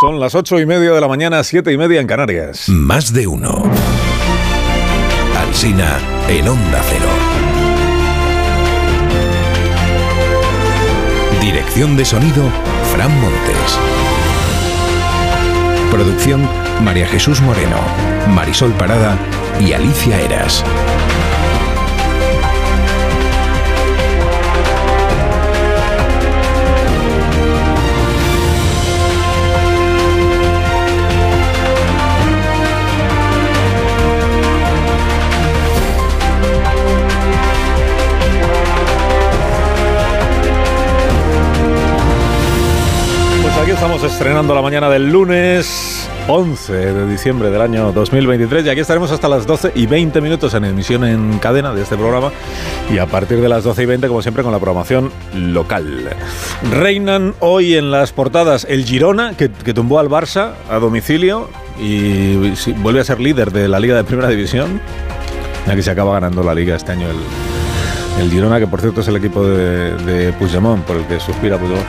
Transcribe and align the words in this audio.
Son 0.00 0.20
las 0.20 0.34
ocho 0.34 0.60
y 0.60 0.66
media 0.66 0.92
de 0.92 1.00
la 1.00 1.08
mañana, 1.08 1.42
siete 1.42 1.72
y 1.72 1.78
media 1.78 2.02
en 2.02 2.06
Canarias. 2.06 2.68
Más 2.68 3.14
de 3.14 3.26
uno. 3.26 3.62
Alsina 5.38 5.98
en 6.28 6.46
Onda 6.46 6.82
Cero. 6.82 7.08
Dirección 11.40 11.96
de 11.96 12.04
sonido, 12.04 12.44
Fran 12.92 13.10
Montes. 13.22 13.78
Producción, 15.90 16.46
María 16.84 17.06
Jesús 17.06 17.40
Moreno, 17.40 17.78
Marisol 18.34 18.72
Parada 18.72 19.16
y 19.58 19.72
Alicia 19.72 20.20
Eras. 20.20 20.62
Estamos 43.86 44.12
estrenando 44.12 44.52
la 44.52 44.62
mañana 44.62 44.90
del 44.90 45.12
lunes 45.12 46.10
11 46.26 46.72
de 46.72 47.06
diciembre 47.06 47.50
del 47.50 47.60
año 47.60 47.92
2023 47.92 48.66
y 48.66 48.68
aquí 48.68 48.80
estaremos 48.80 49.12
hasta 49.12 49.28
las 49.28 49.46
12 49.46 49.70
y 49.76 49.86
20 49.86 50.20
minutos 50.20 50.54
en 50.54 50.64
emisión 50.64 51.04
en 51.04 51.38
cadena 51.38 51.72
de 51.72 51.82
este 51.82 51.96
programa 51.96 52.32
y 52.92 52.98
a 52.98 53.06
partir 53.06 53.40
de 53.40 53.48
las 53.48 53.62
12 53.62 53.84
y 53.84 53.86
20 53.86 54.08
como 54.08 54.22
siempre 54.22 54.42
con 54.42 54.50
la 54.50 54.58
programación 54.58 55.12
local. 55.36 56.10
Reinan 56.72 57.36
hoy 57.38 57.76
en 57.76 57.92
las 57.92 58.10
portadas 58.10 58.66
el 58.68 58.84
Girona 58.84 59.34
que, 59.34 59.52
que 59.52 59.72
tumbó 59.72 60.00
al 60.00 60.08
Barça 60.08 60.54
a 60.68 60.80
domicilio 60.80 61.48
y 61.78 62.34
vuelve 62.78 62.98
a 62.98 63.04
ser 63.04 63.20
líder 63.20 63.52
de 63.52 63.68
la 63.68 63.78
Liga 63.78 63.94
de 63.94 64.02
Primera 64.02 64.28
División 64.28 64.80
ya 65.64 65.76
que 65.76 65.82
se 65.82 65.92
acaba 65.92 66.14
ganando 66.14 66.42
la 66.42 66.56
Liga 66.56 66.74
este 66.74 66.90
año 66.90 67.06
el, 67.08 68.24
el 68.24 68.32
Girona 68.32 68.58
que 68.58 68.66
por 68.66 68.80
cierto 68.80 69.02
es 69.02 69.06
el 69.06 69.14
equipo 69.14 69.46
de, 69.46 69.94
de 69.98 70.32
Puigdemont 70.32 70.84
por 70.84 70.96
el 70.96 71.06
que 71.06 71.20
suspira 71.20 71.56
Puigdemont 71.56 71.86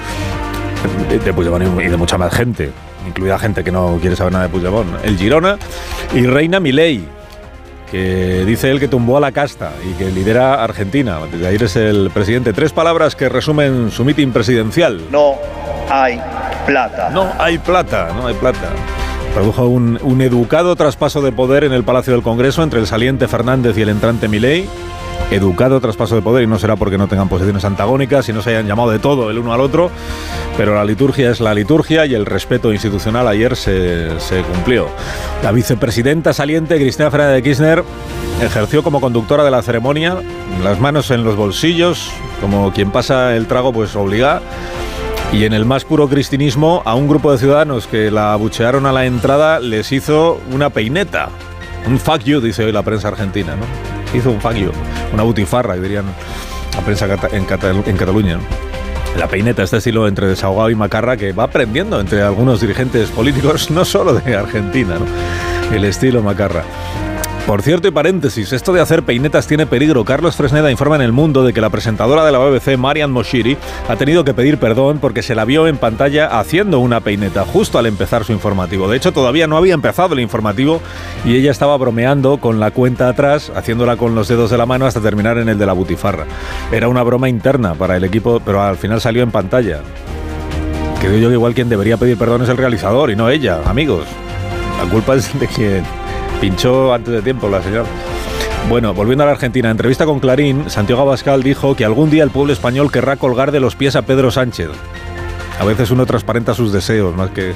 de, 1.09 1.19
de 1.19 1.33
Puigdemont 1.33 1.81
y 1.81 1.87
de 1.87 1.97
mucha 1.97 2.17
más 2.17 2.33
gente, 2.33 2.71
incluida 3.07 3.37
gente 3.39 3.63
que 3.63 3.71
no 3.71 3.97
quiere 3.99 4.15
saber 4.15 4.33
nada 4.33 4.45
de 4.45 4.49
Puigdemont. 4.49 4.87
El 5.03 5.17
Girona 5.17 5.57
y 6.13 6.25
Reina 6.25 6.59
Milei, 6.59 7.03
que 7.91 8.43
dice 8.45 8.69
él 8.69 8.79
que 8.79 8.87
tumbó 8.87 9.17
a 9.17 9.19
la 9.19 9.31
casta 9.31 9.71
y 9.89 9.93
que 9.93 10.11
lidera 10.11 10.63
Argentina. 10.63 11.19
Desde 11.31 11.47
ayer 11.47 11.63
es 11.63 11.75
el 11.75 12.09
presidente. 12.13 12.53
Tres 12.53 12.73
palabras 12.73 13.15
que 13.15 13.29
resumen 13.29 13.91
su 13.91 14.03
mitin 14.03 14.31
presidencial. 14.31 15.01
No 15.11 15.35
hay 15.89 16.19
plata. 16.65 17.09
No 17.11 17.31
hay 17.39 17.57
plata, 17.57 18.09
no 18.15 18.27
hay 18.27 18.33
plata. 18.33 18.69
Produjo 19.33 19.67
un, 19.67 19.99
un 20.01 20.21
educado 20.21 20.75
traspaso 20.75 21.21
de 21.21 21.31
poder 21.31 21.63
en 21.63 21.71
el 21.71 21.83
Palacio 21.83 22.13
del 22.13 22.23
Congreso 22.23 22.63
entre 22.63 22.79
el 22.79 22.87
saliente 22.87 23.27
Fernández 23.27 23.77
y 23.77 23.81
el 23.83 23.89
entrante 23.89 24.27
Milei 24.27 24.67
educado 25.31 25.81
traspaso 25.81 26.15
de 26.15 26.21
poder 26.21 26.43
y 26.43 26.47
no 26.47 26.57
será 26.57 26.75
porque 26.75 26.97
no 26.97 27.07
tengan 27.07 27.29
posiciones 27.29 27.65
antagónicas 27.65 28.29
y 28.29 28.33
no 28.33 28.41
se 28.41 28.51
hayan 28.51 28.67
llamado 28.67 28.91
de 28.91 28.99
todo 28.99 29.29
el 29.29 29.37
uno 29.37 29.53
al 29.53 29.61
otro, 29.61 29.91
pero 30.55 30.75
la 30.75 30.85
liturgia 30.85 31.29
es 31.29 31.39
la 31.39 31.53
liturgia 31.53 32.05
y 32.05 32.13
el 32.13 32.25
respeto 32.25 32.71
institucional 32.71 33.27
ayer 33.27 33.55
se, 33.55 34.09
cumplió. 34.53 34.87
La 35.43 35.51
vicepresidenta 35.51 36.33
saliente, 36.33 36.77
Cristina 36.77 37.11
Fernández 37.11 37.35
de 37.35 37.43
Kirchner, 37.43 37.83
ejerció 38.41 38.83
como 38.83 39.01
conductora 39.01 39.43
de 39.43 39.51
la 39.51 39.61
ceremonia, 39.61 40.17
las 40.63 40.79
manos 40.79 41.11
en 41.11 41.23
los 41.23 41.35
bolsillos, 41.35 42.11
como 42.41 42.71
quien 42.71 42.91
pasa 42.91 43.35
el 43.35 43.47
trago 43.47 43.73
pues 43.73 43.95
obliga. 43.95 44.41
Y 45.33 45.43
en 45.43 45.51
el 45.51 45.65
más 45.65 45.83
puro 45.83 46.07
cristinismo, 46.07 46.81
a 46.85 46.95
un 46.95 47.09
grupo 47.09 47.33
de 47.33 47.37
ciudadanos 47.37 47.85
que 47.85 48.09
la 48.11 48.31
abuchearon 48.31 48.85
a 48.85 48.93
la 48.93 49.05
entrada 49.05 49.59
les 49.59 49.91
hizo 49.91 50.39
una 50.53 50.69
peineta. 50.69 51.27
Un 51.85 51.99
fuck 51.99 52.23
you, 52.23 52.39
dice 52.39 52.63
hoy 52.63 52.71
la 52.71 52.81
prensa 52.81 53.09
argentina, 53.09 53.53
¿no? 53.57 53.96
Hizo 54.13 54.31
un 54.31 54.39
you, 54.55 54.71
una 55.13 55.23
butifarra, 55.23 55.75
dirían 55.75 56.05
la 56.73 56.81
prensa 56.81 57.07
en 57.31 57.45
Cataluña. 57.45 58.39
La 59.17 59.27
peineta, 59.27 59.63
este 59.63 59.77
estilo 59.77 60.07
entre 60.07 60.27
desahogado 60.27 60.69
y 60.69 60.75
macarra 60.75 61.17
que 61.17 61.31
va 61.31 61.43
aprendiendo 61.45 61.99
entre 61.99 62.21
algunos 62.21 62.61
dirigentes 62.61 63.09
políticos, 63.09 63.71
no 63.71 63.83
solo 63.83 64.13
de 64.13 64.35
Argentina, 64.35 64.95
¿no? 64.99 65.75
el 65.75 65.83
estilo 65.85 66.21
macarra. 66.21 66.63
Por 67.47 67.61
cierto, 67.61 67.87
y 67.87 67.91
paréntesis, 67.91 68.51
esto 68.51 68.73
de 68.73 68.81
hacer 68.81 69.03
peinetas 69.03 69.47
tiene 69.47 69.65
peligro. 69.65 70.03
Carlos 70.03 70.35
Fresneda 70.35 70.69
informa 70.69 70.97
en 70.97 71.01
El 71.01 71.13
Mundo 71.13 71.45
de 71.45 71.53
que 71.53 71.61
la 71.61 71.69
presentadora 71.69 72.25
de 72.25 72.33
la 72.33 72.39
BBC, 72.39 72.77
Marian 72.77 73.09
Moshiri, 73.09 73.55
ha 73.87 73.95
tenido 73.95 74.25
que 74.25 74.33
pedir 74.33 74.57
perdón 74.57 74.99
porque 74.99 75.23
se 75.23 75.33
la 75.33 75.45
vio 75.45 75.65
en 75.65 75.77
pantalla 75.77 76.27
haciendo 76.41 76.79
una 76.79 76.99
peineta 76.99 77.45
justo 77.45 77.79
al 77.79 77.85
empezar 77.85 78.25
su 78.25 78.33
informativo. 78.33 78.89
De 78.89 78.97
hecho, 78.97 79.13
todavía 79.13 79.47
no 79.47 79.55
había 79.55 79.75
empezado 79.75 80.13
el 80.13 80.19
informativo 80.19 80.81
y 81.23 81.37
ella 81.37 81.51
estaba 81.51 81.77
bromeando 81.77 82.39
con 82.39 82.59
la 82.59 82.71
cuenta 82.71 83.07
atrás, 83.07 83.49
haciéndola 83.55 83.95
con 83.95 84.13
los 84.13 84.27
dedos 84.27 84.51
de 84.51 84.57
la 84.57 84.65
mano 84.65 84.85
hasta 84.85 84.99
terminar 84.99 85.37
en 85.37 85.47
el 85.47 85.57
de 85.57 85.65
la 85.65 85.73
butifarra. 85.73 86.25
Era 86.69 86.89
una 86.89 87.01
broma 87.03 87.29
interna 87.29 87.75
para 87.75 87.95
el 87.95 88.03
equipo, 88.03 88.41
pero 88.43 88.61
al 88.61 88.75
final 88.75 88.99
salió 88.99 89.23
en 89.23 89.31
pantalla. 89.31 89.79
Creo 90.99 91.17
yo 91.17 91.29
que 91.29 91.35
igual 91.35 91.53
quien 91.53 91.69
debería 91.69 91.95
pedir 91.95 92.17
perdón 92.17 92.41
es 92.43 92.49
el 92.49 92.57
realizador 92.57 93.09
y 93.09 93.15
no 93.15 93.29
ella, 93.29 93.61
amigos. 93.65 94.05
La 94.83 94.91
culpa 94.91 95.15
es 95.15 95.39
de 95.39 95.47
quien 95.47 95.85
pinchó 96.39 96.93
antes 96.93 97.13
de 97.13 97.21
tiempo 97.21 97.49
la 97.49 97.61
señora. 97.61 97.85
Bueno, 98.69 98.93
volviendo 98.93 99.23
a 99.23 99.27
la 99.27 99.31
Argentina, 99.33 99.69
en 99.69 99.71
entrevista 99.71 100.05
con 100.05 100.19
Clarín, 100.19 100.69
Santiago 100.69 101.01
Abascal 101.01 101.41
dijo 101.41 101.75
que 101.75 101.85
algún 101.85 102.09
día 102.09 102.23
el 102.23 102.31
pueblo 102.31 102.51
español 102.51 102.91
querrá 102.91 103.15
colgar 103.15 103.51
de 103.51 103.59
los 103.59 103.75
pies 103.75 103.95
a 103.95 104.01
Pedro 104.01 104.29
Sánchez. 104.29 104.69
A 105.59 105.63
veces 105.63 105.89
uno 105.89 106.05
transparenta 106.05 106.53
sus 106.53 106.71
deseos 106.71 107.15
más 107.15 107.31
que 107.31 107.53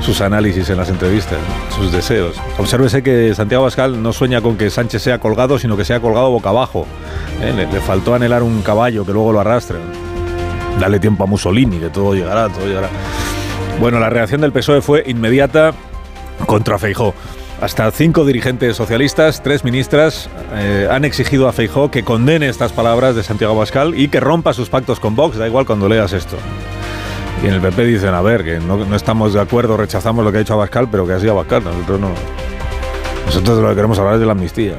sus 0.00 0.20
análisis 0.20 0.70
en 0.70 0.76
las 0.78 0.88
entrevistas, 0.88 1.38
sus 1.76 1.92
deseos. 1.92 2.40
Obsérvese 2.56 3.02
que 3.02 3.34
Santiago 3.34 3.64
Abascal 3.64 4.02
no 4.02 4.12
sueña 4.12 4.40
con 4.40 4.56
que 4.56 4.70
Sánchez 4.70 5.02
sea 5.02 5.18
colgado, 5.18 5.58
sino 5.58 5.76
que 5.76 5.84
sea 5.84 6.00
colgado 6.00 6.30
boca 6.30 6.50
abajo. 6.50 6.86
¿Eh? 7.42 7.52
Le, 7.54 7.66
le, 7.66 7.80
faltó 7.80 8.14
anhelar 8.14 8.42
un 8.42 8.62
caballo 8.62 9.04
que 9.04 9.12
luego 9.12 9.32
lo 9.32 9.40
arrastre. 9.40 9.78
Dale 10.80 11.00
tiempo 11.00 11.24
a 11.24 11.26
Mussolini, 11.26 11.78
que 11.78 11.90
todo 11.90 12.14
llegará, 12.14 12.48
todo 12.48 12.66
llegará. 12.66 12.88
Bueno, 13.80 13.98
la 13.98 14.08
reacción 14.08 14.40
del 14.40 14.52
PSOE 14.52 14.80
fue 14.80 15.02
inmediata 15.06 15.72
contra 16.46 16.78
Feijó. 16.78 17.14
Hasta 17.60 17.90
cinco 17.92 18.24
dirigentes 18.24 18.76
socialistas, 18.76 19.42
tres 19.42 19.64
ministras, 19.64 20.28
eh, 20.54 20.88
han 20.90 21.04
exigido 21.04 21.48
a 21.48 21.52
Feijó 21.52 21.90
que 21.90 22.02
condene 22.02 22.48
estas 22.48 22.72
palabras 22.72 23.14
de 23.14 23.22
Santiago 23.22 23.54
Abascal 23.54 23.98
y 23.98 24.08
que 24.08 24.20
rompa 24.20 24.52
sus 24.52 24.68
pactos 24.68 25.00
con 25.00 25.16
Vox, 25.16 25.38
da 25.38 25.46
igual 25.46 25.64
cuando 25.64 25.88
leas 25.88 26.12
esto. 26.12 26.36
Y 27.42 27.46
en 27.46 27.54
el 27.54 27.60
PP 27.60 27.84
dicen, 27.84 28.12
a 28.12 28.22
ver, 28.22 28.44
que 28.44 28.58
no, 28.58 28.94
estamos 28.94 29.34
de 29.34 29.40
acuerdo, 29.40 29.76
rechazamos 29.76 30.24
lo 30.24 30.32
que 30.32 30.38
ha 30.38 30.40
dicho 30.40 30.54
Abascal, 30.54 30.88
pero 30.90 31.06
que 31.06 31.14
ha 31.14 31.20
sido 31.20 31.32
Abascal, 31.32 31.64
nosotros 31.64 32.00
no. 32.00 32.10
Nosotros 33.26 33.58
lo 33.60 33.68
que 33.68 33.74
queremos 33.76 33.98
hablar 33.98 34.14
es 34.14 34.20
de 34.20 34.26
la 34.26 34.32
amnistía. 34.32 34.74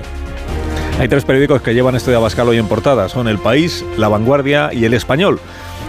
Hay 1.00 1.08
tres 1.08 1.26
periódicos 1.26 1.62
que 1.62 1.74
llevan 1.74 1.96
esto 1.96 2.12
de 2.12 2.18
Abascal 2.18 2.48
hoy 2.48 2.58
en 2.58 2.68
portada, 2.68 3.10
son 3.10 3.28
El 3.28 3.40
País, 3.40 3.84
La 3.98 4.10
Vanguardia 4.10 4.72
y 4.74 4.86
El 4.86 4.94
Español. 4.94 5.40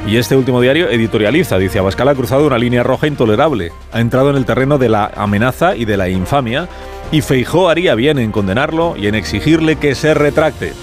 Y 0.06 0.19
este 0.19 0.37
último 0.37 0.61
diario 0.61 0.89
editorializa, 0.89 1.59
dice, 1.59 1.81
Abascal 1.81 2.09
ha 2.09 2.15
cruzado 2.15 2.47
una 2.47 2.59
línea 2.59 2.84
roja 2.84 3.09
intolerable, 3.09 3.72
ha 3.93 4.00
entrado 4.00 4.31
en 4.31 4.37
el 4.37 4.44
terreno 4.44 4.78
de 4.78 4.89
la 4.89 5.11
amenaza 5.17 5.75
y 5.75 5.84
de 5.84 5.97
la 5.97 6.09
infamia, 6.09 6.69
y 7.11 7.22
Feijó 7.22 7.69
haría 7.69 7.97
bien 7.97 8.21
en 8.21 8.31
condenarlo 8.31 8.94
y 8.97 9.09
en 9.09 9.17
exigirle 9.17 9.77
que 9.77 9.97
se 9.97 10.15
retracte. 10.15 10.75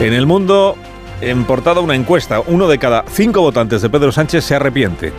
En 0.00 0.12
el 0.12 0.26
mundo, 0.26 0.76
en 1.22 1.44
portada 1.44 1.80
una 1.80 1.94
encuesta, 1.94 2.42
uno 2.46 2.68
de 2.68 2.78
cada 2.78 3.04
cinco 3.08 3.40
votantes 3.40 3.80
de 3.80 3.88
Pedro 3.88 4.12
Sánchez 4.12 4.44
se 4.44 4.56
arrepiente. 4.56 5.12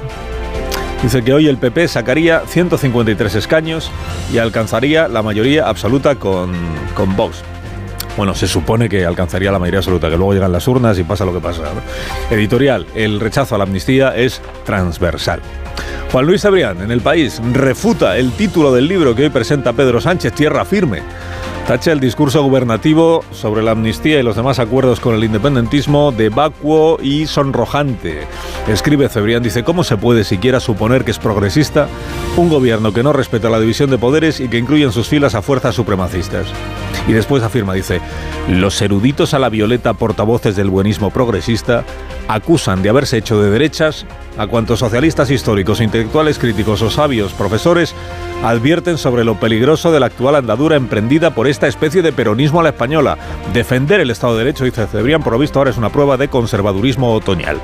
Dice 1.02 1.24
que 1.24 1.34
hoy 1.34 1.48
el 1.48 1.58
PP 1.58 1.88
sacaría 1.88 2.44
153 2.46 3.36
escaños 3.36 3.92
y 4.32 4.38
alcanzaría 4.38 5.08
la 5.08 5.24
mayoría 5.24 5.68
absoluta 5.68 6.16
con, 6.16 6.54
con 6.96 7.16
Vox. 7.16 7.44
Bueno, 8.16 8.36
se 8.36 8.48
supone 8.48 8.90
que 8.90 9.06
alcanzaría 9.06 9.52
la 9.52 9.60
mayoría 9.60 9.80
absoluta, 9.80 10.10
que 10.10 10.18
luego 10.18 10.34
llegan 10.34 10.52
las 10.52 10.68
urnas 10.68 11.00
y 11.00 11.04
pasa 11.04 11.26
lo 11.26 11.34
que 11.34 11.40
pasa. 11.40 11.64
Editorial, 12.30 12.86
el 12.94 13.20
rechazo 13.20 13.56
a 13.56 13.58
la 13.58 13.64
amnistía 13.64 14.16
es 14.16 14.42
transversal. 14.66 15.42
Juan 16.12 16.28
Luis 16.28 16.46
Abrián, 16.46 16.80
en 16.82 16.92
El 16.92 17.02
País, 17.02 17.42
refuta 17.54 18.18
el 18.18 18.32
título 18.34 18.72
del 18.72 18.88
libro 18.88 19.16
que 19.16 19.24
hoy 19.24 19.30
presenta 19.30 19.74
Pedro 19.74 20.00
Sánchez, 20.00 20.34
Tierra 20.34 20.64
Firme. 20.64 21.02
Tacha 21.68 21.94
el 21.94 22.02
discurso 22.02 22.44
gubernativo 22.44 23.24
sobre 23.32 23.64
la 23.64 23.72
amnistía 23.72 24.20
y 24.20 24.24
los 24.24 24.36
demás 24.36 24.60
acuerdos 24.60 25.00
con 25.00 25.16
el 25.16 25.24
independentismo 25.24 26.12
de 26.12 26.28
vacuo 26.28 26.98
y 27.02 27.26
sonrojante. 27.26 28.28
Escribe 28.68 29.08
Cebrián, 29.08 29.42
dice, 29.42 29.64
¿cómo 29.64 29.86
se 29.86 29.96
puede 29.96 30.26
siquiera 30.26 30.60
suponer 30.60 31.06
que 31.06 31.12
es 31.12 31.20
progresista 31.20 31.88
un 32.36 32.50
gobierno 32.50 32.92
que 32.92 33.02
no 33.02 33.14
respeta 33.14 33.50
la 33.50 33.62
división 33.62 33.90
de 33.90 33.98
poderes 33.98 34.42
y 34.42 34.50
que 34.50 34.58
incluye 34.58 34.84
en 34.84 34.92
sus 34.92 35.08
filas 35.08 35.36
a 35.36 35.42
fuerzas 35.42 35.74
supremacistas? 35.74 36.48
Y 37.08 37.14
después 37.14 37.44
afirma, 37.44 37.74
dice, 37.74 38.02
los 38.50 38.82
eruditos 38.82 39.34
a 39.34 39.40
la 39.40 39.48
violeta 39.48 39.94
portavoces 39.94 40.58
del 40.58 40.70
buenismo 40.70 41.12
progresista 41.12 41.86
acusan 42.28 42.84
de 42.84 42.90
haberse 42.90 43.18
hecho 43.18 43.42
de 43.42 43.50
derechas 43.50 44.06
a 44.38 44.48
cuantos 44.48 44.80
socialistas 44.80 45.30
históricos, 45.30 45.80
intelectuales 45.80 46.40
críticos 46.40 46.82
o 46.82 46.90
sabios 46.90 47.34
profesores 47.34 47.94
advierten 48.44 48.98
sobre 48.98 49.24
lo 49.24 49.40
peligroso 49.40 49.92
de 49.92 50.00
la 50.00 50.08
actual 50.08 50.36
andadura 50.36 50.76
emprendida 50.76 51.34
por 51.34 51.48
esta 51.54 51.68
especie 51.68 52.02
de 52.02 52.12
peronismo 52.12 52.60
a 52.60 52.64
la 52.64 52.70
española. 52.70 53.18
Defender 53.54 54.00
el 54.00 54.10
Estado 54.10 54.34
de 54.34 54.44
Derecho, 54.44 54.66
dice 54.66 54.88
Cebrián, 54.88 55.22
por 55.22 55.34
lo 55.34 55.40
visto 55.40 55.60
ahora 55.60 55.72
es 55.72 55.78
una 55.78 55.92
prueba 55.92 56.18
de 56.18 56.28
conservadurismo 56.28 57.14
otoñal. 57.14 57.60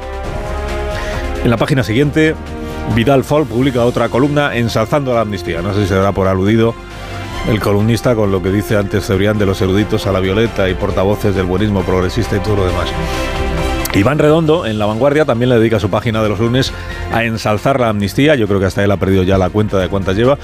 En 1.43 1.49
la 1.49 1.57
página 1.57 1.83
siguiente, 1.83 2.35
Vidal 2.95 3.23
Folk 3.23 3.47
publica 3.49 3.83
otra 3.83 4.07
columna 4.09 4.55
ensalzando 4.55 5.13
la 5.13 5.21
amnistía. 5.21 5.61
No 5.61 5.73
sé 5.73 5.81
si 5.81 5.87
se 5.87 5.95
dará 5.95 6.11
por 6.11 6.27
aludido 6.27 6.75
el 7.49 7.59
columnista 7.59 8.13
con 8.13 8.31
lo 8.31 8.43
que 8.43 8.51
dice 8.51 8.77
antes 8.77 9.07
Cebrián 9.07 9.39
de 9.39 9.47
los 9.47 9.59
eruditos 9.61 10.05
a 10.05 10.11
la 10.11 10.19
violeta 10.19 10.69
y 10.69 10.75
portavoces 10.75 11.35
del 11.35 11.45
buenismo 11.45 11.81
progresista 11.81 12.37
y 12.37 12.39
todo 12.41 12.57
lo 12.57 12.65
demás. 12.67 12.89
Iván 13.93 14.19
Redondo, 14.19 14.67
en 14.67 14.77
La 14.77 14.85
Vanguardia, 14.85 15.25
también 15.25 15.49
le 15.49 15.57
dedica 15.57 15.79
su 15.79 15.89
página 15.89 16.21
de 16.21 16.29
los 16.29 16.39
lunes 16.39 16.71
a 17.11 17.23
ensalzar 17.23 17.79
la 17.79 17.89
amnistía. 17.89 18.35
Yo 18.35 18.47
creo 18.47 18.59
que 18.59 18.67
hasta 18.67 18.83
él 18.83 18.91
ha 18.91 18.97
perdido 18.97 19.23
ya 19.23 19.37
la 19.37 19.49
cuenta 19.49 19.79
de 19.79 19.89
cuántas 19.89 20.15
lleva. 20.15 20.37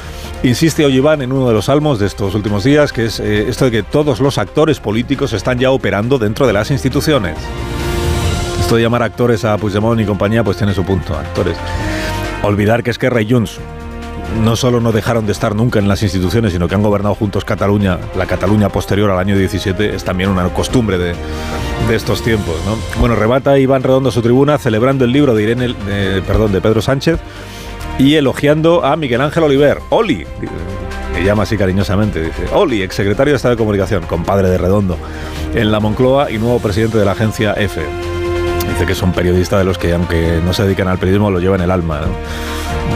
Insiste 0.44 0.84
hoy 0.84 0.96
Iván 0.96 1.22
en 1.22 1.32
uno 1.32 1.48
de 1.48 1.54
los 1.54 1.66
salmos 1.66 2.00
de 2.00 2.08
estos 2.08 2.34
últimos 2.34 2.64
días, 2.64 2.92
que 2.92 3.06
es 3.06 3.20
eh, 3.20 3.48
esto 3.48 3.66
de 3.66 3.72
que 3.72 3.84
todos 3.84 4.20
los 4.20 4.40
actores 4.40 4.80
políticos 4.80 5.34
están 5.34 5.60
ya 5.60 5.70
operando 5.70 6.18
dentro 6.18 6.48
de 6.48 6.54
las 6.54 6.72
instituciones. 6.72 7.38
Esto 8.60 8.78
de 8.78 8.82
llamar 8.82 9.04
actores 9.04 9.46
a 9.46 9.58
Puigdemont 9.58 10.02
y 10.02 10.06
compañía, 10.06 10.44
pues 10.44 10.58
tiene 10.58 10.74
su 10.74 10.84
punto, 10.84 11.16
actores. 11.16 11.56
Olvidar 12.42 12.82
que 12.82 12.90
es 12.90 12.98
que 12.98 13.12
Rey 13.12 13.28
Junts 13.30 13.60
no 14.44 14.56
solo 14.56 14.80
no 14.82 14.92
dejaron 14.92 15.26
de 15.26 15.32
estar 15.32 15.56
nunca 15.56 15.80
en 15.80 15.88
las 15.88 16.04
instituciones, 16.04 16.54
sino 16.54 16.68
que 16.68 16.76
han 16.76 16.82
gobernado 16.82 17.16
juntos 17.16 17.46
Cataluña, 17.46 18.00
la 18.18 18.26
Cataluña 18.26 18.70
posterior 18.70 19.10
al 19.12 19.20
año 19.20 19.38
17, 19.38 19.96
es 19.96 20.04
también 20.04 20.30
una 20.30 20.48
costumbre 20.50 20.98
de, 20.98 21.16
estos 21.92 22.24
tiempos. 22.24 22.56
Bueno, 23.00 23.16
rebata 23.16 23.58
Iván 23.60 23.84
Redondo 23.84 24.12
su 24.12 24.22
tribuna 24.22 24.58
celebrando 24.58 25.06
el 25.06 25.12
libro 25.12 25.36
de 25.36 25.44
Irene, 25.44 25.76
perdón, 26.26 26.52
de 26.52 26.62
Pedro 26.62 26.82
Sánchez 26.82 27.20
y 28.00 28.16
elogiando 28.16 28.84
a 28.84 28.96
Miguel 28.96 29.22
Ángel 29.22 29.44
Oliver, 29.44 29.80
Oli, 29.90 30.26
que 31.14 31.24
llama 31.24 31.44
así 31.44 31.58
cariñosamente, 31.58 32.22
dice, 32.22 32.46
Oli, 32.54 32.82
exsecretario 32.82 33.34
de 33.34 33.38
Estado 33.38 33.56
de 33.56 33.60
Comunicación, 33.60 34.04
compadre 34.04 34.50
de 34.50 34.58
Redondo, 34.58 34.98
en 35.54 35.72
la 35.72 35.80
Moncloa 35.80 36.32
y 36.32 36.38
nuevo 36.38 36.60
presidente 36.60 36.98
de 36.98 37.06
la 37.06 37.12
agencia 37.12 37.54
EFE. 37.54 38.25
Dice 38.76 38.88
que 38.88 38.92
es 38.92 39.02
un 39.02 39.14
periodista 39.14 39.58
de 39.58 39.64
los 39.64 39.78
que, 39.78 39.94
aunque 39.94 40.42
no 40.44 40.52
se 40.52 40.64
dedican 40.64 40.90
al 40.90 40.98
periodismo, 40.98 41.32
lo 41.32 41.40
lleva 41.40 41.56
en 41.56 41.62
el 41.62 41.72
alma. 41.72 42.02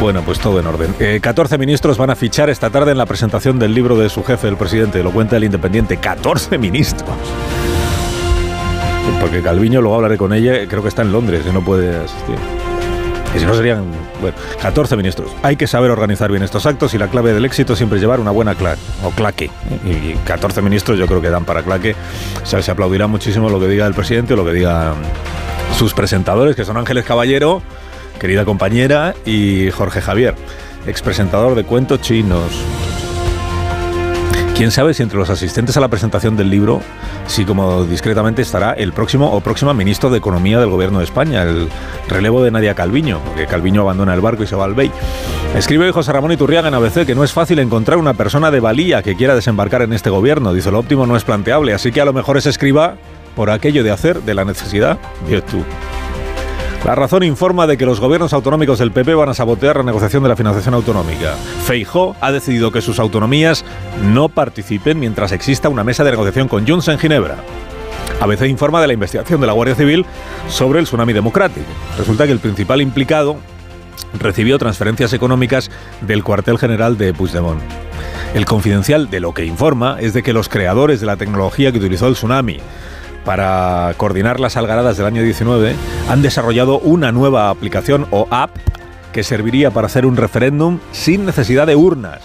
Bueno, 0.01 0.23
pues 0.23 0.37
todo 0.37 0.59
en 0.59 0.67
orden. 0.67 1.21
14 1.21 1.55
eh, 1.55 1.57
ministros 1.57 1.97
van 1.97 2.09
a 2.09 2.17
fichar 2.17 2.49
esta 2.49 2.69
tarde 2.69 2.91
en 2.91 2.97
la 2.97 3.05
presentación 3.05 3.59
del 3.59 3.73
libro 3.73 3.97
de 3.97 4.09
su 4.09 4.21
jefe, 4.25 4.49
el 4.49 4.57
presidente. 4.57 5.01
Lo 5.01 5.11
cuenta 5.11 5.37
el 5.37 5.45
Independiente. 5.45 5.95
14 5.95 6.57
ministros. 6.57 7.09
Porque 9.21 9.41
Calviño, 9.41 9.79
luego 9.79 9.95
hablaré 9.95 10.17
con 10.17 10.33
ella, 10.33 10.67
creo 10.67 10.81
que 10.81 10.89
está 10.89 11.01
en 11.01 11.13
Londres 11.13 11.45
y 11.49 11.53
no 11.53 11.63
puede 11.63 11.95
asistir. 11.95 12.35
Y 13.33 13.39
si 13.39 13.45
no 13.45 13.53
serían, 13.53 13.85
bueno, 14.19 14.35
14 14.61 14.97
ministros. 14.97 15.31
Hay 15.43 15.55
que 15.55 15.65
saber 15.65 15.91
organizar 15.91 16.29
bien 16.29 16.43
estos 16.43 16.65
actos 16.65 16.93
y 16.93 16.97
la 16.97 17.07
clave 17.07 17.31
del 17.31 17.45
éxito 17.45 17.77
siempre 17.77 17.99
es 17.99 18.01
llevar 18.01 18.19
una 18.19 18.31
buena 18.31 18.53
claque, 18.53 18.81
o 19.01 19.11
claque. 19.11 19.49
Y 19.85 20.15
14 20.25 20.61
ministros 20.61 20.99
yo 20.99 21.07
creo 21.07 21.21
que 21.21 21.29
dan 21.29 21.45
para 21.45 21.63
claque. 21.63 21.95
O 22.43 22.45
sea, 22.45 22.61
se 22.61 22.69
aplaudirá 22.69 23.07
muchísimo 23.07 23.49
lo 23.49 23.61
que 23.61 23.67
diga 23.67 23.87
el 23.87 23.93
presidente 23.93 24.33
o 24.33 24.35
lo 24.35 24.43
que 24.43 24.51
diga 24.51 24.93
sus 25.77 25.93
presentadores, 25.93 26.55
que 26.55 26.65
son 26.65 26.77
Ángeles 26.77 27.05
Caballero, 27.05 27.61
querida 28.19 28.45
compañera, 28.45 29.15
y 29.25 29.71
Jorge 29.71 30.01
Javier, 30.01 30.35
expresentador 30.85 31.55
de 31.55 31.63
cuentos 31.63 32.01
chinos. 32.01 32.51
Quién 34.59 34.71
sabe 34.71 34.93
si 34.93 35.03
entre 35.03 35.17
los 35.17 35.29
asistentes 35.29 35.77
a 35.77 35.79
la 35.79 35.87
presentación 35.87 36.35
del 36.35 36.49
libro, 36.49 36.81
si 37.27 37.45
como 37.45 37.85
discretamente 37.85 38.41
estará 38.41 38.73
el 38.73 38.91
próximo 38.91 39.31
o 39.31 39.39
próxima 39.39 39.73
ministro 39.73 40.09
de 40.09 40.17
Economía 40.17 40.59
del 40.59 40.69
Gobierno 40.69 40.99
de 40.99 41.05
España, 41.05 41.43
el 41.43 41.69
relevo 42.09 42.43
de 42.43 42.51
Nadia 42.51 42.75
Calviño, 42.75 43.21
porque 43.25 43.47
Calviño 43.47 43.79
abandona 43.79 44.13
el 44.13 44.19
barco 44.19 44.43
y 44.43 44.47
se 44.47 44.57
va 44.57 44.65
al 44.65 44.73
BEI. 44.73 44.91
Escribe 45.55 45.93
José 45.93 46.11
Ramón 46.11 46.33
Iturriaga 46.33 46.67
en 46.67 46.73
ABC 46.73 47.05
que 47.05 47.15
no 47.15 47.23
es 47.23 47.31
fácil 47.31 47.59
encontrar 47.59 47.99
una 47.99 48.15
persona 48.15 48.51
de 48.51 48.59
valía 48.59 49.01
que 49.01 49.15
quiera 49.15 49.33
desembarcar 49.33 49.81
en 49.83 49.93
este 49.93 50.09
gobierno. 50.09 50.53
Dice, 50.53 50.71
lo 50.71 50.79
óptimo 50.79 51.05
no 51.05 51.15
es 51.15 51.23
planteable, 51.23 51.73
así 51.73 51.93
que 51.93 52.01
a 52.01 52.05
lo 52.05 52.11
mejor 52.11 52.35
es 52.35 52.45
escriba 52.45 52.97
por 53.39 53.51
aquello 53.51 53.85
de 53.85 53.91
hacer 53.91 54.21
de 54.23 54.33
la 54.33 54.43
necesidad 54.43 54.99
virtud. 55.25 55.63
La 56.83 56.93
razón 56.93 57.23
informa 57.23 57.67
de 57.67 57.77
que 57.77 57.85
los 57.85 58.01
gobiernos 58.01 58.33
autonómicos 58.33 58.79
del 58.79 58.91
PP 58.91 59.13
van 59.13 59.29
a 59.29 59.33
sabotear 59.33 59.77
la 59.77 59.83
negociación 59.83 60.23
de 60.23 60.27
la 60.27 60.35
financiación 60.35 60.73
autonómica. 60.73 61.35
Feijó 61.63 62.17
ha 62.19 62.33
decidido 62.33 62.73
que 62.73 62.81
sus 62.81 62.99
autonomías 62.99 63.63
no 64.03 64.27
participen 64.27 64.99
mientras 64.99 65.31
exista 65.31 65.69
una 65.69 65.85
mesa 65.85 66.03
de 66.03 66.11
negociación 66.11 66.49
con 66.49 66.67
Junts 66.67 66.89
en 66.89 66.99
Ginebra. 66.99 67.37
ABC 68.19 68.41
informa 68.41 68.81
de 68.81 68.87
la 68.87 68.93
investigación 68.93 69.39
de 69.39 69.47
la 69.47 69.53
Guardia 69.53 69.75
Civil 69.75 70.05
sobre 70.49 70.79
el 70.79 70.85
tsunami 70.85 71.13
democrático. 71.13 71.65
Resulta 71.97 72.25
que 72.25 72.33
el 72.33 72.39
principal 72.39 72.81
implicado 72.81 73.37
recibió 74.19 74.57
transferencias 74.57 75.13
económicas 75.13 75.71
del 76.01 76.25
cuartel 76.25 76.57
general 76.57 76.97
de 76.97 77.13
Puigdemont. 77.13 77.61
El 78.35 78.43
confidencial 78.43 79.09
de 79.09 79.21
lo 79.21 79.33
que 79.33 79.45
informa 79.45 79.95
es 80.01 80.13
de 80.13 80.23
que 80.23 80.33
los 80.33 80.49
creadores 80.49 80.99
de 80.99 81.05
la 81.05 81.15
tecnología 81.15 81.71
que 81.71 81.77
utilizó 81.77 82.07
el 82.09 82.15
tsunami 82.15 82.59
para 83.29 83.93
coordinar 83.95 84.39
las 84.39 84.57
algaradas 84.57 84.97
del 84.97 85.05
año 85.05 85.21
19, 85.21 85.75
han 86.09 86.23
desarrollado 86.23 86.79
una 86.79 87.11
nueva 87.11 87.51
aplicación 87.51 88.07
o 88.09 88.27
app 88.31 88.57
que 89.13 89.21
serviría 89.21 89.69
para 89.69 89.85
hacer 89.85 90.07
un 90.07 90.17
referéndum 90.17 90.79
sin 90.93 91.27
necesidad 91.27 91.67
de 91.67 91.75
urnas. 91.75 92.23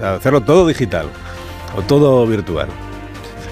hacerlo 0.00 0.42
todo 0.42 0.64
digital 0.68 1.08
o 1.76 1.82
todo 1.82 2.24
virtual. 2.24 2.68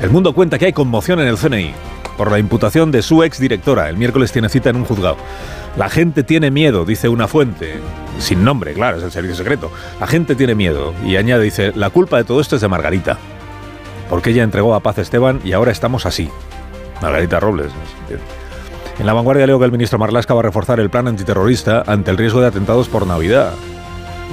El 0.01 0.11
mundo 0.11 0.33
cuenta 0.33 0.61
que 0.61 0.67
hay 0.67 0.73
conmoción 0.73 1.19
en 1.19 1.27
el 1.27 1.39
CNI 1.39 1.73
por 2.17 2.31
la 2.31 2.39
imputación 2.39 2.93
de 2.93 3.03
su 3.03 3.25
exdirectora. 3.25 3.89
El 3.89 3.97
miércoles 3.97 4.31
tiene 4.31 4.49
cita 4.49 4.71
en 4.71 4.77
un 4.77 4.85
juzgado. 4.85 5.17
La 5.77 5.89
gente 5.89 6.23
tiene 6.23 6.53
miedo, 6.53 6.85
dice 6.85 7.09
una 7.09 7.27
fuente, 7.27 7.81
sin 8.21 8.45
nombre, 8.45 8.75
claro, 8.75 8.99
es 8.99 9.03
el 9.03 9.11
servicio 9.11 9.35
secreto. 9.35 9.73
La 9.99 10.07
gente 10.07 10.37
tiene 10.37 10.55
miedo 10.55 10.95
y 11.05 11.17
añade, 11.17 11.43
dice, 11.43 11.73
la 11.75 11.91
culpa 11.91 12.19
de 12.19 12.23
todo 12.23 12.41
esto 12.41 12.55
es 12.55 12.63
de 12.63 12.69
Margarita, 12.69 13.19
porque 14.09 14.31
ella 14.31 14.45
entregó 14.45 14.77
a 14.77 14.81
Paz 14.85 14.99
Esteban 14.99 15.41
y 15.43 15.51
ahora 15.51 15.73
estamos 15.73 16.07
así. 16.07 16.31
Margarita 17.01 17.41
Robles. 17.41 17.73
En 18.99 19.07
la 19.07 19.15
vanguardia 19.15 19.47
leo 19.47 19.59
que 19.59 19.65
el 19.65 19.73
ministro 19.73 19.99
Marlasca 19.99 20.35
va 20.35 20.41
a 20.41 20.43
reforzar 20.43 20.79
el 20.81 20.91
plan 20.91 21.09
antiterrorista 21.09 21.83
ante 21.87 22.11
el 22.11 22.19
riesgo 22.19 22.41
de 22.41 22.49
atentados 22.49 22.89
por 22.89 23.07
Navidad. 23.07 23.53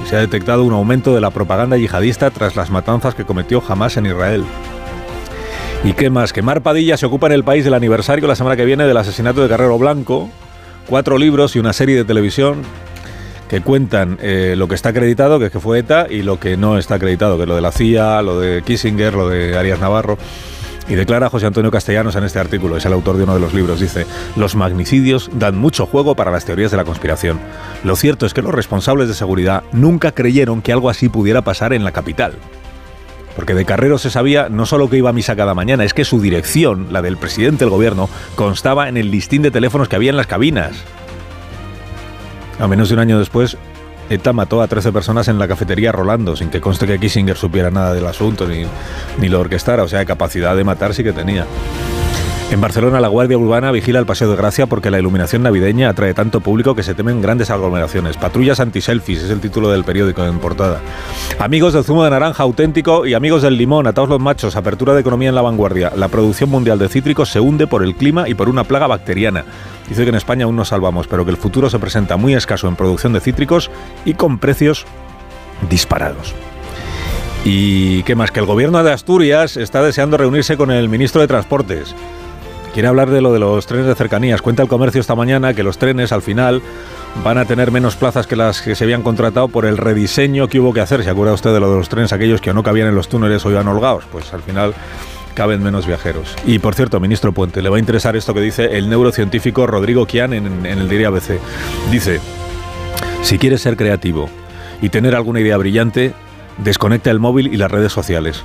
Se 0.06 0.16
ha 0.16 0.20
detectado 0.20 0.64
un 0.64 0.72
aumento 0.72 1.14
de 1.14 1.20
la 1.20 1.30
propaganda 1.30 1.76
yihadista 1.76 2.30
tras 2.30 2.54
las 2.54 2.70
matanzas 2.70 3.14
que 3.14 3.24
cometió 3.24 3.62
Hamas 3.66 3.96
en 3.96 4.06
Israel. 4.06 4.44
¿Y 5.84 5.92
qué 5.92 6.10
más? 6.10 6.32
Que 6.32 6.42
Mar 6.42 6.62
Padilla 6.62 6.96
se 6.96 7.06
ocupa 7.06 7.28
en 7.28 7.32
el 7.32 7.44
país 7.44 7.64
del 7.64 7.74
aniversario 7.74 8.26
la 8.26 8.34
semana 8.34 8.56
que 8.56 8.64
viene 8.64 8.84
del 8.84 8.96
asesinato 8.96 9.42
de 9.42 9.48
Carrero 9.48 9.78
Blanco. 9.78 10.28
Cuatro 10.86 11.18
libros 11.18 11.56
y 11.56 11.58
una 11.58 11.72
serie 11.72 11.96
de 11.96 12.04
televisión 12.04 12.62
que 13.48 13.60
cuentan 13.62 14.18
eh, 14.20 14.54
lo 14.56 14.68
que 14.68 14.74
está 14.74 14.90
acreditado, 14.90 15.38
que 15.38 15.46
es 15.46 15.52
que 15.52 15.60
fue 15.60 15.78
ETA, 15.78 16.06
y 16.10 16.22
lo 16.22 16.38
que 16.38 16.56
no 16.56 16.78
está 16.78 16.96
acreditado, 16.96 17.36
que 17.36 17.44
es 17.44 17.48
lo 17.48 17.54
de 17.54 17.62
la 17.62 17.72
CIA, 17.72 18.22
lo 18.22 18.38
de 18.38 18.62
Kissinger, 18.62 19.14
lo 19.14 19.28
de 19.28 19.56
Arias 19.56 19.80
Navarro. 19.80 20.18
Y 20.88 20.94
declara 20.94 21.28
José 21.28 21.46
Antonio 21.46 21.70
Castellanos 21.70 22.16
en 22.16 22.24
este 22.24 22.38
artículo, 22.38 22.76
es 22.76 22.86
el 22.86 22.94
autor 22.94 23.18
de 23.18 23.24
uno 23.24 23.34
de 23.34 23.40
los 23.40 23.52
libros, 23.52 23.78
dice, 23.78 24.06
los 24.36 24.56
magnicidios 24.56 25.30
dan 25.34 25.58
mucho 25.58 25.84
juego 25.84 26.14
para 26.14 26.30
las 26.30 26.46
teorías 26.46 26.70
de 26.70 26.78
la 26.78 26.84
conspiración. 26.84 27.38
Lo 27.84 27.94
cierto 27.94 28.24
es 28.24 28.32
que 28.32 28.40
los 28.40 28.54
responsables 28.54 29.06
de 29.06 29.14
seguridad 29.14 29.64
nunca 29.72 30.12
creyeron 30.12 30.62
que 30.62 30.72
algo 30.72 30.88
así 30.88 31.10
pudiera 31.10 31.42
pasar 31.42 31.74
en 31.74 31.84
la 31.84 31.92
capital. 31.92 32.32
Porque 33.36 33.54
de 33.54 33.66
Carrero 33.66 33.98
se 33.98 34.10
sabía 34.10 34.48
no 34.48 34.64
solo 34.64 34.88
que 34.88 34.96
iba 34.96 35.10
a 35.10 35.12
misa 35.12 35.36
cada 35.36 35.54
mañana, 35.54 35.84
es 35.84 35.92
que 35.94 36.06
su 36.06 36.20
dirección, 36.20 36.88
la 36.90 37.02
del 37.02 37.18
presidente 37.18 37.64
del 37.64 37.70
gobierno, 37.70 38.08
constaba 38.34 38.88
en 38.88 38.96
el 38.96 39.10
listín 39.10 39.42
de 39.42 39.50
teléfonos 39.50 39.88
que 39.88 39.96
había 39.96 40.10
en 40.10 40.16
las 40.16 40.26
cabinas. 40.26 40.72
A 42.58 42.66
menos 42.66 42.88
de 42.88 42.94
un 42.94 43.00
año 43.00 43.18
después, 43.18 43.56
ETA 44.10 44.32
mató 44.32 44.62
a 44.62 44.68
13 44.68 44.92
personas 44.92 45.28
en 45.28 45.38
la 45.38 45.48
cafetería 45.48 45.92
Rolando, 45.92 46.36
sin 46.36 46.50
que 46.50 46.60
conste 46.60 46.86
que 46.86 46.98
Kissinger 46.98 47.36
supiera 47.36 47.70
nada 47.70 47.92
del 47.92 48.06
asunto 48.06 48.46
ni, 48.46 48.64
ni 49.18 49.28
lo 49.28 49.40
orquestara, 49.40 49.82
o 49.82 49.88
sea, 49.88 50.04
capacidad 50.04 50.56
de 50.56 50.64
matar 50.64 50.94
sí 50.94 51.04
que 51.04 51.12
tenía. 51.12 51.46
En 52.50 52.62
Barcelona, 52.62 52.98
la 52.98 53.08
Guardia 53.08 53.36
Urbana 53.36 53.70
vigila 53.70 53.98
el 53.98 54.06
Paseo 54.06 54.30
de 54.30 54.36
Gracia 54.36 54.66
porque 54.66 54.90
la 54.90 54.98
iluminación 54.98 55.42
navideña 55.42 55.90
atrae 55.90 56.14
tanto 56.14 56.40
público 56.40 56.74
que 56.74 56.82
se 56.82 56.94
temen 56.94 57.20
grandes 57.20 57.50
aglomeraciones. 57.50 58.16
Patrullas 58.16 58.58
anti-selfies 58.58 59.22
es 59.22 59.30
el 59.30 59.40
título 59.40 59.70
del 59.70 59.84
periódico 59.84 60.24
en 60.24 60.38
portada. 60.38 60.80
Amigos 61.38 61.74
del 61.74 61.84
zumo 61.84 62.04
de 62.04 62.10
naranja 62.10 62.44
auténtico 62.44 63.04
y 63.04 63.12
amigos 63.12 63.42
del 63.42 63.58
limón, 63.58 63.86
ataos 63.86 64.08
los 64.08 64.18
machos, 64.18 64.56
apertura 64.56 64.94
de 64.94 65.00
economía 65.02 65.28
en 65.28 65.34
la 65.34 65.42
vanguardia. 65.42 65.92
La 65.94 66.08
producción 66.08 66.48
mundial 66.48 66.78
de 66.78 66.88
cítricos 66.88 67.28
se 67.28 67.38
hunde 67.38 67.66
por 67.66 67.82
el 67.82 67.94
clima 67.94 68.26
y 68.26 68.34
por 68.34 68.48
una 68.48 68.64
plaga 68.64 68.86
bacteriana. 68.86 69.44
Dice 69.88 70.02
que 70.02 70.10
en 70.10 70.16
España 70.16 70.44
aún 70.44 70.56
nos 70.56 70.68
salvamos, 70.68 71.06
pero 71.06 71.24
que 71.24 71.30
el 71.30 71.36
futuro 71.36 71.70
se 71.70 71.78
presenta 71.78 72.16
muy 72.16 72.34
escaso 72.34 72.68
en 72.68 72.76
producción 72.76 73.12
de 73.12 73.20
cítricos 73.20 73.70
y 74.04 74.14
con 74.14 74.38
precios 74.38 74.84
disparados. 75.68 76.34
Y 77.44 78.02
qué 78.02 78.14
más, 78.14 78.30
que 78.30 78.40
el 78.40 78.46
gobierno 78.46 78.82
de 78.82 78.92
Asturias 78.92 79.56
está 79.56 79.82
deseando 79.82 80.16
reunirse 80.16 80.56
con 80.56 80.70
el 80.70 80.88
ministro 80.88 81.20
de 81.20 81.28
Transportes. 81.28 81.94
Quiere 82.74 82.88
hablar 82.88 83.10
de 83.10 83.22
lo 83.22 83.32
de 83.32 83.38
los 83.38 83.66
trenes 83.66 83.86
de 83.86 83.94
cercanías. 83.94 84.42
Cuenta 84.42 84.62
el 84.62 84.68
comercio 84.68 85.00
esta 85.00 85.14
mañana 85.14 85.54
que 85.54 85.62
los 85.62 85.78
trenes 85.78 86.12
al 86.12 86.22
final 86.22 86.60
van 87.24 87.38
a 87.38 87.44
tener 87.44 87.70
menos 87.70 87.96
plazas 87.96 88.26
que 88.26 88.36
las 88.36 88.60
que 88.60 88.74
se 88.74 88.84
habían 88.84 89.02
contratado 89.02 89.48
por 89.48 89.64
el 89.64 89.78
rediseño 89.78 90.48
que 90.48 90.60
hubo 90.60 90.74
que 90.74 90.80
hacer. 90.80 91.02
¿Se 91.02 91.10
acuerda 91.10 91.32
usted 91.32 91.52
de 91.52 91.60
lo 91.60 91.70
de 91.70 91.78
los 91.78 91.88
trenes 91.88 92.12
aquellos 92.12 92.40
que 92.40 92.52
no 92.52 92.62
cabían 92.62 92.88
en 92.88 92.94
los 92.94 93.08
túneles 93.08 93.44
o 93.46 93.50
iban 93.50 93.66
holgados? 93.66 94.04
Pues 94.12 94.32
al 94.34 94.42
final 94.42 94.74
caben 95.38 95.62
menos 95.62 95.86
viajeros. 95.86 96.34
Y 96.44 96.58
por 96.58 96.74
cierto, 96.74 96.98
ministro 96.98 97.30
Puente, 97.30 97.62
le 97.62 97.68
va 97.68 97.76
a 97.76 97.78
interesar 97.78 98.16
esto 98.16 98.34
que 98.34 98.40
dice 98.40 98.76
el 98.76 98.90
neurocientífico 98.90 99.68
Rodrigo 99.68 100.04
Kian 100.04 100.32
en, 100.32 100.66
el 100.66 100.88
diario 100.88 101.06
ABC. 101.06 101.38
Dice, 101.92 102.18
si 103.22 103.38
quieres 103.38 103.62
ser 103.62 103.76
creativo 103.76 104.28
y 104.82 104.88
tener 104.88 105.14
alguna 105.14 105.38
idea 105.38 105.56
brillante, 105.56 106.12
desconecta 106.56 107.12
el 107.12 107.20
móvil 107.20 107.54
y 107.54 107.56
las 107.56 107.70
redes 107.70 107.92
sociales 107.92 108.42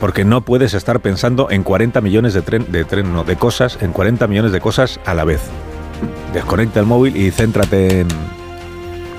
porque 0.00 0.24
no 0.24 0.42
puedes 0.42 0.74
estar 0.74 1.00
pensando 1.00 1.50
en 1.50 1.64
40 1.64 2.00
millones 2.02 2.32
de 2.32 2.42
tren, 2.42 2.70
de 2.70 2.84
tren, 2.84 3.12
no, 3.12 3.24
de 3.24 3.34
cosas, 3.34 3.76
en 3.80 3.90
40 3.90 4.28
millones 4.28 4.52
de 4.52 4.60
cosas 4.60 5.00
a 5.04 5.14
la 5.14 5.24
vez. 5.24 5.40
Desconecta 6.32 6.78
el 6.78 6.86
móvil 6.86 7.16
y 7.16 7.32
céntrate 7.32 8.02
en 8.02 8.08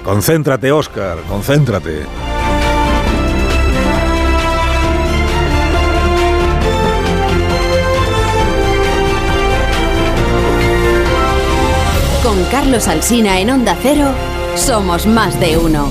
Concéntrate, 0.06 0.72
Oscar, 0.72 1.18
concéntrate. 1.28 2.39
Carlos 12.52 12.88
Alsina 12.88 13.40
en 13.40 13.50
Onda 13.52 13.78
Cero, 13.82 14.08
somos 14.56 15.06
más 15.06 15.40
de 15.40 15.58
uno. 15.58 15.88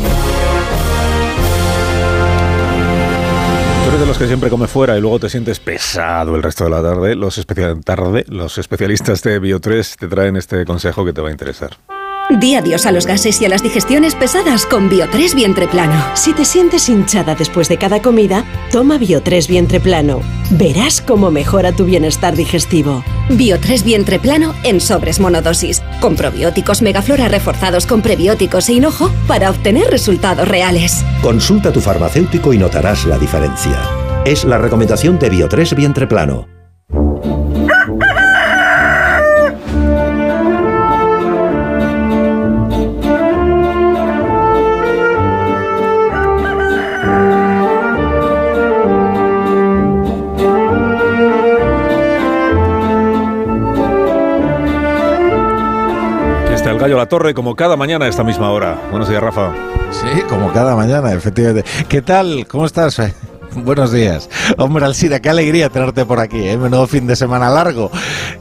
Tú 3.85 3.89
eres 3.89 4.01
de 4.01 4.07
los 4.07 4.19
que 4.19 4.27
siempre 4.27 4.51
come 4.51 4.67
fuera 4.67 4.97
y 4.99 5.01
luego 5.01 5.21
te 5.21 5.31
sientes 5.31 5.61
pesado 5.61 6.35
el 6.35 6.43
resto 6.43 6.65
de 6.65 6.71
la 6.71 6.83
tarde. 6.83 7.15
Los, 7.15 7.39
especia- 7.39 7.77
tarde, 7.83 8.25
los 8.29 8.59
especialistas 8.59 9.23
de 9.23 9.41
Bio3 9.41 9.97
te 9.99 10.09
traen 10.09 10.37
este 10.37 10.65
consejo 10.65 11.05
que 11.05 11.13
te 11.13 11.21
va 11.21 11.29
a 11.29 11.33
interesar. 11.33 11.77
Di 12.31 12.55
adiós 12.55 12.85
a 12.85 12.93
los 12.93 13.07
gases 13.07 13.41
y 13.41 13.47
a 13.47 13.49
las 13.49 13.63
digestiones 13.63 14.15
pesadas 14.15 14.67
con 14.67 14.91
Bio3 14.91 15.35
Vientre 15.35 15.67
Plano. 15.67 15.99
Si 16.15 16.35
te 16.35 16.45
sientes 16.45 16.89
hinchada 16.91 17.35
después 17.35 17.71
de 17.71 17.79
cada 17.79 18.03
comida, 18.03 18.45
toma 18.71 18.99
Bio3 18.99 19.49
Vientre 19.49 19.81
Plano. 19.81 20.21
Verás 20.51 21.01
cómo 21.01 21.31
mejora 21.31 21.73
tu 21.73 21.87
bienestar 21.87 22.37
digestivo. 22.37 23.03
Bio3 23.31 23.83
Vientre 23.83 24.19
Plano 24.19 24.55
en 24.63 24.81
sobres 24.81 25.21
monodosis, 25.21 25.83
con 26.01 26.17
probióticos 26.17 26.83
megaflora 26.83 27.29
reforzados 27.29 27.87
con 27.87 28.03
prebióticos 28.03 28.69
e 28.69 28.75
hinojo 28.75 29.11
para 29.27 29.49
obtener 29.49 29.91
resultados 29.91 30.47
reales. 30.47 31.03
Consulta 31.23 31.71
a 31.71 31.73
tu 31.73 31.81
farmacéutico 31.81 32.53
y 32.53 32.59
notarás 32.59 33.07
la 33.07 33.19
diferencia. 33.19 33.83
Es 34.27 34.45
la 34.45 34.59
recomendación 34.59 35.19
de 35.19 35.33
Bio3 35.33 35.75
Vientre 35.75 36.07
Plano. 36.07 36.58
Gallo 56.89 56.97
la 56.97 57.07
torre 57.07 57.35
como 57.35 57.55
cada 57.55 57.77
mañana 57.77 58.07
a 58.07 58.09
esta 58.09 58.25
misma 58.25 58.51
hora. 58.51 58.81
Buenos 58.91 59.11
días, 59.11 59.23
Rafa. 59.23 59.53
Sí, 59.91 60.23
como 60.27 60.51
cada 60.55 60.75
mañana, 60.75 61.13
efectivamente. 61.13 61.69
¿Qué 61.87 62.01
tal? 62.01 62.47
¿Cómo 62.49 62.65
estás? 62.65 62.99
Buenos 63.57 63.93
días. 63.93 64.31
Hombre, 64.57 64.87
Alcida, 64.87 65.21
qué 65.21 65.29
alegría 65.29 65.69
tenerte 65.69 66.07
por 66.07 66.19
aquí, 66.19 66.49
¿eh? 66.49 66.57
Menudo 66.57 66.87
fin 66.87 67.07
de 67.07 67.15
semana 67.15 67.51
largo, 67.51 67.91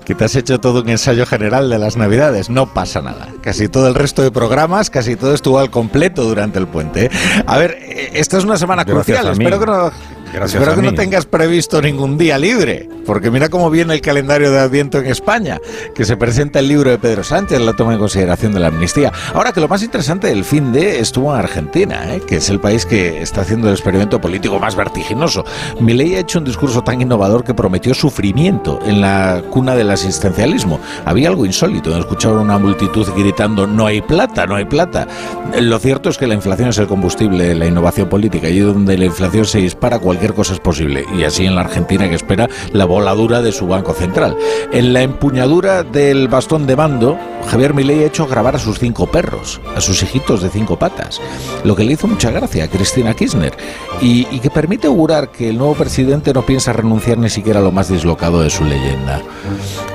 que 0.05 0.15
te 0.15 0.23
has 0.23 0.35
hecho 0.35 0.61
todo 0.61 0.81
un 0.81 0.87
ensayo 0.87 1.25
general 1.25 1.69
de 1.69 1.77
las 1.77 1.97
Navidades. 1.97 2.49
No 2.49 2.73
pasa 2.73 3.01
nada. 3.01 3.27
Casi 3.41 3.67
todo 3.67 3.89
el 3.89 3.95
resto 3.95 4.21
de 4.21 4.31
programas, 4.31 4.89
casi 4.89 5.17
todo 5.17 5.33
estuvo 5.33 5.59
al 5.59 5.69
completo 5.69 6.23
durante 6.23 6.57
el 6.57 6.67
puente. 6.67 7.05
¿eh? 7.05 7.11
A 7.45 7.57
ver, 7.57 7.77
eh, 7.81 8.11
esta 8.13 8.37
es 8.37 8.45
una 8.45 8.55
semana 8.55 8.85
Gracias 8.85 9.19
crucial. 9.19 9.33
Espero 9.33 9.59
que 9.59 9.65
no... 9.65 9.91
Gracias 10.37 10.61
Espero 10.61 10.73
a 10.73 10.75
que 10.75 10.83
no 10.83 10.91
mí. 10.91 10.95
tengas 10.95 11.25
previsto 11.25 11.81
ningún 11.81 12.15
día 12.15 12.37
libre, 12.37 12.87
porque 13.07 13.31
mira 13.31 13.49
cómo 13.49 13.71
viene 13.71 13.95
el 13.95 14.01
calendario 14.01 14.51
de 14.51 14.59
Adviento 14.59 14.99
en 14.99 15.07
España, 15.07 15.59
que 15.95 16.05
se 16.05 16.15
presenta 16.15 16.59
el 16.59 16.67
libro 16.67 16.91
de 16.91 16.99
Pedro 16.99 17.23
Sánchez, 17.23 17.59
la 17.59 17.73
toma 17.73 17.93
en 17.93 17.99
consideración 17.99 18.53
de 18.53 18.59
la 18.59 18.67
amnistía. 18.67 19.11
Ahora 19.33 19.51
que 19.51 19.61
lo 19.61 19.67
más 19.67 19.81
interesante 19.81 20.27
del 20.27 20.43
fin 20.45 20.71
de 20.71 20.99
estuvo 20.99 21.33
en 21.33 21.39
Argentina, 21.39 22.13
¿eh? 22.13 22.21
que 22.27 22.35
es 22.35 22.51
el 22.51 22.59
país 22.59 22.85
que 22.85 23.19
está 23.19 23.41
haciendo 23.41 23.67
el 23.67 23.73
experimento 23.73 24.21
político 24.21 24.59
más 24.59 24.75
vertiginoso. 24.75 25.43
Milei 25.79 26.15
ha 26.15 26.19
hecho 26.19 26.37
un 26.37 26.45
discurso 26.45 26.83
tan 26.83 27.01
innovador 27.01 27.43
que 27.43 27.55
prometió 27.55 27.95
sufrimiento 27.95 28.79
en 28.85 29.01
la 29.01 29.41
cuna 29.49 29.75
del 29.75 29.89
asistencialismo. 29.89 30.79
Había 31.05 31.29
algo 31.29 31.47
insólito 31.47 31.91
en 31.91 31.99
escuchar 31.99 32.33
a 32.33 32.41
una 32.41 32.59
multitud 32.59 33.07
gritando 33.17 33.65
no 33.65 33.87
hay 33.87 34.01
plata, 34.01 34.45
no 34.45 34.55
hay 34.55 34.65
plata. 34.65 35.07
Lo 35.59 35.79
cierto 35.79 36.09
es 36.09 36.17
que 36.19 36.27
la 36.27 36.35
inflación 36.35 36.69
es 36.69 36.77
el 36.77 36.87
combustible 36.87 37.43
de 37.43 37.55
la 37.55 37.65
innovación 37.65 38.07
política 38.07 38.49
y 38.49 38.59
donde 38.59 38.97
la 38.99 39.05
inflación 39.05 39.45
se 39.45 39.57
dispara 39.59 39.97
cualquier 39.97 40.26
cosa 40.33 40.53
es 40.53 40.59
posible. 40.59 41.05
Y 41.17 41.23
así 41.23 41.45
en 41.45 41.55
la 41.55 41.61
Argentina 41.61 42.09
que 42.09 42.15
espera 42.15 42.49
la 42.73 42.85
voladura 42.85 43.41
de 43.41 43.51
su 43.51 43.67
Banco 43.67 43.93
Central. 43.93 44.37
En 44.71 44.93
la 44.93 45.01
empuñadura 45.01 45.83
del 45.83 46.27
bastón 46.27 46.67
de 46.67 46.75
mando, 46.75 47.17
Javier 47.47 47.73
Milei 47.73 48.03
ha 48.03 48.07
hecho 48.07 48.27
grabar 48.27 48.55
a 48.55 48.59
sus 48.59 48.79
cinco 48.79 49.07
perros, 49.07 49.61
a 49.75 49.81
sus 49.81 50.03
hijitos 50.03 50.41
de 50.41 50.49
cinco 50.49 50.77
patas. 50.77 51.21
Lo 51.63 51.75
que 51.75 51.83
le 51.83 51.93
hizo 51.93 52.07
mucha 52.07 52.31
gracia 52.31 52.65
a 52.65 52.67
Cristina 52.67 53.13
Kirchner 53.13 53.53
y, 54.01 54.27
y 54.31 54.39
que 54.39 54.49
permite 54.49 54.87
augurar 54.87 55.31
que 55.31 55.49
el 55.49 55.57
nuevo 55.57 55.75
presidente 55.75 56.33
no 56.33 56.45
piensa 56.45 56.73
renunciar 56.73 57.17
ni 57.17 57.29
siquiera 57.29 57.59
a 57.59 57.63
lo 57.63 57.71
más 57.71 57.89
dislocado 57.89 58.41
de 58.41 58.49
su 58.49 58.63
leyenda. 58.63 59.21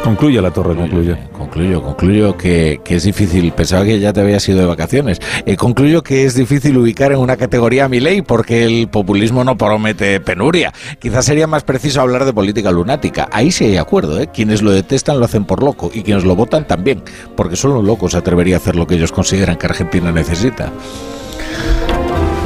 Concluye 0.02 0.40
la 0.40 0.50
torre, 0.50 0.74
concluye. 0.74 1.16
Concluyo, 1.32 1.82
concluyo 1.82 2.36
que, 2.36 2.80
que 2.84 2.96
es 2.96 3.04
difícil. 3.04 3.52
Pensaba 3.52 3.84
que 3.84 4.00
ya 4.00 4.12
te 4.12 4.20
habías 4.20 4.48
ido 4.48 4.60
de 4.60 4.66
vacaciones. 4.66 5.20
Eh, 5.44 5.56
concluyo 5.56 6.02
que 6.02 6.24
es 6.24 6.34
difícil 6.34 6.76
ubicar 6.78 7.12
en 7.12 7.18
una 7.18 7.36
categoría 7.36 7.84
a 7.84 7.88
mi 7.88 8.00
ley 8.00 8.22
porque 8.22 8.64
el 8.64 8.88
populismo 8.88 9.44
no 9.44 9.56
promete 9.56 10.11
penuria. 10.20 10.72
Quizás 10.98 11.24
sería 11.24 11.46
más 11.46 11.64
preciso 11.64 12.00
hablar 12.00 12.24
de 12.24 12.32
política 12.32 12.70
lunática. 12.70 13.28
Ahí 13.32 13.50
sí 13.50 13.64
hay 13.64 13.76
acuerdo. 13.76 14.20
¿eh? 14.20 14.28
Quienes 14.32 14.62
lo 14.62 14.70
detestan 14.70 15.18
lo 15.18 15.24
hacen 15.24 15.44
por 15.44 15.62
loco 15.62 15.90
y 15.92 16.02
quienes 16.02 16.24
lo 16.24 16.36
votan 16.36 16.66
también, 16.66 17.02
porque 17.36 17.56
solo 17.56 17.80
un 17.80 17.86
loco 17.86 18.08
se 18.08 18.16
atrevería 18.16 18.56
a 18.56 18.58
hacer 18.58 18.76
lo 18.76 18.86
que 18.86 18.94
ellos 18.94 19.12
consideran 19.12 19.56
que 19.56 19.66
Argentina 19.66 20.12
necesita. 20.12 20.72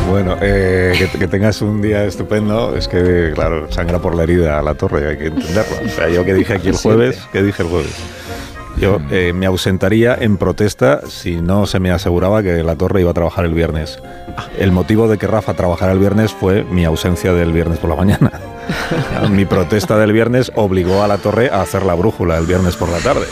Bueno, 0.09 0.37
eh, 0.41 0.95
que, 0.97 1.19
que 1.19 1.27
tengas 1.27 1.61
un 1.63 1.83
día 1.83 2.05
estupendo. 2.05 2.77
Es 2.77 2.87
que, 2.87 3.33
claro, 3.35 3.71
sangra 3.71 3.99
por 3.99 4.15
la 4.15 4.23
herida 4.23 4.59
a 4.59 4.63
la 4.63 4.75
torre, 4.75 5.09
hay 5.09 5.19
que 5.19 5.27
entenderlo. 5.27 5.77
O 5.85 5.89
sea, 5.89 6.09
yo 6.09 6.25
que 6.25 6.35
dije 6.35 6.55
aquí 6.55 6.69
el 6.69 6.77
jueves, 6.77 7.21
que 7.33 7.43
dije 7.43 7.63
el 7.63 7.69
jueves. 7.69 7.93
Yo 8.79 9.01
eh, 9.11 9.33
me 9.35 9.47
ausentaría 9.47 10.15
en 10.15 10.37
protesta 10.37 11.01
si 11.07 11.37
no 11.37 11.67
se 11.67 11.81
me 11.81 11.91
aseguraba 11.91 12.43
que 12.43 12.63
la 12.63 12.77
torre 12.77 13.01
iba 13.01 13.11
a 13.11 13.15
trabajar 13.15 13.47
el 13.47 13.55
viernes. 13.55 13.99
El 14.59 14.71
motivo 14.73 15.09
de 15.09 15.17
que 15.17 15.27
Rafa 15.27 15.55
trabajara 15.55 15.93
el 15.93 15.99
viernes 15.99 16.33
fue 16.33 16.63
mi 16.65 16.85
ausencia 16.85 17.33
del 17.33 17.53
viernes 17.53 17.79
por 17.79 17.89
la 17.89 17.97
mañana. 17.97 18.33
mi 19.31 19.47
protesta 19.47 19.97
del 19.97 20.13
viernes 20.13 20.53
obligó 20.55 21.03
a 21.03 21.09
la 21.09 21.19
torre 21.19 21.49
a 21.51 21.63
hacer 21.63 21.85
la 21.85 21.95
brújula 21.95 22.37
el 22.37 22.47
viernes 22.47 22.77
por 22.77 22.91
la 22.91 22.99
tarde. 22.99 23.27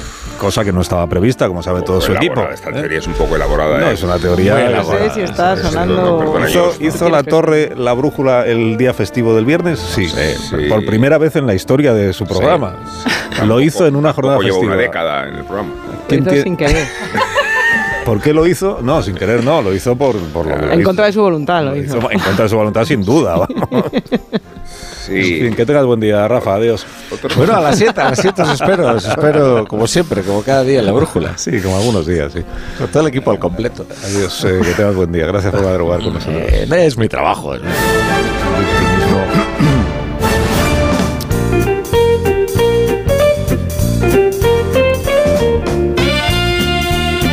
Cosa 0.44 0.62
que 0.62 0.72
no 0.74 0.82
estaba 0.82 1.06
prevista, 1.06 1.48
como 1.48 1.62
sabe 1.62 1.80
todo 1.80 2.02
su 2.02 2.12
equipo. 2.12 2.42
Esta 2.52 2.68
¿eh? 2.68 2.74
teoría 2.74 2.98
es 2.98 3.06
un 3.06 3.14
poco 3.14 3.34
elaborada. 3.34 3.78
No, 3.78 3.88
¿eh? 3.88 3.94
es 3.94 4.02
una 4.02 4.18
teoría 4.18 4.66
elaborada. 4.66 5.06
No 5.06 5.14
sé 5.14 5.14
si 5.14 5.20
está 5.22 5.56
Sí, 5.56 5.62
sí, 5.62 5.68
sonando. 5.68 6.36
¿Hizo, 6.80 7.08
la 7.08 7.22
torre 7.22 7.72
la 7.74 7.94
brújula 7.94 8.44
el 8.44 8.76
día 8.76 8.92
festivo 8.92 9.34
del 9.34 9.46
viernes? 9.46 9.78
Sí, 9.80 10.06
sí. 10.06 10.56
por 10.68 10.84
primera 10.84 11.16
vez 11.16 11.34
en 11.36 11.46
la 11.46 11.54
historia 11.54 11.94
de 11.94 12.12
su 12.12 12.26
programa. 12.26 12.74
Lo 13.46 13.58
hizo 13.62 13.86
en 13.86 13.96
una 13.96 14.12
jornada 14.12 14.36
Tampoco 14.36 14.42
llevo 14.44 14.56
festiva. 14.56 14.74
una 14.74 14.82
década 14.82 15.28
en 15.28 15.34
el 15.36 15.44
programa. 15.44 15.70
¿Quién 16.08 16.42
sin 16.42 16.56
querer. 16.58 16.86
¿Por 18.04 18.20
qué 18.20 18.32
lo 18.34 18.46
hizo? 18.46 18.80
No, 18.82 19.02
sin 19.02 19.14
querer 19.14 19.42
no, 19.42 19.62
lo 19.62 19.75
hizo 19.75 19.96
por, 19.96 20.16
por 20.28 20.46
lo 20.46 20.56
que 20.58 20.75
En 20.75 20.82
contra 20.82 21.06
de 21.06 21.12
su 21.12 21.23
voluntad 21.23 21.62
lo 21.64 21.70
Lo 21.70 21.76
hizo. 21.76 21.96
hizo 21.99 22.11
En 22.11 22.18
contra 22.20 22.44
de 22.44 22.49
su 22.49 22.56
voluntad, 22.56 22.84
sin 22.84 23.02
duda. 23.02 23.37
vamos. 23.37 23.68
En 25.06 25.23
Sí. 25.25 25.40
fin, 25.40 25.54
que 25.54 25.66
tengas 25.66 25.84
buen 25.84 26.00
día, 26.00 26.26
Rafa. 26.26 26.54
Adiós. 26.54 26.87
Bueno, 27.37 27.54
a 27.56 27.61
las 27.61 27.76
7, 27.76 28.00
a 28.00 28.11
las 28.11 28.18
7 28.20 28.40
os 28.42 28.49
espero, 28.61 28.88
os 28.94 29.04
espero 29.06 29.66
como 29.66 29.87
siempre, 29.87 30.23
como 30.23 30.42
cada 30.42 30.62
día 30.62 30.80
en 30.80 30.87
la 30.87 30.92
brújula. 30.92 31.37
Sí, 31.37 31.61
como 31.61 31.76
algunos 31.76 32.06
días, 32.06 32.32
sí. 32.32 32.40
Con 32.78 32.88
todo 32.88 33.02
el 33.02 33.08
equipo 33.08 33.30
al 33.30 33.38
completo. 33.38 33.84
Adiós, 34.04 34.44
eh, 34.44 34.61
que 34.62 34.73
tengas 34.73 34.94
buen 34.94 35.12
día. 35.12 35.26
Gracias 35.26 35.52
por 35.52 35.62
madrugar 35.62 36.00
con 36.02 36.14
nosotros. 36.14 36.42
Eh, 36.46 36.64
no 36.68 36.75
es 36.76 36.96
mi 36.96 37.08
trabajo. 37.08 37.54
es 37.54 37.61
mi- 37.62 37.68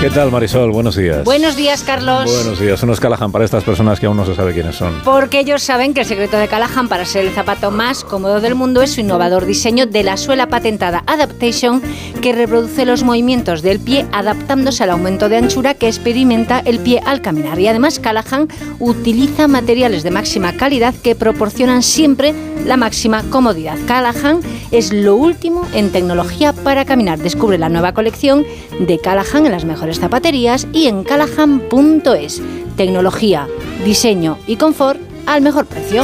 ¿Qué 0.02 0.10
tal, 0.10 0.32
Marisol? 0.32 0.72
Buenos 0.72 0.96
días. 0.96 1.24
Buenos 1.24 1.56
días, 1.56 1.84
Carlos. 1.84 2.26
Buenos 2.26 2.60
días. 2.60 2.82
Unos 2.82 3.00
Callahan 3.00 3.32
para 3.32 3.46
estas 3.46 3.64
personas 3.64 4.00
que 4.00 4.08
aún 4.08 4.18
no 4.18 4.26
se 4.26 4.34
sabe 4.34 4.52
quiénes 4.52 4.76
son. 4.76 5.00
Porque 5.06 5.42
ellos 5.42 5.62
saben 5.62 5.94
que 5.94 6.00
el 6.00 6.08
secreto 6.08 6.38
de 6.38 6.48
Callahan 6.48 6.90
para 6.90 7.06
ser 7.06 7.24
el 7.28 7.32
zapato 7.32 7.70
más 7.70 8.04
cómodo 8.04 8.42
del 8.42 8.56
mundo 8.56 8.82
es 8.82 8.94
su 8.94 9.02
innovador 9.02 9.46
diseño 9.46 9.86
de 9.86 10.02
la 10.02 10.18
suela 10.18 10.48
patentada 10.48 11.04
Adaptation, 11.06 11.84
que 12.20 12.34
reproduce 12.34 12.84
los 12.88 13.04
movimientos 13.04 13.62
del 13.62 13.80
pie 13.80 14.08
adaptándose 14.12 14.84
al 14.84 14.90
aumento 14.90 15.30
de 15.30 15.38
anchura 15.38 15.76
que 15.76 15.88
experimenta 15.88 16.64
el 16.66 16.80
pie 16.80 17.00
al 17.06 17.22
caminar. 17.22 17.60
Y 17.60 17.68
además 17.68 18.00
Callahan 18.00 18.48
utiliza 18.80 19.48
materiales 19.48 20.02
de 20.02 20.10
máxima 20.10 20.54
calidad 20.54 20.96
que 20.96 21.14
proporcionan 21.14 21.84
siempre 21.84 22.34
la 22.66 22.76
máxima 22.76 23.24
comodidad. 23.30 23.78
Callahan 23.86 24.40
es 24.72 24.92
lo 24.92 25.16
último 25.16 25.68
en 25.74 25.92
tecnología 25.92 26.54
para 26.54 26.86
caminar. 26.86 27.20
Descubre 27.20 27.60
la 27.60 27.70
nueva 27.70 27.94
colección 27.94 28.46
de 28.80 28.98
Callahan 28.98 29.46
en 29.46 29.52
las 29.52 29.66
mejores 29.66 29.91
zapaterías 30.00 30.68
y 30.74 30.88
en 30.88 31.04
callahan.es. 31.04 32.42
Tecnología, 32.76 33.48
diseño 33.84 34.38
y 34.48 34.56
confort 34.56 35.00
al 35.26 35.42
mejor 35.42 35.66
precio. 35.66 36.04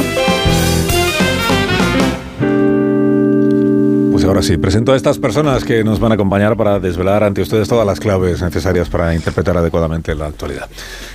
Ahora 4.28 4.42
sí, 4.42 4.58
presento 4.58 4.94
a 4.94 4.96
estas 4.96 5.18
personas 5.20 5.64
que 5.64 5.84
nos 5.84 6.00
van 6.00 6.12
a 6.12 6.16
acompañar 6.16 6.56
para 6.58 6.80
desvelar 6.80 7.24
ante 7.24 7.42
ustedes 7.42 7.68
todas 7.68 7.86
las 7.86 8.00
claves 8.00 8.42
necesarias 8.42 8.90
para 8.90 9.14
interpretar 9.16 9.58
adecuadamente 9.58 10.14
la 10.16 10.28
actualidad. 10.28 10.68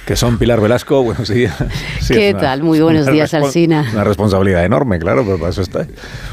Que 0.06 0.16
son 0.16 0.38
Pilar 0.38 0.60
Velasco, 0.60 1.02
buenos 1.04 1.28
días. 1.28 1.54
Sí, 2.00 2.14
¿Qué 2.14 2.30
una- 2.30 2.40
tal? 2.40 2.62
Muy 2.62 2.80
buenos 2.80 3.06
días, 3.06 3.32
Alsina. 3.34 3.88
Una 3.92 4.04
responsabilidad 4.04 4.64
enorme, 4.64 4.98
claro, 4.98 5.22
pero 5.24 5.38
para 5.38 5.50
eso 5.50 5.62
está. 5.62 5.86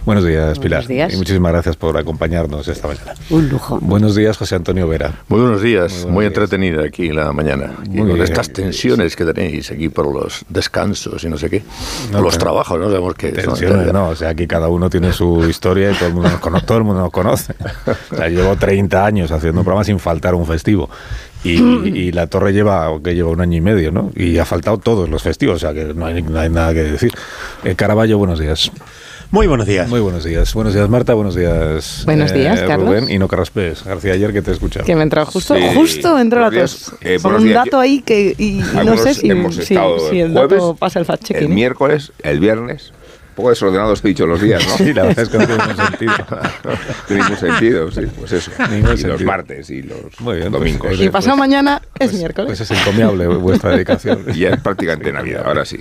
Buenos 0.06 0.26
días, 0.26 0.58
Pilar. 0.60 0.86
días. 0.88 1.14
Y 1.14 1.18
muchísimas 1.18 1.52
gracias 1.52 1.76
por 1.76 1.98
acompañarnos 1.98 2.68
esta 2.68 2.88
mañana. 2.88 3.14
Un 3.30 3.50
lujo. 3.50 3.80
Buenos 3.82 4.16
días, 4.16 4.38
José 4.38 4.56
Antonio 4.56 4.88
Vera. 4.88 5.14
Muy 5.28 5.42
buenos 5.42 5.62
días, 5.62 5.92
muy, 6.06 6.14
buenos 6.14 6.22
días. 6.22 6.28
entretenida 6.28 6.84
aquí 6.84 7.12
la 7.12 7.32
mañana. 7.32 7.74
Y 7.86 7.90
Muy 7.90 7.98
con 8.08 8.14
bien. 8.16 8.22
estas 8.24 8.52
tensiones 8.52 9.16
que 9.16 9.26
tenéis 9.26 9.72
aquí 9.72 9.90
por 9.90 10.12
los 10.12 10.46
descansos 10.50 11.24
y 11.24 11.30
no 11.30 11.38
sé 11.38 11.50
qué. 11.50 11.64
No, 12.12 12.22
los 12.22 12.38
trabajos, 12.38 12.80
no 12.80 12.88
sabemos 12.88 13.14
qué 13.16 13.30
son. 13.42 13.56
Tensiones, 13.56 13.94
no, 13.94 14.10
o 14.10 14.16
sea, 14.16 14.30
aquí 14.30 14.48
cada 14.48 14.68
uno 14.70 14.90
tiene 14.90 15.14
su 15.14 15.48
historia 15.50 15.92
y 15.92 15.96
todo 15.96 16.08
el 16.08 16.14
mundo 16.16 16.30
nos 16.30 16.40
conoce. 16.40 16.66
Todo 16.70 16.78
el 16.78 16.84
mundo 16.84 17.02
nos 17.02 17.12
conoce. 17.12 17.56
O 18.12 18.16
sea, 18.16 18.30
llevo 18.30 18.56
30 18.56 19.04
años 19.04 19.32
haciendo 19.32 19.62
un 19.62 19.66
programa 19.66 19.84
sin 19.84 19.98
faltar 19.98 20.36
un 20.36 20.46
festivo. 20.46 20.88
Y, 21.44 21.54
y 21.54 22.12
la 22.12 22.28
torre 22.28 22.54
lleva, 22.54 22.92
que 23.04 23.16
lleva 23.16 23.32
un 23.32 23.42
año 23.42 23.58
y 23.58 23.62
medio, 23.62 23.92
¿no? 23.92 24.12
Y 24.16 24.38
ha 24.38 24.46
faltado 24.46 24.78
todos 24.78 25.10
los 25.10 25.24
festivos, 25.24 25.56
o 25.56 25.60
sea 25.60 25.74
que 25.74 25.96
no 25.96 26.06
hay, 26.06 26.22
no 26.22 26.40
hay 26.40 26.50
nada 26.52 26.72
que 26.76 26.84
decir. 26.84 27.12
Eh, 27.64 27.74
Caraballo, 27.74 28.20
buenos 28.20 28.38
días. 28.40 28.72
Muy 29.32 29.48
buenos 29.48 29.66
días. 29.66 29.88
Muy 29.90 30.00
buenos 30.00 30.24
días. 30.24 30.54
Buenos 30.54 30.74
días, 30.76 30.88
Marta. 30.90 31.14
Buenos 31.16 31.36
días. 31.36 32.04
Buenos 32.06 32.34
días, 32.34 32.60
Carlos. 32.62 32.88
Rubén 32.88 33.10
y 33.10 33.18
no 33.18 33.28
Carraspés. 33.28 33.84
García, 33.84 34.14
ayer 34.14 34.32
que 34.32 34.42
te 34.44 34.52
he 34.52 34.54
escuchado. 34.54 34.86
Que 34.86 34.96
me 34.96 35.02
entró 35.04 35.26
justo, 35.26 35.56
Sí. 35.56 35.62
justo 35.76 36.20
entró 36.20 36.40
la 36.42 36.52
tos. 36.52 36.94
Eh, 37.02 37.16
Con 37.22 37.24
buenos 37.32 37.42
un 37.42 37.48
días. 37.48 37.66
dato 37.66 37.80
ahí 37.80 38.02
que 38.02 38.36
y, 38.38 38.60
y 38.60 38.86
no 38.86 38.96
sé 38.98 39.14
si, 39.16 39.22
si- 39.22 39.66
si 39.66 39.74
el 39.76 40.34
jueves, 40.34 40.34
dato 40.34 40.76
pasa 40.76 41.00
el 41.00 41.06
fact-checking. 41.06 41.38
El 41.38 41.44
¿eh? 41.46 41.48
miércoles, 41.48 42.12
el 42.24 42.40
viernes. 42.40 42.92
Un 43.40 43.44
poco 43.44 43.50
desordenados 43.52 44.02
he 44.04 44.08
dicho 44.10 44.28
los 44.28 44.42
días, 44.42 44.62
¿no? 44.68 44.74
Sí, 44.78 44.94
la 44.94 45.04
verdad 45.04 45.20
es 45.24 45.30
que 45.30 45.38
no 45.38 45.48
tiene 45.48 45.64
ningún 45.66 45.86
sentido. 45.88 46.14
No 46.66 46.72
tiene 47.08 47.24
ningún 47.24 47.38
sentido, 47.40 47.92
sí, 47.92 48.02
pues 48.20 48.32
eso. 48.34 48.52
Ningún 48.70 48.78
y 48.80 48.82
los 48.92 49.00
sentido. 49.02 49.26
martes 49.28 49.70
y 49.70 49.82
los 49.82 50.20
Muy 50.20 50.36
bien, 50.38 50.52
pues, 50.52 50.60
domingos. 50.62 51.00
eh, 51.00 51.06
Y 51.06 51.10
pasado 51.10 51.38
mañana 51.38 51.82
es 51.98 52.12
miércoles. 52.14 52.50
Pues 52.50 52.60
es 52.60 52.72
encomiable 52.72 53.28
vuestra 53.28 53.72
dedicación. 53.72 54.26
Y 54.36 54.40
ya 54.40 54.50
es 54.50 54.60
prácticamente 54.62 55.14
Navidad, 55.14 55.44
ahora 55.46 55.64
sí. 55.64 55.80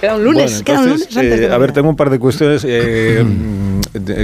queda 0.00 0.16
un 0.16 0.24
lunes, 0.24 0.50
Bueno, 0.50 0.64
queda 0.64 0.78
un 0.80 0.84
entonces, 0.86 1.14
lunes 1.14 1.16
antes 1.24 1.40
de 1.40 1.46
eh, 1.46 1.52
a 1.52 1.58
ver, 1.58 1.70
tengo 1.72 1.88
un 1.90 1.96
par 1.96 2.10
de 2.10 2.18
cuestiones 2.18 2.64
eh, 2.64 3.22
de- 3.24 3.24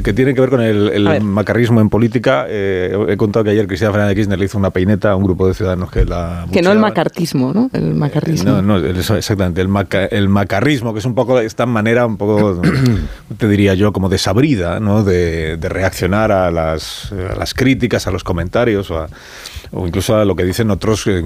que 0.03 0.13
tienen 0.13 0.35
que 0.35 0.41
ver 0.41 0.51
con 0.51 0.61
el, 0.61 0.89
el 0.89 1.21
macarrismo 1.23 1.81
en 1.81 1.89
política. 1.89 2.47
Eh, 2.49 2.97
he 3.09 3.17
contado 3.17 3.45
que 3.45 3.51
ayer 3.51 3.67
Cristina 3.67 3.91
Fernández 3.91 4.11
de 4.11 4.15
Kirchner 4.17 4.39
le 4.39 4.45
hizo 4.45 4.59
una 4.59 4.71
peineta 4.71 5.11
a 5.13 5.17
un 5.17 5.25
grupo 5.25 5.47
de 5.49 5.55
ciudadanos 5.55 5.91
que 5.91 6.05
la 6.05 6.47
Que 6.53 6.63
no 6.63 6.73
el 6.73 6.79
macartismo, 6.79 7.53
¿no? 7.53 7.71
El 7.73 7.95
macarrismo. 7.95 8.51
No, 8.51 8.63
no, 8.63 8.79
eso, 8.79 9.17
exactamente, 9.17 9.61
el, 9.61 9.69
maca- 9.69 10.07
el 10.07 10.29
macarrismo, 10.29 10.93
que 10.93 10.99
es 11.01 11.05
un 11.05 11.15
poco 11.15 11.39
esta 11.41 11.67
manera, 11.67 12.07
un 12.07 12.17
poco, 12.17 12.61
te 13.39 13.49
diría 13.49 13.75
yo, 13.75 13.93
como 13.93 14.09
desabrida, 14.09 14.81
¿no? 14.81 15.03
De, 15.05 15.57
de 15.57 15.69
reaccionar 15.69 16.33
a 16.33 16.51
las, 16.51 17.13
a 17.13 17.37
las 17.37 17.55
críticas, 17.55 18.07
a 18.07 18.11
los 18.11 18.25
comentarios, 18.25 18.91
o, 18.91 18.99
a- 18.99 19.09
o 19.73 19.87
incluso 19.87 20.17
a 20.17 20.25
lo 20.25 20.37
que 20.37 20.45
dicen 20.45 20.71
otros 20.71 21.07
eh, 21.07 21.23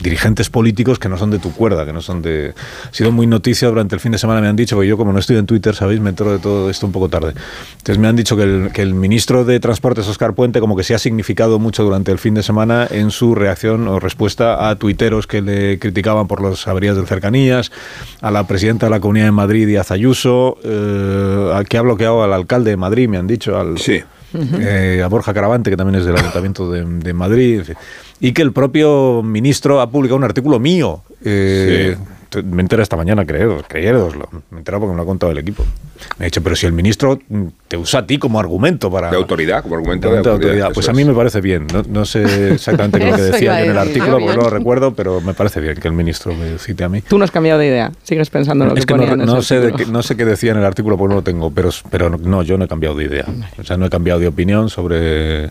dirigentes 0.00 0.50
políticos 0.50 0.98
que 0.98 1.08
no 1.08 1.18
son 1.18 1.30
de 1.30 1.38
tu 1.38 1.52
cuerda, 1.52 1.84
que 1.84 1.92
no 1.92 2.00
son 2.00 2.22
de... 2.22 2.54
Ha 2.88 2.94
sido 2.94 3.10
muy 3.10 3.26
noticia 3.26 3.68
durante 3.68 3.96
el 3.96 4.00
fin 4.00 4.12
de 4.12 4.18
semana, 4.18 4.40
me 4.40 4.46
han 4.46 4.56
dicho, 4.56 4.76
porque 4.76 4.88
yo 4.88 4.96
como 4.96 5.12
no 5.12 5.18
estoy 5.18 5.36
en 5.36 5.46
Twitter, 5.46 5.74
¿sabéis? 5.74 6.00
Me 6.00 6.10
entero 6.10 6.32
de 6.32 6.38
todo 6.38 6.70
esto 6.70 6.86
un 6.86 6.92
poco 6.92 7.08
tarde. 7.08 7.34
Entonces 7.72 7.98
me 7.98 8.06
han 8.06 8.14
dicho 8.14 8.36
que 8.36 8.82
el, 8.82 8.94
ministro 8.94 9.44
de 9.44 9.58
Transportes, 9.58 10.06
Oscar 10.06 10.34
Puente, 10.34 10.60
como 10.60 10.76
que 10.76 10.84
se 10.84 10.94
ha 10.94 10.98
significado 10.98 11.58
mucho 11.58 11.82
durante 11.82 12.12
el 12.12 12.18
fin 12.18 12.34
de 12.34 12.42
semana 12.42 12.86
en 12.88 13.10
su 13.10 13.34
reacción 13.34 13.88
o 13.88 13.98
respuesta 13.98 14.68
a 14.68 14.76
tuiteros 14.76 15.26
que 15.26 15.42
le 15.42 15.78
criticaban 15.78 16.28
por 16.28 16.42
las 16.42 16.68
averías 16.68 16.96
del 16.96 17.06
cercanías, 17.06 17.72
a 18.20 18.30
la 18.30 18.46
presidenta 18.46 18.86
de 18.86 18.90
la 18.90 19.00
Comunidad 19.00 19.26
de 19.26 19.32
Madrid, 19.32 19.66
Díaz 19.66 19.90
Ayuso, 19.90 20.58
eh, 20.62 21.64
que 21.68 21.78
ha 21.78 21.82
bloqueado 21.82 22.22
al 22.22 22.32
alcalde 22.32 22.70
de 22.70 22.76
Madrid, 22.76 23.08
me 23.08 23.18
han 23.18 23.26
dicho, 23.26 23.58
al, 23.58 23.78
Sí. 23.78 24.02
Eh, 24.34 25.02
a 25.04 25.08
Borja 25.08 25.32
Caravante, 25.34 25.70
que 25.70 25.76
también 25.76 26.00
es 26.00 26.06
del 26.06 26.16
Ayuntamiento 26.16 26.70
de, 26.70 26.84
de 26.84 27.12
Madrid, 27.12 27.62
y 28.20 28.32
que 28.32 28.42
el 28.42 28.52
propio 28.52 29.22
ministro 29.22 29.80
ha 29.80 29.90
publicado 29.90 30.16
un 30.16 30.24
artículo 30.24 30.58
mío. 30.58 31.02
eh, 31.24 31.96
te- 31.96 32.17
Me 32.44 32.60
entera 32.62 32.82
esta 32.82 32.96
mañana, 32.96 33.24
creo, 33.24 33.62
creéroslo. 33.66 34.28
Me 34.50 34.58
entera 34.58 34.78
porque 34.78 34.90
me 34.92 34.96
lo 34.96 35.02
ha 35.02 35.06
contado 35.06 35.32
el 35.32 35.38
equipo. 35.38 35.64
Me 36.18 36.24
ha 36.24 36.26
dicho, 36.26 36.42
pero 36.42 36.54
si 36.56 36.66
el 36.66 36.72
ministro 36.72 37.18
te 37.68 37.76
usa 37.76 38.00
a 38.00 38.06
ti 38.06 38.18
como 38.18 38.38
argumento 38.38 38.90
para... 38.90 39.10
De 39.10 39.16
autoridad, 39.16 39.62
como 39.62 39.76
argumento 39.76 40.08
de 40.08 40.12
de 40.12 40.18
autoridad. 40.18 40.42
autoridad. 40.44 40.70
Pues 40.74 40.88
a 40.88 40.92
mí 40.92 41.04
me 41.04 41.14
parece 41.14 41.40
bien. 41.40 41.66
No, 41.72 41.82
no 41.88 42.04
sé 42.04 42.52
exactamente 42.52 42.98
lo 42.98 43.16
que 43.16 43.22
decía 43.32 43.58
yo 43.58 43.64
en 43.64 43.70
el 43.70 43.78
artículo, 43.78 44.18
porque 44.18 44.36
no 44.36 44.42
lo 44.42 44.50
recuerdo, 44.50 44.94
pero 44.94 45.20
me 45.20 45.32
parece 45.34 45.60
bien 45.60 45.76
que 45.76 45.88
el 45.88 45.94
ministro 45.94 46.34
me 46.34 46.58
cite 46.58 46.84
a 46.84 46.88
mí. 46.88 47.00
Tú 47.02 47.16
no 47.18 47.24
has 47.24 47.30
cambiado 47.30 47.58
de 47.58 47.66
idea. 47.68 47.92
Sigues 48.02 48.28
pensando 48.30 48.64
en 48.64 48.70
lo 48.70 48.76
Es 48.76 48.84
que 48.84 48.92
que 48.94 48.98
no, 49.00 49.06
ponía 49.08 49.24
en 49.24 49.26
no 49.26 49.42
sé 49.42 49.60
de 49.60 49.72
qué, 49.72 49.86
no 49.86 50.02
sé 50.02 50.16
qué 50.16 50.24
decía 50.24 50.52
en 50.52 50.58
el 50.58 50.64
artículo 50.64 50.96
porque 50.98 51.10
no 51.10 51.16
lo 51.16 51.22
tengo, 51.24 51.50
pero, 51.50 51.70
pero 51.90 52.10
no- 52.10 52.18
no, 52.18 52.42
yo 52.42 52.58
no 52.58 52.64
he 52.64 52.68
cambiado 52.68 52.94
de 52.94 53.04
idea. 53.04 53.24
O 53.58 53.64
sea, 53.64 53.76
no 53.76 53.86
he 53.86 53.90
cambiado 53.90 54.20
de 54.20 54.28
opinión 54.28 54.68
sobre... 54.68 55.50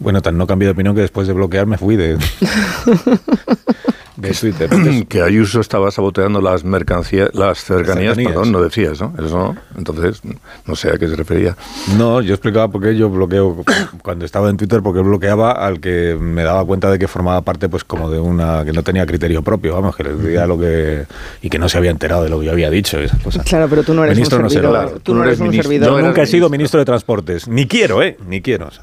Bueno, 0.00 0.22
tan 0.22 0.38
no 0.38 0.46
cambié 0.46 0.66
de 0.66 0.72
opinión 0.72 0.94
que 0.94 1.00
después 1.00 1.26
de 1.26 1.32
bloquear 1.34 1.66
me 1.66 1.76
fui 1.76 1.96
de, 1.96 2.16
de 4.20 4.30
Twitter. 4.32 4.68
Entonces, 4.72 5.04
que 5.08 5.22
Ayuso 5.22 5.60
estaba 5.60 5.90
saboteando 5.90 6.40
las 6.40 6.64
mercancías, 6.64 7.30
las 7.34 7.62
cercanías, 7.64 8.16
cercanías. 8.16 8.32
perdón, 8.32 8.52
no 8.52 8.62
decías, 8.62 9.00
¿no? 9.00 9.14
Eso 9.18 9.38
no. 9.38 9.56
Entonces, 9.76 10.20
no 10.66 10.76
sé 10.76 10.90
a 10.90 10.98
qué 10.98 11.08
se 11.08 11.16
refería. 11.16 11.56
No, 11.96 12.20
yo 12.20 12.34
explicaba 12.34 12.68
por 12.68 12.82
qué 12.82 12.96
yo 12.96 13.08
bloqueo 13.08 13.64
cuando 14.02 14.24
estaba 14.24 14.50
en 14.50 14.56
Twitter 14.56 14.82
porque 14.82 15.00
bloqueaba 15.00 15.52
al 15.52 15.80
que 15.80 16.16
me 16.20 16.42
daba 16.42 16.64
cuenta 16.64 16.90
de 16.90 16.98
que 16.98 17.08
formaba 17.08 17.42
parte 17.42 17.68
pues 17.68 17.84
como 17.84 18.10
de 18.10 18.18
una 18.18 18.64
que 18.64 18.72
no 18.72 18.82
tenía 18.82 19.06
criterio 19.06 19.42
propio, 19.42 19.74
vamos, 19.74 19.94
que 19.96 20.04
les 20.04 20.20
decía 20.22 20.46
lo 20.46 20.58
que 20.58 21.06
y 21.42 21.48
que 21.48 21.58
no 21.58 21.68
se 21.68 21.78
había 21.78 21.90
enterado 21.90 22.22
de 22.24 22.28
lo 22.28 22.40
que 22.40 22.46
yo 22.46 22.52
había 22.52 22.70
dicho 22.70 23.00
y 23.00 23.04
esas 23.04 23.20
cosas. 23.22 23.44
Claro, 23.46 23.66
pero 23.70 23.82
tú 23.84 23.94
no 23.94 24.04
eres 24.04 24.16
Ministro 24.16 24.38
un 24.38 24.42
no 24.44 24.50
será. 24.50 24.62
servidor. 24.62 24.84
Claro, 24.86 25.00
tú 25.02 25.14
no 25.14 25.24
eres 25.24 25.38
un 25.38 25.44
ministro. 25.48 25.70
servidor. 25.70 26.00
Yo 26.00 26.06
nunca 26.06 26.22
he 26.22 26.26
sido 26.26 26.48
ministro. 26.48 26.50
ministro 26.58 26.80
de 26.80 26.84
Transportes, 26.86 27.48
ni 27.48 27.66
quiero, 27.66 28.02
¿eh? 28.02 28.16
Ni 28.26 28.40
quiero. 28.42 28.66
o 28.66 28.70
sea. 28.70 28.82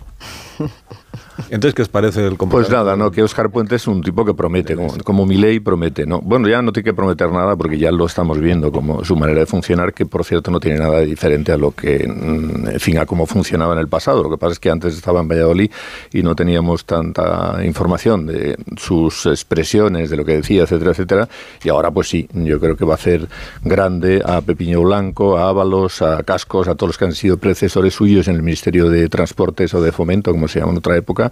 Entonces, 1.49 1.73
¿qué 1.73 1.81
os 1.81 1.89
parece 1.89 2.21
el 2.21 2.29
Pues 2.29 2.37
comportamiento? 2.37 2.85
nada, 2.85 2.95
no, 2.95 3.11
que 3.11 3.21
Oscar 3.21 3.49
Puente 3.49 3.75
es 3.75 3.87
un 3.87 4.01
tipo 4.01 4.25
que 4.25 4.33
promete, 4.33 4.75
como, 4.75 4.93
como 5.03 5.25
mi 5.25 5.37
ley 5.37 5.59
promete, 5.59 6.05
¿no? 6.05 6.21
Bueno, 6.21 6.47
ya 6.47 6.61
no 6.61 6.71
tiene 6.71 6.85
que 6.85 6.93
prometer 6.93 7.31
nada 7.31 7.55
porque 7.55 7.77
ya 7.77 7.91
lo 7.91 8.05
estamos 8.05 8.39
viendo 8.39 8.71
como 8.71 9.03
su 9.03 9.15
manera 9.15 9.41
de 9.41 9.45
funcionar, 9.45 9.93
que 9.93 10.05
por 10.05 10.23
cierto 10.23 10.51
no 10.51 10.59
tiene 10.59 10.79
nada 10.79 10.99
de 10.99 11.05
diferente 11.05 11.51
a 11.51 11.57
lo 11.57 11.71
que, 11.71 12.07
mm, 12.07 12.69
en 12.69 12.79
fin, 12.79 12.97
a 12.97 13.05
cómo 13.05 13.25
funcionaba 13.25 13.73
en 13.73 13.79
el 13.79 13.87
pasado. 13.87 14.23
Lo 14.23 14.29
que 14.29 14.37
pasa 14.37 14.53
es 14.53 14.59
que 14.59 14.69
antes 14.69 14.95
estaba 14.95 15.21
en 15.21 15.27
Valladolid 15.27 15.71
y 16.11 16.23
no 16.23 16.35
teníamos 16.35 16.85
tanta 16.85 17.59
información 17.63 18.25
de 18.25 18.57
sus 18.77 19.25
expresiones, 19.25 20.09
de 20.09 20.17
lo 20.17 20.25
que 20.25 20.37
decía, 20.37 20.63
etcétera, 20.63 20.91
etcétera. 20.91 21.29
Y 21.63 21.69
ahora 21.69 21.91
pues 21.91 22.09
sí, 22.09 22.27
yo 22.33 22.59
creo 22.59 22.75
que 22.75 22.85
va 22.85 22.93
a 22.93 22.95
hacer 22.95 23.27
grande 23.63 24.21
a 24.25 24.41
Pepiño 24.41 24.81
Blanco, 24.81 25.37
a 25.37 25.49
Ábalos, 25.49 26.01
a 26.01 26.23
Cascos, 26.23 26.67
a 26.67 26.75
todos 26.75 26.89
los 26.89 26.97
que 26.97 27.05
han 27.05 27.13
sido 27.13 27.37
predecesores 27.37 27.93
suyos 27.93 28.27
en 28.27 28.35
el 28.35 28.43
Ministerio 28.43 28.89
de 28.89 29.09
Transportes 29.09 29.73
o 29.73 29.81
de 29.81 29.91
Fomento, 29.91 30.31
como 30.31 30.47
se 30.47 30.59
llama 30.59 30.71
en 30.71 30.77
otra 30.77 30.95
época. 30.97 31.24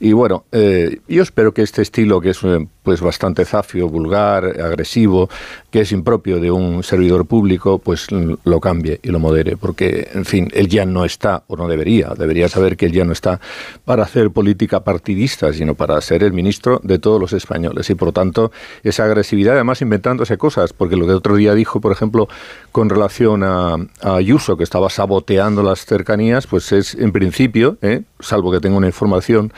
Y 0.00 0.12
bueno, 0.12 0.44
eh, 0.52 1.00
yo 1.08 1.22
espero 1.22 1.52
que 1.52 1.62
este 1.62 1.82
estilo, 1.82 2.20
que 2.20 2.30
es 2.30 2.42
eh, 2.44 2.66
pues 2.88 3.02
bastante 3.02 3.44
zafio, 3.44 3.86
vulgar, 3.86 4.46
agresivo, 4.62 5.28
que 5.70 5.82
es 5.82 5.92
impropio 5.92 6.40
de 6.40 6.50
un 6.50 6.82
servidor 6.82 7.26
público, 7.26 7.78
pues 7.78 8.06
lo 8.10 8.60
cambie 8.60 8.98
y 9.02 9.10
lo 9.10 9.18
modere, 9.18 9.58
porque, 9.58 10.08
en 10.14 10.24
fin, 10.24 10.48
él 10.54 10.68
ya 10.68 10.86
no 10.86 11.04
está, 11.04 11.42
o 11.48 11.56
no 11.58 11.68
debería, 11.68 12.14
debería 12.16 12.48
saber 12.48 12.78
que 12.78 12.86
él 12.86 12.92
ya 12.92 13.04
no 13.04 13.12
está 13.12 13.40
para 13.84 14.04
hacer 14.04 14.30
política 14.30 14.80
partidista, 14.80 15.52
sino 15.52 15.74
para 15.74 16.00
ser 16.00 16.22
el 16.22 16.32
ministro 16.32 16.80
de 16.82 16.98
todos 16.98 17.20
los 17.20 17.34
españoles. 17.34 17.90
Y 17.90 17.94
por 17.94 18.12
tanto, 18.12 18.52
esa 18.82 19.04
agresividad, 19.04 19.56
además 19.56 19.82
inventándose 19.82 20.38
cosas, 20.38 20.72
porque 20.72 20.96
lo 20.96 21.04
que 21.04 21.12
otro 21.12 21.36
día 21.36 21.52
dijo, 21.52 21.82
por 21.82 21.92
ejemplo, 21.92 22.26
con 22.72 22.88
relación 22.88 23.42
a, 23.44 23.74
a 24.00 24.16
Ayuso, 24.16 24.56
que 24.56 24.64
estaba 24.64 24.88
saboteando 24.88 25.62
las 25.62 25.84
cercanías, 25.84 26.46
pues 26.46 26.72
es 26.72 26.94
en 26.94 27.12
principio, 27.12 27.76
¿eh? 27.82 28.04
salvo 28.18 28.50
que 28.50 28.60
tenga 28.60 28.78
una 28.78 28.86
información 28.86 29.52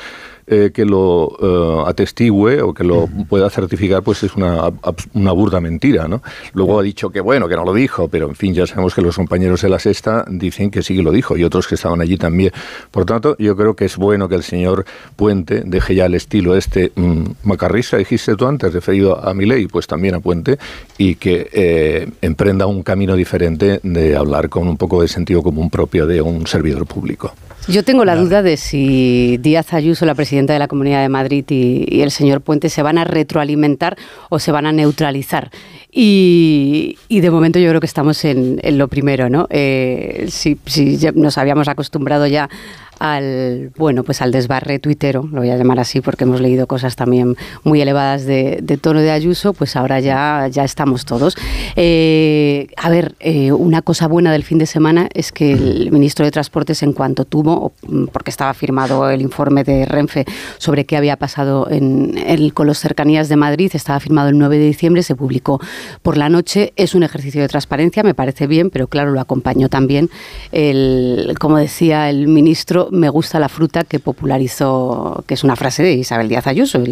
eh, 0.53 0.73
que 0.75 0.85
lo 0.85 1.37
eh, 1.41 1.89
atestigue 1.89 2.61
o 2.61 2.75
que 2.75 2.83
lo 2.83 3.07
pueda 3.29 3.49
certificar, 3.51 4.03
pues 4.03 4.25
es 4.25 4.35
una, 4.35 4.73
una 5.15 5.31
burda 5.31 5.61
mentira, 5.61 6.09
¿no? 6.09 6.23
Luego 6.55 6.81
ha 6.81 6.83
dicho 6.83 7.11
que 7.11 7.21
bueno, 7.21 7.47
que 7.49 7.55
no 7.55 7.65
lo 7.65 7.73
dijo, 7.73 8.09
pero 8.09 8.29
en 8.29 8.35
fin, 8.35 8.53
ya 8.53 8.67
sabemos 8.67 8.93
que 8.93 9.01
los 9.01 9.15
compañeros 9.15 9.63
de 9.63 9.69
la 9.69 9.79
sexta 9.79 10.25
dicen 10.29 10.73
que 10.73 10.83
sí 10.83 10.97
que 10.97 11.05
lo 11.05 11.13
dijo 11.13 11.37
y 11.37 11.45
otros 11.45 11.69
que 11.69 11.77
estaban 11.77 12.01
allí 12.01 12.17
también. 12.17 12.51
Por 12.91 13.05
tanto, 13.05 13.37
yo 13.39 13.57
creo 13.57 13.77
que 13.77 13.85
es 13.85 13.97
bueno 13.97 14.29
que 14.29 14.35
el 14.35 14.43
señor 14.43 14.85
Puente 15.15 15.63
deje 15.65 15.95
ya 15.95 16.07
el 16.07 16.15
estilo 16.15 16.57
este 16.57 16.91
mm, 16.97 17.25
macarrista, 17.45 17.97
dijiste 17.97 18.35
tú 18.35 18.47
antes, 18.47 18.73
referido 18.73 19.25
a 19.25 19.33
mi 19.35 19.47
ley, 19.47 19.69
pues 19.69 19.87
también 19.87 20.17
a 20.17 20.21
Puente, 20.21 20.59
y 20.99 21.15
que 21.15 21.49
eh, 21.53 22.09
emprenda 22.23 22.67
un 22.67 22.83
camino 22.83 23.15
diferente 23.15 23.79
de 23.85 24.17
hablar 24.17 24.49
con 24.49 24.67
un 24.67 24.77
poco 24.77 25.03
de 25.03 25.07
sentido 25.07 25.45
común 25.45 25.71
propio 25.71 26.09
de 26.09 26.21
un 26.21 26.47
servidor 26.49 26.87
público. 26.87 27.33
Yo 27.69 27.85
tengo 27.85 28.05
la 28.05 28.17
duda 28.17 28.43
de 28.43 28.57
si 28.57 29.37
Díaz 29.39 29.73
Ayuso, 29.75 30.05
la 30.05 30.15
presidenta 30.15 30.53
de 30.53 30.59
la 30.59 30.67
Comunidad 30.67 31.03
de 31.03 31.09
Madrid, 31.09 31.45
y, 31.51 31.87
y 31.89 32.01
el 32.01 32.11
señor 32.11 32.41
Puente 32.41 32.69
se 32.69 32.83
van 32.83 32.99
a 32.99 33.05
retroalimentar 33.05 33.97
o 34.29 34.39
se 34.39 34.51
van 34.51 34.67
a 34.67 34.73
neutralizar. 34.73 35.51
Y, 35.93 36.97
y 37.09 37.21
de 37.21 37.31
momento 37.31 37.59
yo 37.59 37.69
creo 37.69 37.81
que 37.81 37.87
estamos 37.87 38.25
en, 38.25 38.59
en 38.63 38.79
lo 38.79 38.89
primero, 38.89 39.29
¿no? 39.29 39.47
Eh, 39.51 40.27
si 40.31 40.59
si 40.67 40.99
nos 41.15 41.39
habíamos 41.39 41.69
acostumbrado 41.69 42.27
ya 42.27 42.49
al 43.01 43.73
bueno 43.77 44.05
pues 44.05 44.23
al 44.23 44.31
desbarre 44.31 44.79
tuitero, 44.79 45.29
lo 45.33 45.41
voy 45.41 45.51
a 45.51 45.57
llamar 45.57 45.81
así 45.81 46.01
porque 46.01 46.25
hemos 46.25 46.41
leído 46.41 46.67
cosas 46.67 46.97
también 46.97 47.37
muy 47.65 47.81
elevadas 47.81 48.27
de, 48.27 48.79
tono 48.81 49.01
de 49.01 49.11
Ayuso, 49.11 49.55
pues 49.55 49.75
ahora 49.75 50.01
ya, 50.01 50.47
ya 50.49 50.65
estamos 50.65 51.05
todos. 51.05 51.37
Eh, 51.77 52.69
a 52.77 52.91
ver, 52.91 53.15
eh, 53.21 53.53
una 53.53 53.83
cosa 53.83 54.07
buena 54.07 54.33
del 54.33 54.45
fin 54.45 54.59
de 54.59 54.67
semana 54.67 55.09
es 55.15 55.33
que 55.33 55.53
el 55.53 55.91
ministro 55.91 56.25
de 56.25 56.31
Transportes, 56.31 56.83
en 56.83 56.93
cuanto 56.93 57.25
tuvo, 57.25 57.73
mm, 57.87 58.07
porque 58.07 58.31
estaba 58.31 58.53
firmado 58.55 59.09
el 59.11 59.23
informe 59.23 59.65
de 59.65 59.87
Renfe 59.87 60.27
sobre 60.59 60.85
qué 60.85 60.97
había 60.97 61.17
pasado 61.17 61.69
en, 61.71 62.19
el, 62.27 62.53
con 62.53 62.67
los 62.67 62.79
cercanías 62.79 63.29
de 63.29 63.37
Madrid, 63.37 63.71
estaba 63.73 63.99
firmado 63.99 64.29
el 64.29 64.39
9 64.39 64.59
de 64.59 64.67
diciembre, 64.67 65.03
se 65.03 65.17
publicó 65.17 65.61
por 66.03 66.19
la 66.19 66.29
noche. 66.29 66.73
Es 66.77 66.95
un 66.95 67.03
ejercicio 67.03 67.41
de 67.41 67.49
transparencia, 67.49 68.03
me 68.03 68.15
parece 68.15 68.47
bien, 68.47 68.69
pero 68.69 68.89
claro, 68.89 69.13
lo 69.13 69.21
acompañó 69.21 69.69
también 69.71 70.11
el, 70.53 71.35
como 71.41 71.57
decía 71.57 72.11
el 72.11 72.29
ministro, 72.29 72.90
me 72.91 73.09
gusta 73.09 73.39
la 73.39 73.49
fruta 73.49 73.85
que 73.85 73.99
popularizó, 73.99 75.25
que 75.27 75.35
es 75.35 75.45
una 75.45 75.57
frase 75.57 75.83
de 75.83 75.93
Isabel 75.93 76.29
Díaz 76.29 76.47
Ayuso. 76.47 76.83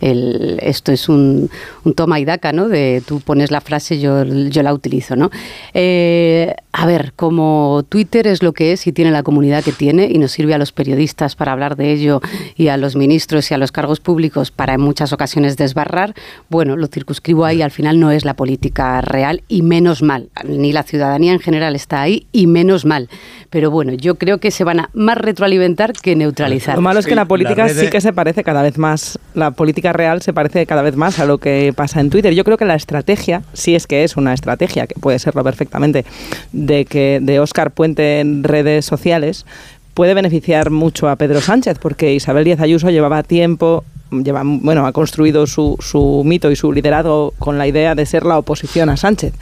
Esto 0.00 0.92
es 0.92 1.08
un, 1.08 1.50
un, 1.84 1.94
toma 1.94 2.20
y 2.20 2.24
daca, 2.24 2.52
¿no? 2.52 2.68
De 2.68 3.02
tú 3.06 3.20
pones 3.20 3.50
la 3.50 3.60
frase, 3.60 3.98
yo, 3.98 4.24
yo 4.24 4.62
la 4.62 4.72
utilizo, 4.72 5.16
¿no? 5.16 5.30
Eh, 5.74 6.54
a 6.72 6.86
ver, 6.86 7.12
como 7.16 7.84
Twitter 7.88 8.26
es 8.26 8.42
lo 8.42 8.52
que 8.52 8.72
es 8.72 8.86
y 8.86 8.92
tiene 8.92 9.10
la 9.10 9.22
comunidad 9.22 9.64
que 9.64 9.72
tiene 9.72 10.08
y 10.10 10.18
nos 10.18 10.32
sirve 10.32 10.54
a 10.54 10.58
los 10.58 10.72
periodistas 10.72 11.34
para 11.34 11.52
hablar 11.52 11.76
de 11.76 11.92
ello 11.92 12.20
y 12.56 12.68
a 12.68 12.76
los 12.76 12.94
ministros 12.94 13.50
y 13.50 13.54
a 13.54 13.58
los 13.58 13.72
cargos 13.72 14.00
públicos 14.00 14.50
para 14.50 14.74
en 14.74 14.80
muchas 14.80 15.12
ocasiones 15.12 15.56
desbarrar, 15.56 16.14
bueno, 16.48 16.76
lo 16.76 16.86
circunscribo 16.86 17.44
ahí, 17.44 17.62
al 17.62 17.70
final 17.70 17.98
no 17.98 18.10
es 18.10 18.24
la 18.24 18.34
política 18.34 19.00
real 19.00 19.42
y 19.48 19.62
menos 19.62 20.02
mal, 20.02 20.28
ni 20.44 20.72
la 20.72 20.82
ciudadanía 20.82 21.32
en 21.32 21.40
general 21.40 21.74
está 21.74 22.00
ahí 22.00 22.26
y 22.32 22.46
menos 22.46 22.84
mal. 22.84 23.08
Pero 23.50 23.70
bueno, 23.70 23.94
yo 23.94 24.16
creo 24.16 24.38
que 24.38 24.50
se 24.50 24.64
van 24.64 24.80
a 24.80 24.90
más 24.92 25.18
retroalimentar 25.38 25.92
que 25.92 26.16
neutralizar. 26.16 26.74
Lo 26.74 26.82
malo 26.82 26.98
es 27.00 27.06
que 27.06 27.14
la 27.14 27.24
política 27.24 27.66
la 27.66 27.74
sí 27.74 27.88
que 27.88 28.00
se 28.00 28.12
parece 28.12 28.42
cada 28.42 28.62
vez 28.62 28.76
más, 28.76 29.18
la 29.34 29.52
política 29.52 29.92
real 29.92 30.20
se 30.20 30.32
parece 30.32 30.66
cada 30.66 30.82
vez 30.82 30.96
más 30.96 31.18
a 31.18 31.26
lo 31.26 31.38
que 31.38 31.72
pasa 31.74 32.00
en 32.00 32.10
Twitter. 32.10 32.34
Yo 32.34 32.44
creo 32.44 32.56
que 32.56 32.64
la 32.64 32.74
estrategia, 32.74 33.42
si 33.52 33.74
es 33.74 33.86
que 33.86 34.04
es 34.04 34.16
una 34.16 34.34
estrategia, 34.34 34.86
que 34.86 34.94
puede 34.98 35.18
serlo 35.18 35.44
perfectamente, 35.44 36.04
de 36.52 36.84
que 36.84 37.20
de 37.22 37.40
Oscar 37.40 37.70
Puente 37.70 38.20
en 38.20 38.42
redes 38.42 38.84
sociales, 38.84 39.46
puede 39.94 40.14
beneficiar 40.14 40.70
mucho 40.70 41.08
a 41.08 41.16
Pedro 41.16 41.40
Sánchez, 41.40 41.78
porque 41.80 42.14
Isabel 42.14 42.44
Díaz 42.44 42.60
Ayuso 42.60 42.90
llevaba 42.90 43.22
tiempo 43.22 43.84
lleva, 44.10 44.42
bueno, 44.44 44.86
ha 44.86 44.92
construido 44.92 45.46
su, 45.46 45.76
su 45.80 46.22
mito 46.24 46.50
y 46.50 46.56
su 46.56 46.72
liderazgo 46.72 47.34
con 47.38 47.58
la 47.58 47.66
idea 47.66 47.94
de 47.94 48.06
ser 48.06 48.24
la 48.24 48.38
oposición 48.38 48.88
a 48.88 48.96
Sánchez 48.96 49.34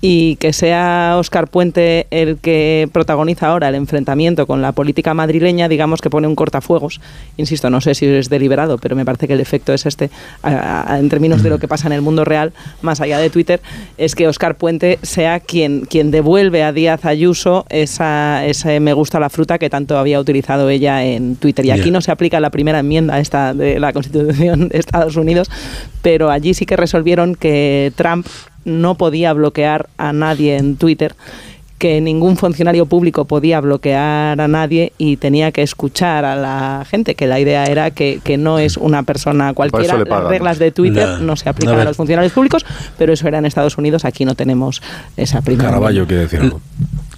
y 0.00 0.36
que 0.36 0.52
sea 0.52 1.14
Óscar 1.18 1.48
Puente 1.48 2.06
el 2.10 2.36
que 2.38 2.88
protagoniza 2.92 3.48
ahora 3.48 3.68
el 3.70 3.74
enfrentamiento 3.74 4.46
con 4.46 4.60
la 4.60 4.72
política 4.72 5.14
madrileña, 5.14 5.68
digamos 5.68 6.00
que 6.02 6.10
pone 6.10 6.26
un 6.26 6.34
cortafuegos. 6.34 7.00
Insisto, 7.36 7.70
no 7.70 7.80
sé 7.80 7.94
si 7.94 8.06
es 8.06 8.28
deliberado, 8.28 8.76
pero 8.78 8.96
me 8.96 9.04
parece 9.04 9.26
que 9.26 9.32
el 9.32 9.40
efecto 9.40 9.72
es 9.72 9.86
este, 9.86 10.10
a, 10.42 10.92
a, 10.92 10.98
en 10.98 11.08
términos 11.08 11.42
de 11.42 11.50
lo 11.50 11.58
que 11.58 11.68
pasa 11.68 11.86
en 11.86 11.94
el 11.94 12.02
mundo 12.02 12.24
real, 12.24 12.52
más 12.82 13.00
allá 13.00 13.18
de 13.18 13.30
Twitter, 13.30 13.60
es 13.96 14.14
que 14.14 14.28
Óscar 14.28 14.56
Puente 14.56 14.98
sea 15.02 15.40
quien, 15.40 15.86
quien 15.86 16.10
devuelve 16.10 16.62
a 16.62 16.72
Díaz 16.72 17.04
Ayuso 17.04 17.64
esa, 17.70 18.44
ese 18.44 18.80
me 18.80 18.92
gusta 18.92 19.18
la 19.20 19.30
fruta 19.30 19.58
que 19.58 19.70
tanto 19.70 19.96
había 19.98 20.20
utilizado 20.20 20.68
ella 20.68 21.04
en 21.04 21.36
Twitter. 21.36 21.64
Y 21.64 21.70
aquí 21.70 21.90
no 21.90 22.00
se 22.00 22.12
aplica 22.12 22.40
la 22.40 22.50
primera 22.50 22.80
enmienda 22.80 23.20
esta 23.20 23.54
de 23.54 23.80
la 23.80 23.92
Constitución 23.92 24.68
de 24.68 24.78
Estados 24.78 25.16
Unidos, 25.16 25.50
pero 26.02 26.30
allí 26.30 26.52
sí 26.54 26.66
que 26.66 26.76
resolvieron 26.76 27.34
que 27.34 27.92
Trump 27.96 28.26
no 28.64 28.94
podía 28.96 29.32
bloquear 29.32 29.88
a 29.98 30.12
nadie 30.12 30.56
en 30.56 30.76
Twitter 30.76 31.14
que 31.78 32.00
ningún 32.00 32.36
funcionario 32.36 32.86
público 32.86 33.26
podía 33.26 33.60
bloquear 33.60 34.40
a 34.40 34.48
nadie 34.48 34.92
y 34.96 35.16
tenía 35.18 35.52
que 35.52 35.62
escuchar 35.62 36.24
a 36.24 36.34
la 36.34 36.86
gente, 36.88 37.14
que 37.14 37.26
la 37.26 37.40
idea 37.40 37.66
era 37.66 37.90
que, 37.90 38.20
que 38.24 38.38
no 38.38 38.58
es 38.58 38.76
una 38.76 39.02
persona 39.02 39.52
cualquiera. 39.52 39.98
Las 39.98 40.24
reglas 40.24 40.58
de 40.58 40.70
Twitter 40.70 41.06
no, 41.06 41.18
no 41.18 41.36
se 41.36 41.48
aplican 41.48 41.78
a, 41.78 41.82
a, 41.82 41.84
los 41.84 41.96
funcionarios 41.96 42.32
públicos, 42.32 42.64
pero 42.96 43.12
eso 43.12 43.28
era 43.28 43.38
en 43.38 43.44
Estados 43.44 43.76
Unidos, 43.76 44.04
aquí 44.04 44.24
no 44.24 44.34
tenemos 44.34 44.82
esa 45.16 45.42
primera. 45.42 45.68
Caraballo 45.68 46.06
quiere 46.06 46.22
decir 46.22 46.40
algo. 46.40 46.60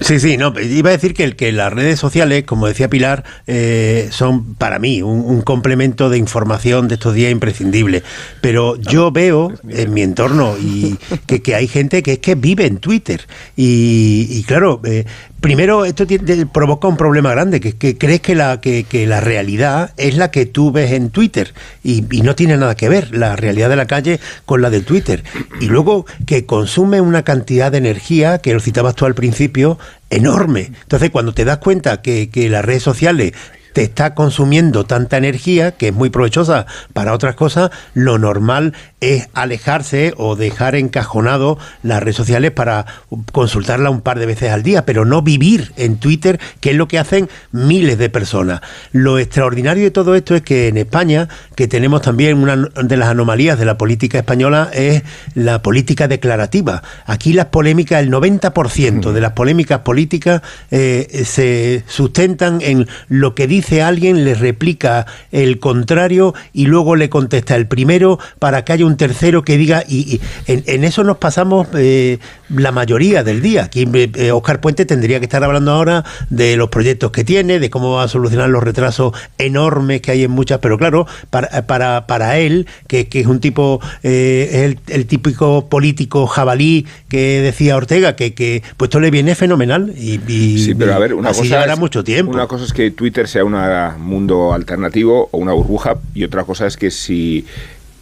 Sí, 0.01 0.21
sí, 0.21 0.37
no, 0.37 0.53
iba 0.61 0.91
a 0.91 0.93
decir 0.93 1.15
que, 1.15 1.35
que 1.37 1.53
las 1.53 1.73
redes 1.73 1.99
sociales, 1.99 2.45
como 2.45 2.67
decía 2.67 2.91
Pilar, 2.91 3.25
eh, 3.47 4.09
son 4.11 4.55
para 4.55 4.79
mí 4.79 5.03
un, 5.03 5.41
complemento 5.43 6.11
de 6.11 6.19
información 6.19 6.89
de 6.89 6.95
estos 6.95 7.15
días 7.15 7.31
imprescindible. 7.33 8.03
Pero 8.41 8.77
yo 8.77 9.11
veo 9.11 9.53
en 9.69 9.95
mi 9.95 10.03
entorno 10.03 10.57
y 10.59 10.99
que, 11.27 11.41
que 11.41 11.55
hay 11.55 11.69
gente 11.69 12.03
que 12.03 12.15
es 12.15 12.19
que 12.19 12.35
vive 12.35 12.67
en 12.67 12.79
Twitter. 12.79 13.27
Y, 13.57 14.27
y 14.31 14.43
claro, 14.45 14.81
eh, 14.85 15.05
Primero, 15.41 15.85
esto 15.85 16.07
tiene, 16.07 16.47
provoca 16.47 16.89
un 16.89 16.97
problema 16.97 17.31
grande, 17.31 17.61
que, 17.61 17.75
que 17.75 17.99
crees 17.99 18.21
que 18.21 18.35
la, 18.35 18.61
que, 18.61 18.85
que, 18.85 19.07
la 19.07 19.21
realidad 19.21 19.93
es 19.97 20.17
la 20.17 20.31
que 20.31 20.47
tú 20.47 20.73
ves 20.73 20.93
en 20.93 21.11
Twitter 21.11 21.53
y, 21.85 22.05
y, 22.11 22.23
no 22.23 22.35
tiene 22.35 22.57
nada 22.57 22.75
que 22.75 22.89
ver 22.89 23.15
la 23.15 23.37
realidad 23.37 23.69
de 23.69 23.77
la 23.77 23.87
calle 23.87 24.19
con 24.47 24.63
la 24.63 24.71
del 24.71 24.85
Twitter. 24.85 25.23
Y 25.61 25.67
luego 25.67 26.07
que 26.27 26.47
consume 26.47 27.01
una 27.01 27.23
cantidad 27.23 27.71
de 27.71 27.79
energía, 27.79 28.39
que 28.39 28.55
lo 28.55 28.61
citabas 28.61 28.95
tú 28.95 29.05
al 29.05 29.15
principio, 29.15 29.79
enorme. 30.11 30.73
Entonces, 30.83 31.11
cuando 31.11 31.35
te 31.35 31.45
das 31.45 31.59
cuenta 31.59 32.03
que, 32.03 32.31
que 32.31 32.49
las 32.49 32.65
redes 32.65 32.83
sociales 32.83 33.33
te 33.77 33.83
está 33.83 34.15
consumiendo 34.15 34.87
tanta 34.87 35.19
energía 35.19 35.73
que 35.73 35.89
es 35.89 35.95
muy 35.95 36.09
provechosa 36.09 36.65
para 36.95 37.13
otras 37.13 37.35
cosas, 37.35 37.71
lo 37.93 38.17
normal 38.17 38.73
es 39.03 39.29
alejarse 39.35 40.15
o 40.17 40.35
dejar 40.35 40.77
encajonado 40.77 41.59
las 41.83 42.03
redes 42.03 42.17
sociales 42.17 42.53
para 42.53 42.87
consultarla 43.33 43.91
un 43.91 44.01
par 44.01 44.19
de 44.19 44.25
veces 44.25 44.51
al 44.51 44.63
día, 44.63 44.87
pero 44.87 45.05
no 45.05 45.21
vivir 45.21 45.73
en 45.77 45.99
Twitter, 45.99 46.41
que 46.61 46.71
es 46.71 46.77
lo 46.77 46.89
que 46.89 46.99
hacen 46.99 47.29
miles 47.53 47.99
de 47.99 48.09
personas. 48.09 48.63
Lo 48.93 49.19
extraordinario 49.19 49.85
de 49.85 49.91
todo 49.91 50.15
esto 50.15 50.35
es 50.35 50.41
que 50.41 50.69
en 50.69 50.79
España, 50.79 51.29
que 51.55 51.69
tenemos 51.69 52.01
también 52.01 52.39
una 52.39 52.57
de 52.57 52.97
las 52.97 53.11
anomalías 53.11 53.59
de 53.59 53.67
la 53.67 53.77
política 53.77 54.17
española, 54.17 54.71
es 54.73 55.03
la 55.35 55.61
política 55.61 56.09
declarativa. 56.09 56.83
Aquí 57.05 57.35
las 57.35 57.47
polémicas, 57.47 58.03
el 58.03 58.11
90% 58.11 59.13
de 59.13 59.21
las 59.21 59.33
polémicas 59.33 59.81
políticas 59.81 60.41
eh, 60.71 61.25
se 61.27 61.85
sustentan 61.87 62.63
en 62.63 62.89
lo 63.09 63.35
que 63.35 63.47
dice 63.47 63.66
alguien, 63.83 64.25
le 64.25 64.35
replica 64.35 65.07
el 65.33 65.59
contrario 65.59 66.35
y 66.53 66.67
luego 66.67 66.97
le 66.97 67.09
contesta 67.09 67.57
el 67.57 67.67
primero 67.67 68.19
para 68.39 68.65
que 68.65 68.73
haya 68.73 68.87
un 68.87 68.97
tercero 68.97 69.43
que 69.43 69.57
diga, 69.57 69.85
y, 69.89 70.21
en, 70.47 70.85
eso 70.85 71.05
nos 71.05 71.19
pasamos 71.19 71.67
eh, 71.75 72.19
la 72.49 72.73
mayoría 72.73 73.25
del 73.25 73.43
día. 73.43 73.65
Aquí 73.65 73.89
eh, 73.93 74.33
Oscar 74.33 74.61
Puente 74.61 74.87
tendría 74.87 75.19
que 75.19 75.25
estar 75.25 75.43
hablando 75.43 75.73
ahora 75.73 76.05
de 76.31 76.57
los 76.57 76.69
proyectos 76.69 77.11
que 77.11 77.25
tiene, 77.25 77.59
de 77.59 77.71
cómo 77.71 77.95
va 77.95 78.05
a 78.05 78.09
solucionar 78.09 78.49
los 78.51 78.63
retrasos 78.63 79.13
enormes 79.39 80.01
que 80.01 80.13
hay 80.13 80.25
en 80.25 80.31
muchas, 80.31 80.59
pero 80.61 80.79
claro, 80.79 81.07
para, 81.31 81.67
para, 81.67 82.07
para 82.07 82.39
él, 82.39 82.67
que, 82.87 83.09
que, 83.09 83.21
es 83.21 83.27
un 83.27 83.41
tipo, 83.41 83.81
eh, 84.03 84.49
es 84.51 84.63
el, 84.63 84.79
el, 84.89 85.07
típico 85.07 85.69
político 85.69 86.27
jabalí 86.27 86.87
que 87.09 87.41
decía 87.41 87.77
Ortega, 87.77 88.17
que, 88.17 88.35
que 88.35 88.63
pues 88.77 88.89
esto 88.89 89.01
le 89.01 89.11
viene 89.11 89.35
fenomenal 89.35 89.93
y, 89.97 90.21
y 90.31 90.59
sí, 90.59 90.75
pero 90.75 90.95
a 90.95 90.99
ver, 90.99 91.15
una 91.15 91.31
así 91.31 91.41
cosa 91.41 91.51
llevará 91.51 91.73
es, 91.75 91.79
mucho 91.79 92.05
tiempo. 92.05 92.33
Una 92.33 92.47
cosa 92.47 92.65
es 92.65 92.73
que 92.73 92.91
Twitter 92.91 93.29
sea 93.29 93.45
un 93.45 93.57
mundo 93.99 94.53
alternativo 94.53 95.29
o 95.33 95.39
una 95.39 95.53
burbuja 95.53 95.97
y 96.15 96.25
otra 96.25 96.45
cosa 96.45 96.67
es 96.67 96.77
que 96.77 96.91
si 96.91 97.47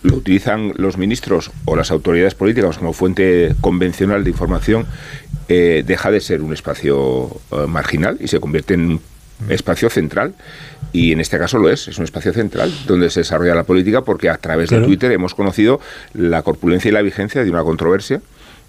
lo 0.04 0.16
utilizan 0.16 0.74
los 0.76 0.98
ministros 0.98 1.50
o 1.64 1.76
las 1.76 1.90
autoridades 1.90 2.34
políticas 2.34 2.76
como 2.76 2.92
fuente 2.92 3.54
convencional 3.62 4.22
de 4.22 4.30
información, 4.30 4.86
eh, 5.48 5.82
deja 5.84 6.10
de 6.10 6.20
ser 6.20 6.42
un 6.42 6.52
espacio 6.52 7.40
eh, 7.50 7.66
marginal 7.66 8.18
y 8.20 8.28
se 8.28 8.38
convierte 8.38 8.74
en 8.74 8.80
un 8.82 9.00
espacio 9.48 9.88
central 9.88 10.34
y 10.92 11.12
en 11.12 11.20
este 11.20 11.38
caso 11.38 11.58
lo 11.58 11.70
es, 11.70 11.88
es 11.88 11.98
un 11.98 12.04
espacio 12.04 12.32
central 12.34 12.72
donde 12.86 13.10
se 13.10 13.20
desarrolla 13.20 13.54
la 13.54 13.64
política 13.64 14.02
porque 14.02 14.28
a 14.28 14.36
través 14.36 14.68
claro. 14.68 14.82
de 14.82 14.88
Twitter 14.88 15.10
hemos 15.10 15.34
conocido 15.34 15.80
la 16.12 16.42
corpulencia 16.42 16.90
y 16.90 16.92
la 16.92 17.02
vigencia 17.02 17.42
de 17.42 17.50
una 17.50 17.62
controversia 17.62 18.20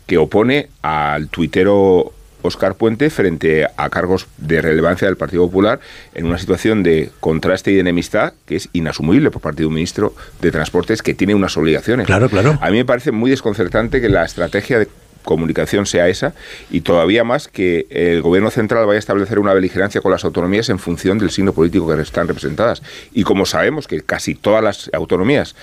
que 0.08 0.18
opone 0.18 0.70
al 0.82 1.28
tuitero 1.28 2.14
Oscar 2.46 2.76
Puente 2.76 3.10
frente 3.10 3.66
a 3.66 3.90
cargos 3.90 4.28
de 4.38 4.62
relevancia 4.62 5.08
del 5.08 5.18
Partido 5.18 5.46
Popular 5.46 5.80
en 6.14 6.26
una 6.26 6.38
situación 6.38 6.84
de 6.84 7.12
contraste 7.20 7.72
y 7.72 7.76
de 7.76 7.82
enemistad 7.82 8.34
que 8.46 8.56
es 8.56 8.70
inasumible 8.74 9.32
por 9.32 9.42
parte 9.42 9.64
de 9.64 9.68
un 9.68 9.74
ministro 9.74 10.14
de 10.42 10.52
Transportes 10.52 11.02
que 11.02 11.14
tiene 11.14 11.36
unas 11.36 11.58
obligaciones. 11.58 12.08
Claro, 12.08 12.30
claro. 12.30 12.58
A 12.62 12.70
mí 12.70 12.78
me 12.78 12.86
parece 12.86 13.12
muy 13.12 13.32
desconcertante 13.32 14.02
que 14.02 14.10
la 14.10 14.26
estrategia 14.26 14.80
de 14.80 14.88
comunicación 15.26 15.86
sea 15.86 16.08
esa 16.08 16.34
y 16.70 16.82
todavía 16.82 17.24
más 17.24 17.48
que 17.50 17.88
el 17.90 18.22
gobierno 18.22 18.52
central 18.52 18.86
vaya 18.86 18.98
a 18.98 19.00
establecer 19.00 19.40
una 19.40 19.54
beligerancia 19.54 20.00
con 20.00 20.12
las 20.12 20.24
autonomías 20.24 20.70
en 20.70 20.80
función 20.80 21.18
del 21.18 21.32
signo 21.32 21.52
político 21.52 21.94
que 21.94 22.02
están 22.02 22.28
representadas. 22.28 22.82
Y 23.12 23.24
como 23.24 23.46
sabemos 23.46 23.88
que 23.88 24.02
casi 24.02 24.36
todas 24.36 24.64
las 24.64 24.90
autonomías 24.94 25.56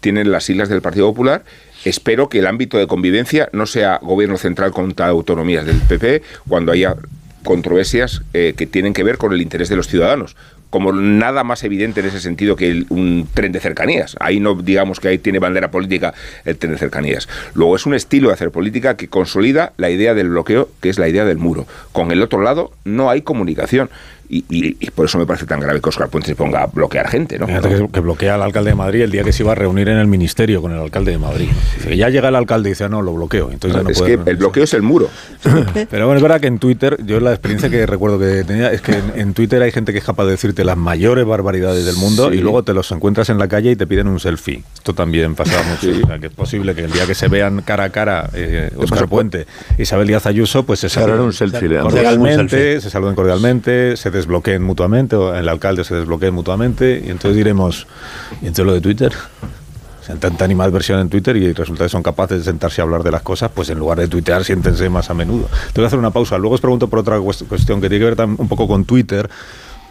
tienen 0.00 0.30
las 0.30 0.44
siglas 0.44 0.68
del 0.70 0.80
Partido 0.80 1.08
Popular, 1.08 1.44
espero 1.84 2.28
que 2.28 2.38
el 2.38 2.46
ámbito 2.46 2.78
de 2.78 2.86
convivencia 2.86 3.48
no 3.52 3.66
sea 3.66 3.98
gobierno 4.02 4.36
central 4.36 4.72
contra 4.72 5.08
autonomías 5.08 5.66
del 5.66 5.80
PP 5.80 6.22
cuando 6.48 6.72
haya 6.72 6.96
controversias 7.44 8.22
eh, 8.34 8.54
que 8.56 8.66
tienen 8.66 8.92
que 8.92 9.02
ver 9.02 9.16
con 9.16 9.32
el 9.32 9.40
interés 9.40 9.68
de 9.68 9.76
los 9.76 9.88
ciudadanos 9.88 10.36
como 10.70 10.92
nada 10.92 11.44
más 11.44 11.62
evidente 11.64 12.00
en 12.00 12.06
ese 12.06 12.20
sentido 12.20 12.56
que 12.56 12.84
un 12.88 13.28
tren 13.34 13.52
de 13.52 13.60
cercanías. 13.60 14.16
Ahí 14.20 14.40
no 14.40 14.54
digamos 14.54 15.00
que 15.00 15.08
ahí 15.08 15.18
tiene 15.18 15.40
bandera 15.40 15.70
política 15.70 16.14
el 16.44 16.56
tren 16.56 16.72
de 16.72 16.78
cercanías. 16.78 17.28
Luego 17.54 17.76
es 17.76 17.86
un 17.86 17.94
estilo 17.94 18.28
de 18.28 18.34
hacer 18.34 18.50
política 18.52 18.96
que 18.96 19.08
consolida 19.08 19.72
la 19.76 19.90
idea 19.90 20.14
del 20.14 20.30
bloqueo, 20.30 20.70
que 20.80 20.88
es 20.88 20.98
la 20.98 21.08
idea 21.08 21.24
del 21.24 21.38
muro. 21.38 21.66
Con 21.92 22.12
el 22.12 22.22
otro 22.22 22.40
lado 22.40 22.72
no 22.84 23.10
hay 23.10 23.22
comunicación 23.22 23.90
Y, 24.32 24.44
y- 24.48 24.76
y 24.78 24.90
por 24.92 25.06
eso 25.06 25.18
me 25.18 25.26
parece 25.26 25.44
tan 25.44 25.58
grave 25.58 25.80
que 25.80 25.88
Oscar 25.88 26.08
Puente 26.08 26.28
se 26.28 26.36
ponga 26.36 26.62
a 26.62 26.66
bloquear 26.66 27.08
gente, 27.08 27.36
¿no? 27.36 27.48
Fíjate 27.48 27.68
que, 27.68 27.88
que 27.88 27.98
bloquea 28.00 28.36
al 28.36 28.42
alcalde 28.42 28.70
de 28.70 28.76
Madrid 28.76 29.00
el 29.02 29.10
día 29.10 29.24
que 29.24 29.32
se 29.32 29.42
iba 29.42 29.50
a 29.50 29.54
reunir 29.56 29.88
en 29.88 29.96
el 29.98 30.06
ministerio 30.06 30.62
con 30.62 30.70
el 30.70 30.78
alcalde 30.78 31.10
de 31.10 31.18
Madrid. 31.18 31.48
Que 31.82 31.96
ya 31.96 32.08
llega 32.10 32.28
el 32.28 32.36
alcalde 32.36 32.68
y 32.68 32.72
dice, 32.72 32.84
"Ah, 32.84 32.88
no, 32.88 33.02
lo 33.02 33.12
bloqueo. 33.12 33.50
Entonces 33.50 33.76
ya 33.76 33.82
no 33.82 33.90
es 33.90 33.98
puede 33.98 34.10
que 34.12 34.16
reunirse. 34.18 34.30
el 34.30 34.36
bloqueo 34.36 34.62
es 34.64 34.74
el 34.74 34.82
muro. 34.82 35.08
Pero 35.90 36.06
bueno, 36.06 36.16
es 36.18 36.22
verdad 36.22 36.40
que 36.40 36.46
en 36.46 36.60
Twitter, 36.60 36.96
yo 37.04 37.18
la 37.18 37.30
experiencia 37.32 37.68
que 37.70 37.84
recuerdo 37.86 38.20
que 38.20 38.44
tenía 38.44 38.70
es 38.70 38.80
que 38.82 38.92
en, 38.92 39.12
en 39.16 39.34
Twitter 39.34 39.60
hay 39.62 39.72
gente 39.72 39.92
que 39.92 39.98
es 39.98 40.04
capaz 40.04 40.26
de 40.26 40.30
decirte 40.30 40.62
las 40.64 40.76
mayores 40.76 41.24
barbaridades 41.26 41.84
del 41.84 41.96
mundo 41.96 42.30
Sí. 42.30 42.36
y 42.36 42.40
luego 42.40 42.62
te 42.62 42.72
los 42.72 42.90
encuentras 42.92 43.30
en 43.30 43.38
la 43.38 43.48
calle 43.48 43.72
y 43.72 43.76
te 43.76 43.86
piden 43.88 44.06
un 44.06 44.20
selfie. 44.20 44.62
Esto 44.74 44.94
también 44.94 45.34
pasa 45.34 45.60
mucho. 45.68 45.90
O 46.04 46.06
sea, 46.06 46.18
que 46.20 46.26
es 46.26 46.32
posible 46.32 46.74
que 46.76 46.84
el 46.84 46.92
día 46.92 47.04
que 47.06 47.14
se 47.16 47.26
vean 47.26 47.62
cara 47.62 47.84
a 47.84 47.90
cara 47.90 48.30
eh, 48.34 48.70
Óscar 48.76 49.08
Puente 49.08 49.46
y 49.76 49.82
Isabel 49.82 50.06
Díaz 50.06 50.26
Ayuso, 50.26 50.62
pues 50.64 50.78
se 50.78 50.88
Claro, 50.88 51.32
saluden. 51.32 51.76
Un 51.78 51.82
cordialmente, 51.90 52.56
selfie. 52.58 52.80
se 52.80 52.90
saluden 52.90 53.14
cordialmente, 53.16 53.96
se 53.96 54.19
desbloqueen 54.20 54.62
mutuamente, 54.62 55.16
o 55.16 55.34
el 55.34 55.48
alcalde 55.48 55.84
se 55.84 55.94
desbloquee 55.94 56.30
mutuamente, 56.30 57.02
y 57.04 57.10
entonces 57.10 57.36
diremos, 57.36 57.86
¿y 58.42 58.46
entonces 58.46 58.66
lo 58.66 58.74
de 58.74 58.80
Twitter? 58.80 59.12
O 60.00 60.02
sea, 60.02 60.16
tanta 60.16 60.44
animadversión 60.46 60.98
en 61.00 61.08
Twitter 61.10 61.36
y 61.36 61.52
resulta 61.52 61.84
que 61.84 61.90
son 61.90 62.02
capaces 62.02 62.38
de 62.38 62.44
sentarse 62.44 62.80
a 62.80 62.84
hablar 62.84 63.02
de 63.02 63.10
las 63.10 63.20
cosas, 63.22 63.50
pues 63.54 63.68
en 63.68 63.78
lugar 63.78 63.98
de 63.98 64.08
tuitear, 64.08 64.44
siéntense 64.44 64.88
más 64.88 65.10
a 65.10 65.14
menudo. 65.14 65.46
Te 65.72 65.80
voy 65.80 65.84
a 65.84 65.86
hacer 65.88 65.98
una 65.98 66.10
pausa. 66.10 66.38
Luego 66.38 66.54
os 66.54 66.60
pregunto 66.60 66.88
por 66.88 67.00
otra 67.00 67.18
cuest- 67.18 67.46
cuestión 67.46 67.80
que 67.82 67.88
tiene 67.90 68.06
que 68.06 68.14
ver 68.14 68.28
un 68.38 68.48
poco 68.48 68.66
con 68.66 68.84
Twitter. 68.86 69.28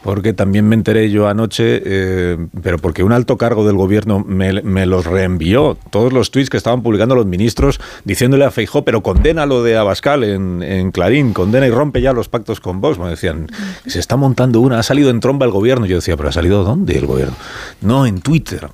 Porque 0.04 0.34
también 0.34 0.68
me 0.68 0.76
enteré 0.76 1.10
yo 1.10 1.28
anoche, 1.28 1.82
eh, 1.86 2.38
pero 2.62 2.78
porque 2.78 3.04
un 3.04 3.12
alto 3.12 3.38
cargo 3.38 3.66
del 3.66 3.76
gobierno 3.76 4.24
me, 4.26 4.62
me 4.62 4.86
los 4.86 5.06
reenvió, 5.06 5.78
todos 5.90 6.14
los 6.14 6.32
tweets 6.32 6.50
que 6.50 6.58
estaban 6.58 6.82
publicando 6.82 7.16
los 7.16 7.26
ministros 7.26 7.82
diciéndole 8.06 8.46
a 8.46 8.52
Feijó, 8.52 8.86
pero 8.86 9.02
condena 9.04 9.46
lo 9.46 9.62
de 9.62 9.76
Abascal 9.78 10.24
en, 10.24 10.64
en 10.64 10.92
Clarín, 10.92 11.34
condena 11.34 11.68
y 11.68 11.72
rompe 11.72 12.02
ya 12.02 12.14
los 12.14 12.30
pactos 12.30 12.60
con 12.62 12.80
Vox. 12.80 12.98
Me 12.98 13.10
decían, 13.10 13.48
se 13.86 14.00
está 14.00 14.16
montando 14.16 14.62
una, 14.62 14.80
ha 14.80 14.84
salido 14.84 15.10
en 15.10 15.20
tromba 15.20 15.46
el 15.46 15.52
gobierno. 15.52 15.86
Yo 15.86 15.98
decía, 15.98 16.16
pero 16.16 16.30
¿ha 16.30 16.32
salido 16.32 16.64
dónde 16.64 16.98
el 16.98 17.06
gobierno? 17.06 17.36
No, 17.82 18.06
en 18.06 18.22
Twitter. 18.22 18.70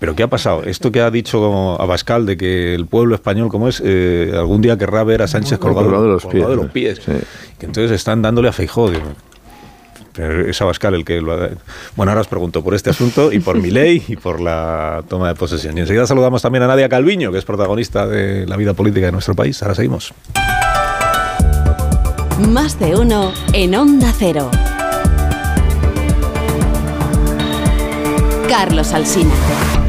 ¿Pero 0.00 0.16
qué 0.16 0.22
ha 0.24 0.28
pasado? 0.28 0.64
Esto 0.64 0.90
que 0.90 1.00
ha 1.00 1.10
dicho 1.10 1.80
Abascal 1.80 2.26
de 2.26 2.36
que 2.36 2.74
el 2.74 2.86
pueblo 2.86 3.14
español, 3.14 3.48
como 3.50 3.68
es, 3.68 3.80
eh, 3.84 4.32
algún 4.34 4.62
día 4.62 4.76
querrá 4.76 5.04
ver 5.04 5.22
a 5.22 5.28
Sánchez 5.28 5.58
colgado, 5.58 5.86
Colgado 5.86 6.04
de 6.04 6.10
los 6.12 6.22
colgado 6.24 6.56
de 6.56 6.68
pies, 6.68 6.96
los 6.98 7.04
pies. 7.06 7.20
sí. 7.20 7.26
Que 7.58 7.66
entonces 7.66 7.92
están 7.92 8.20
dándole 8.22 8.48
a 8.48 8.52
Feijó. 8.52 8.90
Digo, 8.90 9.04
es 10.18 10.60
Abascal 10.60 10.94
el 10.94 11.04
que 11.04 11.20
lo 11.20 11.32
ha... 11.32 11.48
Bueno, 11.94 12.12
ahora 12.12 12.22
os 12.22 12.28
pregunto 12.28 12.62
por 12.62 12.74
este 12.74 12.90
asunto 12.90 13.32
y 13.32 13.40
por 13.40 13.58
mi 13.58 13.70
ley 13.70 14.02
y 14.08 14.16
por 14.16 14.40
la 14.40 15.02
toma 15.08 15.28
de 15.28 15.34
posesión. 15.34 15.76
Y 15.76 15.80
enseguida 15.80 16.06
saludamos 16.06 16.42
también 16.42 16.62
a 16.64 16.66
Nadia 16.66 16.88
Calviño, 16.88 17.32
que 17.32 17.38
es 17.38 17.44
protagonista 17.44 18.06
de 18.06 18.46
la 18.46 18.56
vida 18.56 18.74
política 18.74 19.06
de 19.06 19.12
nuestro 19.12 19.34
país. 19.34 19.62
Ahora 19.62 19.74
seguimos. 19.74 20.12
Más 22.48 22.78
de 22.78 22.94
uno 22.96 23.32
en 23.52 23.74
Onda 23.74 24.12
Cero. 24.16 24.50
Carlos 28.48 28.92
Alsina. 28.92 29.85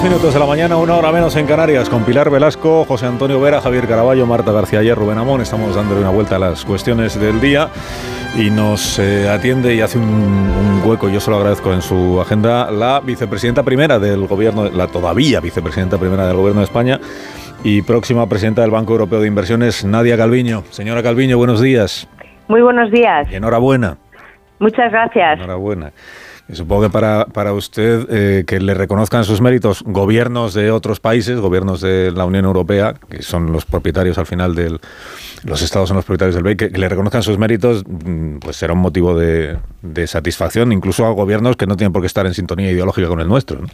Dos 0.00 0.08
minutos 0.08 0.32
de 0.32 0.40
la 0.40 0.46
mañana, 0.46 0.78
una 0.78 0.96
hora 0.96 1.12
menos 1.12 1.36
en 1.36 1.46
Canarias, 1.46 1.90
con 1.90 2.04
Pilar 2.04 2.30
Velasco, 2.30 2.86
José 2.86 3.04
Antonio 3.04 3.38
Vera, 3.38 3.60
Javier 3.60 3.86
Caraballo, 3.86 4.24
Marta 4.24 4.50
García 4.50 4.78
Ayer, 4.78 4.96
Rubén 4.96 5.18
Amón. 5.18 5.42
Estamos 5.42 5.74
dándole 5.74 6.00
una 6.00 6.08
vuelta 6.08 6.36
a 6.36 6.38
las 6.38 6.64
cuestiones 6.64 7.20
del 7.20 7.38
día 7.38 7.68
y 8.34 8.48
nos 8.48 8.98
eh, 8.98 9.28
atiende 9.28 9.74
y 9.74 9.82
hace 9.82 9.98
un, 9.98 10.04
un 10.06 10.82
hueco, 10.84 11.10
yo 11.10 11.20
se 11.20 11.30
lo 11.30 11.36
agradezco 11.36 11.74
en 11.74 11.82
su 11.82 12.18
agenda, 12.18 12.70
la 12.70 13.00
vicepresidenta 13.00 13.62
primera 13.62 13.98
del 13.98 14.26
gobierno, 14.26 14.70
la 14.70 14.86
todavía 14.86 15.40
vicepresidenta 15.40 15.98
primera 15.98 16.26
del 16.26 16.36
gobierno 16.36 16.60
de 16.60 16.64
España 16.66 16.98
y 17.62 17.82
próxima 17.82 18.26
presidenta 18.26 18.62
del 18.62 18.70
Banco 18.70 18.92
Europeo 18.92 19.20
de 19.20 19.28
Inversiones, 19.28 19.84
Nadia 19.84 20.16
Calviño. 20.16 20.62
Señora 20.70 21.02
Calviño, 21.02 21.36
buenos 21.36 21.60
días 21.60 22.08
Muy 22.48 22.62
buenos 22.62 22.90
días. 22.90 23.28
y 23.30 23.34
enhorabuena. 23.34 23.98
Muchas 24.60 24.90
gracias. 24.92 25.38
Enhorabuena. 25.38 25.92
Supongo 26.52 26.82
que 26.82 26.90
para, 26.90 27.26
para 27.26 27.52
usted 27.52 28.06
eh, 28.10 28.44
que 28.46 28.60
le 28.60 28.74
reconozcan 28.74 29.24
sus 29.24 29.40
méritos 29.40 29.82
gobiernos 29.84 30.54
de 30.54 30.70
otros 30.70 31.00
países, 31.00 31.38
gobiernos 31.38 31.80
de 31.80 32.12
la 32.12 32.24
Unión 32.24 32.44
Europea, 32.44 32.94
que 33.08 33.22
son 33.22 33.52
los 33.52 33.64
propietarios 33.64 34.18
al 34.18 34.26
final 34.26 34.54
del... 34.54 34.80
Los 35.44 35.62
estados 35.62 35.88
son 35.88 35.96
los 35.96 36.04
propietarios 36.04 36.34
del 36.34 36.44
BEI, 36.44 36.56
que, 36.56 36.70
que 36.70 36.78
le 36.78 36.88
reconozcan 36.88 37.22
sus 37.22 37.38
méritos, 37.38 37.84
mm, 37.86 38.38
pues 38.38 38.56
será 38.56 38.72
un 38.72 38.80
motivo 38.80 39.16
de, 39.18 39.58
de 39.82 40.06
satisfacción, 40.06 40.72
incluso 40.72 41.06
a 41.06 41.10
gobiernos 41.10 41.56
que 41.56 41.66
no 41.66 41.76
tienen 41.76 41.92
por 41.92 42.02
qué 42.02 42.06
estar 42.06 42.26
en 42.26 42.34
sintonía 42.34 42.70
ideológica 42.70 43.08
con 43.08 43.20
el 43.20 43.28
nuestro. 43.28 43.60
¿no? 43.60 43.68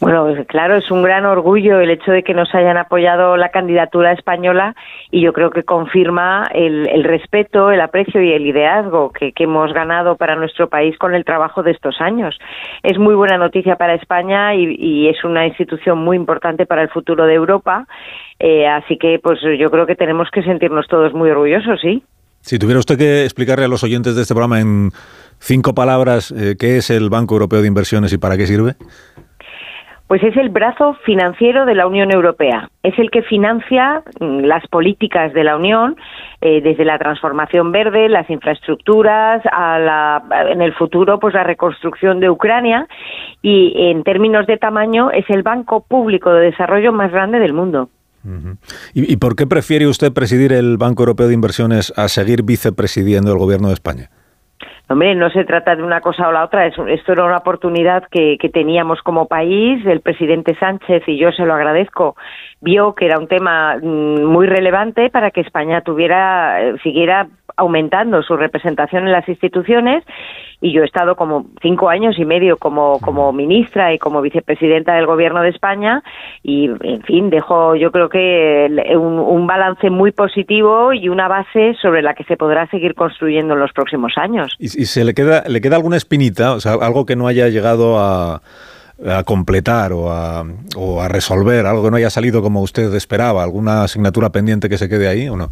Bueno, 0.00 0.24
pues, 0.24 0.46
claro, 0.48 0.76
es 0.76 0.90
un 0.90 1.02
gran 1.02 1.24
orgullo 1.24 1.80
el 1.80 1.90
hecho 1.90 2.10
de 2.10 2.22
que 2.22 2.34
nos 2.34 2.52
hayan 2.54 2.76
apoyado 2.76 3.36
la 3.36 3.50
candidatura 3.50 4.12
española 4.12 4.74
y 5.10 5.20
yo 5.20 5.32
creo 5.32 5.50
que 5.50 5.62
confirma 5.62 6.48
el, 6.52 7.04
respeto, 7.04 7.70
el 7.70 7.80
aprecio 7.80 8.20
y 8.20 8.32
el 8.32 8.42
liderazgo 8.42 9.12
que, 9.12 9.32
que 9.32 9.44
hemos 9.44 9.72
ganado 9.72 10.16
para 10.16 10.34
nuestro 10.34 10.68
país 10.68 10.98
con 10.98 11.14
el 11.14 11.24
trabajo 11.24 11.62
de 11.62 11.70
estos 11.70 12.00
años. 12.00 12.38
Es 12.82 12.98
muy 12.98 13.14
buena 13.14 13.38
noticia 13.38 13.76
para 13.76 13.94
España 13.94 14.54
y, 14.54 14.74
y 14.78 15.08
es 15.08 15.22
una 15.24 15.46
institución 15.46 15.98
muy 15.98 16.16
importante 16.16 16.66
para 16.66 16.82
el 16.82 16.88
futuro 16.88 17.26
de 17.26 17.34
Europa. 17.34 17.86
Eh, 18.38 18.66
así 18.66 18.98
que, 18.98 19.20
pues 19.22 19.38
yo 19.58 19.70
creo 19.70 19.86
que 19.86 19.94
tenemos 19.94 20.28
que 20.32 20.42
sentirnos 20.42 20.88
todos 20.88 21.14
muy 21.14 21.30
orgullosos, 21.30 21.80
sí. 21.80 22.02
Si 22.40 22.58
tuviera 22.58 22.80
usted 22.80 22.98
que 22.98 23.22
explicarle 23.22 23.66
a 23.66 23.68
los 23.68 23.84
oyentes 23.84 24.16
de 24.16 24.22
este 24.22 24.34
programa 24.34 24.60
en 24.60 24.90
cinco 25.38 25.74
palabras 25.74 26.32
eh, 26.32 26.56
qué 26.58 26.76
es 26.76 26.90
el 26.90 27.08
Banco 27.08 27.36
Europeo 27.36 27.62
de 27.62 27.68
Inversiones 27.68 28.12
y 28.12 28.18
para 28.18 28.36
qué 28.36 28.48
sirve. 28.48 28.74
Pues 30.06 30.22
es 30.22 30.36
el 30.36 30.50
brazo 30.50 30.94
financiero 31.04 31.64
de 31.64 31.74
la 31.74 31.86
Unión 31.86 32.12
Europea. 32.12 32.68
Es 32.82 32.98
el 32.98 33.10
que 33.10 33.22
financia 33.22 34.02
mm, 34.20 34.40
las 34.40 34.66
políticas 34.68 35.32
de 35.32 35.44
la 35.44 35.56
Unión, 35.56 35.96
eh, 36.40 36.60
desde 36.60 36.84
la 36.84 36.98
transformación 36.98 37.72
verde, 37.72 38.08
las 38.08 38.28
infraestructuras, 38.28 39.42
a 39.50 39.78
la, 39.78 40.22
en 40.50 40.60
el 40.60 40.74
futuro, 40.74 41.18
pues 41.18 41.34
la 41.34 41.44
reconstrucción 41.44 42.20
de 42.20 42.28
Ucrania. 42.28 42.86
Y 43.40 43.72
en 43.90 44.04
términos 44.04 44.46
de 44.46 44.58
tamaño, 44.58 45.10
es 45.10 45.28
el 45.30 45.42
banco 45.42 45.82
público 45.82 46.32
de 46.32 46.46
desarrollo 46.46 46.92
más 46.92 47.10
grande 47.10 47.38
del 47.38 47.52
mundo. 47.52 47.88
¿Y, 48.94 49.12
y 49.12 49.16
por 49.16 49.34
qué 49.34 49.46
prefiere 49.46 49.88
usted 49.88 50.12
presidir 50.12 50.52
el 50.52 50.76
Banco 50.76 51.02
Europeo 51.02 51.26
de 51.26 51.34
Inversiones 51.34 51.92
a 51.96 52.06
seguir 52.08 52.44
vicepresidiendo 52.44 53.32
el 53.32 53.38
Gobierno 53.38 53.68
de 53.68 53.74
España? 53.74 54.10
Hombre, 54.88 55.14
no 55.14 55.30
se 55.30 55.44
trata 55.44 55.74
de 55.74 55.82
una 55.82 56.00
cosa 56.00 56.28
o 56.28 56.32
la 56.32 56.44
otra, 56.44 56.66
es, 56.66 56.74
esto 56.88 57.12
era 57.12 57.24
una 57.24 57.38
oportunidad 57.38 58.04
que, 58.10 58.36
teníamos 58.52 59.00
como 59.00 59.26
país, 59.26 59.84
el 59.86 60.00
presidente 60.00 60.54
Sánchez, 60.56 61.04
y 61.06 61.18
yo 61.18 61.32
se 61.32 61.46
lo 61.46 61.54
agradezco, 61.54 62.16
vio 62.60 62.94
que 62.94 63.06
era 63.06 63.18
un 63.18 63.28
tema 63.28 63.76
mm, 63.76 64.24
muy 64.24 64.46
relevante 64.46 65.08
para 65.08 65.30
que 65.30 65.40
España 65.40 65.80
tuviera, 65.80 66.62
eh, 66.62 66.74
siguiera 66.82 67.28
aumentando 67.56 68.22
su 68.22 68.36
representación 68.36 69.04
en 69.06 69.12
las 69.12 69.28
instituciones 69.28 70.04
y 70.60 70.72
yo 70.72 70.82
he 70.82 70.86
estado 70.86 71.16
como 71.16 71.46
cinco 71.60 71.88
años 71.88 72.18
y 72.18 72.24
medio 72.24 72.56
como, 72.56 72.98
como 73.00 73.32
ministra 73.32 73.92
y 73.92 73.98
como 73.98 74.22
vicepresidenta 74.22 74.94
del 74.94 75.06
gobierno 75.06 75.42
de 75.42 75.50
España 75.50 76.02
y 76.42 76.66
en 76.66 77.02
fin 77.02 77.30
dejo 77.30 77.74
yo 77.74 77.90
creo 77.90 78.08
que 78.08 78.68
un, 78.96 79.46
balance 79.46 79.90
muy 79.90 80.12
positivo 80.12 80.92
y 80.92 81.08
una 81.08 81.26
base 81.26 81.74
sobre 81.82 82.00
la 82.00 82.14
que 82.14 82.24
se 82.24 82.36
podrá 82.36 82.68
seguir 82.68 82.94
construyendo 82.94 83.54
en 83.54 83.60
los 83.60 83.72
próximos 83.72 84.12
años. 84.16 84.54
¿Y, 84.58 84.68
y 84.76 84.86
se 84.86 85.04
le 85.04 85.14
queda, 85.14 85.44
le 85.46 85.60
queda 85.60 85.76
alguna 85.76 85.96
espinita, 85.96 86.52
o 86.52 86.60
sea, 86.60 86.72
algo 86.74 87.06
que 87.06 87.16
no 87.16 87.26
haya 87.26 87.48
llegado 87.48 87.98
a, 87.98 88.42
a 89.06 89.22
completar 89.24 89.92
o 89.92 90.10
a, 90.10 90.44
o 90.76 91.02
a 91.02 91.08
resolver, 91.08 91.66
algo 91.66 91.84
que 91.84 91.90
no 91.90 91.96
haya 91.96 92.10
salido 92.10 92.42
como 92.42 92.62
usted 92.62 92.92
esperaba, 92.94 93.42
alguna 93.42 93.84
asignatura 93.84 94.30
pendiente 94.30 94.68
que 94.68 94.78
se 94.78 94.88
quede 94.88 95.08
ahí 95.08 95.28
o 95.28 95.36
no? 95.36 95.48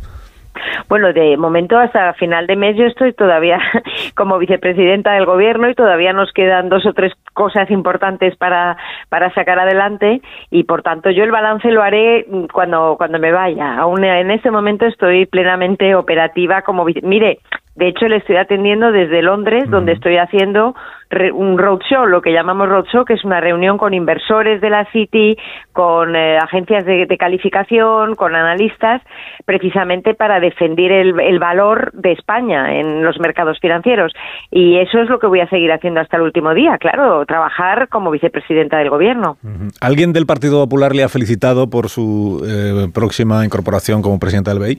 Bueno, 0.89 1.13
de 1.13 1.37
momento 1.37 1.79
hasta 1.79 2.13
final 2.15 2.47
de 2.47 2.57
mes 2.57 2.77
yo 2.77 2.85
estoy 2.85 3.13
todavía 3.13 3.61
como 4.17 4.39
vicepresidenta 4.39 5.13
del 5.13 5.25
gobierno 5.25 5.71
y 5.71 5.75
todavía 5.75 6.13
nos 6.13 6.33
quedan 6.33 6.69
dos 6.69 6.85
o 6.87 6.93
tres 6.93 7.13
cosas 7.33 7.71
importantes 7.71 8.37
para, 8.37 8.77
para 9.09 9.33
sacar 9.33 9.59
adelante 9.59 10.21
y 10.51 10.65
por 10.65 10.83
tanto 10.83 11.11
yo 11.11 11.23
el 11.23 11.31
balance 11.31 11.71
lo 11.71 11.83
haré 11.83 12.27
cuando, 12.53 12.97
cuando 12.99 13.19
me 13.19 13.31
vaya. 13.31 13.79
Aún 13.79 14.05
en 14.05 14.31
este 14.31 14.51
momento 14.51 14.87
estoy 14.87 15.27
plenamente 15.27 15.95
operativa 15.95 16.63
como 16.63 16.85
Mire, 17.03 17.39
de 17.77 17.89
hecho 17.89 18.07
le 18.07 18.17
estoy 18.17 18.37
atendiendo 18.37 18.93
desde 18.93 19.23
Londres, 19.23 19.71
donde 19.71 19.93
estoy 19.93 20.17
haciendo 20.19 20.75
re- 21.09 21.33
un 21.33 21.57
roadshow, 21.57 22.05
lo 22.07 22.21
que 22.21 22.33
llamamos 22.33 22.69
roadshow, 22.69 23.05
que 23.05 23.15
es 23.15 23.25
una 23.25 23.41
reunión 23.41 23.79
con 23.79 23.95
inversores 23.95 24.61
de 24.61 24.69
la 24.71 24.85
City, 24.93 25.37
con 25.73 26.15
eh, 26.15 26.37
agencias 26.37 26.85
de, 26.85 27.07
de 27.07 27.17
calificación, 27.17 28.17
con 28.17 28.35
analistas, 28.35 29.01
precisamente 29.47 30.15
para 30.15 30.41
defender 30.41 30.93
el, 30.93 31.19
el 31.21 31.39
valor 31.39 31.91
de 31.95 32.13
España 32.13 32.79
en 32.79 33.03
los 33.05 33.19
mercados 33.19 33.59
financieros. 33.61 34.13
Y 34.51 34.77
eso 34.79 34.99
es 35.01 35.09
lo 35.09 35.19
que 35.19 35.27
voy 35.29 35.41
a 35.41 35.49
seguir 35.49 35.73
haciendo 35.73 36.01
hasta 36.01 36.17
el 36.17 36.23
último 36.25 36.53
día, 36.55 36.77
claro, 36.79 37.25
trabajar 37.25 37.89
como 37.89 38.11
vicepresidenta 38.11 38.79
del 38.79 38.91
gobierno. 38.91 39.39
¿Alguien 39.81 40.13
del 40.13 40.27
Partido 40.27 40.63
Popular 40.65 40.95
le 40.95 41.05
ha 41.05 41.09
felicitado 41.09 41.71
por 41.71 41.89
su 41.89 42.45
eh, 42.47 42.89
próxima 42.93 43.45
incorporación 43.45 44.03
como 44.03 44.19
presidenta 44.19 44.51
del 44.51 44.61
BEI? 44.61 44.79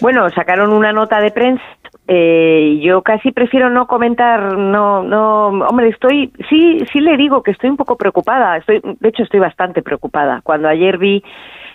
Bueno, 0.00 0.30
sacaron 0.30 0.72
una 0.72 0.92
nota 0.92 1.20
de 1.20 1.30
prensa 1.30 1.62
Eh, 2.10 2.80
yo 2.80 3.02
casi 3.02 3.32
prefiero 3.32 3.68
no 3.68 3.86
comentar, 3.86 4.56
no, 4.56 5.02
no, 5.02 5.48
hombre, 5.48 5.88
estoy, 5.90 6.32
sí, 6.48 6.82
sí 6.90 7.00
le 7.00 7.18
digo 7.18 7.42
que 7.42 7.50
estoy 7.50 7.68
un 7.68 7.76
poco 7.76 7.98
preocupada, 7.98 8.56
estoy, 8.56 8.80
de 8.80 9.08
hecho 9.10 9.24
estoy 9.24 9.40
bastante 9.40 9.82
preocupada. 9.82 10.40
Cuando 10.42 10.68
ayer 10.68 10.96
vi 10.96 11.22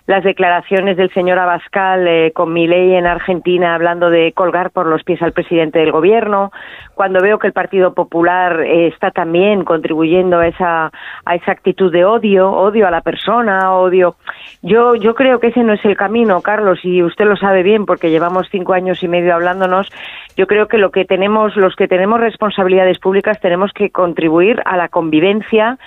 las 0.06 0.24
declaraciones 0.24 0.98
del 0.98 1.14
señor 1.14 1.40
Abascal 1.40 2.08
eh, 2.08 2.32
con 2.34 2.52
mi 2.52 2.68
ley 2.68 2.94
en 2.94 3.06
Argentina 3.06 3.74
hablando 3.74 4.10
de 4.10 4.34
colgar 4.34 4.72
por 4.72 4.86
los 4.86 5.04
pies 5.04 5.22
al 5.22 5.32
presidente 5.32 5.80
del 5.80 5.94
gobierno, 5.94 6.52
cuando 6.94 7.22
veo 7.22 7.40
que 7.40 7.48
el 7.48 7.54
Partido 7.54 7.94
Popular 7.94 8.62
eh, 8.62 8.88
está 8.88 9.12
también 9.12 9.64
contribuyendo 9.64 10.40
a 10.40 10.48
esa, 10.48 10.92
a 11.26 11.36
esa 11.36 11.52
actitud 11.52 11.92
de 11.92 12.04
odio, 12.04 12.52
odio 12.52 12.86
a 12.86 12.92
la 12.92 13.02
persona, 13.02 13.74
odio. 13.74 14.16
Yo, 14.62 14.96
yo 14.96 15.16
creo 15.16 15.40
que 15.40 15.48
ese 15.48 15.64
no 15.64 15.74
es 15.74 15.84
el 15.86 15.96
camino, 15.96 16.42
Carlos, 16.42 16.80
y 16.84 17.02
usted 17.02 17.26
lo 17.26 17.38
sabe 17.38 17.64
bien 17.64 17.86
porque 17.86 18.10
llevamos 18.10 18.50
cinco 18.52 18.74
años 18.74 19.02
y 19.04 19.08
medio 19.08 19.34
hablándonos. 19.34 19.90
Yo 20.36 20.48
creo 20.48 20.68
que 20.68 20.78
lo 20.78 20.92
que 20.92 21.06
tenemos, 21.06 21.56
los 21.56 21.76
que 21.76 21.88
tenemos 21.88 22.20
responsabilidades 22.20 23.00
públicas, 23.00 23.40
tenemos 23.40 23.72
que 23.72 23.90
contribuir 23.90 24.62
a 24.66 24.76
la 24.76 24.90
convivencia 24.90 25.78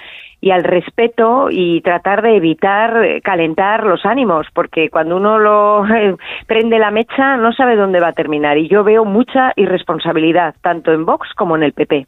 y 0.40 0.50
al 0.50 0.64
respeto 0.64 1.48
y 1.50 1.80
tratar 1.80 2.22
de 2.22 2.36
evitar 2.36 3.04
eh, 3.04 3.20
calentar 3.22 3.84
los 3.84 4.04
ánimos, 4.04 4.46
porque 4.52 4.90
cuando 4.90 5.16
uno 5.16 5.38
lo 5.38 5.86
eh, 5.94 6.16
prende 6.46 6.78
la 6.78 6.90
mecha 6.90 7.36
no 7.36 7.52
sabe 7.52 7.76
dónde 7.76 8.00
va 8.00 8.08
a 8.08 8.12
terminar. 8.12 8.58
Y 8.58 8.68
yo 8.68 8.84
veo 8.84 9.04
mucha 9.04 9.52
irresponsabilidad, 9.56 10.54
tanto 10.62 10.92
en 10.92 11.04
Vox 11.04 11.28
como 11.36 11.56
en 11.56 11.62
el 11.62 11.72
PP. 11.72 12.06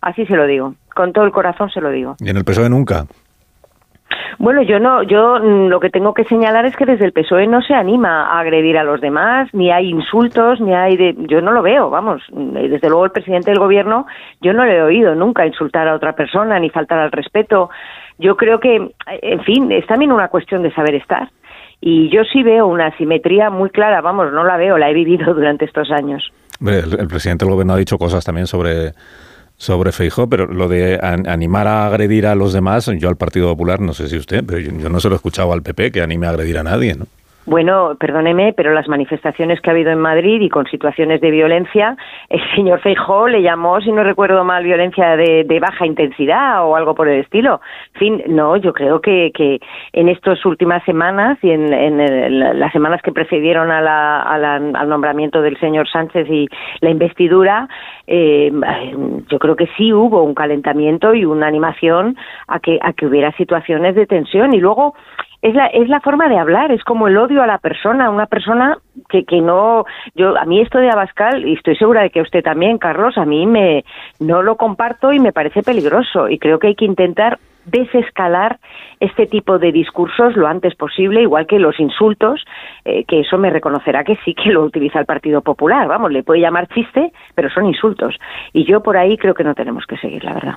Así 0.00 0.26
se 0.26 0.36
lo 0.36 0.46
digo, 0.46 0.74
con 0.94 1.12
todo 1.12 1.24
el 1.24 1.32
corazón 1.32 1.70
se 1.70 1.80
lo 1.80 1.90
digo. 1.90 2.16
¿Y 2.20 2.28
en 2.28 2.36
el 2.36 2.44
PSOE 2.44 2.68
nunca? 2.68 3.06
Bueno, 4.38 4.62
yo 4.62 4.78
no, 4.78 5.02
yo 5.02 5.38
mm, 5.40 5.68
lo 5.68 5.80
que 5.80 5.90
tengo 5.90 6.14
que 6.14 6.24
señalar 6.24 6.66
es 6.66 6.76
que 6.76 6.86
desde 6.86 7.04
el 7.04 7.12
PSOE 7.12 7.46
no 7.46 7.62
se 7.62 7.74
anima 7.74 8.26
a 8.26 8.40
agredir 8.40 8.76
a 8.78 8.84
los 8.84 9.00
demás, 9.00 9.48
ni 9.52 9.70
hay 9.70 9.90
insultos, 9.90 10.60
ni 10.60 10.74
hay 10.74 10.96
de, 10.96 11.14
yo 11.28 11.40
no 11.40 11.52
lo 11.52 11.62
veo, 11.62 11.90
vamos, 11.90 12.22
mm, 12.32 12.54
desde 12.54 12.88
luego 12.88 13.04
el 13.06 13.10
presidente 13.10 13.50
del 13.50 13.58
gobierno, 13.58 14.06
yo 14.40 14.52
no 14.52 14.64
le 14.64 14.76
he 14.76 14.82
oído 14.82 15.14
nunca 15.14 15.46
insultar 15.46 15.88
a 15.88 15.94
otra 15.94 16.14
persona 16.14 16.58
ni 16.58 16.70
faltar 16.70 16.98
al 16.98 17.12
respeto. 17.12 17.70
Yo 18.18 18.36
creo 18.36 18.60
que, 18.60 18.92
en 19.22 19.40
fin, 19.44 19.72
es 19.72 19.86
también 19.86 20.12
una 20.12 20.28
cuestión 20.28 20.62
de 20.62 20.72
saber 20.72 20.94
estar. 20.94 21.28
Y 21.80 22.08
yo 22.10 22.22
sí 22.24 22.42
veo 22.42 22.66
una 22.66 22.96
simetría 22.96 23.50
muy 23.50 23.70
clara, 23.70 24.00
vamos, 24.00 24.32
no 24.32 24.44
la 24.44 24.56
veo, 24.56 24.78
la 24.78 24.90
he 24.90 24.94
vivido 24.94 25.34
durante 25.34 25.64
estos 25.64 25.90
años. 25.90 26.32
El, 26.60 26.98
el 26.98 27.08
presidente 27.08 27.44
del 27.44 27.52
gobierno 27.52 27.74
ha 27.74 27.78
dicho 27.78 27.98
cosas 27.98 28.24
también 28.24 28.46
sobre 28.46 28.92
sobre 29.64 29.92
Feijó, 29.92 30.28
pero 30.28 30.46
lo 30.46 30.68
de 30.68 30.98
animar 31.00 31.66
a 31.66 31.86
agredir 31.86 32.26
a 32.26 32.34
los 32.34 32.52
demás, 32.52 32.90
yo 32.98 33.08
al 33.08 33.16
Partido 33.16 33.48
Popular, 33.48 33.80
no 33.80 33.94
sé 33.94 34.08
si 34.08 34.16
usted, 34.16 34.44
pero 34.46 34.58
yo, 34.58 34.70
yo 34.78 34.88
no 34.88 35.00
se 35.00 35.08
lo 35.08 35.14
he 35.14 35.16
escuchado 35.16 35.52
al 35.52 35.62
PP 35.62 35.90
que 35.90 36.02
anime 36.02 36.26
a 36.26 36.30
agredir 36.30 36.58
a 36.58 36.62
nadie, 36.62 36.94
¿no? 36.94 37.06
Bueno, 37.46 37.94
perdóneme, 38.00 38.54
pero 38.54 38.72
las 38.72 38.88
manifestaciones 38.88 39.60
que 39.60 39.68
ha 39.68 39.74
habido 39.74 39.90
en 39.90 39.98
Madrid 39.98 40.40
y 40.40 40.48
con 40.48 40.66
situaciones 40.66 41.20
de 41.20 41.30
violencia, 41.30 41.94
el 42.30 42.40
señor 42.54 42.80
Feijó 42.80 43.28
le 43.28 43.42
llamó, 43.42 43.80
si 43.82 43.92
no 43.92 44.02
recuerdo 44.02 44.44
mal, 44.44 44.64
violencia 44.64 45.16
de, 45.16 45.44
baja 45.60 45.86
intensidad 45.86 46.66
o 46.66 46.74
algo 46.74 46.94
por 46.94 47.08
el 47.08 47.20
estilo. 47.20 47.60
En 47.94 47.98
fin, 47.98 48.22
no, 48.28 48.56
yo 48.56 48.72
creo 48.72 49.00
que, 49.00 49.30
que 49.34 49.60
en 49.92 50.08
estas 50.08 50.44
últimas 50.46 50.82
semanas 50.84 51.38
y 51.42 51.50
en, 51.50 51.64
las 52.58 52.72
semanas 52.72 53.02
que 53.02 53.12
precedieron 53.12 53.70
al 53.70 54.88
nombramiento 54.88 55.42
del 55.42 55.58
señor 55.60 55.88
Sánchez 55.88 56.28
y 56.28 56.48
la 56.80 56.90
investidura, 56.90 57.68
eh, 58.06 58.50
yo 59.28 59.38
creo 59.38 59.56
que 59.56 59.68
sí 59.76 59.92
hubo 59.92 60.22
un 60.22 60.34
calentamiento 60.34 61.14
y 61.14 61.24
una 61.24 61.46
animación 61.46 62.16
a 62.48 62.58
que, 62.58 62.78
a 62.82 62.92
que 62.92 63.06
hubiera 63.06 63.32
situaciones 63.32 63.94
de 63.94 64.06
tensión. 64.06 64.54
Y 64.54 64.60
luego, 64.60 64.94
es 65.44 65.54
la, 65.54 65.66
es 65.66 65.90
la 65.90 66.00
forma 66.00 66.26
de 66.30 66.38
hablar, 66.38 66.72
es 66.72 66.82
como 66.84 67.06
el 67.06 67.18
odio 67.18 67.42
a 67.42 67.46
la 67.46 67.58
persona, 67.58 68.08
una 68.08 68.24
persona 68.24 68.78
que, 69.10 69.24
que 69.24 69.42
no, 69.42 69.84
yo, 70.14 70.38
a 70.38 70.46
mí 70.46 70.62
esto 70.62 70.78
de 70.78 70.88
Abascal, 70.88 71.46
y 71.46 71.52
estoy 71.52 71.76
segura 71.76 72.00
de 72.00 72.08
que 72.08 72.22
usted 72.22 72.42
también, 72.42 72.78
Carlos, 72.78 73.18
a 73.18 73.26
mí 73.26 73.44
me, 73.44 73.84
no 74.20 74.42
lo 74.42 74.56
comparto 74.56 75.12
y 75.12 75.20
me 75.20 75.34
parece 75.34 75.62
peligroso, 75.62 76.30
y 76.30 76.38
creo 76.38 76.58
que 76.58 76.68
hay 76.68 76.74
que 76.74 76.86
intentar 76.86 77.38
desescalar 77.66 78.58
este 79.00 79.26
tipo 79.26 79.58
de 79.58 79.70
discursos 79.70 80.34
lo 80.34 80.46
antes 80.46 80.74
posible, 80.76 81.20
igual 81.20 81.46
que 81.46 81.58
los 81.58 81.78
insultos, 81.78 82.42
eh, 82.86 83.04
que 83.04 83.20
eso 83.20 83.36
me 83.36 83.50
reconocerá 83.50 84.02
que 84.02 84.16
sí 84.24 84.34
que 84.34 84.50
lo 84.50 84.62
utiliza 84.62 84.98
el 84.98 85.06
Partido 85.06 85.42
Popular. 85.42 85.86
Vamos, 85.88 86.10
le 86.10 86.22
puede 86.22 86.40
llamar 86.40 86.68
chiste, 86.68 87.12
pero 87.34 87.50
son 87.50 87.66
insultos. 87.66 88.16
Y 88.54 88.64
yo 88.64 88.82
por 88.82 88.96
ahí 88.96 89.18
creo 89.18 89.34
que 89.34 89.44
no 89.44 89.54
tenemos 89.54 89.84
que 89.86 89.98
seguir, 89.98 90.24
la 90.24 90.34
verdad. 90.34 90.54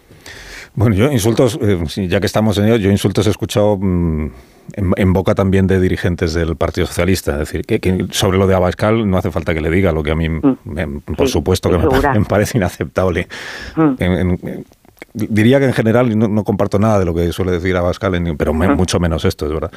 Bueno, 0.75 0.95
yo 0.95 1.12
insultos, 1.12 1.60
eh, 1.62 2.08
ya 2.08 2.19
que 2.19 2.25
estamos 2.25 2.58
en 2.58 2.65
ello, 2.65 2.75
yo 2.77 2.91
insultos 2.91 3.27
he 3.27 3.30
escuchado 3.30 3.77
mm, 3.77 4.32
en, 4.73 5.13
boca 5.13 5.36
también 5.36 5.67
de 5.67 5.80
dirigentes 5.80 6.34
del 6.34 6.56
Partido 6.56 6.88
Socialista. 6.88 7.34
Es 7.34 7.39
decir, 7.39 7.65
que, 7.65 8.08
sobre 8.12 8.38
lo 8.38 8.47
de 8.47 8.56
Abascal 8.56 9.10
no 9.10 9.17
hace 9.17 9.32
falta 9.32 9.53
que 9.53 9.62
le 9.62 9.69
diga 9.69 9.91
lo 9.91 10.03
que 10.03 10.12
a 10.12 10.15
mí, 10.15 10.30
mm. 10.30 11.15
por 11.15 11.27
supuesto, 11.27 11.69
que 11.69 11.77
me, 12.19 12.25
parece 12.25 12.58
inaceptable. 12.58 13.27
Mm 13.75 13.93
diría 15.13 15.60
que 15.60 15.65
en 15.65 15.73
general, 15.73 16.12
y 16.12 16.15
no, 16.15 16.43
comparto 16.43 16.79
nada 16.79 16.99
de 16.99 17.05
lo 17.05 17.13
que 17.13 17.31
suele 17.31 17.51
decir 17.51 17.75
Abascal, 17.75 18.36
pero 18.38 18.53
mucho 18.53 18.99
menos 18.99 19.25
esto, 19.25 19.45
es 19.45 19.53
verdad, 19.53 19.71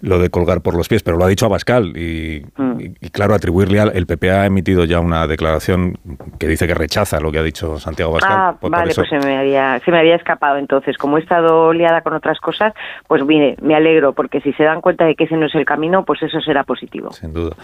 lo 0.00 0.18
de 0.18 0.30
colgar 0.30 0.60
por 0.60 0.74
los 0.74 0.88
pies, 0.88 1.02
pero 1.02 1.16
lo 1.16 1.24
ha 1.24 1.28
dicho 1.28 1.46
Abascal 1.46 1.96
y, 1.96 2.44
y, 2.78 3.10
claro, 3.10 3.34
atribuirle 3.34 3.80
al 3.80 3.96
el 3.96 4.06
PP 4.06 4.30
ha 4.30 4.46
emitido 4.46 4.84
ya 4.84 5.00
una 5.00 5.26
declaración 5.26 5.98
que 6.38 6.48
dice 6.48 6.66
que 6.66 6.74
rechaza 6.74 7.20
lo 7.20 7.32
que 7.32 7.38
ha 7.38 7.42
dicho 7.42 7.78
Santiago 7.78 8.12
Abascal. 8.12 8.32
Ah, 8.32 8.56
vale, 8.62 8.94
pues 8.94 9.08
se 9.08 9.18
me, 9.18 9.36
había, 9.36 9.80
se 9.84 9.90
me 9.90 9.98
había 9.98 10.16
escapado 10.16 10.58
entonces. 10.58 10.96
Como 10.96 11.18
he 11.18 11.20
estado 11.20 11.72
liada 11.72 12.02
con 12.02 12.14
otras 12.14 12.38
cosas, 12.40 12.72
pues 13.06 13.24
mire, 13.24 13.56
me 13.62 13.74
alegro, 13.74 14.12
porque 14.12 14.40
si 14.40 14.52
se 14.54 14.64
dan 14.64 14.80
cuenta 14.80 15.04
de 15.04 15.14
que 15.14 15.24
ese 15.24 15.36
no 15.36 15.46
es 15.46 15.54
el 15.54 15.64
camino, 15.64 16.04
pues 16.04 16.22
eso 16.22 16.40
será 16.40 16.64
positivo. 16.64 17.12
Sin 17.12 17.32
duda. 17.32 17.56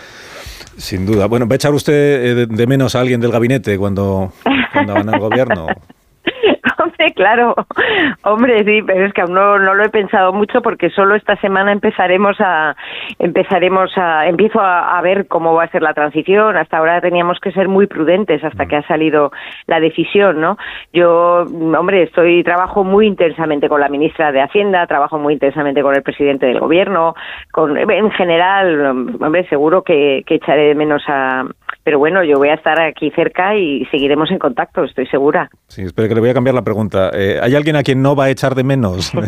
Sin 0.77 1.07
duda. 1.07 1.27
Bueno, 1.27 1.47
¿va 1.47 1.55
a 1.55 1.57
echar 1.57 1.73
usted 1.73 1.93
eh, 1.93 2.47
de, 2.47 2.67
menos 2.67 2.95
a 2.95 3.01
alguien 3.01 3.21
del 3.21 3.31
gabinete 3.31 3.79
cuando, 3.79 4.33
cuando 4.73 4.95
van 4.95 5.09
al 5.09 5.21
gobierno? 5.21 5.67
Hombre, 6.93 7.13
claro, 7.17 7.55
hombre, 8.25 8.65
sí, 8.65 8.83
pero 8.83 9.07
es 9.07 9.13
que 9.13 9.23
aún 9.23 9.35
no, 9.35 9.59
no, 9.59 9.75
lo 9.75 9.85
he 9.85 9.89
pensado 9.89 10.33
mucho 10.33 10.63
porque 10.63 10.91
solo 10.91 11.15
esta 11.15 11.37
semana 11.37 11.73
empezaremos 11.73 12.37
a, 12.41 12.77
empezaremos 13.19 13.91
a, 13.97 14.27
empiezo 14.27 14.61
a, 14.61 15.01
ver 15.03 15.27
cómo 15.27 15.55
va 15.55 15.65
a 15.65 15.71
ser 15.71 15.83
la 15.83 15.95
transición. 15.95 16.57
Hasta 16.57 16.79
ahora 16.79 17.01
teníamos 17.01 17.41
que 17.41 17.53
ser 17.53 17.69
muy 17.69 17.87
prudentes 17.87 18.43
hasta 18.45 18.67
que 18.67 18.77
ha 18.77 18.87
salido 18.87 19.33
la 19.67 19.81
decisión, 19.81 20.41
¿no? 20.41 20.57
Yo, 20.93 21.45
hombre, 21.79 22.05
estoy, 22.05 22.45
trabajo 22.45 22.85
muy 22.85 23.07
intensamente 23.07 23.69
con 23.69 23.81
la 23.81 23.89
ministra 23.89 24.31
de 24.31 24.43
Hacienda, 24.43 24.87
trabajo 24.87 25.19
muy 25.19 25.35
intensamente 25.35 25.83
con 25.83 25.95
el 25.97 26.03
presidente 26.03 26.47
del 26.47 26.61
gobierno, 26.61 27.15
con, 27.51 27.77
en 27.77 28.11
general, 28.13 28.89
hombre, 29.21 29.49
seguro 29.49 29.83
que, 29.83 30.23
que 30.27 30.37
echaré 30.37 30.69
de 30.69 30.75
menos 30.75 31.03
a, 31.09 31.45
pero 31.85 31.99
bueno, 31.99 32.23
yo 32.25 32.39
voy 32.39 32.49
a 32.49 32.55
estar 32.55 32.81
aquí 32.81 33.11
cerca 33.11 33.57
y 33.57 33.85
seguiremos 33.87 34.31
en 34.31 34.39
contacto, 34.39 34.85
estoy 34.85 35.07
segura. 35.07 35.51
Sí, 35.69 35.83
espero 35.83 36.09
que 36.09 36.15
le 36.15 36.21
voy 36.21 36.31
a 36.31 36.35
cambiar 36.35 36.55
la 36.55 36.63
pregunta. 36.63 37.11
Eh, 37.13 37.39
¿Hay 37.43 37.55
alguien 37.55 37.77
a 37.77 37.83
quien 37.83 38.03
no 38.03 38.15
va 38.15 38.25
a 38.25 38.31
echar 38.31 38.55
de 38.55 38.65
menos 38.65 39.13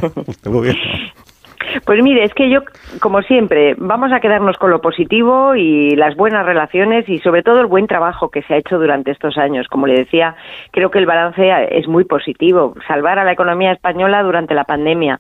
Pues 1.84 2.02
mire, 2.02 2.24
es 2.24 2.32
que 2.34 2.48
yo, 2.48 2.60
como 3.00 3.20
siempre, 3.22 3.74
vamos 3.76 4.12
a 4.12 4.20
quedarnos 4.20 4.56
con 4.58 4.70
lo 4.70 4.80
positivo 4.80 5.54
y 5.54 5.96
las 5.96 6.16
buenas 6.16 6.46
relaciones 6.46 7.08
y 7.08 7.18
sobre 7.18 7.42
todo 7.42 7.60
el 7.60 7.66
buen 7.66 7.86
trabajo 7.86 8.30
que 8.30 8.42
se 8.42 8.54
ha 8.54 8.58
hecho 8.58 8.78
durante 8.78 9.10
estos 9.10 9.36
años. 9.36 9.66
Como 9.68 9.86
le 9.86 9.94
decía, 9.94 10.36
creo 10.70 10.90
que 10.90 10.98
el 10.98 11.06
balance 11.06 11.50
es 11.70 11.88
muy 11.88 12.04
positivo. 12.04 12.74
Salvar 12.86 13.18
a 13.18 13.24
la 13.24 13.32
economía 13.32 13.72
española 13.72 14.22
durante 14.22 14.54
la 14.54 14.64
pandemia, 14.64 15.18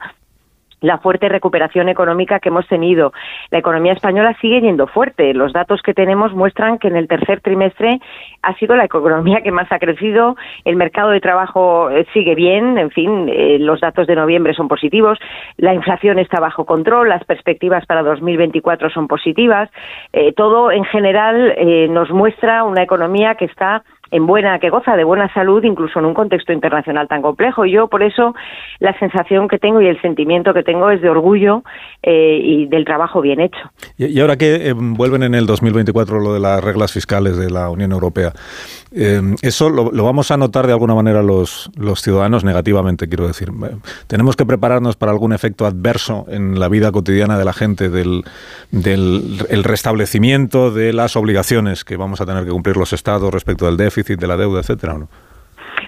la 0.84 0.98
fuerte 0.98 1.28
recuperación 1.28 1.88
económica 1.88 2.40
que 2.40 2.50
hemos 2.50 2.68
tenido. 2.68 3.12
La 3.50 3.58
economía 3.58 3.94
española 3.94 4.36
sigue 4.40 4.60
yendo 4.60 4.86
fuerte. 4.86 5.32
Los 5.32 5.52
datos 5.52 5.80
que 5.82 5.94
tenemos 5.94 6.34
muestran 6.34 6.78
que 6.78 6.88
en 6.88 6.96
el 6.96 7.08
tercer 7.08 7.40
trimestre 7.40 8.00
ha 8.42 8.54
sido 8.56 8.76
la 8.76 8.84
economía 8.84 9.40
que 9.42 9.50
más 9.50 9.70
ha 9.72 9.78
crecido. 9.78 10.36
El 10.64 10.76
mercado 10.76 11.10
de 11.10 11.20
trabajo 11.20 11.88
eh, 11.90 12.06
sigue 12.12 12.34
bien. 12.34 12.76
En 12.76 12.90
fin, 12.90 13.30
eh, 13.30 13.58
los 13.58 13.80
datos 13.80 14.06
de 14.06 14.14
noviembre 14.14 14.52
son 14.52 14.68
positivos. 14.68 15.18
La 15.56 15.72
inflación 15.72 16.18
está 16.18 16.38
bajo 16.38 16.66
control. 16.66 17.08
Las 17.08 17.24
perspectivas 17.24 17.86
para 17.86 18.02
2024 18.02 18.90
son 18.90 19.08
positivas. 19.08 19.70
Eh, 20.12 20.34
todo 20.34 20.70
en 20.70 20.84
general 20.84 21.54
nos 21.90 22.10
muestra 22.10 22.64
una 22.64 22.82
economía 22.82 23.36
que 23.36 23.46
está 23.46 23.82
en 24.14 24.26
buena, 24.26 24.60
que 24.60 24.70
goza 24.70 24.94
de 24.94 25.02
buena 25.02 25.28
salud, 25.34 25.64
incluso 25.64 25.98
en 25.98 26.04
un 26.04 26.14
contexto 26.14 26.52
internacional 26.52 27.08
tan 27.08 27.20
complejo. 27.20 27.66
Yo, 27.66 27.88
por 27.88 28.04
eso, 28.04 28.32
la 28.78 28.96
sensación 29.00 29.48
que 29.48 29.58
tengo 29.58 29.82
y 29.82 29.88
el 29.88 30.00
sentimiento 30.00 30.54
que 30.54 30.62
tengo 30.62 30.88
es 30.90 31.02
de 31.02 31.10
orgullo 31.10 31.64
eh, 32.00 32.38
y 32.40 32.66
del 32.66 32.84
trabajo 32.84 33.20
bien 33.20 33.40
hecho. 33.40 33.58
Y, 33.98 34.20
ahora 34.20 34.36
que 34.36 34.68
eh, 34.68 34.72
vuelven 34.72 35.24
en 35.24 35.34
el 35.34 35.46
2024 35.46 36.20
lo 36.20 36.32
de 36.32 36.38
las 36.38 36.62
reglas 36.62 36.92
fiscales 36.92 37.36
de 37.36 37.50
la 37.50 37.68
Unión 37.70 37.90
Europea, 37.90 38.32
eh, 38.94 39.20
eso 39.42 39.68
lo, 39.68 39.90
vamos 40.04 40.30
a 40.30 40.36
notar 40.36 40.68
de 40.68 40.72
alguna 40.74 40.94
manera 40.94 41.20
los, 41.20 41.72
los 41.76 42.00
ciudadanos 42.00 42.44
negativamente, 42.44 43.08
quiero 43.08 43.26
decir. 43.26 43.48
Tenemos 44.06 44.36
que 44.36 44.46
prepararnos 44.46 44.94
para 44.94 45.10
algún 45.10 45.32
efecto 45.32 45.66
adverso 45.66 46.26
en 46.28 46.60
la 46.60 46.68
vida 46.68 46.92
cotidiana 46.92 47.36
de 47.36 47.44
la 47.44 47.52
gente, 47.52 47.90
del, 47.90 48.22
del 48.70 49.44
el 49.50 49.64
restablecimiento 49.64 50.70
de 50.70 50.92
las 50.92 51.16
obligaciones 51.16 51.82
que 51.84 51.96
vamos 51.96 52.20
a 52.20 52.26
tener 52.26 52.44
que 52.44 52.50
cumplir 52.50 52.76
los 52.76 52.92
estados 52.92 53.34
respecto 53.34 53.66
del 53.66 53.76
déficit 53.76 54.03
de 54.04 54.26
la 54.26 54.36
deuda, 54.36 54.60
etcétera, 54.60 54.94
¿no? 54.94 55.08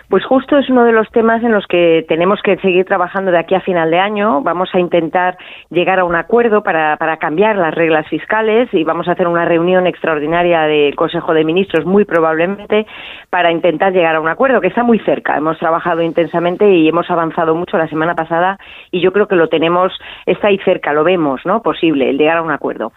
Pues 0.09 0.24
justo 0.24 0.57
es 0.57 0.70
uno 0.70 0.85
de 0.85 0.92
los 0.92 1.11
temas 1.11 1.42
en 1.42 1.52
los 1.52 1.67
que 1.67 2.04
tenemos 2.08 2.40
que 2.42 2.56
seguir 2.58 2.85
trabajando 2.85 3.33
de 3.33 3.38
aquí 3.38 3.54
a 3.54 3.60
final 3.60 3.90
de 3.90 3.98
año. 3.98 4.40
Vamos 4.40 4.69
a 4.73 4.79
intentar 4.79 5.37
llegar 5.71 5.98
a 5.98 6.04
un 6.04 6.14
acuerdo 6.14 6.62
para, 6.62 6.96
para 6.96 7.17
cambiar 7.17 7.56
las 7.56 7.75
reglas 7.75 8.06
fiscales 8.08 8.69
y 8.73 8.85
vamos 8.85 9.08
a 9.08 9.12
hacer 9.12 9.27
una 9.27 9.44
reunión 9.44 9.87
extraordinaria 9.87 10.62
del 10.62 10.94
Consejo 10.94 11.35
de 11.35 11.44
Ministros, 11.44 11.85
muy 11.85 12.04
probablemente, 12.04 12.87
para 13.31 13.50
intentar 13.50 13.92
llegar 13.92 14.14
a 14.14 14.21
un 14.21 14.29
acuerdo 14.29 14.60
que 14.60 14.69
está 14.69 14.85
muy 14.85 15.00
cerca. 15.00 15.37
Hemos 15.37 15.58
trabajado 15.58 16.02
intensamente 16.02 16.71
y 16.71 16.88
hemos 16.88 17.10
avanzado 17.10 17.54
mucho 17.56 17.77
la 17.77 17.88
semana 17.88 18.14
pasada 18.14 18.58
y 18.92 19.00
yo 19.00 19.12
creo 19.12 19.27
que 19.27 19.37
lo 19.37 19.48
tenemos, 19.48 19.92
está 20.25 20.48
ahí 20.48 20.58
cerca, 20.64 20.92
lo 20.92 21.02
vemos, 21.02 21.40
¿no? 21.44 21.62
Posible, 21.62 22.10
el 22.10 22.19
llegar 22.19 22.38
a 22.38 22.42
un 22.42 22.52
acuerdo 22.52 22.92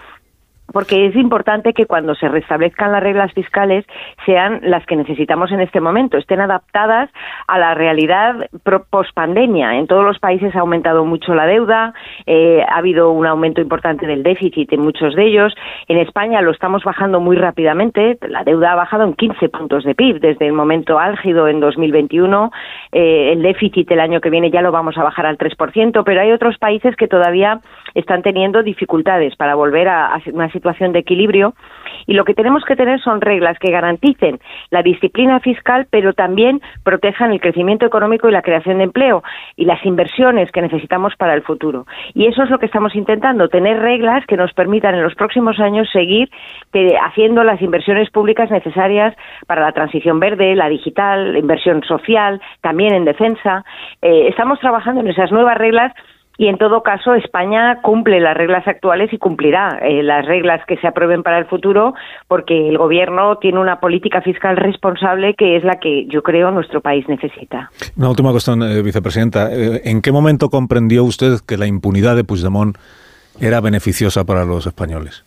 porque 0.72 1.08
es 1.08 1.16
importante 1.16 1.74
que 1.74 1.86
cuando 1.86 2.16
se 2.16 2.28
restablezcan 2.28 2.92
las 2.92 3.04
reglas 3.04 3.34
fiscales 3.34 3.86
sean 4.26 4.60
las 4.64 4.86
que 4.86 4.96
necesitamos 4.96 5.52
en 5.52 5.62
este 5.62 5.82
momento, 5.82 6.18
estén 6.18 6.42
adaptadas 6.42 7.10
a 7.48 7.58
la 7.58 7.74
realidad 7.74 8.50
post-pandemia. 8.90 9.76
En 9.76 9.88
todos 9.88 10.04
los 10.04 10.20
países 10.20 10.56
ha 10.56 10.60
aumentado 10.60 11.06
mucho 11.06 11.34
la 11.34 11.46
deuda, 11.46 11.94
eh, 12.26 12.64
ha 12.68 12.78
habido 12.78 13.12
un 13.12 13.26
aumento 13.26 13.62
importante 13.62 14.06
del 14.06 14.24
déficit 14.24 14.72
en 14.74 14.82
muchos 14.82 15.16
de 15.16 15.26
ellos. 15.26 15.54
En 15.88 15.98
España 15.98 16.42
lo 16.42 16.52
estamos 16.52 16.84
bajando 16.84 17.20
muy 17.20 17.36
rápidamente, 17.36 18.18
la 18.28 18.44
deuda 18.44 18.74
ha 18.74 18.76
bajado 18.76 19.04
en 19.04 19.14
15 19.14 19.50
puntos 19.50 19.84
de 19.84 19.96
PIB 19.96 20.20
desde 20.20 20.48
el 20.48 20.54
momento 20.54 21.00
álgido 21.00 21.48
en 21.48 21.60
2021. 21.60 22.52
Eh, 22.92 23.34
el 23.34 23.42
déficit 23.42 23.90
el 23.92 24.00
año 24.00 24.22
que 24.22 24.30
viene 24.30 24.52
ya 24.52 24.62
lo 24.62 24.72
vamos 24.72 24.98
a 24.98 25.04
bajar 25.04 25.26
al 25.26 25.38
3%, 25.38 26.04
pero 26.04 26.22
hay 26.22 26.32
otros 26.32 26.58
países 26.58 26.96
que 26.96 27.08
todavía 27.08 27.62
están 27.94 28.22
teniendo 28.22 28.64
dificultades 28.64 29.36
para 29.36 29.56
volver 29.56 29.88
a, 29.88 30.20
una 30.34 30.52
situación 30.52 30.94
de 30.94 31.00
equilibrio 31.00 31.54
y 32.08 32.14
lo 32.14 32.26
que 32.26 32.34
tenemos 32.34 32.64
que 32.66 32.76
tener 32.76 33.00
son 33.02 33.22
reglas 33.22 33.58
que 33.60 33.72
garanticen 33.72 34.40
la 34.70 34.82
disciplina 34.82 35.40
fiscal, 35.40 35.88
pero 35.90 36.14
también 36.14 36.62
protejan 36.84 37.32
el 37.32 37.42
crecimiento 37.42 37.86
económico 37.86 38.28
y 38.28 38.32
la 38.32 38.42
creación 38.42 38.80
de 38.80 38.86
empleo 38.86 39.24
y 39.56 39.66
las 39.66 39.84
inversiones 39.86 40.52
que 40.52 40.62
necesitamos 40.62 41.16
para 41.16 41.34
el 41.34 41.44
futuro. 41.44 41.86
Y 42.14 42.26
eso 42.26 42.44
es 42.44 42.50
lo 42.50 42.60
que 42.60 42.66
estamos 42.66 42.96
intentando, 42.96 43.50
tener 43.50 43.80
reglas 43.80 44.26
que 44.26 44.38
nos 44.38 44.54
permitan 44.54 44.96
en 44.96 45.04
los 45.04 45.16
próximos 45.16 45.60
años 45.60 45.90
seguir 45.92 46.30
eh, 46.74 46.96
haciendo 46.98 47.44
las 47.44 47.62
inversiones 47.62 48.10
públicas 48.10 48.50
necesarias 48.52 49.16
para 49.48 49.62
la 49.62 49.72
transición 49.72 50.20
verde, 50.20 50.56
la 50.56 50.70
digital, 50.70 51.34
la 51.34 51.40
inversión 51.40 51.84
social, 51.84 52.42
también 52.62 52.94
en 52.94 53.06
defensa. 53.06 53.64
Eh, 54.02 54.28
estamos 54.30 54.60
trabajando 54.60 55.02
en 55.02 55.08
esas 55.08 55.32
nuevas 55.32 55.58
reglas 55.58 55.94
y 56.40 56.48
en 56.48 56.58
todo 56.58 56.84
caso 56.84 57.16
España 57.16 57.82
cumple 57.82 58.22
las 58.22 58.36
reglas 58.36 58.66
actuales 58.66 59.12
y 59.12 59.18
cumplirá 59.18 59.78
eh, 59.82 60.02
las 60.02 60.26
reglas 60.26 60.66
que 60.66 60.78
se 60.78 60.88
aprueben 60.88 61.22
para 61.22 61.38
el 61.38 61.46
futuro 61.46 61.94
porque 62.30 62.70
el 62.70 62.78
gobierno 62.78 63.36
tiene 63.40 63.60
una 63.60 63.82
política 63.82 64.22
fiscal 64.22 64.56
responsable 64.56 65.34
que 65.34 65.58
es 65.58 65.66
la 65.66 65.82
que 65.82 66.06
yo 66.08 66.24
creo 66.24 66.50
nuestro 66.52 66.80
país 66.80 67.06
necesita. 67.10 67.70
Una 67.98 68.10
última 68.10 68.32
cuestión, 68.32 68.64
eh, 68.64 68.82
vicepresidenta. 68.82 69.54
Eh, 69.54 69.82
¿En 69.84 70.02
qué 70.02 70.14
momento 70.14 70.50
comprendió 70.50 71.04
usted 71.04 71.40
que 71.46 71.58
la 71.58 71.68
impunidad 71.68 72.16
de 72.16 72.24
Puigdemont 72.24 72.78
era 73.42 73.60
beneficiosa 73.60 74.24
para 74.24 74.46
los 74.46 74.66
españoles? 74.66 75.26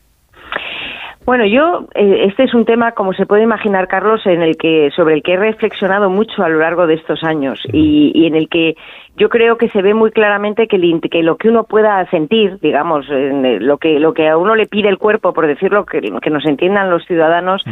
Bueno, 1.26 1.46
yo 1.46 1.86
este 1.94 2.44
es 2.44 2.54
un 2.54 2.64
tema, 2.64 2.92
como 2.92 3.12
se 3.12 3.26
puede 3.26 3.44
imaginar, 3.44 3.86
Carlos, 3.86 4.22
en 4.26 4.42
el 4.42 4.56
que 4.56 4.90
sobre 4.96 5.14
el 5.14 5.22
que 5.22 5.34
he 5.34 5.36
reflexionado 5.36 6.10
mucho 6.10 6.42
a 6.42 6.48
lo 6.48 6.58
largo 6.58 6.88
de 6.88 6.94
estos 6.94 7.22
años 7.22 7.60
y, 7.72 8.10
y 8.12 8.26
en 8.26 8.34
el 8.34 8.48
que 8.48 8.74
yo 9.16 9.28
creo 9.28 9.58
que 9.58 9.68
se 9.68 9.82
ve 9.82 9.92
muy 9.92 10.10
claramente 10.10 10.66
que, 10.66 10.78
que 11.10 11.22
lo 11.22 11.36
que 11.36 11.48
uno 11.48 11.64
pueda 11.64 12.04
sentir, 12.10 12.58
digamos, 12.60 13.06
lo 13.08 13.76
que 13.76 13.98
lo 13.98 14.14
que 14.14 14.28
a 14.28 14.38
uno 14.38 14.54
le 14.54 14.66
pide 14.66 14.88
el 14.88 14.96
cuerpo, 14.96 15.34
por 15.34 15.46
decirlo, 15.46 15.84
que, 15.84 16.00
que 16.00 16.30
nos 16.30 16.46
entiendan 16.46 16.90
los 16.90 17.04
ciudadanos, 17.04 17.62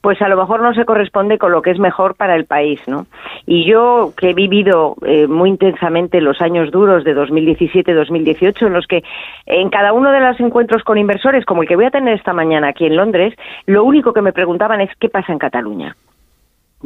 pues 0.00 0.22
a 0.22 0.28
lo 0.28 0.36
mejor 0.36 0.62
no 0.62 0.72
se 0.72 0.84
corresponde 0.84 1.36
con 1.38 1.50
lo 1.50 1.62
que 1.62 1.72
es 1.72 1.80
mejor 1.80 2.14
para 2.14 2.36
el 2.36 2.44
país, 2.44 2.80
¿no? 2.86 3.06
Y 3.44 3.64
yo 3.64 4.12
que 4.16 4.30
he 4.30 4.34
vivido 4.34 4.94
eh, 5.04 5.26
muy 5.26 5.50
intensamente 5.50 6.20
los 6.20 6.40
años 6.40 6.70
duros 6.70 7.02
de 7.02 7.16
2017-2018, 7.16 8.66
en 8.66 8.72
los 8.72 8.86
que 8.86 9.02
en 9.46 9.70
cada 9.70 9.92
uno 9.92 10.12
de 10.12 10.20
los 10.20 10.38
encuentros 10.38 10.84
con 10.84 10.96
inversores, 10.96 11.44
como 11.44 11.62
el 11.62 11.68
que 11.68 11.76
voy 11.76 11.86
a 11.86 11.90
tener 11.90 12.14
esta 12.14 12.32
mañana 12.32 12.68
aquí 12.68 12.86
en 12.86 12.96
Londres, 12.96 13.34
lo 13.66 13.82
único 13.82 14.12
que 14.12 14.22
me 14.22 14.32
preguntaban 14.32 14.80
es 14.80 14.90
qué 15.00 15.08
pasa 15.08 15.32
en 15.32 15.38
Cataluña 15.38 15.96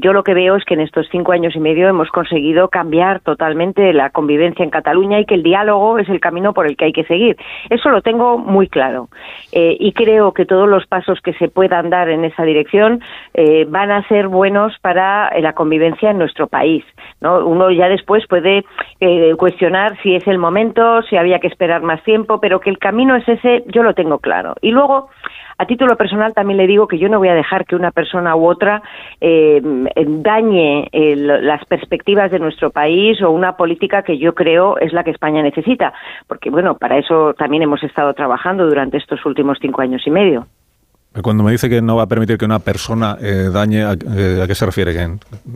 yo 0.01 0.13
lo 0.13 0.23
que 0.23 0.33
veo 0.33 0.55
es 0.55 0.65
que 0.65 0.75
en 0.75 0.81
estos 0.81 1.09
cinco 1.11 1.33
años 1.33 1.57
y 1.57 1.61
medio 1.61 1.89
hemos 1.89 2.09
conseguido 2.11 2.69
cambiar 2.69 3.19
totalmente 3.19 3.93
la 3.93 4.11
convivencia 4.11 4.63
en 4.63 4.71
Cataluña 4.71 5.19
y 5.19 5.25
que 5.25 5.35
el 5.35 5.43
diálogo 5.43 5.99
es 5.99 6.09
el 6.09 6.21
camino 6.21 6.53
por 6.55 6.67
el 6.67 6.77
que 6.77 6.85
hay 6.85 6.93
que 6.93 7.03
seguir. 7.03 7.37
Eso 7.69 7.91
lo 7.91 8.01
tengo 8.01 8.39
muy 8.39 8.69
claro. 8.69 9.09
Eh, 9.51 9.77
y 9.81 9.93
creo 9.93 10.33
que 10.33 10.47
todos 10.47 10.69
los 10.69 10.87
pasos 10.87 11.21
que 11.21 11.33
se 11.35 11.49
puedan 11.49 11.91
dar 11.91 12.09
en 12.11 12.25
esa 12.25 12.45
dirección 12.45 13.01
eh, 13.35 13.67
van 13.69 13.91
a 13.91 14.07
ser 14.07 14.29
buenos 14.29 14.79
para 14.81 15.31
eh, 15.31 15.43
la 15.43 15.55
convivencia 15.55 16.13
en 16.13 16.19
nuestro 16.19 16.47
país. 16.47 16.85
¿no? 17.21 17.45
Uno 17.45 17.73
ya 17.73 17.89
después 17.89 18.25
puede 18.29 18.65
cuestionar 19.37 20.01
si 20.03 20.15
es 20.15 20.27
el 20.29 20.39
momento, 20.39 21.03
si 21.03 21.17
había 21.17 21.41
que 21.41 21.49
esperar 21.49 21.83
más 21.83 22.03
tiempo, 22.05 22.41
pero 22.41 22.61
que 22.61 22.71
el 22.71 22.79
camino 22.79 23.17
es 23.17 23.29
ese, 23.29 23.65
yo 23.67 23.83
lo 23.83 23.95
tengo 23.95 24.19
claro. 24.19 24.55
Y 24.61 24.71
luego, 24.71 25.09
a 25.59 25.67
título 25.67 25.97
personal 25.97 26.35
también 26.35 26.57
le 26.57 26.67
digo 26.67 26.87
que 26.87 26.99
yo 26.99 27.09
no 27.09 27.19
voy 27.19 27.29
a 27.29 27.35
dejar 27.35 27.67
que 27.67 27.75
una 27.75 27.91
persona 27.91 28.37
u 28.37 28.47
otra 28.47 28.81
eh, 29.21 29.61
dañe 29.63 30.89
eh, 30.93 31.17
las 31.17 31.65
perspectivas 31.65 32.31
de 32.31 32.39
nuestro 32.39 32.71
país 32.71 33.21
o 33.23 33.31
una 33.31 33.57
política 33.57 34.03
que 34.03 34.19
yo 34.19 34.35
creo 34.35 34.79
es 34.79 34.93
la 34.93 35.03
que 35.03 35.11
España 35.11 35.43
necesita, 35.43 35.93
porque 36.29 36.51
bueno, 36.51 36.79
para 36.79 36.99
eso 36.99 37.35
también 37.35 37.65
hemos 37.65 37.83
estado 37.83 38.15
trabajando 38.15 38.67
durante 38.67 38.99
estos 38.99 39.25
últimos 39.27 39.59
cinco 39.61 39.83
años 39.83 40.07
y 40.07 40.11
medio. 40.11 40.47
Cuando 41.23 41.43
me 41.43 41.53
dice 41.53 41.69
que 41.69 41.81
no 41.81 41.97
va 41.97 42.03
a 42.05 42.07
permitir 42.07 42.37
que 42.37 42.45
una 42.45 42.59
persona 42.59 43.17
eh, 43.21 43.49
dañe, 43.53 43.81
eh, 43.81 44.43
¿a, 44.43 44.47
qué 44.47 44.55
se 44.55 44.67
refiere? 44.67 44.93
Que 44.93 45.09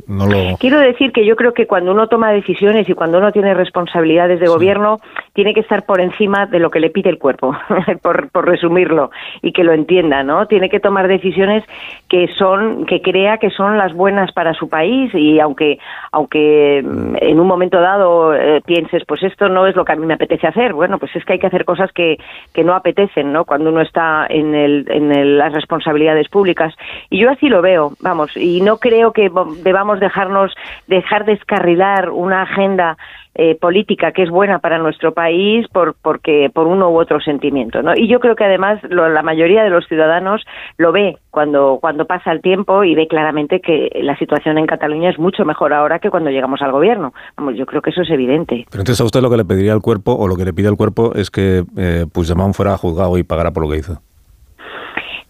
no 0.09 0.26
lo... 0.26 0.57
Quiero 0.57 0.78
decir 0.80 1.12
que 1.12 1.26
yo 1.26 1.36
creo 1.36 1.53
que 1.53 1.66
cuando 1.66 1.92
uno 1.92 2.09
toma 2.09 2.32
decisiones 2.32 2.88
y 2.88 2.94
cuando 2.94 3.18
uno 3.18 3.32
tiene 3.32 3.53
responsabilidades 3.53 4.40
de 4.40 4.48
gobierno, 4.48 4.98
tiene 5.34 5.53
que 5.53 5.61
estar 5.61 5.84
por 5.84 6.00
encima 6.00 6.46
de 6.46 6.59
lo 6.59 6.70
que 6.70 6.80
le 6.80 6.88
pide 6.90 7.11
el 7.11 7.18
cuerpo, 7.18 7.55
por, 8.03 8.30
por, 8.30 8.48
resumirlo, 8.48 9.11
y 9.42 9.53
que 9.53 9.62
lo 9.62 9.72
entienda, 9.72 10.22
¿no? 10.22 10.46
Tiene 10.46 10.70
que 10.70 10.80
tomar 10.80 11.07
decisiones 11.07 11.64
que 12.09 12.28
son, 12.38 12.86
que 12.86 13.03
crea 13.03 13.36
que 13.38 13.50
son 13.50 13.76
las 13.76 13.92
buenas 13.92 14.32
para 14.32 14.55
su 14.55 14.68
país 14.68 15.14
y 15.14 15.38
aunque, 15.38 15.78
aunque 16.12 16.82
mm, 16.82 17.16
en 17.20 17.38
un 17.38 17.46
momento 17.46 17.78
dado 17.80 18.34
eh, 18.34 18.62
pienses, 18.64 19.03
pues 19.07 19.22
esto 19.22 19.50
no 19.50 19.66
es 19.66 19.76
lo 19.76 19.84
que 19.84 19.92
a 19.92 19.96
mí 19.96 20.07
me 20.07 20.14
apetece 20.14 20.46
hacer, 20.46 20.72
bueno, 20.72 20.98
pues 20.98 21.14
es 21.14 21.24
que 21.24 21.34
hay 21.34 21.38
que 21.38 21.46
hacer 21.46 21.66
cosas 21.66 21.92
que, 21.92 22.18
que 22.55 22.64
no 22.64 22.74
apetecen, 22.74 23.32
¿no? 23.32 23.44
Cuando 23.44 23.70
uno 23.70 23.82
está 23.82 24.26
en 24.28 24.55
el, 24.55 24.86
en 24.88 25.12
el 25.12 25.41
las 25.43 25.53
responsabilidades 25.53 26.28
públicas. 26.28 26.74
Y 27.11 27.20
yo 27.20 27.30
así 27.30 27.49
lo 27.49 27.62
veo, 27.62 27.93
vamos, 28.01 28.36
y 28.36 28.61
no 28.61 28.78
creo 28.78 29.12
que 29.12 29.30
debamos 29.62 30.01
dejarnos, 30.01 30.55
dejar 30.86 31.24
descarrilar 31.24 32.11
una 32.11 32.43
agenda 32.43 32.97
eh, 33.34 33.55
política 33.59 34.12
que 34.12 34.22
es 34.22 34.28
buena 34.28 34.59
para 34.59 34.76
nuestro 34.76 35.14
país 35.14 35.66
por 35.68 35.95
porque 35.95 36.51
por 36.53 36.66
uno 36.66 36.90
u 36.90 37.01
otro 37.01 37.18
sentimiento 37.18 37.80
¿no? 37.80 37.93
y 37.97 38.07
yo 38.07 38.20
creo 38.20 38.36
que 38.36 38.45
además 38.45 38.78
la 38.90 39.22
mayoría 39.22 39.62
de 39.62 39.70
los 39.70 39.86
ciudadanos 39.88 40.45
lo 40.76 40.93
ve 40.93 41.16
cuando 41.30 41.78
cuando 41.80 42.05
pasa 42.05 42.30
el 42.30 42.43
tiempo 42.43 42.84
y 42.84 42.95
ve 42.95 43.09
claramente 43.09 43.61
que 43.61 43.88
la 44.03 44.18
situación 44.18 44.59
en 44.59 44.66
Cataluña 44.66 45.09
es 45.09 45.18
mucho 45.18 45.47
mejor 45.47 45.72
ahora 45.72 45.99
que 45.99 46.11
cuando 46.11 46.28
llegamos 46.28 46.61
al 46.61 46.72
gobierno 46.72 47.14
vamos 47.34 47.57
yo 47.57 47.64
creo 47.64 47.80
que 47.80 47.88
eso 47.88 48.03
es 48.03 48.11
evidente 48.11 48.66
pero 48.70 48.82
entonces 48.82 49.01
a 49.01 49.05
usted 49.05 49.22
lo 49.22 49.30
que 49.30 49.38
le 49.38 49.47
pediría 49.47 49.72
al 49.72 49.80
cuerpo 49.80 50.12
o 50.12 50.28
lo 50.28 50.36
que 50.36 50.45
le 50.45 50.53
pide 50.53 50.68
el 50.68 50.76
cuerpo 50.76 51.14
es 51.14 51.30
que 51.30 51.64
eh, 51.78 52.05
Puigdemont 52.12 52.55
fuera 52.55 52.76
juzgado 52.76 53.16
y 53.16 53.22
pagara 53.22 53.53
por 53.53 53.62
lo 53.62 53.70
que 53.70 53.78
hizo 53.78 54.03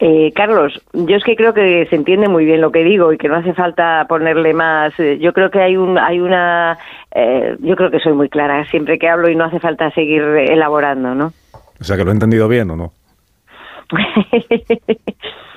eh, 0.05 0.33
Carlos, 0.35 0.73
yo 0.93 1.15
es 1.15 1.23
que 1.23 1.37
creo 1.37 1.55
que 1.55 1.87
se 1.89 1.95
entiende 1.95 2.29
muy 2.29 2.45
bien 2.45 2.61
lo 2.61 2.73
que 2.73 2.83
digo 2.83 3.13
y 3.13 3.19
que 3.19 3.29
no 3.29 3.37
hace 3.37 3.55
falta 3.55 4.05
ponerle 4.09 4.53
más. 4.53 4.93
Eh, 4.99 5.19
yo 5.21 5.33
creo 5.33 5.49
que 5.49 5.61
hay 5.61 5.77
un, 5.77 5.97
hay 5.97 6.19
una, 6.19 6.77
eh, 7.15 7.57
yo 7.61 7.77
creo 7.77 7.89
que 7.89 8.01
soy 8.01 8.13
muy 8.13 8.29
clara 8.29 8.69
siempre 8.69 8.99
que 8.99 9.09
hablo 9.09 9.31
y 9.31 9.37
no 9.37 9.45
hace 9.45 9.61
falta 9.61 9.93
seguir 9.93 10.23
elaborando, 10.23 11.15
¿no? 11.15 11.33
O 11.81 11.85
sea, 11.85 11.97
que 11.97 12.03
lo 12.03 12.11
he 12.11 12.15
entendido 12.15 12.49
bien 12.49 12.69
o 12.73 12.77
no. 12.77 12.93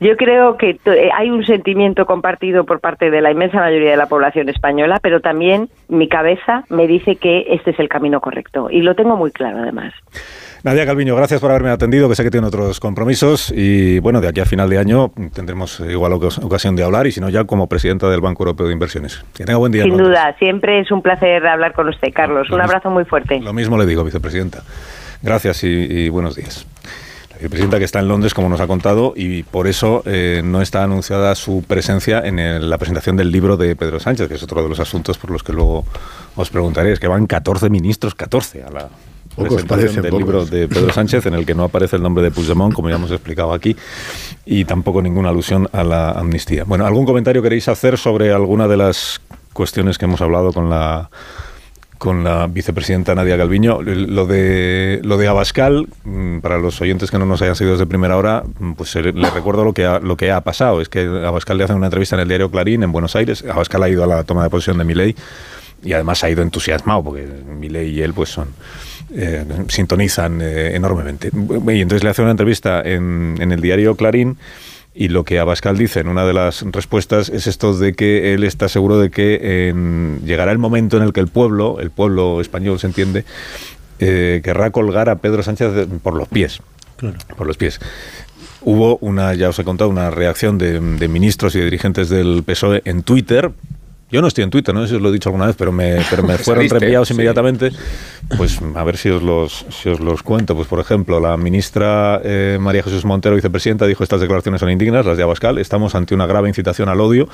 Yo 0.00 0.16
creo 0.16 0.56
que 0.56 0.78
hay 1.16 1.30
un 1.30 1.44
sentimiento 1.44 2.06
compartido 2.06 2.64
por 2.64 2.80
parte 2.80 3.10
de 3.10 3.20
la 3.20 3.30
inmensa 3.30 3.58
mayoría 3.58 3.90
de 3.90 3.96
la 3.96 4.06
población 4.06 4.48
española, 4.48 4.98
pero 5.02 5.20
también 5.20 5.68
mi 5.88 6.08
cabeza 6.08 6.64
me 6.68 6.86
dice 6.86 7.16
que 7.16 7.46
este 7.50 7.70
es 7.70 7.78
el 7.78 7.88
camino 7.88 8.20
correcto 8.20 8.68
y 8.70 8.82
lo 8.82 8.94
tengo 8.94 9.16
muy 9.16 9.30
claro 9.30 9.58
además. 9.58 9.92
Nadia 10.62 10.84
Calviño, 10.84 11.16
gracias 11.16 11.40
por 11.40 11.50
haberme 11.50 11.70
atendido, 11.70 12.08
que 12.08 12.14
sé 12.14 12.22
que 12.22 12.30
tiene 12.30 12.46
otros 12.46 12.80
compromisos 12.80 13.50
y 13.50 13.98
bueno, 14.00 14.20
de 14.20 14.28
aquí 14.28 14.40
a 14.40 14.44
final 14.44 14.68
de 14.68 14.78
año 14.78 15.10
tendremos 15.34 15.80
igual 15.80 16.12
ocasión 16.12 16.76
de 16.76 16.84
hablar 16.84 17.06
y 17.06 17.12
si 17.12 17.20
no 17.20 17.30
ya 17.30 17.44
como 17.44 17.66
presidenta 17.66 18.10
del 18.10 18.20
Banco 18.20 18.42
Europeo 18.42 18.66
de 18.66 18.74
Inversiones. 18.74 19.24
Que 19.34 19.44
tenga 19.44 19.58
buen 19.58 19.72
día. 19.72 19.84
Sin 19.84 19.96
duda, 19.96 20.36
siempre 20.38 20.80
es 20.80 20.90
un 20.90 21.00
placer 21.00 21.46
hablar 21.46 21.72
con 21.72 21.88
usted, 21.88 22.12
Carlos. 22.12 22.50
un 22.50 22.60
abrazo 22.60 22.90
muy 22.90 23.04
fuerte. 23.04 23.40
Lo 23.40 23.54
mismo 23.54 23.78
le 23.78 23.86
digo, 23.86 24.04
vicepresidenta. 24.04 24.62
Gracias 25.22 25.64
y, 25.64 26.08
buenos 26.08 26.36
días. 26.36 26.66
Vicepresidenta 27.40 27.78
que 27.78 27.86
está 27.86 28.00
en 28.00 28.08
Londres, 28.08 28.34
como 28.34 28.50
nos 28.50 28.60
ha 28.60 28.66
contado, 28.66 29.14
y 29.16 29.44
por 29.44 29.66
eso 29.66 30.02
eh, 30.04 30.42
no 30.44 30.60
está 30.60 30.84
anunciada 30.84 31.34
su 31.34 31.64
presencia 31.66 32.20
en 32.20 32.68
la 32.68 32.76
presentación 32.76 33.16
del 33.16 33.32
libro 33.32 33.56
de 33.56 33.74
Pedro 33.76 33.98
Sánchez, 33.98 34.28
que 34.28 34.34
es 34.34 34.42
otro 34.42 34.62
de 34.62 34.68
los 34.68 34.78
asuntos 34.78 35.16
por 35.16 35.30
los 35.30 35.42
que 35.42 35.54
luego 35.54 35.86
os 36.36 36.50
preguntaré. 36.50 36.92
Es 36.92 37.00
que 37.00 37.08
van 37.08 37.26
14 37.26 37.70
ministros, 37.70 38.14
14 38.14 38.64
a 38.64 38.70
la 38.70 38.88
presentación 39.36 40.02
del 40.02 40.18
libro 40.18 40.44
de 40.44 40.68
Pedro 40.68 40.92
Sánchez, 40.92 41.24
en 41.24 41.34
el 41.34 41.46
que 41.46 41.54
no 41.54 41.64
aparece 41.64 41.96
el 41.96 42.02
nombre 42.02 42.22
de 42.22 42.30
Puigdemont, 42.30 42.74
como 42.74 42.90
ya 42.90 42.96
hemos 42.96 43.10
explicado 43.10 43.54
aquí, 43.54 43.74
y 44.44 44.66
tampoco 44.66 45.00
ninguna 45.00 45.30
alusión 45.30 45.66
a 45.72 45.82
la 45.82 46.10
amnistía. 46.10 46.64
Bueno, 46.64 46.84
¿algún 46.84 47.06
comentario 47.06 47.42
queréis 47.42 47.68
hacer 47.68 47.96
sobre 47.96 48.34
alguna 48.34 48.68
de 48.68 48.76
las 48.76 49.22
cuestiones 49.54 49.96
que 49.96 50.04
hemos 50.04 50.20
hablado 50.20 50.52
con 50.52 50.68
la 50.68 51.08
con 52.00 52.24
la 52.24 52.46
vicepresidenta 52.46 53.14
Nadia 53.14 53.36
Galviño. 53.36 53.82
Lo 53.82 54.24
de, 54.24 55.00
lo 55.04 55.18
de 55.18 55.28
Abascal, 55.28 55.86
mm, 56.04 56.38
para 56.38 56.56
los 56.56 56.80
oyentes 56.80 57.10
que 57.10 57.18
no 57.18 57.26
nos 57.26 57.42
hayan 57.42 57.54
seguido 57.54 57.74
desde 57.74 57.84
primera 57.84 58.16
hora, 58.16 58.42
mm, 58.58 58.72
pues 58.72 58.94
le 58.94 59.30
recuerdo 59.30 59.64
lo 59.64 59.74
que, 59.74 59.84
ha, 59.84 59.98
lo 59.98 60.16
que 60.16 60.32
ha 60.32 60.40
pasado. 60.40 60.80
Es 60.80 60.88
que 60.88 61.00
Abascal 61.00 61.58
le 61.58 61.64
hacen 61.64 61.76
una 61.76 61.88
entrevista 61.88 62.16
en 62.16 62.22
el 62.22 62.28
diario 62.28 62.50
Clarín 62.50 62.82
en 62.84 62.90
Buenos 62.90 63.16
Aires. 63.16 63.44
Abascal 63.44 63.82
ha 63.82 63.90
ido 63.90 64.02
a 64.02 64.06
la 64.06 64.24
toma 64.24 64.42
de 64.42 64.48
posesión 64.48 64.78
de 64.78 64.84
Milei 64.84 65.14
y 65.84 65.92
además 65.92 66.24
ha 66.24 66.30
ido 66.30 66.40
entusiasmado 66.40 67.04
porque 67.04 67.26
Milei 67.26 67.90
y 67.90 68.00
él 68.00 68.14
pues 68.14 68.30
son... 68.30 68.48
Eh, 69.14 69.44
sintonizan 69.68 70.40
eh, 70.40 70.74
enormemente. 70.76 71.30
Y 71.32 71.80
entonces 71.82 72.02
le 72.02 72.10
hace 72.10 72.22
una 72.22 72.30
entrevista 72.30 72.80
en, 72.80 73.34
en 73.40 73.52
el 73.52 73.60
diario 73.60 73.94
Clarín 73.94 74.38
y 75.00 75.08
lo 75.08 75.24
que 75.24 75.38
Abascal 75.38 75.78
dice 75.78 76.00
en 76.00 76.08
una 76.08 76.26
de 76.26 76.34
las 76.34 76.60
respuestas 76.60 77.30
es 77.30 77.46
esto 77.46 77.72
de 77.72 77.94
que 77.94 78.34
él 78.34 78.44
está 78.44 78.68
seguro 78.68 78.98
de 78.98 79.10
que 79.10 79.72
llegará 80.26 80.52
el 80.52 80.58
momento 80.58 80.98
en 80.98 81.02
el 81.02 81.14
que 81.14 81.20
el 81.20 81.28
pueblo, 81.28 81.80
el 81.80 81.90
pueblo 81.90 82.38
español 82.42 82.78
se 82.78 82.88
entiende, 82.88 83.24
eh, 83.98 84.42
querrá 84.44 84.70
colgar 84.72 85.08
a 85.08 85.16
Pedro 85.16 85.42
Sánchez 85.42 85.88
por 86.02 86.14
los 86.14 86.28
pies. 86.28 86.60
Por 87.34 87.46
los 87.46 87.56
pies. 87.56 87.80
Hubo 88.60 88.98
una, 88.98 89.32
ya 89.32 89.48
os 89.48 89.58
he 89.58 89.64
contado, 89.64 89.88
una 89.88 90.10
reacción 90.10 90.58
de, 90.58 90.78
de 90.78 91.08
ministros 91.08 91.54
y 91.54 91.60
de 91.60 91.64
dirigentes 91.64 92.10
del 92.10 92.42
PSOE 92.44 92.82
en 92.84 93.02
Twitter, 93.02 93.52
yo 94.10 94.20
no 94.20 94.28
estoy 94.28 94.44
en 94.44 94.50
Twitter, 94.50 94.74
no 94.74 94.82
sé 94.82 94.88
si 94.88 94.94
os 94.96 95.02
lo 95.02 95.10
he 95.10 95.12
dicho 95.12 95.28
alguna 95.28 95.46
vez, 95.46 95.56
pero 95.56 95.72
me, 95.72 95.98
pero 96.10 96.22
me 96.22 96.36
fueron 96.38 96.68
reenviados 96.68 97.10
inmediatamente. 97.10 97.70
Pues 98.36 98.60
a 98.74 98.84
ver 98.84 98.96
si 98.96 99.08
os 99.08 99.22
los, 99.22 99.66
si 99.70 99.88
os 99.88 100.00
los 100.00 100.22
cuento. 100.22 100.54
Pues 100.54 100.68
por 100.68 100.78
ejemplo, 100.78 101.20
la 101.20 101.36
ministra 101.36 102.20
eh, 102.22 102.58
María 102.60 102.82
Jesús 102.82 103.04
Montero, 103.04 103.34
vicepresidenta, 103.34 103.86
dijo 103.86 104.02
estas 104.04 104.20
declaraciones 104.20 104.60
son 104.60 104.70
indignas, 104.70 105.04
las 105.04 105.16
de 105.16 105.22
Abascal. 105.22 105.58
Estamos 105.58 105.94
ante 105.94 106.14
una 106.14 106.26
grave 106.26 106.48
incitación 106.48 106.88
al 106.88 107.00
odio 107.00 107.28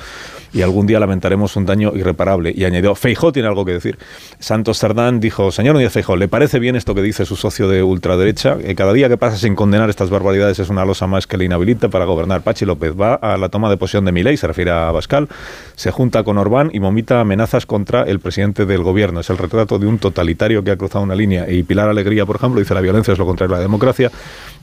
y 0.53 0.61
algún 0.61 0.87
día 0.87 0.99
lamentaremos 0.99 1.55
un 1.55 1.65
daño 1.65 1.91
irreparable. 1.95 2.53
Y 2.55 2.65
añadió, 2.65 2.95
Feijó 2.95 3.31
tiene 3.31 3.47
algo 3.47 3.65
que 3.65 3.73
decir. 3.73 3.97
Santos 4.39 4.77
Sardán 4.77 5.19
dijo, 5.19 5.51
señor 5.51 5.75
Núñez 5.75 5.91
Feijó, 5.91 6.15
¿le 6.15 6.27
parece 6.27 6.59
bien 6.59 6.75
esto 6.75 6.95
que 6.95 7.01
dice 7.01 7.25
su 7.25 7.35
socio 7.35 7.67
de 7.67 7.83
ultraderecha? 7.83 8.57
Que 8.57 8.75
cada 8.75 8.93
día 8.93 9.09
que 9.09 9.17
pasa 9.17 9.37
sin 9.37 9.55
condenar 9.55 9.89
estas 9.89 10.09
barbaridades 10.09 10.59
es 10.59 10.69
una 10.69 10.85
losa 10.85 11.05
más 11.07 11.27
que 11.27 11.37
le 11.37 11.45
inhabilita 11.45 11.89
para 11.89 12.05
gobernar. 12.05 12.41
Pachi 12.41 12.65
López 12.65 12.93
va 12.99 13.15
a 13.15 13.37
la 13.37 13.49
toma 13.49 13.69
de 13.69 13.77
posesión 13.77 14.05
de 14.05 14.11
Milei, 14.11 14.37
se 14.37 14.47
refiere 14.47 14.71
a 14.71 14.89
Abascal, 14.89 15.27
se 15.75 15.91
junta 15.91 16.23
con 16.23 16.37
Orbán 16.37 16.66
y 16.73 16.79
vomita 16.79 17.21
amenazas 17.21 17.65
contra 17.65 18.03
el 18.03 18.19
presidente 18.19 18.65
del 18.65 18.83
gobierno. 18.83 19.19
Es 19.19 19.29
el 19.29 19.37
retrato 19.37 19.79
de 19.79 19.87
un 19.87 19.97
totalitario 19.97 20.63
que 20.63 20.71
ha 20.71 20.77
cruzado 20.77 21.03
una 21.03 21.15
línea. 21.15 21.49
Y 21.49 21.63
Pilar 21.63 21.89
Alegría, 21.89 22.25
por 22.25 22.35
ejemplo, 22.35 22.59
dice 22.59 22.73
la 22.73 22.81
violencia 22.81 23.13
es 23.13 23.19
lo 23.19 23.25
contrario 23.25 23.55
a 23.55 23.57
la 23.57 23.63
democracia. 23.63 24.11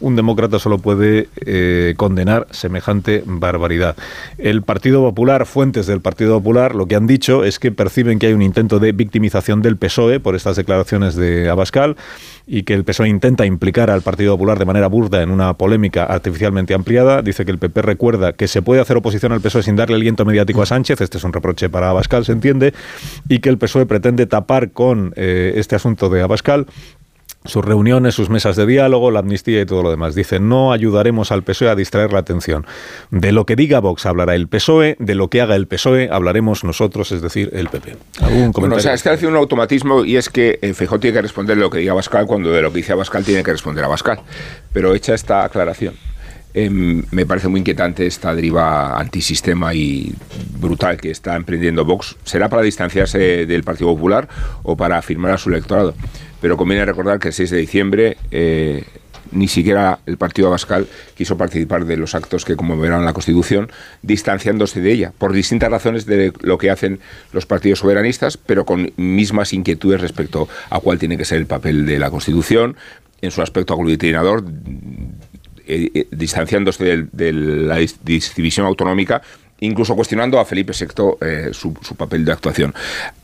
Un 0.00 0.16
demócrata 0.16 0.58
solo 0.58 0.78
puede 0.78 1.28
eh, 1.44 1.94
condenar 1.96 2.46
semejante 2.50 3.22
barbaridad. 3.26 3.96
El 4.38 4.62
Partido 4.62 5.02
Popular, 5.02 5.46
fuentes 5.46 5.86
del 5.86 6.00
Partido 6.00 6.38
Popular, 6.38 6.74
lo 6.74 6.86
que 6.86 6.96
han 6.96 7.06
dicho 7.06 7.44
es 7.44 7.58
que 7.58 7.72
perciben 7.72 8.18
que 8.18 8.26
hay 8.26 8.32
un 8.32 8.42
intento 8.42 8.78
de 8.78 8.92
victimización 8.92 9.62
del 9.62 9.76
PSOE 9.76 10.20
por 10.20 10.34
estas 10.34 10.56
declaraciones 10.56 11.14
de 11.16 11.48
Abascal 11.48 11.96
y 12.46 12.64
que 12.64 12.74
el 12.74 12.84
PSOE 12.84 13.08
intenta 13.08 13.46
implicar 13.46 13.90
al 13.90 14.02
Partido 14.02 14.34
Popular 14.34 14.58
de 14.58 14.64
manera 14.64 14.86
burda 14.88 15.22
en 15.22 15.30
una 15.30 15.54
polémica 15.54 16.04
artificialmente 16.04 16.74
ampliada. 16.74 17.22
Dice 17.22 17.44
que 17.44 17.50
el 17.50 17.58
PP 17.58 17.82
recuerda 17.82 18.32
que 18.34 18.48
se 18.48 18.62
puede 18.62 18.80
hacer 18.80 18.96
oposición 18.96 19.32
al 19.32 19.40
PSOE 19.40 19.62
sin 19.62 19.76
darle 19.76 19.96
aliento 19.96 20.24
mediático 20.24 20.62
a 20.62 20.66
Sánchez. 20.66 21.00
Este 21.00 21.18
es 21.18 21.24
un 21.24 21.32
reproche 21.32 21.68
para 21.68 21.90
Abascal, 21.90 22.24
se 22.24 22.32
entiende. 22.32 22.74
Y 23.28 23.38
que 23.38 23.48
el 23.48 23.58
PSOE 23.58 23.86
pretende 23.86 24.26
tapar 24.26 24.72
con 24.72 25.12
eh, 25.16 25.54
este 25.56 25.76
asunto 25.76 26.10
de 26.10 26.22
Abascal 26.22 26.66
sus 27.46 27.62
reuniones, 27.62 28.14
sus 28.14 28.30
mesas 28.30 28.56
de 28.56 28.64
diálogo, 28.64 29.10
la 29.10 29.20
amnistía 29.20 29.60
y 29.60 29.66
todo 29.66 29.82
lo 29.82 29.90
demás. 29.90 30.14
Dice, 30.14 30.40
no 30.40 30.72
ayudaremos 30.72 31.30
al 31.30 31.42
PSOE 31.42 31.68
a 31.68 31.74
distraer 31.74 32.12
la 32.12 32.20
atención. 32.20 32.66
De 33.10 33.32
lo 33.32 33.44
que 33.44 33.54
diga 33.54 33.80
Vox 33.80 34.06
hablará 34.06 34.34
el 34.34 34.48
PSOE, 34.48 34.96
de 34.98 35.14
lo 35.14 35.28
que 35.28 35.42
haga 35.42 35.54
el 35.54 35.66
PSOE 35.66 36.08
hablaremos 36.10 36.64
nosotros, 36.64 37.12
es 37.12 37.20
decir, 37.20 37.50
el 37.52 37.68
PP. 37.68 37.96
¿Algún 38.20 38.50
Bueno, 38.52 38.76
o 38.76 38.80
sea, 38.80 38.94
está 38.94 39.12
haciendo 39.12 39.36
un 39.36 39.42
automatismo 39.42 40.06
y 40.06 40.16
es 40.16 40.30
que 40.30 40.58
eh, 40.62 40.72
Feijóo 40.72 40.98
tiene 40.98 41.14
que 41.14 41.22
responder 41.22 41.58
lo 41.58 41.68
que 41.68 41.78
diga 41.78 41.92
Bascal 41.92 42.26
cuando 42.26 42.50
de 42.50 42.62
lo 42.62 42.72
que 42.72 42.78
dice 42.78 42.92
Abascal 42.92 43.24
tiene 43.24 43.42
que 43.42 43.52
responder 43.52 43.84
a 43.84 43.88
Bascal. 43.88 44.20
Pero 44.72 44.94
hecha 44.94 45.12
esta 45.14 45.44
aclaración, 45.44 45.94
em, 46.54 47.04
me 47.10 47.26
parece 47.26 47.48
muy 47.48 47.60
inquietante 47.60 48.06
esta 48.06 48.34
deriva 48.34 48.98
antisistema 48.98 49.74
y 49.74 50.14
brutal 50.58 50.96
que 50.96 51.10
está 51.10 51.36
emprendiendo 51.36 51.84
Vox. 51.84 52.16
¿Será 52.24 52.48
para 52.48 52.62
distanciarse 52.62 53.44
del 53.44 53.64
Partido 53.64 53.90
Popular 53.90 54.28
o 54.62 54.78
para 54.78 54.96
afirmar 54.96 55.32
a 55.32 55.38
su 55.38 55.50
electorado? 55.50 55.94
Pero 56.44 56.58
conviene 56.58 56.84
recordar 56.84 57.18
que 57.18 57.28
el 57.28 57.32
6 57.32 57.48
de 57.48 57.56
diciembre 57.56 58.18
eh, 58.30 58.84
ni 59.32 59.48
siquiera 59.48 60.00
el 60.04 60.18
partido 60.18 60.48
Abascal 60.48 60.86
quiso 61.16 61.38
participar 61.38 61.86
de 61.86 61.96
los 61.96 62.14
actos 62.14 62.44
que 62.44 62.54
conmoverán 62.54 63.02
la 63.06 63.14
Constitución, 63.14 63.72
distanciándose 64.02 64.82
de 64.82 64.92
ella, 64.92 65.12
por 65.16 65.32
distintas 65.32 65.70
razones 65.70 66.04
de 66.04 66.34
lo 66.42 66.58
que 66.58 66.70
hacen 66.70 67.00
los 67.32 67.46
partidos 67.46 67.78
soberanistas, 67.78 68.36
pero 68.36 68.66
con 68.66 68.92
mismas 68.98 69.54
inquietudes 69.54 70.02
respecto 70.02 70.46
a 70.68 70.80
cuál 70.80 70.98
tiene 70.98 71.16
que 71.16 71.24
ser 71.24 71.38
el 71.38 71.46
papel 71.46 71.86
de 71.86 71.98
la 71.98 72.10
Constitución, 72.10 72.76
en 73.22 73.30
su 73.30 73.40
aspecto 73.40 73.72
aglutinador, 73.72 74.44
eh, 75.66 75.90
eh, 75.94 76.08
distanciándose 76.10 77.06
de, 77.10 77.32
la 77.32 77.78
división 78.04 78.66
autonómica 78.66 79.22
incluso 79.64 79.94
cuestionando 79.94 80.38
a 80.38 80.44
Felipe 80.44 80.72
VI 80.78 81.16
eh, 81.20 81.48
su, 81.52 81.74
papel 81.96 82.24
de 82.24 82.32
actuación. 82.32 82.74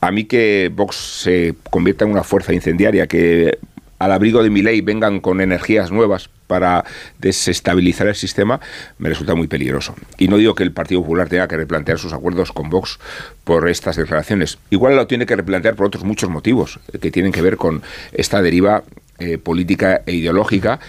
A 0.00 0.10
mí 0.10 0.24
que 0.24 0.70
Vox 0.74 0.96
se 0.96 1.54
convierta 1.70 2.04
en 2.04 2.12
una 2.12 2.24
fuerza 2.24 2.52
incendiaria, 2.52 3.06
que 3.06 3.58
al 3.98 4.12
abrigo 4.12 4.42
de 4.42 4.50
mi 4.50 4.62
ley 4.62 4.80
vengan 4.80 5.20
con 5.20 5.40
energías 5.40 5.90
nuevas 5.90 6.30
para 6.46 6.84
desestabilizar 7.18 8.08
el 8.08 8.16
sistema, 8.16 8.60
me 8.98 9.08
resulta 9.08 9.34
muy 9.34 9.46
peligroso. 9.46 9.94
Y 10.18 10.26
no 10.26 10.36
digo 10.36 10.54
que 10.54 10.64
el 10.64 10.72
Partido 10.72 11.02
Popular 11.02 11.28
tenga 11.28 11.46
que 11.46 11.56
replantear 11.56 11.98
sus 11.98 12.12
acuerdos 12.12 12.50
con 12.50 12.70
Vox 12.70 12.98
por 13.44 13.68
estas 13.68 13.96
declaraciones. 13.96 14.58
Igual 14.70 14.96
lo 14.96 15.06
tiene 15.06 15.26
que 15.26 15.36
replantear 15.36 15.76
por 15.76 15.86
otros 15.86 16.02
muchos 16.02 16.30
motivos 16.30 16.80
eh, 16.92 16.98
que 16.98 17.10
tienen 17.10 17.30
que 17.30 17.42
ver 17.42 17.56
con 17.56 17.82
esta 18.12 18.42
deriva 18.42 18.82
eh, 19.20 19.36
política 19.36 20.00
e 20.06 20.14
ideológica 20.14 20.80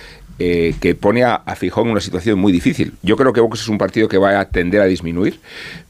eh, 0.43 0.73
que 0.81 0.95
pone 0.95 1.23
a, 1.23 1.35
a, 1.35 1.55
Fijón 1.55 1.85
en 1.85 1.91
una 1.91 2.01
situación 2.01 2.39
muy 2.39 2.51
difícil. 2.51 2.93
Yo 3.03 3.15
creo 3.15 3.31
que 3.31 3.41
Vox 3.41 3.61
es 3.61 3.67
un 3.67 3.77
partido 3.77 4.07
que 4.07 4.17
va 4.17 4.39
a 4.39 4.45
tender 4.45 4.81
a 4.81 4.85
disminuir, 4.85 5.39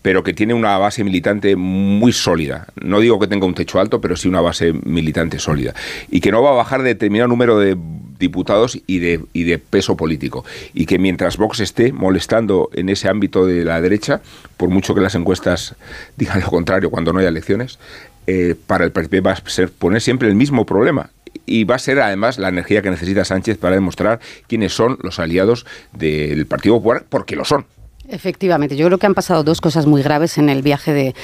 pero 0.02 0.26
que 0.26 0.34
tiene 0.34 0.54
una 0.54 0.78
base 0.78 1.06
militante 1.06 1.56
muy 1.56 2.12
sólida. 2.12 2.68
No 2.76 2.99
digo 2.99 3.18
que 3.18 3.28
tenga 3.28 3.45
un 3.45 3.54
techo 3.54 3.80
alto, 3.80 4.02
pero 4.02 4.18
sí 4.18 4.28
una 4.28 4.41
base 4.41 4.74
militante 4.74 5.39
sólida. 5.39 5.74
Y 6.10 6.20
que 6.20 6.34
no 6.34 6.43
va 6.43 6.49
a 6.49 6.56
bajar 6.56 6.82
de 6.82 6.89
determinado 6.89 7.30
número 7.30 7.60
de 7.60 7.78
diputados 8.20 8.78
y 8.88 8.99
de, 8.99 9.22
y 9.32 9.43
de 9.43 9.58
peso 9.58 9.95
político. 9.95 10.43
Y 10.74 10.86
que 10.86 10.99
mientras 10.99 11.38
Vox 11.38 11.62
esté 11.62 11.93
molestando 11.93 12.70
en 12.74 12.89
ese 12.89 13.08
ámbito 13.08 13.45
de 13.45 13.64
la 13.64 13.80
derecha, 13.80 14.22
por 14.58 14.68
mucho 14.68 14.93
que 14.93 14.99
las 14.99 15.16
encuestas 15.16 15.76
digan 16.18 16.41
lo 16.41 16.47
contrario 16.47 16.89
cuando 16.89 17.14
no 17.14 17.20
haya 17.20 17.30
elecciones, 17.30 17.80
eh, 18.28 18.56
para 18.68 18.84
el 18.84 18.91
PP 18.91 19.22
va 19.22 19.32
a 19.32 19.49
ser 19.49 19.72
poner 19.72 20.02
siempre 20.02 20.28
el 20.28 20.36
mismo 20.36 20.66
problema 20.66 21.10
y 21.46 21.64
va 21.64 21.76
a 21.76 21.80
ser 21.80 22.00
además 22.00 22.38
la 22.38 22.50
energía 22.50 22.82
que 22.82 22.90
necesita 22.90 23.26
Sánchez 23.26 23.58
para 23.58 23.76
demostrar 23.76 24.20
quiénes 24.48 24.74
son 24.74 24.98
los 25.02 25.20
aliados 25.20 25.66
del 25.94 26.46
Partido 26.46 26.76
Popular, 26.76 27.06
porque 27.10 27.36
lo 27.36 27.46
son. 27.46 27.66
Efectivamente, 28.12 28.76
yo 28.76 28.88
creo 28.88 28.97
que 28.97 29.05
han 29.05 29.14
pasado 29.14 29.41
dos 29.43 29.62
cosas 29.62 29.86
muy 29.86 30.03
graves 30.03 30.38
en 30.38 30.49
el 30.49 30.62
viaje 30.62 30.91
de, 30.91 31.16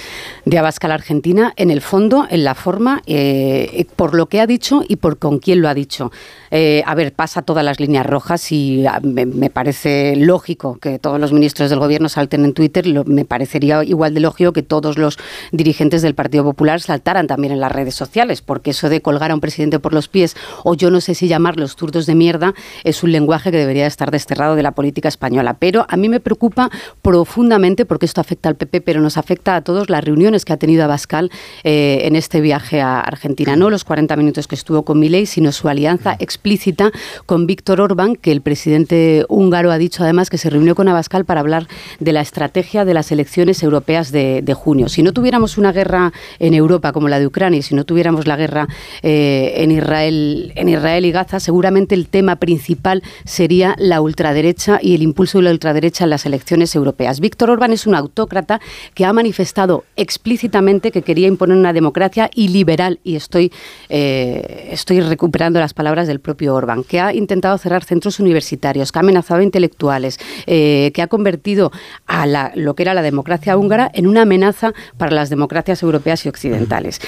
de 0.46 0.58
Abascal 0.58 0.92
a 0.92 0.94
Argentina, 0.94 1.54
en 1.58 1.70
el 1.70 1.82
fondo, 1.82 2.26
en 2.30 2.46
la 2.46 2.56
forma, 2.56 3.02
eh, 3.08 3.86
por 3.98 4.16
lo 4.16 4.28
que 4.28 4.40
ha 4.40 4.48
dicho 4.48 4.84
y 4.88 4.96
por 4.96 5.20
con 5.20 5.40
quién 5.40 5.62
lo 5.62 5.68
ha 5.68 5.74
dicho. 5.74 6.14
Eh, 6.50 6.84
a 6.86 6.96
ver, 6.96 7.12
pasa 7.12 7.42
todas 7.42 7.66
las 7.66 7.82
líneas 7.82 8.06
rojas 8.06 8.54
y 8.54 8.86
ah, 8.88 9.02
me, 9.04 9.50
parece 9.50 10.16
lógico 10.16 10.78
que 10.80 10.98
todos 10.98 11.20
los 11.20 11.34
ministros 11.34 11.70
del 11.70 11.80
gobierno 11.80 12.08
salten 12.08 12.46
en 12.46 12.54
Twitter. 12.54 12.86
me 13.06 13.26
parecería 13.26 13.84
igual 13.84 14.14
de 14.14 14.22
lógico 14.22 14.54
que 14.54 14.64
todos 14.64 14.98
los 14.98 15.18
dirigentes 15.52 16.02
del 16.02 16.16
Partido 16.16 16.46
Popular 16.46 16.80
saltaran 16.80 17.28
también 17.28 17.52
en 17.52 17.60
las 17.60 17.72
redes 17.72 17.96
sociales, 17.96 18.42
porque 18.42 18.72
eso 18.72 18.88
de 18.88 19.02
colgar 19.02 19.32
a 19.32 19.34
un 19.34 19.42
presidente 19.42 19.80
por 19.80 19.94
los 19.94 20.08
pies, 20.08 20.38
o 20.64 20.74
yo 20.74 20.90
no 20.90 21.02
sé 21.02 21.16
si 21.16 21.28
llamarlos 21.28 21.76
turdos 21.76 22.06
de 22.06 22.16
mierda, 22.16 22.54
es 22.86 23.04
un 23.04 23.12
lenguaje 23.12 23.52
que 23.52 23.58
debería 23.58 23.88
estar 23.88 24.10
desterrado 24.10 24.56
de 24.56 24.64
la 24.64 24.72
política 24.72 25.10
española. 25.10 25.58
Pero 25.60 25.86
a 25.90 25.98
mí 25.98 26.08
me 26.08 26.22
preocupa 26.22 26.70
profundamente, 27.02 27.86
porque 27.86 28.06
esto 28.06 28.22
afecta 28.22 28.50
al 28.50 28.56
PP, 28.56 28.82
pero 28.82 29.02
nos 29.02 29.18
afecta 29.18 29.56
a 29.56 29.62
todos 29.62 29.90
las 29.90 30.04
reuniones 30.04 30.46
que 30.46 30.54
ha 30.54 30.58
tenido 30.58 30.84
Abascal 30.84 31.32
eh, 31.64 32.02
en 32.04 32.16
este 32.16 32.42
viaje 32.42 32.82
a 32.82 33.00
Argentina. 33.00 33.56
No 33.56 33.70
los 33.70 33.84
40 33.84 34.16
minutos 34.16 34.48
que 34.48 34.56
estuvo 34.56 34.84
con 34.84 35.00
Milei, 35.00 35.26
sino 35.26 35.52
su 35.52 35.70
alianza 35.70 36.16
explícita 36.20 36.92
con 37.26 37.48
Víctor 37.48 37.82
Orbán, 37.82 38.16
que 38.16 38.32
el 38.32 38.42
presidente 38.42 39.26
húngaro 39.30 39.72
ha 39.72 39.78
dicho 39.78 40.04
además 40.04 40.30
que 40.30 40.38
se 40.38 40.50
reunió 40.50 40.76
con 40.76 40.88
Abascal 40.88 41.26
para 41.26 41.42
hablar 41.42 41.68
de 42.00 42.14
la 42.14 42.22
estrategia 42.22 42.86
de 42.86 42.94
las 42.94 43.12
elecciones 43.12 43.64
europeas 43.64 44.12
de, 44.12 44.44
junio. 44.58 44.90
Si 44.90 45.04
no 45.04 45.14
tuviéramos 45.14 45.58
una 45.58 45.72
guerra 45.72 46.12
en 46.40 46.54
Europa 46.54 46.92
como 46.92 47.10
la 47.10 47.20
de 47.20 47.28
Ucrania 47.28 47.60
y 47.60 47.62
si 47.62 47.76
no 47.76 47.86
tuviéramos 47.86 48.26
la 48.26 48.36
guerra 48.36 48.68
eh, 49.04 49.54
en, 49.58 49.72
Israel, 49.72 50.52
en 50.56 50.70
Israel 50.70 51.06
y 51.06 51.12
Gaza, 51.12 51.40
seguramente 51.40 51.94
el 51.94 52.08
tema 52.08 52.38
principal 52.38 53.04
sería 53.24 53.76
la 53.78 54.02
ultraderecha 54.02 54.80
y 54.82 54.96
el 54.96 55.04
impulso 55.04 55.38
de 55.38 55.44
la 55.44 55.52
ultraderecha 55.52 56.06
en 56.06 56.10
las 56.10 56.26
elecciones 56.26 56.57
europeas. 56.76 57.20
Víctor 57.20 57.50
Orbán 57.50 57.74
es 57.74 57.88
un 57.88 57.96
autócrata 57.96 58.60
que 58.94 59.06
ha 59.06 59.14
manifestado 59.14 59.84
explícitamente 59.96 60.92
que 60.92 61.02
quería 61.02 61.28
imponer 61.28 61.58
una 61.58 61.74
democracia 61.74 62.30
iliberal, 62.34 63.00
y 63.04 63.16
estoy, 63.16 63.52
eh, 63.90 64.70
estoy 64.72 65.02
recuperando 65.02 65.60
las 65.60 65.74
palabras 65.74 66.08
del 66.08 66.20
propio 66.20 66.56
Orbán, 66.56 66.84
que 66.84 67.00
ha 67.00 67.14
intentado 67.14 67.58
cerrar 67.58 67.84
centros 67.84 68.20
universitarios, 68.20 68.92
que 68.92 69.00
ha 69.00 69.02
amenazado 69.02 69.42
a 69.42 69.44
intelectuales, 69.44 70.20
eh, 70.46 70.92
que 70.94 71.02
ha 71.02 71.08
convertido 71.08 71.72
a 72.06 72.26
lo 72.56 72.76
que 72.76 72.84
era 72.84 72.94
la 72.94 73.02
democracia 73.02 73.58
húngara 73.58 73.90
en 73.94 74.08
una 74.08 74.24
amenaza 74.24 74.74
para 74.98 75.12
las 75.12 75.30
democracias 75.30 75.84
europeas 75.84 76.26
y 76.26 76.30
occidentales 76.30 77.00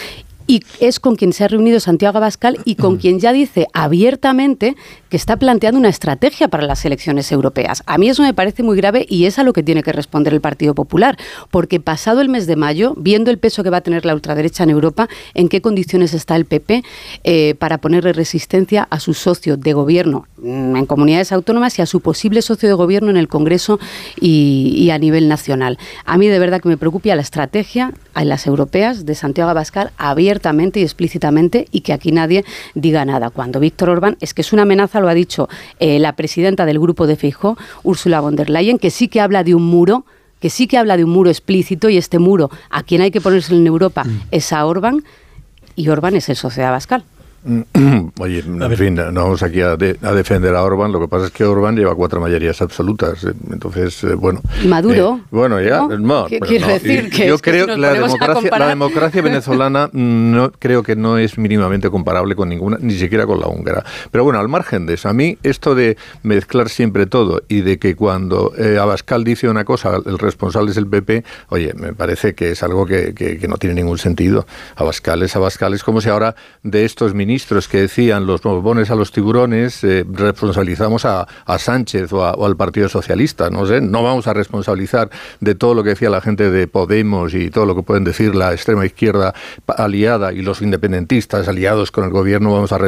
y 0.50 0.64
es 0.80 1.00
con 1.00 1.16
quien 1.16 1.32
se 1.32 1.44
ha 1.44 1.48
reunido 1.48 1.80
Santiago 1.80 2.18
Abascal 2.18 2.58
y 2.66 2.74
con 2.74 2.98
quien 2.98 3.20
ya 3.20 3.32
dice 3.32 3.68
abiertamente 3.72 4.76
que 5.10 5.16
está 5.16 5.38
planteando 5.38 5.80
una 5.80 5.90
estrategia 5.90 6.48
para 6.48 6.66
las 6.66 6.84
elecciones 6.86 7.32
europeas. 7.32 7.84
A 7.86 8.00
mí 8.00 8.10
eso 8.10 8.24
me 8.24 8.34
parece 8.34 8.64
muy 8.64 8.76
grave 8.76 9.06
y 9.08 9.26
es 9.26 9.38
a 9.38 9.44
lo 9.44 9.54
que 9.54 9.62
tiene 9.62 9.84
que 9.84 9.92
responder 9.92 10.34
el 10.34 10.42
Partido 10.42 10.74
Popular, 10.74 11.20
porque 11.52 11.80
pasado 11.80 12.20
el 12.22 12.30
mes 12.30 12.48
de 12.48 12.56
mayo, 12.56 12.96
viendo 12.98 13.30
el 13.30 13.38
peso 13.38 13.62
que 13.62 13.70
va 13.70 13.78
a 13.78 13.82
tener 13.82 14.06
la 14.06 14.16
ultraderecha 14.16 14.64
en 14.64 14.72
Europa, 14.72 15.08
en 15.36 15.50
qué 15.50 15.62
condiciones 15.62 16.16
está 16.16 16.36
el 16.36 16.46
PP 16.46 16.84
eh, 17.24 17.54
para 17.60 17.78
ponerle 17.78 18.12
resistencia 18.12 18.88
a 18.90 19.00
su 19.00 19.14
socio 19.14 19.56
de 19.56 19.74
gobierno 19.74 20.26
mm, 20.38 20.78
en 20.78 20.86
comunidades 20.88 21.32
autónomas 21.32 21.78
y 21.78 21.84
a 21.84 21.86
su 21.86 22.02
posible 22.02 22.42
socio 22.42 22.68
de 22.68 22.74
gobierno 22.74 23.12
en 23.12 23.18
el 23.18 23.28
Congreso 23.28 23.80
y, 24.20 24.74
y 24.76 24.90
a 24.90 24.98
nivel 24.98 25.28
nacional. 25.28 25.78
A 26.06 26.18
mí 26.18 26.28
de 26.28 26.40
verdad 26.40 26.60
que 26.60 26.70
me 26.70 26.78
preocupa 26.78 27.14
la 27.14 27.22
estrategia 27.22 27.94
en 28.16 28.30
las 28.30 28.48
europeas 28.48 29.06
de 29.06 29.14
Santiago 29.14 29.52
Abascal 29.52 29.92
abierta 29.98 30.39
y 30.76 30.82
explícitamente 30.82 31.68
y 31.72 31.82
que 31.82 31.94
aquí 31.94 32.12
nadie 32.12 32.46
diga 32.76 33.06
nada. 33.06 33.30
Cuando 33.30 33.60
Víctor 33.60 33.90
Orbán, 33.90 34.18
es 34.22 34.34
que 34.34 34.42
es 34.42 34.54
una 34.54 34.64
amenaza, 34.64 35.00
lo 35.00 35.10
ha 35.10 35.14
dicho 35.14 35.48
eh, 35.80 36.00
la 36.00 36.14
presidenta 36.16 36.66
del 36.66 36.80
grupo 36.80 37.08
de 37.08 37.16
Feijóo, 37.16 37.58
Ursula 37.84 38.20
von 38.22 38.36
der 38.36 38.50
Leyen, 38.50 38.80
que 38.80 38.90
sí 38.90 39.08
que 39.08 39.22
habla 39.22 39.44
de 39.44 39.56
un 39.56 39.64
muro 39.64 40.06
que 40.40 40.50
sí 40.50 40.68
que 40.68 40.78
habla 40.78 40.96
de 40.96 41.04
un 41.04 41.10
muro 41.10 41.30
explícito 41.30 41.90
y 41.90 41.98
este 41.98 42.18
muro 42.18 42.50
a 42.70 42.84
quien 42.84 43.02
hay 43.02 43.12
que 43.12 43.20
ponerse 43.20 43.54
en 43.54 43.68
Europa 43.68 44.06
mm. 44.06 44.22
es 44.32 44.54
a 44.54 44.66
Orbán 44.66 45.04
y 45.76 45.90
Orbán 45.90 46.16
es 46.16 46.30
el 46.30 46.38
socio 46.38 46.64
de 46.64 46.68
Abascal. 46.68 47.04
Oye, 48.20 48.40
en 48.40 48.78
fin, 48.78 48.96
no 48.96 49.24
vamos 49.24 49.44
aquí 49.44 49.62
a, 49.62 49.78
defender 49.78 50.56
a 50.56 50.64
Orban. 50.64 50.92
Lo 50.92 51.00
que 51.00 51.08
pasa 51.08 51.28
es 51.28 51.32
que 51.32 51.46
Orban 51.46 51.76
lleva 51.76 51.96
cuatro 51.96 52.20
mayorías 52.20 52.62
absolutas. 52.62 53.24
Eh, 53.24 53.34
entonces, 53.52 54.04
eh, 54.04 54.16
bueno. 54.16 54.42
Maduro. 54.66 55.20
Eh, 55.22 55.28
bueno, 55.32 55.62
ya. 55.62 55.88
No, 55.88 56.26
quiero 56.26 56.68
decir 56.68 57.10
que 57.10 57.28
yo 57.28 57.38
creo 57.38 57.66
que 57.66 57.78
la 57.78 57.94
democracia, 57.94 58.52
la 58.58 58.68
democracia 58.68 59.22
venezolana 59.22 59.90
no 59.94 60.52
creo 60.52 60.84
que 60.84 60.96
no 60.96 61.18
es 61.18 61.38
mínimamente 61.38 61.90
comparable 61.90 62.36
con 62.36 62.50
ninguna, 62.50 62.78
ni 62.82 62.94
siquiera 62.94 63.26
con 63.26 63.40
la 63.40 63.48
húngara. 63.48 63.86
Pero 64.12 64.26
bueno, 64.26 64.40
al 64.40 64.50
margen 64.50 64.86
de 64.86 64.96
eso, 64.96 65.08
a 65.08 65.14
mí 65.14 65.38
esto 65.44 65.76
de 65.76 65.98
mezclar 66.24 66.68
siempre 66.68 67.06
todo 67.06 67.44
y 67.48 67.62
de 67.62 67.80
que 67.80 67.96
cuando 67.96 68.52
Abascal 68.80 69.24
dice 69.24 69.48
una 69.48 69.64
cosa, 69.64 69.98
el 70.06 70.20
responsable 70.20 70.72
es 70.72 70.78
el 70.78 70.88
PP, 70.88 71.24
oye, 71.50 71.74
me 71.74 71.94
parece 71.94 72.36
que 72.36 72.52
es 72.52 72.64
algo 72.64 72.86
que, 72.86 73.14
que, 73.14 73.48
no 73.48 73.58
tiene 73.58 73.76
ningún 73.76 73.98
sentido. 73.98 74.46
Abascal 74.76 75.24
es 75.24 75.36
Abascal, 75.36 75.74
es 75.74 75.84
como 75.84 76.02
si 76.02 76.10
ahora 76.10 76.36
de 76.64 76.86
estos 76.86 77.14
ministros 77.14 77.29
ministros 77.30 77.68
que 77.68 77.82
decían 77.82 78.26
los 78.26 78.42
bombones 78.42 78.90
a 78.90 78.96
los 78.96 79.12
tiburones, 79.12 79.84
eh, 79.84 80.04
responsabilizamos 80.12 81.06
a, 81.06 81.28
Sánchez 81.60 82.12
o, 82.12 82.26
al 82.26 82.56
Partido 82.56 82.90
Socialista. 82.90 83.52
No 83.52 83.68
sé, 83.68 83.82
no 83.82 84.02
vamos 84.02 84.26
a 84.26 84.34
responsabilizar 84.34 85.12
de 85.40 85.54
todo 85.54 85.76
lo 85.76 85.84
que 85.84 85.90
decía 85.90 86.10
la 86.10 86.22
gente 86.22 86.50
de 86.50 86.68
Podemos 86.68 87.36
y 87.36 87.52
todo 87.52 87.68
lo 87.68 87.76
que 87.76 87.84
pueden 87.84 88.04
decir 88.04 88.34
la 88.34 88.52
extrema 88.52 88.84
izquierda 88.84 89.36
aliada 89.68 90.34
y 90.34 90.42
los 90.42 90.64
independentistas 90.64 91.48
aliados 91.48 91.92
con 91.92 92.04
el 92.04 92.10
gobierno, 92.10 92.52
vamos 92.52 92.72
a, 92.72 92.80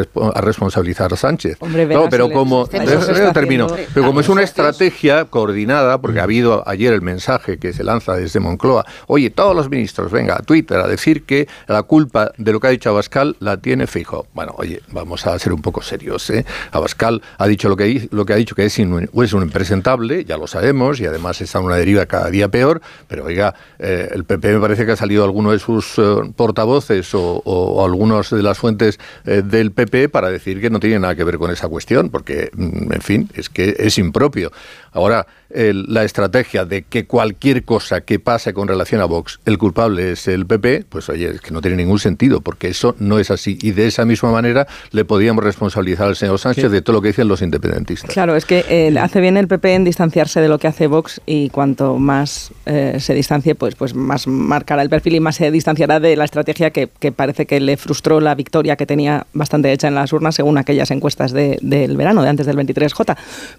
responsabilizar 0.41 1.13
a 1.13 1.17
Sánchez. 1.17 1.59
no, 1.61 2.09
pero 2.09 2.31
como, 2.31 2.65
termino, 2.65 3.67
pero 3.93 4.07
como 4.07 4.21
es 4.21 4.29
una 4.29 4.41
estrategia 4.41 5.25
coordinada, 5.25 6.01
porque 6.01 6.19
ha 6.19 6.23
habido 6.23 6.67
ayer 6.67 6.93
el 6.93 7.03
mensaje 7.03 7.59
que 7.59 7.73
se 7.73 7.83
lanza 7.83 8.15
desde 8.15 8.39
Moncloa, 8.39 8.85
oye, 9.05 9.29
todos 9.29 9.55
los 9.55 9.69
ministros, 9.69 10.11
venga 10.11 10.33
a 10.33 10.39
Twitter 10.39 10.79
a 10.79 10.87
decir 10.87 11.25
que 11.25 11.47
la 11.67 11.83
culpa 11.83 12.31
de 12.39 12.51
lo 12.51 12.59
que 12.59 12.67
ha 12.67 12.71
dicho 12.71 12.89
Abascal 12.89 13.35
la 13.39 13.57
tiene 13.57 13.85
Fijo. 13.85 14.25
Bueno, 14.34 14.53
oye, 14.57 14.82
vamos 14.91 15.27
a 15.27 15.38
ser 15.39 15.51
un 15.51 15.61
poco 15.61 15.82
serios. 15.82 16.29
¿eh? 16.29 16.45
Abascal 16.71 17.21
ha 17.38 17.47
dicho 17.47 17.67
lo 17.67 17.75
que, 17.75 17.84
ha 17.84 18.36
dicho, 18.36 18.55
que 18.55 18.65
es, 18.65 18.79
es 18.79 19.34
un 19.34 19.43
impresentable, 19.43 20.23
ya 20.23 20.38
lo 20.38 20.47
sabemos, 20.47 21.01
y 21.01 21.05
además 21.05 21.41
está 21.41 21.59
en 21.59 21.65
una 21.65 21.75
deriva 21.75 22.05
cada 22.05 22.29
día 22.29 22.47
peor, 22.47 22.82
pero 23.09 23.25
oiga, 23.25 23.53
eh, 23.77 24.09
el 24.13 24.23
PP 24.23 24.53
me 24.53 24.59
parece 24.61 24.86
que 24.86 24.93
ha 24.93 24.95
salido 24.95 25.25
alguno 25.25 25.51
de 25.51 25.59
sus 25.59 25.97
eh, 25.97 26.32
portavoces 26.36 27.13
o, 27.13 27.41
o, 27.43 27.86
algunas 27.86 28.29
de 28.29 28.41
las 28.41 28.57
fuentes 28.57 28.99
eh, 29.25 29.41
del 29.43 29.71
PP 29.71 30.07
para 30.07 30.29
decir 30.29 30.61
que 30.61 30.69
no 30.69 30.79
tiene 30.79 30.99
nada 30.99 31.15
que 31.15 31.25
ver 31.25 31.38
con 31.38 31.51
esa 31.51 31.67
cuestión, 31.67 32.09
porque, 32.09 32.51
mm, 32.53 32.93
en 32.93 33.01
fin, 33.01 33.29
es 33.34 33.49
que 33.49 33.75
es 33.79 33.97
impropio. 33.97 34.51
Ahora, 34.93 35.27
la 35.53 36.05
estrategia 36.05 36.63
de 36.63 36.84
que 36.84 37.05
cualquier 37.05 37.63
cosa 37.63 38.01
que 38.01 38.19
pase 38.19 38.53
con 38.53 38.69
relación 38.69 39.01
a 39.01 39.05
Vox, 39.05 39.41
el 39.45 39.57
culpable 39.57 40.13
es 40.13 40.27
el 40.29 40.45
PP, 40.45 40.86
pues 40.88 41.09
oye, 41.09 41.29
es 41.29 41.41
que 41.41 41.51
no 41.51 41.59
tiene 41.59 41.75
ningún 41.75 41.99
sentido, 41.99 42.39
porque 42.39 42.69
eso 42.69 42.95
no 42.99 43.19
es 43.19 43.32
así. 43.32 43.57
Y 43.61 43.71
de 43.71 43.88
esa 43.88 44.05
misma 44.05 44.20
manera 44.30 44.67
le 44.91 45.05
podíamos 45.05 45.43
responsabilizar 45.43 46.07
al 46.07 46.15
señor 46.15 46.38
Sánchez 46.38 46.69
de 46.69 46.82
todo 46.82 46.97
lo 46.97 47.01
que 47.01 47.09
dicen 47.09 47.28
los 47.28 47.41
independentistas. 47.41 48.11
Claro, 48.11 48.36
es 48.36 48.45
que 48.45 48.65
eh, 48.69 48.93
hace 48.99 49.22
bien 49.22 49.38
el 49.38 49.47
PP 49.47 49.74
en 49.74 49.84
distanciarse 49.84 50.41
de 50.41 50.49
lo 50.49 50.59
que 50.59 50.67
hace 50.67 50.88
Vox 50.88 51.22
y 51.26 51.49
cuanto 51.49 51.97
más 51.97 52.51
eh, 52.65 52.97
se 52.99 53.13
distancie, 53.13 53.55
pues, 53.55 53.76
pues 53.76 53.95
más 53.95 54.28
marcará 54.28 54.82
el 54.82 54.89
perfil 54.89 55.15
y 55.15 55.19
más 55.19 55.36
se 55.36 55.51
distanciará 55.51 55.99
de 55.99 56.15
la 56.15 56.26
estrategia 56.26 56.72
que, 56.72 56.88
parece 57.11 57.45
que 57.45 57.59
le 57.59 57.78
frustró 57.78 58.19
la 58.19 58.36
victoria 58.36 58.76
que 58.76 58.86
tenía 58.86 59.26
bastante 59.34 59.72
hecha 59.72 59.88
en 59.88 59.95
las 59.95 60.13
urnas, 60.13 60.36
según 60.36 60.57
aquellas 60.57 60.91
encuestas 60.91 61.32
del 61.32 61.97
verano, 61.97 62.22
de 62.22 62.30
antes 62.30 62.45
del 62.45 62.57
23J. 62.57 63.17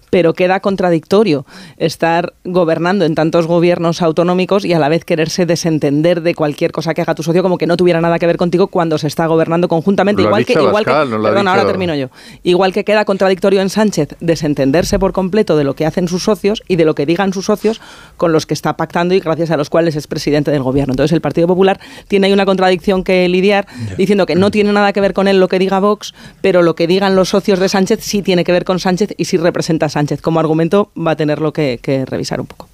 Pero 0.09 0.33
queda 0.33 0.59
contradictorio 0.59 1.45
estar 1.77 2.33
gobernando 2.43 3.05
en 3.05 3.15
tantos 3.15 3.47
gobiernos 3.47 4.01
autonómicos 4.01 4.65
y 4.65 4.73
a 4.73 4.79
la 4.79 4.89
vez 4.89 5.05
quererse 5.05 5.45
desentender 5.45 6.21
de 6.21 6.35
cualquier 6.35 6.71
cosa 6.71 6.93
que 6.93 7.01
haga 7.01 7.15
tu 7.15 7.23
socio 7.23 7.43
como 7.43 7.57
que 7.57 7.67
no 7.67 7.77
tuviera 7.77 8.01
nada 8.01 8.19
que 8.19 8.27
ver 8.27 8.37
contigo 8.37 8.67
cuando 8.67 8.97
se 8.97 9.07
está 9.07 9.25
gobernando 9.27 9.67
conjuntamente. 9.67 10.21
igual 10.21 10.45
que, 10.45 10.52
igual 10.61 10.85
que, 10.85 10.91
perdón, 10.91 11.47
ahora 11.47 11.65
termino 11.65 11.95
yo. 11.95 12.09
Igual 12.43 12.73
que 12.73 12.83
queda 12.83 13.05
contradictorio 13.05 13.61
en 13.61 13.69
Sánchez 13.69 14.15
desentenderse 14.19 14.99
por 14.99 15.13
completo 15.13 15.57
de 15.57 15.63
lo 15.63 15.75
que 15.75 15.85
hacen 15.85 16.07
sus 16.07 16.23
socios 16.23 16.63
y 16.67 16.75
de 16.75 16.85
lo 16.85 16.95
que 16.95 17.05
digan 17.05 17.33
sus 17.33 17.45
socios 17.45 17.81
con 18.17 18.31
los 18.31 18.45
que 18.45 18.53
está 18.53 18.77
pactando 18.77 19.13
y 19.13 19.19
gracias 19.19 19.51
a 19.51 19.57
los 19.57 19.69
cuales 19.69 19.95
es 19.95 20.07
presidente 20.07 20.51
del 20.51 20.63
gobierno. 20.63 20.93
Entonces 20.93 21.13
el 21.13 21.21
Partido 21.21 21.47
Popular 21.47 21.79
tiene 22.07 22.27
ahí 22.27 22.33
una 22.33 22.45
contradicción 22.45 23.03
que 23.03 23.27
lidiar 23.27 23.67
diciendo 23.97 24.25
que 24.25 24.35
no 24.35 24.51
tiene 24.51 24.71
nada 24.71 24.93
que 24.93 25.01
ver 25.01 25.13
con 25.13 25.27
él 25.27 25.39
lo 25.39 25.47
que 25.47 25.59
diga 25.59 25.79
Vox, 25.79 26.13
pero 26.41 26.61
lo 26.61 26.75
que 26.75 26.87
digan 26.87 27.15
los 27.15 27.29
socios 27.29 27.59
de 27.59 27.69
Sánchez 27.69 27.99
sí 28.01 28.21
tiene 28.21 28.43
que 28.43 28.51
ver 28.51 28.65
con 28.65 28.79
Sánchez 28.79 29.15
y 29.17 29.25
sí 29.25 29.37
representa 29.37 29.87
a 29.87 29.89
Sánchez. 29.89 30.21
Como 30.21 30.39
argumento 30.39 30.91
va 30.95 31.11
a 31.11 31.15
tener 31.15 31.41
lo 31.41 31.51
que 31.51 31.63
que, 31.81 32.05
revisar 32.05 32.39
un 32.41 32.47
poco. 32.47 32.67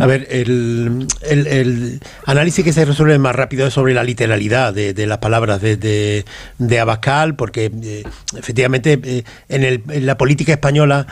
A 0.00 0.06
ver, 0.06 0.26
el, 0.30 2.00
análisis 2.26 2.64
que 2.64 2.72
se 2.72 2.84
resuelve 2.84 3.18
más 3.18 3.34
rápido 3.34 3.66
es 3.66 3.74
sobre 3.74 3.94
la 3.94 4.04
literalidad 4.04 4.72
de, 4.72 5.06
las 5.06 5.18
palabras 5.18 5.60
de, 5.60 6.24
de, 6.58 6.80
Abascal, 6.80 7.34
porque 7.34 7.70
eh, 7.82 8.04
efectivamente 8.36 8.98
eh, 9.02 9.24
en, 9.48 9.64
en, 9.64 10.06
la 10.06 10.16
política 10.16 10.52
española 10.52 11.06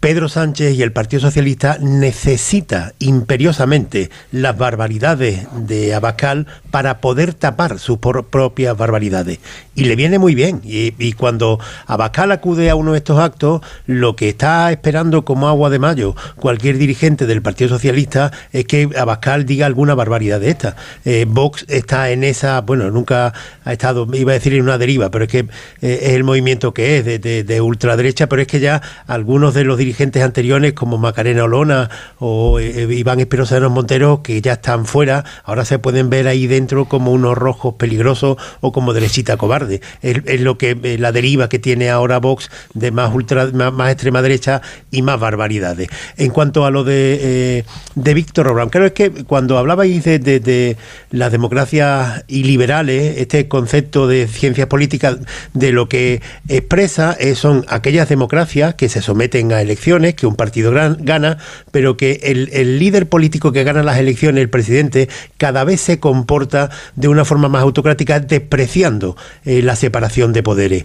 Pedro 0.00 0.28
Sánchez 0.28 0.74
y 0.74 0.82
el 0.82 0.92
Partido 0.92 1.20
Socialista 1.20 1.78
necesita 1.80 2.92
imperiosamente 2.98 4.10
las 4.32 4.56
barbaridades 4.56 5.46
de 5.54 5.94
Abascal 5.94 6.46
para 6.70 7.00
poder 7.00 7.34
tapar 7.34 7.78
sus 7.78 7.98
propias 7.98 8.76
barbaridades. 8.76 9.38
Y 9.76 9.84
le 9.84 9.94
viene 9.94 10.18
muy 10.18 10.34
bien. 10.34 10.60
Y, 10.64 11.12
cuando 11.12 11.60
Abascal 11.86 12.32
acude 12.32 12.70
a 12.70 12.74
uno 12.74 12.92
de 12.92 12.98
estos 12.98 13.18
actos, 13.18 13.60
lo 13.86 14.16
que 14.16 14.28
está 14.28 14.72
esperando 14.72 15.24
como 15.24 15.48
agua 15.48 15.70
de 15.70 15.78
mayo 15.78 16.16
cualquier 16.36 16.78
dirigente 16.78 17.26
del 17.26 17.42
Partido 17.42 17.68
Socialista 17.70 18.32
es 18.52 18.64
que 18.64 18.88
Abascal 18.96 19.46
diga 19.46 19.66
alguna 19.66 19.94
barbaridad 19.94 20.40
de 20.40 20.50
esta. 20.50 20.76
Eh, 21.04 21.26
Vox 21.28 21.66
está 21.68 22.10
en 22.10 22.24
esa, 22.24 22.62
bueno, 22.62 22.90
nunca 22.90 23.32
ha 23.64 23.72
estado, 23.72 24.08
iba 24.14 24.32
a 24.32 24.34
decir 24.34 24.54
en 24.54 24.62
una 24.62 24.78
deriva, 24.78 25.10
pero 25.10 25.24
es 25.24 25.30
que 25.30 25.40
eh, 25.40 26.00
es 26.02 26.12
el 26.14 26.24
movimiento 26.24 26.72
que 26.72 26.98
es 26.98 27.04
de, 27.04 27.18
de 27.18 27.60
ultraderecha, 27.60 28.28
pero 28.28 28.42
es 28.42 28.48
que 28.48 28.60
ya 28.60 28.80
algunos 29.06 29.54
de 29.54 29.64
los 29.64 29.78
dirigentes 29.78 30.22
anteriores 30.22 30.72
como 30.72 30.98
Macarena 30.98 31.44
Olona 31.44 31.90
o 32.18 32.58
eh, 32.58 32.86
Iván 32.90 33.20
Espinosa 33.20 33.60
Montero 33.68 34.22
que 34.22 34.40
ya 34.40 34.54
están 34.54 34.86
fuera, 34.86 35.24
ahora 35.44 35.64
se 35.64 35.78
pueden 35.78 36.10
ver 36.10 36.28
ahí 36.28 36.46
dentro 36.46 36.86
como 36.86 37.12
unos 37.12 37.36
rojos 37.36 37.74
peligrosos 37.74 38.36
o 38.60 38.72
como 38.72 38.92
derechita 38.92 39.36
cobarde. 39.36 39.65
Es, 40.02 40.40
lo 40.40 40.58
que 40.58 40.76
eh, 40.82 40.96
la 40.98 41.12
deriva 41.12 41.48
que 41.48 41.58
tiene 41.58 41.90
ahora 41.90 42.18
Vox 42.18 42.50
de 42.74 42.90
más 42.90 43.14
ultra 43.14 43.46
más, 43.46 43.92
extrema 43.92 44.22
derecha 44.22 44.62
y 44.90 45.02
más 45.02 45.18
barbaridades. 45.18 45.88
En 46.16 46.30
cuanto 46.30 46.64
a 46.64 46.70
lo 46.70 46.84
de, 46.84 47.18
eh, 47.20 47.64
de 47.94 48.14
Víctor 48.14 48.48
Orbán, 48.48 48.68
creo 48.68 48.86
es 48.86 48.92
que 48.92 49.10
cuando 49.24 49.58
hablabais 49.58 50.04
de, 50.04 50.18
de, 50.18 50.76
las 51.10 51.32
democracias 51.32 52.24
iliberales, 52.28 53.18
este 53.18 53.48
concepto 53.48 54.06
de 54.06 54.26
ciencias 54.26 54.66
políticas, 54.66 55.18
de 55.54 55.72
lo 55.72 55.88
que 55.88 56.20
expresa 56.48 57.16
son 57.34 57.64
aquellas 57.68 58.08
democracias 58.08 58.74
que 58.74 58.88
se 58.88 59.02
someten 59.02 59.52
a 59.52 59.60
elecciones, 59.60 60.14
que 60.14 60.26
un 60.26 60.36
partido 60.36 60.72
gana, 60.72 61.38
pero 61.70 61.96
que 61.96 62.20
el, 62.22 62.78
líder 62.78 63.08
político 63.08 63.52
que 63.52 63.64
gana 63.64 63.82
las 63.82 63.98
elecciones, 63.98 64.42
el 64.42 64.50
presidente, 64.50 65.08
cada 65.38 65.64
vez 65.64 65.80
se 65.80 65.98
comporta 66.00 66.70
de 66.94 67.08
una 67.08 67.24
forma 67.24 67.48
más 67.48 67.62
autocrática, 67.62 68.20
despreciando 68.20 69.16
eh, 69.44 69.55
la 69.62 69.76
separación 69.76 70.32
de 70.32 70.42
poderes. 70.42 70.84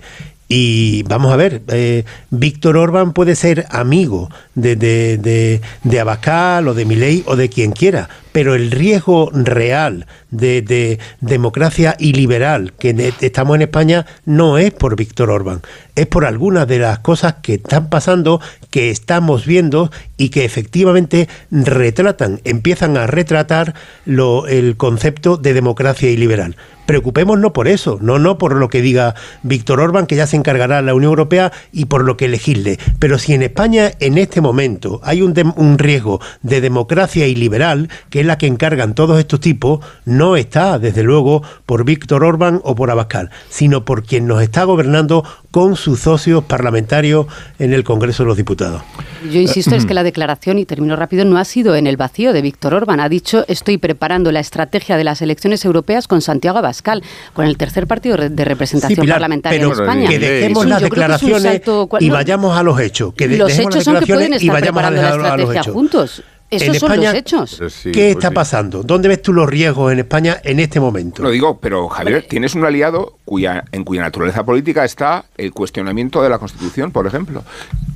Y 0.53 1.03
vamos 1.03 1.31
a 1.31 1.37
ver, 1.37 1.61
eh, 1.69 2.03
Víctor 2.29 2.75
Orbán 2.75 3.13
puede 3.13 3.35
ser 3.35 3.67
amigo 3.69 4.29
de, 4.53 4.75
de, 4.75 5.17
de, 5.17 5.61
de 5.85 5.99
Abascal 6.01 6.67
o 6.67 6.73
de 6.73 6.83
Milei 6.83 7.23
o 7.25 7.37
de 7.37 7.47
quien 7.47 7.71
quiera, 7.71 8.09
pero 8.31 8.55
el 8.55 8.71
riesgo 8.71 9.29
real 9.33 10.05
de, 10.29 10.61
de 10.61 10.99
democracia 11.19 11.95
y 11.99 12.13
liberal 12.13 12.73
que 12.79 12.93
ne- 12.93 13.13
estamos 13.21 13.55
en 13.55 13.63
España 13.63 14.05
no 14.25 14.57
es 14.57 14.71
por 14.71 14.95
Víctor 14.95 15.29
Orbán, 15.29 15.61
es 15.95 16.07
por 16.07 16.25
algunas 16.25 16.67
de 16.67 16.79
las 16.79 16.99
cosas 16.99 17.35
que 17.41 17.55
están 17.55 17.89
pasando, 17.89 18.39
que 18.69 18.89
estamos 18.89 19.45
viendo 19.45 19.91
y 20.17 20.29
que 20.29 20.45
efectivamente 20.45 21.27
retratan, 21.51 22.39
empiezan 22.43 22.97
a 22.97 23.07
retratar 23.07 23.73
lo, 24.05 24.47
el 24.47 24.77
concepto 24.77 25.37
de 25.37 25.53
democracia 25.53 26.09
y 26.09 26.17
liberal. 26.17 26.55
Preocupémonos 26.85 27.51
por 27.51 27.67
eso, 27.67 27.99
no, 28.01 28.19
no 28.19 28.37
por 28.37 28.55
lo 28.55 28.67
que 28.67 28.81
diga 28.81 29.15
Víctor 29.43 29.79
Orbán, 29.79 30.07
que 30.07 30.15
ya 30.15 30.27
se 30.27 30.35
encargará 30.35 30.81
la 30.81 30.93
Unión 30.93 31.11
Europea 31.11 31.51
y 31.71 31.85
por 31.85 32.03
lo 32.03 32.17
que 32.17 32.25
elegirle. 32.25 32.79
Pero 32.99 33.17
si 33.17 33.33
en 33.33 33.43
España 33.43 33.91
en 33.99 34.17
este 34.17 34.41
momento 34.41 34.99
hay 35.03 35.21
un, 35.21 35.33
dem- 35.33 35.53
un 35.55 35.77
riesgo 35.77 36.19
de 36.41 36.59
democracia 36.59 37.27
y 37.27 37.35
liberal, 37.35 37.87
que 38.09 38.20
es 38.21 38.25
la 38.25 38.37
que 38.37 38.47
encargan 38.47 38.95
todos 38.95 39.19
estos 39.19 39.39
tipos, 39.39 39.79
no 40.05 40.35
está, 40.35 40.79
desde 40.79 41.03
luego, 41.03 41.43
por 41.65 41.83
Víctor 41.85 42.23
Orbán 42.23 42.61
o 42.63 42.73
por 42.75 42.89
Abascal, 42.89 43.29
sino 43.49 43.85
por 43.85 44.03
quien 44.03 44.27
nos 44.27 44.41
está 44.41 44.63
gobernando 44.63 45.23
con 45.51 45.75
sus 45.75 45.99
socios 45.99 46.43
parlamentarios 46.45 47.25
en 47.59 47.73
el 47.73 47.83
Congreso 47.83 48.23
de 48.23 48.27
los 48.27 48.37
Diputados. 48.37 48.81
Yo 49.31 49.39
insisto, 49.39 49.75
es 49.75 49.85
que 49.85 49.93
la 49.93 50.03
declaración, 50.03 50.57
y 50.57 50.65
termino 50.65 50.95
rápido, 50.95 51.25
no 51.25 51.37
ha 51.37 51.45
sido 51.45 51.75
en 51.75 51.85
el 51.85 51.97
vacío 51.97 52.33
de 52.33 52.41
Víctor 52.41 52.73
Orbán. 52.73 52.99
Ha 52.99 53.09
dicho, 53.09 53.43
estoy 53.47 53.77
preparando 53.77 54.31
la 54.31 54.39
estrategia 54.39 54.97
de 54.97 55.03
las 55.03 55.21
elecciones 55.21 55.63
europeas 55.65 56.07
con 56.07 56.21
Santiago 56.21 56.57
Abascal, 56.57 57.03
con 57.33 57.45
el 57.45 57.57
tercer 57.57 57.85
partido 57.85 58.17
de 58.17 58.45
representación 58.45 58.95
Sí, 58.95 59.01
Pilar, 59.01 59.15
parlamentaria 59.17 59.59
pero 59.59 59.73
en 59.73 59.79
España. 59.81 60.09
que 60.09 60.19
dejemos 60.19 60.65
las 60.65 60.81
declaraciones 60.81 61.41
salto 61.43 61.89
y 61.99 62.09
vayamos 62.09 62.57
a 62.57 62.63
los 62.63 62.79
hechos. 62.79 63.13
Que 63.13 63.27
de- 63.27 63.37
los 63.37 63.49
dejemos 63.49 63.75
las 63.75 63.83
hechos 63.83 63.83
son 63.85 63.99
que 63.99 64.13
pueden 64.13 64.31
declaraciones 64.31 64.43
y 64.43 64.47
estar 64.47 64.61
vayamos 64.61 64.83
a 64.83 64.87
preparando 64.87 65.01
la 65.21 65.27
estrategia 65.29 65.61
hechos. 65.61 65.73
juntos. 65.73 66.23
Esos 66.51 66.67
En 66.67 66.75
son 66.75 66.91
España, 66.91 67.11
los 67.11 67.19
hechos. 67.19 67.55
Pues 67.57 67.81
¿Qué 67.93 68.11
está 68.11 68.29
pasando? 68.31 68.83
¿Dónde 68.83 69.07
ves 69.07 69.21
tú 69.21 69.31
los 69.31 69.49
riesgos 69.49 69.91
en 69.93 69.99
España 69.99 70.41
en 70.43 70.59
este 70.59 70.81
momento? 70.81 71.23
Lo 71.23 71.29
digo, 71.29 71.59
pero 71.61 71.87
Javier, 71.87 72.25
tienes 72.27 72.55
un 72.55 72.65
aliado 72.65 73.17
cuya, 73.23 73.63
en 73.71 73.85
cuya 73.85 74.01
naturaleza 74.01 74.43
política 74.43 74.83
está 74.83 75.23
el 75.37 75.53
cuestionamiento 75.53 76.21
de 76.21 76.29
la 76.29 76.39
Constitución, 76.39 76.91
por 76.91 77.07
ejemplo, 77.07 77.43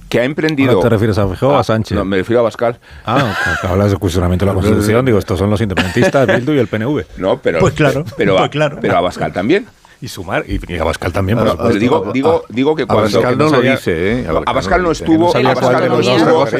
que 0.08 0.22
ha 0.22 0.24
emprendido... 0.24 0.72
¿Ahora 0.72 0.84
te 0.84 0.90
refieres 0.90 1.18
a 1.18 1.28
Feijóo 1.28 1.50
o 1.50 1.58
a 1.58 1.66
Sánchez? 1.66 1.98
No, 1.98 2.06
me 2.06 2.16
refiero 2.16 2.40
a 2.40 2.44
Bascal. 2.44 2.80
Ah, 3.06 3.36
cuando 3.44 3.74
hablas 3.74 3.92
de 3.92 3.98
cuestionamiento 3.98 4.46
de 4.46 4.52
la 4.52 4.56
Constitución, 4.62 5.06
digo, 5.06 5.20
estos 5.20 5.38
son 5.38 5.50
los 5.50 5.60
independentistas, 5.60 6.26
Bildu 6.36 6.54
y 6.54 6.60
el 6.60 6.68
PNV. 6.68 7.04
No, 7.18 7.42
pero... 7.42 7.60
Pues 7.60 7.74
claro, 7.74 8.06
Pero, 8.16 8.38
pues 8.38 8.46
a, 8.46 8.50
claro. 8.50 8.78
pero 8.80 8.96
a 8.98 9.02
Bascal 9.02 9.34
también. 9.34 9.68
Y 10.06 10.08
sumar, 10.08 10.46
y, 10.48 10.60
y 10.72 10.78
Abascal 10.78 11.12
también, 11.12 11.36
por 11.40 11.48
No, 11.48 11.52
supuesto. 11.54 11.70
pero 11.74 11.80
digo, 11.80 12.12
digo, 12.14 12.44
digo 12.50 12.76
que 12.76 12.86
cuando... 12.86 13.06
Abascal 13.18 13.32
que 13.38 13.44
no 13.44 13.50
lo 13.50 13.62
dice, 13.62 14.12
¿eh? 14.20 14.24
No, 14.28 14.44
Abascal 14.46 14.84
no 14.84 14.92
estuvo... 14.92 15.34
No 15.34 15.50
Abascal 15.50 15.90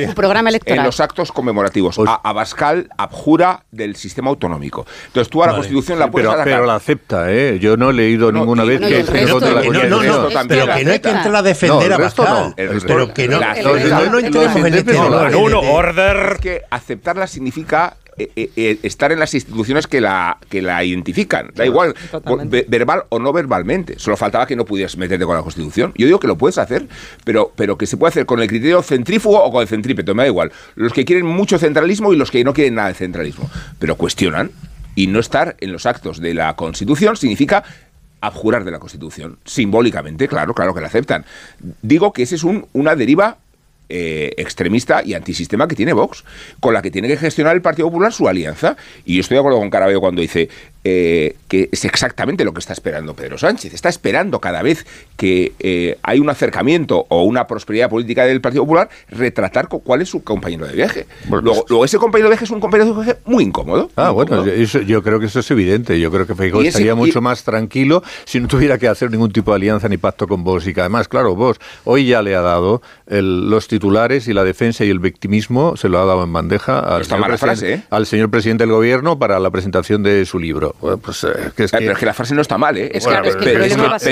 no 0.08 0.16
programa 0.16 0.50
electoral. 0.50 0.80
En 0.80 0.86
los 0.86 1.00
actos 1.00 1.32
conmemorativos. 1.32 2.00
A, 2.08 2.16
Abascal 2.24 2.90
abjura 2.98 3.64
del 3.72 3.96
sistema 3.98 4.30
autonómico. 4.32 4.88
Entonces 5.06 5.30
tú 5.30 5.44
a 5.44 5.46
la 5.46 5.52
Vale. 5.52 5.62
Constitución 5.62 6.00
la 6.00 6.10
puedes 6.10 6.28
pero, 6.28 6.42
atacar. 6.42 6.54
pero 6.58 6.66
la 6.66 6.76
acepta, 6.76 7.32
¿eh? 7.32 7.60
Yo 7.60 7.78
no 7.78 7.92
he 7.92 7.94
leído 7.94 8.32
ninguna 8.32 8.66
y- 8.66 8.68
vez 8.70 8.82
no, 8.82 8.88
que 8.88 8.94
el 8.96 9.00
esté 9.02 9.12
resto 9.14 9.34
contra 9.34 9.50
la 9.50 9.56
no, 9.62 9.66
no, 9.66 9.70
Constitución. 9.70 10.34
no, 10.34 10.48
pero 10.48 10.66
que 10.74 10.84
no 10.86 10.92
hay 10.92 11.00
que 11.00 11.10
entrar 11.10 11.36
a 11.36 11.42
defender 11.44 11.88
No, 11.90 11.94
a 11.94 11.98
Abascal. 11.98 12.26
no. 12.50 12.54
Pero 12.58 13.00
no. 13.08 13.14
que 13.14 13.28
no, 13.28 13.40
no, 13.40 14.10
no 14.10 14.18
entremos 14.20 14.56
en 14.56 14.74
este 14.74 14.94
no, 14.94 15.40
Uno, 15.40 15.60
order. 15.60 16.40
que 16.42 16.64
aceptarla 16.72 17.28
significa 17.28 17.98
eh, 18.18 18.32
eh, 18.36 18.50
eh, 18.56 18.80
estar 18.84 19.12
en 19.12 19.20
las 19.20 19.34
instituciones 19.34 19.88
que 19.88 20.00
la 20.00 20.38
que 20.50 20.62
la 20.62 20.84
identifican. 20.84 21.52
Da 21.54 21.66
igual, 21.66 21.94
totalmente. 22.12 22.66
verbal 22.68 23.04
o 23.10 23.20
no 23.20 23.34
verbalmente. 23.34 24.00
Solo 24.00 24.16
faltaba 24.16 24.48
que 24.48 24.56
no 24.56 24.64
pudieras 24.64 24.96
meterte 24.96 25.26
con 25.26 25.36
la 25.36 25.44
Constitución. 25.44 25.92
Yo 25.98 26.06
digo 26.06 26.20
que 26.20 26.28
lo 26.28 26.38
puedes 26.38 26.58
hacer, 26.58 26.88
pero, 27.26 27.52
pero 27.56 27.78
que 27.78 27.86
se 27.86 27.98
puede 27.98 28.12
hacer 28.12 28.26
con 28.26 28.42
el 28.42 28.48
criterio 28.48 28.82
centrífugo 28.82 29.44
o 29.44 29.52
con 29.52 29.62
el 29.62 29.68
centrípeto, 29.68 30.16
me 30.16 30.24
da 30.24 30.28
igual. 30.28 30.52
Los 30.76 30.94
que 30.94 31.04
quieren 31.04 31.26
mucho 31.26 31.60
centralismo 31.60 32.14
y 32.14 32.16
los 32.16 32.32
que 32.32 32.44
no 32.46 32.54
quieren 32.54 32.76
nada 32.76 32.88
de 32.88 32.94
centralismo. 32.94 33.50
Pero 33.80 33.96
cuestionan 33.98 34.52
y 34.96 35.08
no 35.08 35.20
estar 35.20 35.58
en 35.60 35.74
los 35.74 35.86
actos 35.86 36.22
de 36.22 36.34
la 36.34 36.56
Constitución 36.56 37.18
significa 37.18 37.66
abjurar 38.22 38.64
de 38.64 38.72
la 38.72 38.80
Constitución. 38.80 39.38
Simbólicamente, 39.46 40.28
claro, 40.28 40.54
claro 40.54 40.74
que 40.74 40.82
la 40.82 40.88
aceptan. 40.88 41.26
Digo 41.82 42.14
que 42.14 42.24
ese 42.24 42.36
es 42.36 42.44
un, 42.44 42.68
una 42.74 42.96
deriva 42.96 43.38
eh, 43.90 44.34
extremista 44.38 45.02
y 45.04 45.14
antisistema 45.14 45.68
que 45.68 45.76
tiene 45.76 45.94
Vox, 45.94 46.24
con 46.60 46.74
la 46.74 46.82
que 46.82 46.92
tiene 46.92 47.08
que 47.08 47.18
gestionar 47.18 47.56
el 47.56 47.62
Partido 47.62 47.88
Popular 47.88 48.12
su 48.14 48.28
alianza. 48.28 48.76
Y 49.06 49.16
yo 49.16 49.22
estoy 49.22 49.36
de 49.36 49.40
acuerdo 49.40 49.60
con 49.60 49.70
Carabeo 49.70 50.00
cuando 50.02 50.22
dice 50.22 50.50
eh, 50.84 51.36
que 51.48 51.70
es 51.72 51.84
exactamente 51.86 52.44
lo 52.46 52.54
que 52.54 52.60
está 52.60 52.74
esperando 52.74 53.16
Pedro 53.16 53.38
Sánchez. 53.38 53.74
Está 53.74 53.90
esperando 53.90 54.40
cada 54.40 54.62
vez 54.62 54.86
que 55.18 55.54
eh, 55.60 55.98
hay 56.04 56.20
un 56.20 56.30
acercamiento 56.30 57.06
o 57.10 57.24
una 57.24 57.48
prosperidad 57.48 57.90
política 57.90 58.26
del 58.26 58.42
Partido 58.42 58.64
Popular, 58.64 58.90
retratar 59.10 59.68
cu- 59.68 59.82
cuál 59.82 60.02
es 60.04 60.10
su 60.10 60.24
compañero 60.24 60.68
de 60.68 60.74
viaje. 60.74 61.08
luego, 61.30 61.66
luego, 61.70 61.86
ese 61.86 61.98
compañero 61.98 62.30
de 62.30 62.34
viaje 62.34 62.46
es 62.46 62.52
un 62.52 62.60
compañero 62.60 62.94
de 62.94 63.04
viaje 63.04 63.20
muy 63.26 63.44
incómodo. 63.44 63.90
Ah, 63.96 64.08
muy 64.12 64.14
bueno, 64.26 64.36
incómodo. 64.44 64.52
eso- 64.54 64.82
yo 64.82 65.02
creo 65.02 65.20
que 65.20 65.26
eso 65.26 65.40
es 65.40 65.50
evidente. 65.52 66.00
Yo 66.00 66.12
creo 66.12 66.28
que 66.28 66.36
Feijóo 66.36 66.62
estaría 66.62 66.92
y- 66.92 66.96
mucho 66.96 67.20
más 67.22 67.44
tranquilo 67.44 68.04
si 68.26 68.40
no 68.40 68.48
tuviera 68.48 68.78
que 68.78 68.88
hacer 68.88 69.10
ningún 69.10 69.32
tipo 69.32 69.52
de 69.52 69.56
alianza 69.56 69.90
ni 69.90 69.98
pacto 69.98 70.28
con 70.28 70.44
vos. 70.44 70.68
Y 70.68 70.74
que 70.74 70.82
además, 70.82 71.08
claro, 71.08 71.36
vos 71.36 71.58
hoy 71.86 72.06
ya 72.06 72.22
le 72.22 72.36
ha 72.36 72.42
dado 72.42 72.82
el- 73.08 73.50
los 73.50 73.68
titulares 73.68 74.28
y 74.28 74.34
la 74.34 74.44
defensa 74.44 74.84
y 74.86 74.90
el 74.90 75.00
victimismo, 75.00 75.76
se 75.78 75.90
lo 75.90 76.00
ha 76.00 76.06
dado 76.06 76.24
en 76.24 76.34
bandeja 76.34 76.80
al, 76.80 77.02
está 77.02 77.16
señor, 77.18 77.38
frase, 77.38 77.74
¿eh? 77.74 77.82
al 77.90 78.06
señor 78.06 78.30
presidente 78.32 78.64
del 78.64 78.72
gobierno 78.74 79.20
para 79.20 79.40
la 79.40 79.50
presentación 79.52 80.04
de 80.04 80.26
su 80.26 80.40
libro. 80.40 80.76
Bueno, 80.82 80.98
pues, 80.98 81.24
eh, 81.24 81.28
que 81.56 81.64
es 81.66 81.74
Eh, 81.74 81.78
que- 81.78 81.84
pero 81.84 81.94
es 81.94 82.00
que 82.00 82.06
la 82.06 82.14
frase 82.14 82.34
no 82.36 82.42
está 82.42 82.58
mal, 82.58 82.78
¿eh? 82.78 82.90
Es 82.94 83.04
Bueno, 83.06 83.22
que, 83.22 83.30
pero 83.30 83.40
es 83.40 83.44
que 83.46 83.52
el 83.52 83.58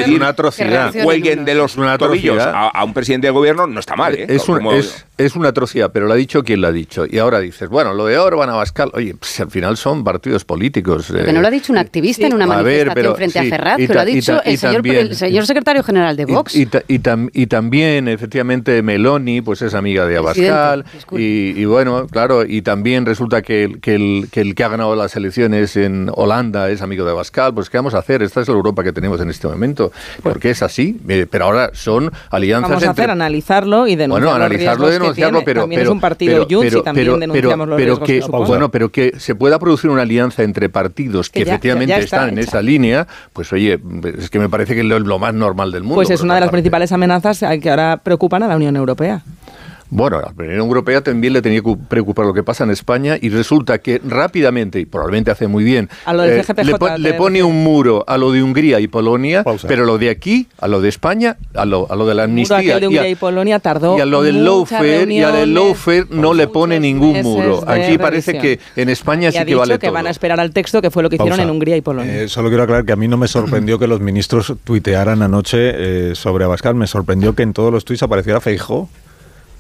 pedir 0.03 0.15
una 0.17 0.27
atrocidad. 0.29 0.93
cuelguen 1.03 1.45
de 1.45 1.55
los 1.55 1.75
Una 1.77 1.97
tobillos 1.97 2.39
a, 2.41 2.67
a 2.69 2.83
un 2.83 2.93
presidente 2.93 3.27
del 3.27 3.33
gobierno 3.33 3.67
no 3.67 3.79
está 3.79 3.95
mal, 3.95 4.13
¿eh? 4.15 4.25
Es, 4.29 4.47
un- 4.47 4.65
es, 4.73 5.05
es 5.17 5.35
una 5.35 5.49
atrocidad, 5.49 5.91
pero 5.91 6.07
lo 6.07 6.13
ha 6.13 6.15
dicho 6.17 6.43
quien 6.43 6.61
lo 6.61 6.67
ha 6.67 6.71
dicho. 6.71 7.05
Y 7.09 7.17
ahora 7.17 7.39
dices, 7.39 7.69
bueno, 7.69 7.93
lo 7.93 8.05
de 8.05 8.17
Orban, 8.17 8.49
Abascal, 8.49 8.91
oye, 8.93 9.15
pues, 9.15 9.39
al 9.39 9.49
final 9.49 9.77
son 9.77 10.03
partidos 10.03 10.45
políticos. 10.45 11.07
Que 11.11 11.29
eh, 11.29 11.33
no 11.33 11.41
lo 11.41 11.47
ha 11.47 11.51
dicho 11.51 11.71
un 11.71 11.77
activista 11.79 12.27
en 12.27 12.33
una 12.33 12.45
A 12.45 12.47
ver, 12.61 12.87
manifestación 12.87 12.93
pero 12.93 13.15
frente 13.15 13.39
sí, 13.41 13.47
a 13.47 13.49
Ferraz, 13.49 13.77
que 13.77 13.87
lo 13.87 13.99
ha 13.99 14.05
dicho 14.05 14.35
ta- 14.37 14.41
el 14.41 14.57
señor, 14.57 14.75
también- 14.75 14.97
el 15.07 15.15
señor 15.15 15.45
secretario 15.47 15.83
general 15.83 16.15
de 16.15 16.25
Vox. 16.25 16.55
Y, 16.55 16.61
y 16.61 16.65
ta- 16.67 16.83
y 16.87 16.99
tam- 16.99 17.29
y 17.33 17.47
también, 17.47 18.07
efectivamente, 18.07 18.82
Meloni, 18.83 19.41
pues 19.41 19.61
es 19.61 19.73
amiga 19.73 20.05
de 20.05 20.17
Abascal. 20.17 20.85
Y, 21.11 21.59
y 21.59 21.65
bueno, 21.65 22.07
claro, 22.09 22.45
y 22.45 22.61
también 22.61 23.05
resulta 23.05 23.41
que 23.41 23.63
el, 23.63 23.79
que, 23.81 23.95
el, 23.95 24.27
que 24.31 24.41
el 24.41 24.55
que 24.55 24.63
ha 24.63 24.67
ganado 24.69 24.95
las 24.95 25.15
elecciones 25.15 25.75
en 25.77 26.09
Holanda 26.13 26.69
es 26.69 26.81
amigo 26.81 27.05
de 27.05 27.11
Abascal. 27.11 27.53
Pues, 27.53 27.69
¿qué 27.69 27.77
vamos 27.77 27.93
a 27.93 27.99
hacer? 27.99 28.21
Esta 28.21 28.41
es 28.41 28.47
la 28.47 28.53
Europa 28.53 28.83
que 28.83 28.93
tenemos 28.93 29.19
en 29.21 29.29
este 29.29 29.47
momento. 29.47 29.91
Porque 30.21 30.51
es 30.51 30.61
así. 30.61 30.99
eh, 31.07 31.25
pero 31.29 31.45
ahora 31.45 31.71
son 31.73 32.11
alianzas 32.29 32.69
Vamos 32.69 32.83
a 32.83 32.87
entre 32.87 33.03
hacer 33.03 33.11
analizarlo 33.11 33.87
y 33.87 33.95
denunciar 33.95 34.23
bueno, 34.29 34.35
analizarlo, 34.45 34.85
que 34.87 34.91
denunciarlo, 34.93 35.41
pero 35.45 35.61
También 35.61 35.79
pero, 35.79 35.89
es 35.89 35.93
un 35.93 35.99
partido 36.01 36.33
pero, 36.47 36.59
pero- 36.61 36.79
y 36.79 36.83
también 36.83 37.19
denunciamos 37.19 37.67
los 37.67 37.77
riesgos 37.77 37.99
que, 38.07 38.19
que 38.19 38.25
bueno, 38.27 38.69
pero 38.71 38.89
que 38.91 39.13
se 39.17 39.35
pueda 39.35 39.57
producir 39.59 39.89
una 39.89 40.01
alianza 40.03 40.43
entre 40.43 40.69
partidos 40.69 41.29
que, 41.29 41.39
Que 41.39 41.45
ya- 41.45 41.53
efectivamente 41.53 41.89
ya 41.91 41.97
está 41.99 42.17
están 42.17 42.29
en 42.29 42.39
esa 42.39 42.61
línea, 42.61 43.07
pues 43.31 43.51
oye, 43.53 43.79
es 44.17 44.29
que 44.29 44.39
me 44.39 44.49
parece 44.49 44.73
que 44.75 44.81
es 44.81 44.85
lo, 44.85 44.99
lo 44.99 45.19
más 45.19 45.33
normal 45.33 45.71
del 45.71 45.83
mundo. 45.83 45.95
Pues 45.95 46.09
es 46.09 46.21
una 46.21 46.35
de 46.35 46.41
las 46.41 46.47
parte. 46.47 46.55
principales 46.57 46.91
amenazas 46.91 47.41
eh, 47.43 47.59
que 47.59 47.69
ahora 47.69 47.97
preocupan 48.03 48.43
a 48.43 48.47
la 48.47 48.55
Unión 48.55 48.72
Europea. 48.75 49.21
Bueno, 49.95 50.17
a 50.17 50.21
la 50.21 50.33
Unión 50.35 50.57
Europea 50.57 51.01
también 51.01 51.33
le 51.33 51.41
tenía 51.43 51.61
que 51.61 51.75
preocupar 51.87 52.25
lo 52.25 52.33
que 52.33 52.41
pasa 52.41 52.63
en 52.63 52.71
España 52.71 53.15
y 53.21 53.29
resulta 53.29 53.77
que 53.77 54.01
rápidamente, 54.03 54.79
y 54.79 54.85
probablemente 54.85 55.29
hace 55.29 55.47
muy 55.47 55.63
bien, 55.63 55.87
eh, 55.91 55.95
A 56.05 56.13
lo 56.13 56.23
del 56.23 56.43
CGPJ, 56.43 56.63
le, 56.65 56.75
po- 56.79 56.97
le 56.97 57.13
pone 57.13 57.43
un 57.43 57.63
muro 57.63 58.03
a 58.07 58.17
lo 58.17 58.31
de 58.31 58.41
Hungría 58.41 58.79
y 58.79 58.87
Polonia, 58.87 59.43
pero 59.67 59.85
lo 59.85 59.97
de 59.99 60.09
aquí, 60.09 60.47
a 60.59 60.67
lo 60.67 60.81
de 60.81 60.89
España, 60.89 61.37
a 61.53 61.65
lo, 61.65 61.91
a 61.91 61.95
lo 61.95 62.07
de 62.07 62.15
la 62.15 62.23
muro 62.23 62.31
amnistía 62.31 62.57
aquel 62.57 62.79
de 62.79 62.83
y 62.85 62.87
Hungría 62.87 63.01
a- 63.03 63.07
y 63.09 63.15
Polonia 63.15 63.59
tardó 63.59 63.97
y 63.97 64.01
a 64.01 64.05
lo 64.05 64.23
del 64.23 64.43
lawfare 64.43 65.13
y 65.13 65.21
a 65.21 65.31
del 65.31 65.53
lawfare 65.53 66.05
no 66.09 66.33
le 66.33 66.47
pone 66.47 66.79
ningún 66.79 67.21
muro. 67.21 67.63
Aquí 67.67 67.97
parece 67.99 68.31
revisión. 68.33 68.57
que 68.75 68.81
en 68.81 68.89
España 68.89 69.29
y 69.29 69.31
sí 69.33 69.37
ha 69.37 69.41
que 69.41 69.45
dicho 69.45 69.59
vale 69.59 69.73
que 69.79 69.87
todo. 69.87 69.93
van 69.93 70.07
a 70.07 70.09
esperar 70.09 70.39
al 70.39 70.51
texto, 70.51 70.81
que 70.81 70.89
fue 70.89 71.03
lo 71.03 71.09
que 71.09 71.17
hicieron 71.17 71.37
Pausa. 71.37 71.43
en 71.43 71.49
Hungría 71.51 71.77
y 71.77 71.81
Polonia. 71.81 72.23
Eh, 72.23 72.27
solo 72.29 72.49
quiero 72.49 72.63
aclarar 72.63 72.85
que 72.85 72.93
a 72.93 72.95
mí 72.95 73.07
no 73.07 73.17
me 73.17 73.27
sorprendió 73.27 73.77
que 73.77 73.87
los 73.87 74.01
ministros 74.01 74.53
tuitearan 74.63 75.21
anoche 75.21 75.57
eh, 76.11 76.15
sobre 76.15 76.45
Abascal. 76.45 76.73
Me 76.75 76.87
sorprendió 76.87 77.35
que 77.35 77.43
en 77.43 77.53
todos 77.53 77.71
los 77.71 77.85
tuits 77.85 78.01
apareciera 78.03 78.41
Feijó, 78.41 78.89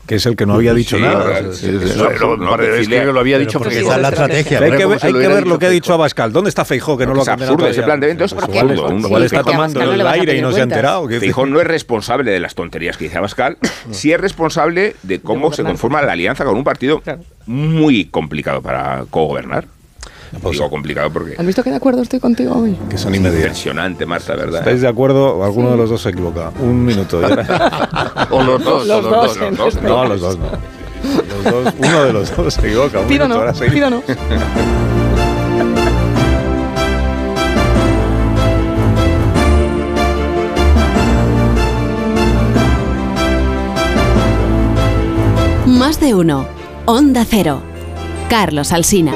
que 0.05 0.15
es 0.15 0.25
el 0.25 0.35
que 0.35 0.45
no 0.45 0.55
había 0.55 0.73
dicho 0.73 0.97
Sí, 0.97 1.01
nada. 1.01 1.39
sí, 1.39 1.45
Es- 1.49 1.57
sí, 1.59 1.67
es- 1.69 1.81
sí, 1.81 1.89
es 1.91 1.95
no, 1.97 2.09
es 2.11 2.87
que 2.89 3.03
lo 3.05 3.19
había 3.19 3.39
dicho 3.39 3.57
porque 3.59 3.75
Feijó. 3.75 3.87
esa 3.89 3.95
es 3.95 4.01
la 4.01 4.09
estrategia. 4.09 4.59
Hay 4.59 4.71
que, 4.71 4.77
¿Cómo 4.83 4.89
ver, 4.89 4.99
hay 5.01 5.11
lo 5.11 5.13
que 5.13 5.17
hubiera 5.17 5.33
ver 5.35 5.43
lo 5.43 5.49
dicho 5.53 5.59
que 5.59 5.65
ha 5.65 5.69
dicho? 5.69 5.93
Abascal. 5.93 6.33
¿Dónde 6.33 6.49
está 6.49 6.65
Feijó? 6.65 6.97
Que 6.97 7.05
no 7.05 7.11
No, 7.11 7.15
lo 7.17 7.21
es 7.21 7.27
ha 7.29 7.33
absurdo 7.33 7.67
ese 7.67 7.83
planteamiento, 7.83 8.25
es 8.25 8.33
absurdo. 8.33 8.97
igual, 8.97 9.23
está 9.23 9.37
Feijó 9.37 9.49
a 9.49 9.53
tomando 9.53 9.93
el 9.93 10.07
aire 10.07 10.37
y 10.37 10.41
no 10.41 10.51
se 10.51 10.59
ha 10.59 10.63
enterado. 10.63 11.07
¿Qué- 11.07 11.19
Feijón 11.19 11.51
no 11.51 11.61
es 11.61 11.67
responsable 11.67 12.31
de 12.31 12.39
las 12.39 12.53
tonterías 12.55 12.97
que 12.97 13.05
dice 13.05 13.17
Abascal, 13.17 13.57
sí 13.91 14.11
es 14.11 14.19
responsable 14.19 14.95
de 15.03 15.21
cómo 15.21 15.53
se 15.53 15.63
conforma 15.63 16.01
la 16.01 16.11
alianza 16.11 16.43
con 16.43 16.55
un 16.57 16.63
partido 16.63 17.01
muy 17.45 18.05
complicado 18.05 18.61
para 18.61 19.05
cogobernar. 19.09 19.65
Digo 20.51 20.69
complicado 20.69 21.11
porque. 21.11 21.35
¿Han 21.37 21.45
visto 21.45 21.63
qué 21.63 21.69
de 21.69 21.75
acuerdo 21.77 22.01
estoy 22.01 22.19
contigo 22.19 22.55
hoy? 22.55 22.77
Que 22.89 22.97
son 22.97 23.13
inmediatos. 23.15 23.43
Impresionante, 23.45 24.05
Marta, 24.05 24.35
¿verdad? 24.35 24.59
¿Estáis 24.59 24.81
de 24.81 24.87
acuerdo? 24.87 25.43
Alguno 25.43 25.71
de 25.71 25.77
los 25.77 25.89
dos 25.89 26.01
se 26.01 26.09
equivoca. 26.09 26.51
Un 26.59 26.83
minuto. 26.83 27.19
o 28.31 28.43
los 28.43 28.63
dos. 28.63 28.87
Los, 28.87 29.03
los 29.03 29.11
dos. 29.57 29.75
Este 29.75 29.87
no, 29.87 30.05
los 30.05 30.21
dos 30.21 30.37
no. 30.37 30.45
Los 31.43 31.43
dos, 31.43 31.73
uno 31.77 32.03
de 32.05 32.13
los 32.13 32.35
dos 32.35 32.53
se 32.53 32.61
equivoca. 32.67 32.99
Un 32.99 33.07
Pídanos, 33.07 33.37
minuto, 33.37 33.57
ahora 33.57 33.73
pídanos. 33.73 34.03
Más 45.65 45.99
de 45.99 46.13
uno. 46.13 46.45
Onda 46.85 47.25
Cero. 47.27 47.61
Carlos 48.29 48.71
Alsina. 48.71 49.13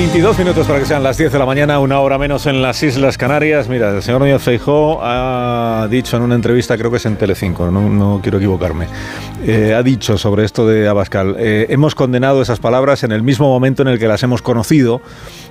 22 0.00 0.38
minutos 0.38 0.66
para 0.66 0.78
que 0.78 0.86
sean 0.86 1.02
las 1.02 1.18
10 1.18 1.30
de 1.30 1.38
la 1.38 1.44
mañana, 1.44 1.78
una 1.78 2.00
hora 2.00 2.16
menos 2.16 2.46
en 2.46 2.62
las 2.62 2.82
Islas 2.82 3.18
Canarias. 3.18 3.68
Mira, 3.68 3.94
el 3.94 4.02
señor 4.02 4.22
Núñez 4.22 4.40
Feijó 4.40 4.98
ha 5.02 5.86
dicho 5.90 6.16
en 6.16 6.22
una 6.22 6.36
entrevista, 6.36 6.78
creo 6.78 6.90
que 6.90 6.96
es 6.96 7.04
en 7.04 7.16
Telecinco, 7.16 7.70
no, 7.70 7.86
no 7.90 8.18
quiero 8.22 8.38
equivocarme, 8.38 8.86
eh, 9.44 9.74
ha 9.74 9.82
dicho 9.82 10.16
sobre 10.16 10.46
esto 10.46 10.66
de 10.66 10.88
Abascal, 10.88 11.36
eh, 11.38 11.66
hemos 11.68 11.94
condenado 11.94 12.40
esas 12.40 12.60
palabras 12.60 13.04
en 13.04 13.12
el 13.12 13.22
mismo 13.22 13.48
momento 13.48 13.82
en 13.82 13.88
el 13.88 13.98
que 13.98 14.08
las 14.08 14.22
hemos 14.22 14.40
conocido 14.40 15.02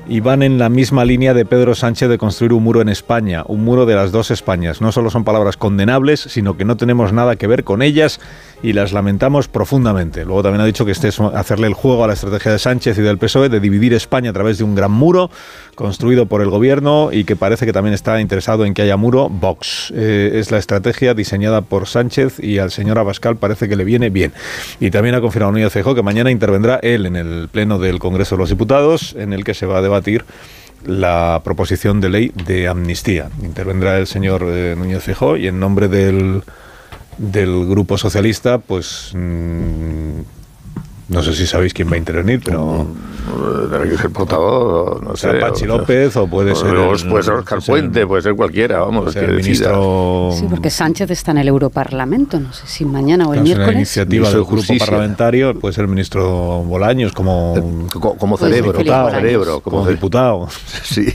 y 0.07 0.19
van 0.19 0.41
en 0.41 0.57
la 0.57 0.69
misma 0.69 1.05
línea 1.05 1.35
de 1.35 1.45
Pedro 1.45 1.75
Sánchez 1.75 2.09
de 2.09 2.17
construir 2.17 2.53
un 2.53 2.63
muro 2.63 2.81
en 2.81 2.89
España, 2.89 3.43
un 3.45 3.63
muro 3.63 3.85
de 3.85 3.93
las 3.93 4.11
dos 4.11 4.31
Españas. 4.31 4.81
No 4.81 4.91
solo 4.91 5.11
son 5.11 5.23
palabras 5.23 5.57
condenables, 5.57 6.21
sino 6.21 6.57
que 6.57 6.65
no 6.65 6.75
tenemos 6.75 7.13
nada 7.13 7.35
que 7.35 7.45
ver 7.45 7.63
con 7.63 7.83
ellas 7.83 8.19
y 8.62 8.74
las 8.74 8.91
lamentamos 8.91 9.47
profundamente. 9.47 10.26
Luego 10.26 10.43
también 10.43 10.62
ha 10.62 10.66
dicho 10.66 10.86
que 10.86 10.91
este 10.91 11.07
es 11.07 11.20
hacerle 11.20 11.68
el 11.68 11.74
juego 11.74 12.03
a 12.03 12.07
la 12.07 12.14
estrategia 12.14 12.51
de 12.51 12.60
Sánchez 12.60 12.97
y 12.97 13.01
del 13.01 13.18
PSOE 13.18 13.49
de 13.49 13.60
dividir 13.60 13.93
España 13.93 14.32
a 14.32 14.34
través 14.34 14.57
de 14.57 14.64
un 14.64 14.76
gran 14.76 14.91
muro 14.91 15.30
construido 15.76 16.26
por 16.26 16.41
el 16.41 16.49
gobierno 16.49 17.10
y 17.12 17.24
que 17.24 17.36
parece 17.36 17.66
que 17.66 17.74
también 17.74 17.93
está 17.93 18.20
interesado 18.20 18.66
en 18.66 18.74
que 18.74 18.82
haya 18.82 18.97
muro 18.97 19.30
Vox. 19.30 19.93
Eh, 19.95 20.32
es 20.36 20.51
la 20.51 20.57
estrategia 20.57 21.14
diseñada 21.14 21.62
por 21.62 21.88
Sánchez 21.88 22.39
y 22.39 22.57
al 22.57 22.72
señor 22.72 22.99
Abascal 22.99 23.38
parece 23.38 23.70
que 23.70 23.76
le 23.76 23.86
viene 23.86 24.10
bien. 24.10 24.34
Y 24.80 24.91
también 24.91 25.16
ha 25.16 25.22
confirmado 25.22 25.53
Núñez 25.53 25.72
Feijóo 25.72 25.95
que 25.95 26.03
mañana 26.03 26.32
intervendrá 26.32 26.80
él 26.84 27.05
en 27.05 27.16
el 27.16 27.47
pleno 27.49 27.80
del 27.80 27.99
Congreso 27.99 28.36
de 28.36 28.39
los 28.39 28.49
Diputados 28.49 29.16
en 29.18 29.34
el 29.34 29.43
que 29.43 29.53
se 29.53 29.66
va 29.66 29.78
a 29.78 29.82
debatir 29.82 30.26
la 30.86 31.41
proposición 31.43 32.01
de 32.01 32.10
ley 32.10 32.32
de 32.45 32.68
amnistía. 32.68 33.30
Intervendrá 33.43 33.97
el 33.97 34.07
señor 34.07 34.45
eh, 34.47 34.76
Núñez 34.78 35.03
Feijóo 35.03 35.38
y 35.38 35.47
en 35.47 35.60
nombre 35.60 35.88
del 35.88 36.43
del 37.20 37.67
Grupo 37.67 37.97
Socialista, 37.97 38.57
pues 38.57 39.11
mm, 39.13 40.22
no 41.09 41.24
sé 41.24 41.34
si 41.34 41.47
sabéis 41.47 41.74
quién 41.74 41.89
va 41.89 41.95
a 41.95 41.97
intervenir, 41.97 42.39
pero. 42.43 42.86
Debe 43.70 43.97
ser 43.97 44.11
portavoz, 44.11 45.01
no 45.01 45.15
sé. 45.15 45.34
Pachi 45.34 45.65
López 45.65 46.15
o 46.15 46.28
puede 46.28 46.55
ser. 46.55 46.76
puede 47.09 47.24
ser 47.24 47.34
Oscar 47.34 47.59
Puente, 47.65 48.05
puede 48.05 48.22
ser 48.22 48.36
cualquiera, 48.36 48.80
vamos. 48.80 49.15
el 49.15 49.36
ministro. 49.36 50.30
Sí, 50.34 50.45
porque 50.49 50.70
Sánchez 50.70 51.09
está 51.09 51.32
en 51.32 51.39
el 51.39 51.47
Europarlamento, 51.47 52.39
no 52.39 52.53
sé 52.53 52.67
si 52.67 52.86
mañana 52.86 53.28
o 53.28 53.34
el 53.34 53.41
miércoles. 53.41 53.70
Una 53.70 53.78
iniciativa 53.78 54.30
del 54.30 54.43
grupo 54.43 54.74
parlamentario, 54.78 55.59
puede 55.59 55.74
ser 55.74 55.86
el 55.86 55.89
ministro 55.89 56.63
Bolaños 56.63 57.11
como. 57.11 57.88
Como 57.89 58.38
cerebro, 58.38 58.72
diputado, 58.72 59.11
cerebro, 59.11 59.59
como, 59.61 59.88
diputado. 59.88 60.47
Sí. 60.84 61.13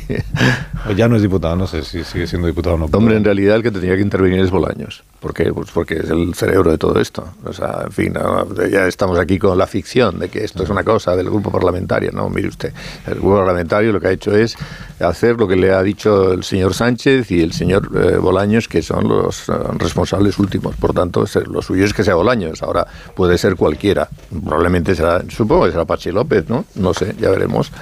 Ya 0.96 1.08
no 1.08 1.16
es 1.16 1.22
diputado, 1.22 1.56
no 1.56 1.66
sé 1.66 1.82
si 1.82 2.04
sigue 2.04 2.26
siendo 2.26 2.46
diputado 2.46 2.76
o 2.76 2.78
no. 2.78 2.86
Hombre, 2.92 3.16
en 3.16 3.24
realidad 3.24 3.56
el 3.56 3.62
que 3.62 3.70
tendría 3.70 3.96
que 3.96 4.02
intervenir 4.02 4.40
es 4.40 4.50
Bolaños. 4.50 5.02
¿Por 5.18 5.32
qué? 5.32 5.50
Pues 5.52 5.70
porque 5.70 5.94
es 5.94 6.10
el 6.10 6.34
cerebro 6.34 6.70
de 6.70 6.76
todo 6.76 7.00
esto. 7.00 7.26
O 7.44 7.52
sea, 7.54 7.84
en 7.86 7.92
fin, 7.92 8.14
ya 8.70 8.86
estamos 8.86 9.18
aquí 9.18 9.38
con 9.38 9.56
la 9.56 9.66
ficción 9.66 10.18
de 10.18 10.28
que 10.28 10.44
esto 10.44 10.62
es 10.62 10.68
una 10.68 10.84
cosa 10.84 11.16
del 11.16 11.30
grupo 11.30 11.50
parlamentario. 11.50 12.12
No, 12.12 12.28
mire 12.28 12.48
usted, 12.48 12.74
el 13.06 13.14
grupo 13.14 13.36
parlamentario 13.36 13.92
lo 13.92 14.00
que 14.00 14.08
ha 14.08 14.10
hecho 14.10 14.36
es 14.36 14.56
hacer 15.00 15.36
lo 15.38 15.48
que 15.48 15.56
le 15.56 15.72
ha 15.72 15.82
dicho 15.82 16.32
el 16.34 16.44
señor 16.44 16.74
Sánchez 16.74 17.30
y 17.30 17.40
el 17.40 17.52
señor 17.52 17.90
eh, 17.96 18.16
Bolaños, 18.18 18.68
que 18.68 18.82
son 18.82 19.08
los 19.08 19.48
eh, 19.48 19.52
responsables 19.78 20.38
últimos. 20.38 20.76
Por 20.76 20.92
tanto, 20.92 21.24
lo 21.50 21.62
suyo 21.62 21.86
es 21.86 21.94
que 21.94 22.04
sea 22.04 22.14
Bolaños. 22.14 22.62
Ahora 22.62 22.86
puede 23.14 23.38
ser 23.38 23.56
cualquiera. 23.56 24.06
Probablemente 24.44 24.94
será, 24.94 25.22
supongo 25.30 25.64
que 25.64 25.70
será 25.70 25.86
Pachi 25.86 26.12
López, 26.12 26.48
¿no? 26.50 26.66
No 26.74 26.92
sé, 26.92 27.14
ya 27.18 27.30
veremos 27.30 27.72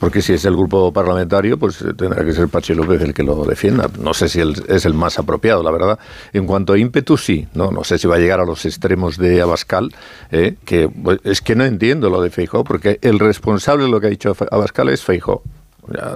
porque 0.00 0.22
si 0.22 0.32
es 0.32 0.44
el 0.46 0.56
grupo 0.56 0.92
parlamentario, 0.92 1.58
pues 1.58 1.82
eh, 1.82 1.92
tendrá 1.94 2.24
que 2.24 2.32
ser 2.32 2.48
Pachi 2.48 2.74
López 2.74 3.02
el 3.02 3.12
que 3.12 3.22
lo 3.22 3.44
defienda. 3.44 3.88
No 4.00 4.14
sé 4.14 4.30
si 4.30 4.40
es 4.40 4.86
el 4.86 4.94
más 4.94 5.18
apropiado, 5.18 5.62
la 5.62 5.70
verdad. 5.70 5.98
En 6.32 6.46
cuanto 6.46 6.72
a 6.72 6.78
ímpetu, 6.78 7.18
sí. 7.18 7.46
No, 7.54 7.70
no 7.70 7.84
sé 7.84 7.98
si 7.98 8.08
va 8.08 8.16
a 8.16 8.18
llegar 8.18 8.40
a 8.40 8.46
los 8.46 8.64
extremos 8.64 9.18
de 9.18 9.42
Abascal, 9.42 9.94
eh, 10.32 10.56
que 10.64 10.88
pues, 10.88 11.20
es 11.22 11.42
que 11.42 11.54
no 11.54 11.64
entiendo 11.64 12.08
lo 12.08 12.22
de 12.22 12.30
Feijó, 12.30 12.64
porque 12.64 12.98
el 13.02 13.18
responsable 13.18 13.84
de 13.84 13.90
lo 13.90 14.00
que 14.00 14.06
ha 14.06 14.10
dicho 14.10 14.34
Abascal 14.50 14.88
es 14.88 15.04
Feijó 15.04 15.42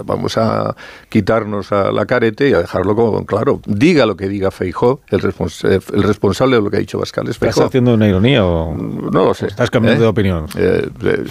vamos 0.05 0.37
a 0.39 0.75
quitarnos 1.09 1.73
a 1.73 1.93
la 1.93 2.07
carete 2.07 2.49
y 2.49 2.53
a 2.53 2.59
dejarlo 2.59 2.95
como 2.95 3.25
claro. 3.27 3.61
Diga 3.67 4.07
lo 4.07 4.17
que 4.17 4.29
diga 4.29 4.51
Feijó, 4.51 5.01
el, 5.09 5.21
el 5.21 6.03
responsable 6.03 6.57
de 6.57 6.63
lo 6.63 6.71
que 6.71 6.77
ha 6.77 6.81
dicho 6.81 6.99
Bascal 6.99 7.29
es 7.29 7.39
Feijó. 7.39 7.51
¿Estás 7.51 7.67
haciendo 7.67 7.95
una 7.95 8.09
ironía 8.09 8.45
o 8.45 8.75
no 8.75 9.25
lo 9.25 9.35
sé? 9.35 9.47
¿Estás 9.47 9.71
cambiando 9.71 10.01
¿Eh? 10.01 10.05
de 10.05 10.09
opinión? 10.09 10.47
Eh, 10.57 10.89
eh, 11.03 11.25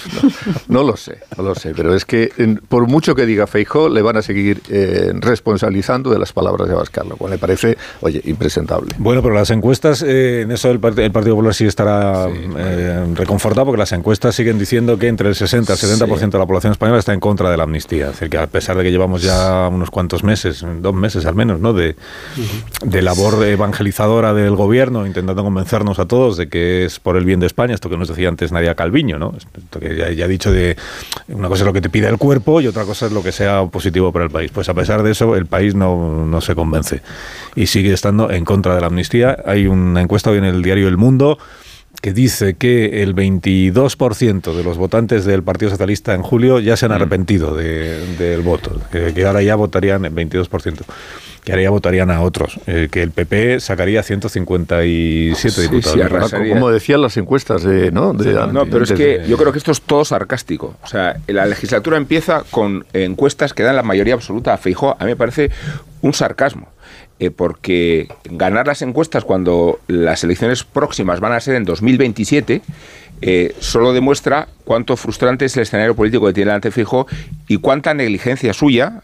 no, 0.68 0.84
lo 0.84 0.96
sé, 0.98 1.20
no 1.38 1.44
lo 1.44 1.56
sé. 1.56 1.74
Pero 1.76 1.96
es 1.96 2.06
que 2.06 2.32
por 2.68 2.88
mucho 2.88 3.16
que 3.16 3.26
diga 3.26 3.48
Feijó, 3.48 3.90
le 3.90 4.02
van 4.02 4.18
a 4.18 4.22
seguir 4.22 4.62
responsabilizando 5.20 6.10
de 6.12 6.20
las 6.20 6.34
palabras 6.34 6.68
de 6.68 6.76
Bascal, 6.76 7.08
lo 7.10 7.18
cual 7.18 7.32
me 7.32 7.38
parece, 7.38 7.78
oye, 8.02 8.22
impresentable. 8.26 8.94
Bueno, 8.98 9.22
pero 9.22 9.34
las 9.34 9.50
encuestas, 9.50 10.02
en 10.02 10.52
eso 10.52 10.70
el, 10.70 10.80
el, 10.84 11.12
Partido 11.12 11.36
Popular 11.36 11.54
sí 11.54 11.66
estará 11.66 12.28
reconfortado 13.14 13.66
porque 13.68 13.80
las 13.80 13.92
encuestas 13.92 14.36
siguen 14.36 14.58
diciendo 14.58 14.98
que 14.98 15.08
entre 15.08 15.30
el 15.30 15.36
60 15.36 15.74
y 15.74 15.86
el 15.86 16.00
70% 16.00 16.32
de 16.32 16.40
la 16.40 16.46
población 16.46 16.72
española 16.72 17.00
está 17.00 17.14
en 17.14 17.20
contra 17.20 17.50
de 17.50 17.58
la 17.58 17.64
amnistía. 17.64 18.06
Es 18.08 18.20
decir, 18.20 18.30
que 18.34 18.40
a 18.40 18.48
pesar 18.48 18.76
de 18.76 18.84
que 18.84 18.90
llevamos 18.90 19.22
ya 19.22 19.68
unos 19.72 19.92
cuantos 19.92 20.24
meses, 20.24 20.66
dos 20.82 20.96
meses 20.96 21.28
al 21.28 21.36
menos, 21.36 21.60
¿no? 21.60 21.72
De, 21.72 21.96
de 22.84 23.02
labor 23.04 23.46
evangelizadora 23.46 24.34
del 24.34 24.56
gobierno, 24.56 25.06
intentando 25.06 25.44
convencernos 25.44 26.00
a 26.00 26.08
todos 26.08 26.36
de 26.38 26.50
que 26.50 26.86
es 26.86 27.00
por 27.00 27.16
el 27.16 27.26
bien 27.26 27.40
de 27.40 27.46
España, 27.46 27.76
esto 27.76 27.92
que 27.92 27.98
nos 27.98 28.08
decía 28.08 28.30
antes 28.30 28.52
Nadia 28.52 28.74
Calviño, 28.74 29.20
¿no? 29.20 29.36
Esto 29.38 29.80
que 29.80 29.96
ya, 29.96 30.10
ya 30.10 30.26
ha 30.26 30.28
dicho 30.28 30.52
de 30.52 30.76
una 31.28 31.48
cosa 31.48 31.62
es 31.62 31.68
lo 31.68 31.74
que 31.74 31.82
te 31.82 31.92
pide 31.92 32.08
el 32.08 32.18
cuerpo 32.18 32.60
y 32.60 32.66
otra 32.66 32.86
cosa 32.86 33.06
es 33.06 33.12
lo 33.12 33.22
que 33.22 33.32
sea 33.32 33.68
positivo 33.68 34.12
para 34.12 34.26
el 34.26 34.32
país. 34.32 34.50
Pues 34.52 34.68
a 34.68 34.74
pesar 34.74 35.04
de 35.04 35.12
eso, 35.12 35.36
el 35.36 35.46
país 35.46 35.76
no, 35.76 36.26
no 36.26 36.42
se 36.42 36.56
convence 36.56 37.04
y 37.54 37.68
sigue 37.68 37.94
estando 37.94 38.32
en 38.32 38.46
contra 38.46 38.74
de 38.74 38.82
la 38.82 38.88
amnistía. 38.88 39.38
Hay 39.46 39.68
una 39.68 40.02
encuesta 40.02 40.32
hoy 40.32 40.40
en 40.40 40.46
el 40.46 40.64
diario 40.64 40.88
El 40.88 40.98
Mundo 40.98 41.38
que 42.02 42.12
dice 42.12 42.56
que 42.56 43.02
el 43.02 43.16
22% 43.16 44.54
de 44.54 44.64
los 44.64 44.78
votantes 44.78 45.24
del 45.24 45.42
Partido 45.42 45.72
Socialista 45.72 46.14
en 46.14 46.22
julio 46.22 46.60
ya 46.60 46.76
se 46.76 46.86
han 46.86 46.92
arrepentido 46.92 47.56
del 47.56 48.42
voto, 48.42 48.82
que, 48.92 49.26
ahora 49.26 49.42
ya 49.42 49.56
votarían 49.56 50.04
el 50.04 50.14
22%, 50.14 50.82
que 51.44 51.52
ahora 51.52 51.64
ya 51.64 51.70
votarían 51.70 52.12
a 52.12 52.22
otros, 52.22 52.60
eh, 52.68 52.90
que 52.92 53.04
el 53.04 53.12
PP 53.12 53.62
sacaría 53.62 54.04
157 54.04 55.62
diputados. 55.62 56.34
como 56.34 56.70
decían 56.72 57.02
las 57.02 57.16
encuestas 57.16 57.64
de... 57.64 57.92
No, 57.92 58.12
no 58.12 58.66
pero 58.66 58.84
es 58.84 58.92
que 58.92 59.24
yo 59.28 59.38
creo 59.38 59.54
que 59.54 59.60
esto 59.60 59.72
es 59.72 59.82
todo 59.82 60.04
sarcástico. 60.04 60.76
O 60.84 60.88
sea, 60.88 61.18
la 61.28 61.46
legislatura 61.46 61.96
empieza 61.96 62.44
con 62.52 62.86
encuestas 62.92 63.54
que 63.54 63.64
dan 63.64 63.78
la 63.78 63.84
mayoría 63.84 64.16
absoluta 64.16 64.54
a 64.54 64.58
Feijóo. 64.58 64.98
A 65.00 65.06
mí 65.06 65.12
me 65.12 65.16
parece 65.16 65.52
un 66.02 66.14
sarcasmo. 66.14 66.68
Eh, 67.24 67.32
porque 67.32 68.10
ganar 68.26 68.68
las 68.68 68.82
encuestas 68.82 69.24
cuando 69.24 69.80
las 69.88 70.26
elecciones 70.26 70.66
próximas 70.66 71.22
van 71.22 71.32
a 71.32 71.40
ser 71.40 71.56
en 71.56 71.64
2027 71.64 72.62
eh, 73.22 73.56
solo 73.60 73.94
demuestra 73.94 74.50
cuánto 74.66 74.98
frustrante 74.98 75.46
es 75.46 75.56
el 75.56 75.64
escenario 75.64 75.96
político 75.96 76.26
que 76.26 76.34
tiene 76.34 76.52
el 76.52 76.72
Fijo 76.74 77.08
y 77.48 77.60
cuánta 77.60 77.94
negligencia 77.94 78.52
suya 78.52 79.04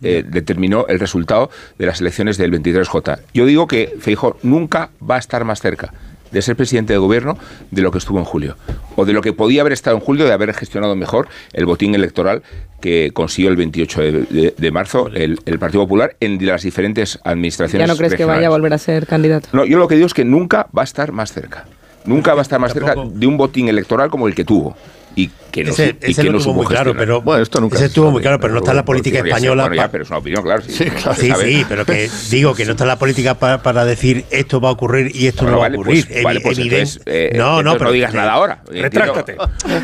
eh, 0.00 0.22
determinó 0.24 0.86
el 0.86 1.00
resultado 1.00 1.50
de 1.76 1.86
las 1.86 2.00
elecciones 2.00 2.38
del 2.38 2.52
23J. 2.52 3.18
Yo 3.34 3.46
digo 3.46 3.66
que 3.66 3.94
Feijo 3.98 4.38
nunca 4.44 4.90
va 5.02 5.16
a 5.16 5.18
estar 5.18 5.44
más 5.44 5.60
cerca 5.60 5.92
de 6.36 6.42
ser 6.42 6.56
presidente 6.56 6.92
de 6.92 6.98
gobierno 6.98 7.38
de 7.70 7.82
lo 7.82 7.90
que 7.90 7.98
estuvo 7.98 8.18
en 8.18 8.24
julio. 8.24 8.56
O 8.94 9.04
de 9.04 9.12
lo 9.12 9.22
que 9.22 9.32
podía 9.32 9.62
haber 9.62 9.72
estado 9.72 9.96
en 9.96 10.02
julio 10.02 10.26
de 10.26 10.32
haber 10.32 10.52
gestionado 10.54 10.94
mejor 10.94 11.28
el 11.52 11.66
botín 11.66 11.94
electoral 11.94 12.42
que 12.80 13.10
consiguió 13.12 13.50
el 13.50 13.56
28 13.56 14.00
de, 14.00 14.70
marzo 14.70 15.08
el, 15.08 15.38
Partido 15.58 15.82
Popular 15.84 16.16
en 16.20 16.44
las 16.44 16.62
diferentes 16.62 17.18
administraciones. 17.24 17.86
¿Ya 17.86 17.92
no 17.92 17.96
crees 17.96 18.14
que 18.14 18.24
vaya 18.24 18.48
a 18.48 18.50
volver 18.50 18.74
a 18.74 18.78
ser 18.78 19.06
candidato? 19.06 19.48
No, 19.52 19.64
yo 19.64 19.78
lo 19.78 19.88
que 19.88 19.94
digo 19.94 20.06
es 20.06 20.14
que 20.14 20.24
nunca 20.24 20.68
va 20.76 20.82
a 20.82 20.84
estar 20.84 21.10
más 21.12 21.32
cerca. 21.32 21.64
Nunca 22.04 22.34
va 22.34 22.40
a 22.40 22.42
estar 22.42 22.60
más 22.60 22.72
cerca 22.72 22.94
de 22.94 23.26
un 23.26 23.36
botín 23.36 23.68
electoral 23.68 24.10
como 24.10 24.28
el 24.28 24.34
que 24.34 24.44
tuvo 24.44 24.76
y 25.16 25.30
que 25.50 25.64
no, 25.64 25.70
ese, 25.70 25.96
y 26.06 26.14
que 26.14 26.30
no 26.30 26.38
tuvo 26.38 26.52
muy 26.52 26.66
claro, 26.66 26.94
pero 26.94 27.22
bueno, 27.22 27.42
esto 27.42 27.58
nunca 27.62 27.76
ese 27.76 27.86
estuvo 27.86 28.10
muy 28.10 28.20
claro, 28.20 28.38
pero 28.38 28.52
no 28.52 28.58
está 28.58 28.72
en 28.72 28.76
la 28.76 28.84
política 28.84 29.20
española. 29.20 29.62
Bueno, 29.62 29.82
ya, 29.82 29.90
pero 29.90 30.04
es 30.04 30.10
una 30.10 30.18
opinión, 30.18 30.42
claro. 30.42 30.62
Sí, 30.62 30.84
sí, 31.18 31.32
sí, 31.40 31.64
pero 31.66 31.86
que 31.86 32.10
digo 32.28 32.54
que 32.54 32.66
no 32.66 32.72
está 32.72 32.84
en 32.84 32.88
la 32.88 32.98
política 32.98 33.34
para, 33.34 33.62
para 33.62 33.86
decir 33.86 34.26
esto 34.30 34.60
va 34.60 34.68
a 34.68 34.72
ocurrir 34.72 35.16
y 35.16 35.26
esto 35.26 35.46
no 35.46 35.60
va 35.60 35.68
a 35.68 35.70
ocurrir. 35.70 36.06
Pues, 36.06 36.22
vale, 36.22 36.40
pues 36.42 36.58
entonces, 36.58 37.00
eh, 37.06 37.32
no, 37.34 37.62
no, 37.62 37.72
pero 37.72 37.86
no 37.86 37.92
digas 37.92 38.12
nada 38.12 38.32
ahora. 38.32 38.62
Retráctate. 38.70 39.36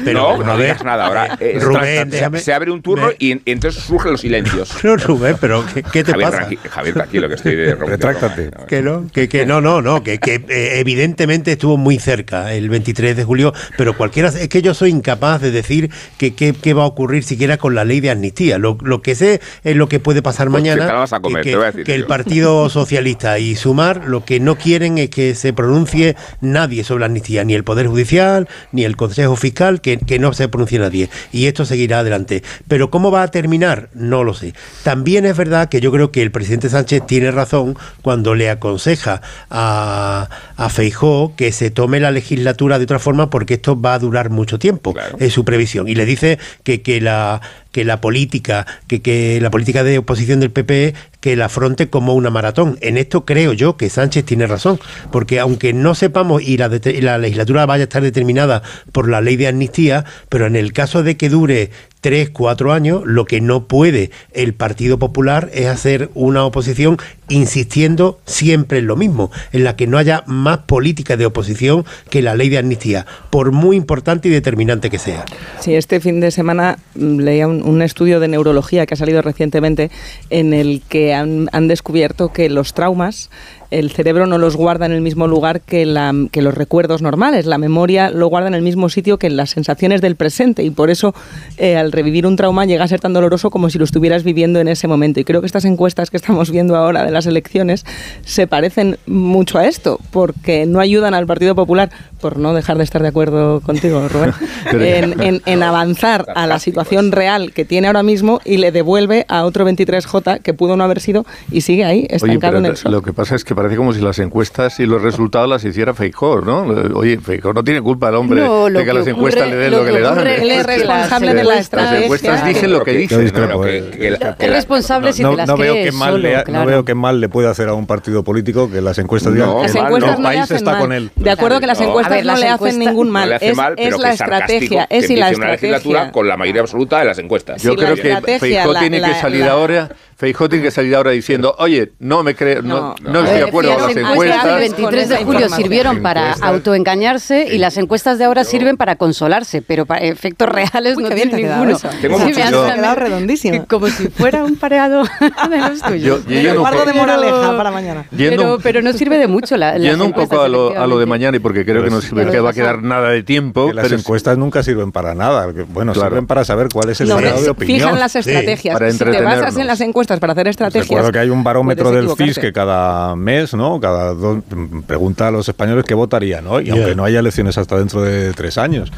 Pero, 0.05 0.37
no, 0.37 0.45
no 0.45 0.59
digas 0.59 0.85
nada 0.85 1.07
ahora. 1.07 1.39
Eh, 1.41 1.59
Rubén, 1.59 2.11
déjame, 2.11 2.41
se 2.41 2.53
abre 2.53 2.70
un 2.70 2.83
turno 2.83 3.09
y 3.18 3.41
entonces 3.51 3.83
surgen 3.83 4.12
los 4.12 4.20
silencios. 4.20 4.70
No, 4.83 4.97
Rubén, 4.97 5.37
pero 5.41 5.64
¿qué, 5.93 6.05
te 6.05 6.12
pasa? 6.12 6.49
Javier, 6.70 6.95
tranquilo, 6.95 7.28
que 7.28 7.35
estoy 7.35 7.55
de 7.55 7.74
Retráctate. 7.76 8.51
Que 8.66 8.83
no, 8.83 9.07
que, 9.11 9.28
que 9.28 9.47
no, 9.47 9.61
no, 9.61 9.80
no, 9.80 10.03
que, 10.03 10.18
que 10.18 10.45
eh, 10.49 10.80
evidentemente 10.80 11.53
estuvo 11.53 11.76
muy 11.76 11.99
cerca 11.99 12.53
el 12.53 12.68
23 12.68 13.16
de 13.16 13.24
julio, 13.24 13.55
pero 13.78 13.97
cualquiera 13.97 14.28
es 14.28 14.49
que 14.49 14.61
yo 14.61 14.74
soy 14.74 14.91
incapaz 14.91 15.22
incapaz 15.23 15.41
de 15.41 15.51
decir 15.51 15.91
que 16.18 16.35
qué 16.35 16.75
va 16.75 16.83
a 16.83 16.87
ocurrir 16.87 17.23
siquiera 17.23 17.57
con 17.57 17.75
la 17.75 17.85
ley 17.85 18.01
de 18.01 18.11
amnistía. 18.11 18.59
Lo, 18.59 18.77
lo 18.83 19.03
que 19.03 19.14
sé 19.14 19.41
es 19.62 19.77
lo 19.77 19.89
que 19.89 20.01
puede 20.01 20.23
pasar 20.23 20.49
Pues 20.49 20.62
mañana. 20.62 21.07
comer, 21.23 21.45
que, 21.85 21.95
el. 21.95 22.07
Partido 22.07 22.68
Socialista 22.70 23.39
y 23.39 23.55
Sumar 23.55 24.05
lo 24.07 24.25
que 24.25 24.41
no 24.41 24.57
quieren 24.57 24.99
es 24.99 25.11
que 25.11 25.35
se 25.35 25.53
pronuncie 25.53 26.16
nadie 26.41 26.85
sobre 26.85 27.01
la 27.01 27.07
amnistía, 27.07 27.45
ni 27.45 27.55
el 27.55 27.64
Poder 27.64 27.87
Judicial, 27.87 28.49
ni 28.73 28.85
el 28.85 28.97
Consejo 28.97 29.37
Fiscal, 29.37 29.81
que, 29.81 29.99
que 29.99 30.18
no 30.18 30.33
se 30.33 30.49
pronuncie 30.49 30.79
nadie. 30.79 31.09
Y 31.31 31.47
esto 31.47 31.64
seguirá 31.64 32.01
adelante. 32.01 32.43
Pero 32.68 32.91
¿cómo 32.91 33.11
va 33.11 33.23
a 33.23 33.29
terminar? 33.29 33.89
No 33.95 34.25
lo 34.25 34.35
sé. 34.35 34.55
También 34.83 35.25
es 35.27 35.37
verdad 35.37 35.68
que 35.68 35.81
yo 35.81 35.93
creo 35.93 36.11
que 36.11 36.23
el 36.23 36.33
presidente 36.33 36.68
Sánchez 36.68 37.07
tiene 37.07 37.31
razón 37.31 37.77
cuando 38.03 38.35
le 38.35 38.51
aconseja 38.51 39.23
a, 39.51 40.29
a 40.57 40.68
Feijó 40.68 41.35
que 41.37 41.53
se 41.53 41.70
tome 41.70 42.01
la 42.01 42.11
legislatura 42.11 42.79
de 42.79 42.85
otra 42.85 42.99
forma 42.99 43.31
porque 43.31 43.55
esto 43.55 43.81
va 43.81 43.95
a 43.95 43.99
durar 43.99 44.31
mucho 44.31 44.59
tiempo. 44.59 44.95
Es 45.19 45.33
su 45.33 45.45
previsión. 45.45 45.89
Y 45.89 45.95
le 45.95 46.07
dice 46.07 46.39
que, 46.65 46.83
que 46.83 47.01
la 47.01 47.41
que 47.73 47.85
la 47.85 48.01
política, 48.01 48.66
que, 48.87 49.03
que 49.03 49.41
la 49.41 49.51
política 49.51 49.83
de 49.83 49.99
oposición 49.99 50.41
del 50.41 50.51
PP 50.51 50.95
que 51.23 51.37
la 51.37 51.45
afronte 51.47 51.89
como 51.89 52.14
una 52.14 52.31
maratón. 52.31 52.79
En 52.81 52.99
esto 52.99 53.25
creo 53.25 53.53
yo 53.53 53.77
que 53.77 53.89
Sánchez 53.89 54.25
tiene 54.25 54.49
razón, 54.49 54.81
porque 55.12 55.39
aunque 55.39 55.73
no 55.73 55.95
sepamos 55.95 56.43
y 56.43 56.57
la, 56.59 56.68
y 56.85 57.01
la 57.01 57.16
legislatura 57.16 57.64
vaya 57.64 57.85
a 57.85 57.85
estar 57.85 58.03
determinada 58.03 58.62
por 58.91 59.09
la 59.09 59.20
ley 59.20 59.37
de 59.37 59.47
amnistía, 59.47 60.05
pero 60.29 60.47
en 60.47 60.57
el 60.57 60.73
caso 60.73 61.05
de 61.05 61.16
que 61.16 61.29
dure 61.29 61.70
tres, 62.03 62.31
cuatro 62.31 62.73
años, 62.73 63.03
lo 63.05 63.25
que 63.25 63.41
no 63.41 63.68
puede 63.68 64.11
el 64.33 64.55
Partido 64.55 64.99
Popular 64.99 65.49
es 65.55 65.68
hacer 65.68 66.11
una 66.14 66.45
oposición 66.45 66.97
insistiendo 67.29 68.18
siempre 68.27 68.81
en 68.81 68.89
lo 68.89 68.97
mismo, 68.97 69.31
en 69.53 69.62
la 69.62 69.77
que 69.77 69.87
no 69.87 69.99
haya 69.99 70.25
más 70.27 70.59
política 70.59 71.16
de 71.16 71.27
oposición 71.27 71.85
que 72.11 72.20
la 72.20 72.35
ley 72.35 72.49
de 72.49 72.59
amnistía, 72.59 73.07
por 73.31 73.53
muy 73.53 73.77
importante 73.77 74.27
y 74.29 74.33
determinante 74.33 74.91
que 74.91 74.99
sea. 74.99 75.25
Sí, 75.61 75.77
este 75.77 76.01
fin 76.01 76.18
de 76.18 76.33
semana 76.33 76.77
mm, 76.97 77.20
leía 77.20 77.47
un, 77.47 77.62
un 77.65 77.83
estudio 77.83 78.21
de 78.21 78.29
neurología 78.29 78.87
que 78.87 78.95
ha 78.95 78.97
salido 78.97 79.23
recientemente 79.23 79.91
en 80.31 80.53
el 80.53 80.83
que 80.89 81.15
han, 81.15 81.49
descubierto 81.69 82.33
que 82.33 82.49
los 82.49 82.75
traumas 82.75 83.31
el 83.73 83.91
cerebro 83.91 84.27
no 84.27 84.39
los 84.39 84.57
guarda 84.57 84.87
en 84.87 84.93
el 84.93 85.01
mismo 85.01 85.27
lugar 85.27 85.61
que, 85.61 85.87
la, 85.87 86.12
que 86.31 86.43
los 86.43 86.55
recuerdos 86.55 87.03
normales. 87.03 87.47
La 87.47 87.59
memoria 87.59 88.11
lo 88.11 88.27
guarda 88.29 88.49
en 88.49 88.55
el 88.55 88.62
mismo 88.62 88.89
sitio 88.89 89.18
que 89.18 89.31
las 89.31 89.51
sensaciones 89.51 90.01
del 90.01 90.16
presente 90.16 90.62
y 90.62 90.70
por 90.70 90.91
eso 90.91 91.14
eh, 91.57 91.77
al 91.77 91.93
revivir 91.93 92.27
un 92.27 92.37
trauma 92.37 92.64
llega 92.66 92.85
a 92.85 92.89
ser 92.89 93.01
tan 93.01 93.12
doloroso 93.12 93.51
como 93.51 93.70
si 93.70 93.79
lo 93.79 93.85
estuvieras 93.85 94.23
viviendo 94.25 94.61
en 94.61 94.68
ese 94.68 94.87
momento. 94.89 95.20
Y 95.20 95.25
creo 95.25 95.41
que 95.41 95.47
estas 95.47 95.64
encuestas 95.64 96.11
que 96.11 96.16
estamos 96.16 96.51
viendo 96.51 96.77
ahora 96.77 97.05
de 97.05 97.11
las 97.11 97.27
elecciones 97.27 97.85
se 98.25 98.47
parecen 98.47 98.99
mucho 99.07 99.59
a 99.59 99.66
esto, 99.66 99.99
porque 100.11 100.66
no 100.66 100.79
ayudan 100.81 101.14
al 101.14 101.27
Partido 101.27 101.55
Popular, 101.55 101.91
por 102.20 102.39
no 102.39 102.55
dejar 102.55 102.79
de 102.79 102.85
estar 102.85 103.03
de 103.03 103.09
acuerdo 103.09 103.61
contigo, 103.61 104.07
Rubén, 104.09 104.33
en, 104.73 105.20
en- 105.23 105.43
en 105.45 105.62
avanzar 105.62 106.27
a 106.37 106.47
la 106.47 106.59
situación 106.59 107.11
real 107.12 107.53
que 107.53 107.64
tiene 107.64 107.87
ahora 107.89 108.03
mismo 108.03 108.41
y 108.45 108.59
le 108.59 108.70
devuelve 108.70 109.25
a 109.29 109.45
otro 109.45 109.66
23J 109.68 110.41
que 110.41 110.55
pudo 110.55 110.77
no 110.77 110.85
haber 110.85 111.01
sido 111.01 111.25
y 111.51 111.62
sigue 111.62 111.85
ahí, 111.85 112.01
Oye, 112.01 112.16
estancado 112.16 112.41
pero 112.53 112.59
en 112.59 112.66
el 112.66 112.77
sol. 112.77 112.93
lo 112.93 113.03
que 113.03 113.12
pasa 113.12 113.35
es 113.35 113.45
que 113.45 113.55
parece 113.63 113.77
como 113.77 113.93
si 113.93 114.01
las 114.01 114.19
encuestas 114.19 114.79
y 114.81 114.87
los 114.87 115.01
resultados 115.03 115.49
las 115.49 115.65
hiciera 115.65 115.95
Feijó, 115.95 116.41
¿no? 116.41 116.63
Oye, 116.95 117.19
Feijó 117.19 117.53
no 117.53 117.63
tiene 117.63 117.81
culpa 117.81 118.09
el 118.09 118.17
hombre 118.17 118.41
No, 118.41 118.67
de 118.67 118.81
que, 118.81 118.85
que 118.85 118.93
las 118.93 119.07
encuestas 119.07 119.45
ocurre- 119.45 119.51
le 119.51 119.57
den 119.57 119.71
lo 119.71 119.79
lo, 119.79 119.85
que, 119.85 119.91
que 119.91 119.97
le 119.99 120.01
dan. 120.05 120.19
ocurre- 120.19 120.43
él 120.43 120.51
es 120.51 120.67
responsable 120.67 121.29
de 121.35 121.45
la 121.45 121.51
Las 121.55 121.59
estrategia. 121.61 122.05
encuestas 122.05 122.45
dicen 122.47 122.73
lo 122.73 122.85
que 122.85 122.93
dicen. 122.93 123.33
¿no? 123.35 123.67
eh. 123.67 124.19
Es 124.39 124.51
responsable 124.51 125.13
si 125.13 125.23
no, 125.23 125.31
te 125.31 125.37
las 125.37 125.47
no 125.49 125.57
veo 125.57 125.73
crees 125.75 125.91
que 125.91 125.97
mal 125.99 126.11
solo, 126.13 126.23
le 126.23 126.37
ha- 126.37 126.45
claro. 126.45 126.61
no 126.65 126.67
veo 126.67 126.85
que 126.85 126.95
mal 126.95 127.21
le 127.21 127.29
puede 127.29 127.49
hacer 127.49 127.69
a 127.69 127.75
un 127.75 127.87
partido 127.87 128.23
político 128.25 128.71
que 128.71 128.81
las 128.81 128.99
encuestas 128.99 129.33
digan 129.33 129.51
que 129.57 129.63
Las 129.63 129.75
el- 129.77 129.83
encuestas 129.83 130.17
el 130.17 130.23
no 130.23 130.29
le 130.29 130.35
país 130.37 130.41
hacen 130.43 130.57
está 130.57 130.71
mal. 130.73 130.81
con 130.81 130.93
él. 130.93 131.11
De 131.17 131.31
acuerdo 131.31 131.61
que 131.61 131.67
las 131.67 131.81
No. 131.81 131.87
encuestas 131.89 132.19
no 132.19 132.25
las 132.25 132.41
le 132.41 132.49
hacen 132.49 132.79
ningún 132.79 133.07
No 133.09 133.13
mal. 133.13 133.33
es 133.33 133.99
la 133.99 134.13
estrategia. 134.13 134.87
Es 134.91 135.09
la 135.11 135.31
estrategia. 135.31 136.11
con 136.13 136.27
la 136.29 136.37
mayoría 136.37 136.63
absoluta 136.63 136.99
de 136.99 137.05
las 137.05 137.19
encuestas. 137.19 137.63
Yo 137.63 137.75
creo 137.77 137.95
que 137.95 138.03
estrategia, 138.03 138.39
Feijó 138.41 138.73
la- 138.73 138.81
tiene 138.81 139.01
que 139.03 139.15
salir 139.15 139.45
ahora. 139.45 139.91
Feijó 140.23 140.49
tiene 140.49 140.62
que 140.62 140.70
salir 140.70 140.95
ahora 140.95 141.11
diciendo, 141.11 141.53
oye, 141.59 141.91
no 141.99 142.23
me 142.23 142.37
creo, 142.37 142.62
no, 142.62 142.95
no, 143.03 143.20
estoy 143.25 143.39
de 143.39 143.43
acuerdo 143.43 143.75
con 143.75 143.83
las 143.89 143.97
encuestas 143.97 144.45
del 144.45 144.59
23 144.61 145.09
de 145.09 145.16
julio 145.25 145.49
sirvieron 145.49 146.01
para 146.01 146.35
autoengañarse 146.41 147.49
y 147.53 147.59
las 147.59 147.77
encuestas 147.77 148.18
de 148.20 148.25
ahora 148.27 148.45
sirven 148.45 148.77
para 148.77 148.95
consolarse, 148.95 149.62
pero 149.62 149.85
para 149.85 150.03
efectos 150.05 150.49
reales 150.49 150.97
Uy, 150.97 151.03
no 151.03 151.11
tienen 151.11 151.35
ninguno. 151.37 151.77
Tengo 152.01 152.18
Sí, 152.18 152.25
mucho- 152.25 152.39
me 152.39 152.51
yo- 152.53 152.64
quedado 152.73 152.95
redondísimo. 152.95 153.66
Como 153.68 153.89
si 153.89 154.11
fuera 154.11 154.45
un 154.45 154.55
pareado 154.55 155.03
de 155.51 155.59
los 155.59 155.83
tuyos. 155.83 156.25
Yo- 156.25 156.31
yo 156.41 156.53
un 156.53 156.59
Guardo 156.59 156.85
de 156.85 156.93
moraleja 156.93 157.57
para 157.57 157.70
mañana. 157.73 158.07
Yendo 158.16 158.43
pero, 158.43 158.59
pero 158.62 158.83
no 158.83 158.93
sirve 158.93 159.18
de 159.18 159.27
mucho 159.27 159.57
la, 159.57 159.77
Yendo 159.77 160.05
un 160.05 160.12
poco 160.12 160.41
a 160.41 160.49
lo, 160.49 160.79
a 160.81 160.87
lo 160.87 161.01
de 161.01 161.07
mañana 161.07 161.37
y 161.37 161.41
porque 161.41 161.64
creo 161.64 161.83
que 161.83 161.91
no 161.91 162.01
sirve, 162.01 162.31
que 162.31 162.39
va 162.39 162.51
a 162.51 162.53
quedar 162.53 162.81
nada 162.81 163.09
de 163.11 163.25
tiempo. 163.25 163.66
Que 163.66 163.75
las 163.75 163.83
pero 163.83 163.97
es- 163.97 164.03
encuestas 164.03 164.39
nunca 164.39 164.62
sirven 164.62 164.93
para 164.93 165.16
nada. 165.16 165.49
Bueno, 165.68 165.93
Claro. 165.93 166.11
sirven 166.11 166.27
para 166.29 166.45
saber 166.45 166.68
cuál 166.73 166.91
es 166.91 167.01
el 167.01 167.09
No, 167.09 167.16
grado 167.16 167.43
de 167.43 167.51
opinión. 167.51 167.81
fijan 167.81 167.99
las 167.99 168.14
estrategias. 168.14 168.79
si 168.93 168.99
te 169.05 169.20
basas 169.20 169.57
en 169.57 169.66
las 169.66 169.81
encuestas 169.81 170.12
para 170.21 170.33
hacer 170.33 170.49
estrategias. 170.49 170.89
Recuerdo 170.89 171.13
que 171.13 171.19
hay 171.19 171.31
un 171.31 171.45
barómetro 171.45 171.91
del 171.91 172.09
CIS 172.17 172.39
que 172.39 172.53
cada 172.53 173.17
mes, 173.17 173.55
¿no? 173.55 173.81
Cada 173.81 174.15
dos, 174.15 174.39
pregunta 174.87 175.29
a 175.29 175.31
los 175.31 175.49
españoles 175.49 175.85
qué 175.87 175.95
votarían 175.95 176.47
hoy, 176.47 176.65
Ya. 176.67 176.75
aunque 176.75 176.95
no 176.95 177.05
haya 177.05 177.21
elecciones 177.21 177.59
hasta 177.59 177.79
dentro 177.79 178.03
de 178.03 178.33
tres 178.33 178.59
años. 178.59 178.91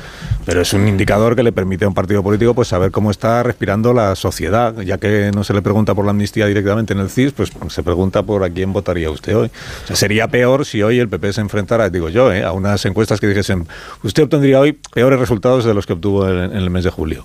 Pero 0.44 0.60
es 0.60 0.72
un 0.72 0.86
indicador 0.88 1.36
que 1.36 1.42
le 1.42 1.52
permite 1.52 1.84
a 1.84 1.88
un 1.88 1.94
partido 1.94 2.22
político 2.22 2.54
pues 2.54 2.68
saber 2.68 2.90
cómo 2.90 3.10
está 3.10 3.42
respirando 3.42 3.92
la 3.94 4.14
sociedad, 4.14 4.78
ya 4.80 4.98
que 4.98 5.30
no 5.34 5.44
se 5.44 5.54
le 5.54 5.62
pregunta 5.62 5.94
por 5.94 6.04
la 6.04 6.10
amnistía 6.10 6.46
directamente 6.46 6.92
en 6.92 7.00
el 7.00 7.08
CIS, 7.10 7.32
pues 7.32 7.50
se 7.68 7.82
pregunta 7.82 8.22
por 8.22 8.44
a 8.44 8.50
quién 8.50 8.72
votaría 8.72 9.10
usted 9.10 9.36
hoy. 9.36 9.50
O 9.84 9.86
sea, 9.86 9.96
sería 9.96 10.28
peor 10.28 10.64
si 10.66 10.82
hoy 10.82 10.98
el 10.98 11.08
PP 11.08 11.32
se 11.32 11.40
enfrentara, 11.40 11.88
digo 11.90 12.08
yo, 12.08 12.32
¿eh? 12.32 12.44
a 12.44 12.52
unas 12.52 12.84
encuestas 12.84 13.20
que 13.20 13.26
dijesen, 13.26 13.66
usted 14.02 14.24
obtendría 14.24 14.60
hoy 14.60 14.72
peores 14.72 15.18
resultados 15.18 15.64
de 15.64 15.74
los 15.74 15.86
que 15.86 15.94
obtuvo 15.94 16.28
en, 16.28 16.36
en 16.52 16.56
el 16.56 16.70
mes 16.70 16.84
de 16.84 16.90
julio. 16.90 17.24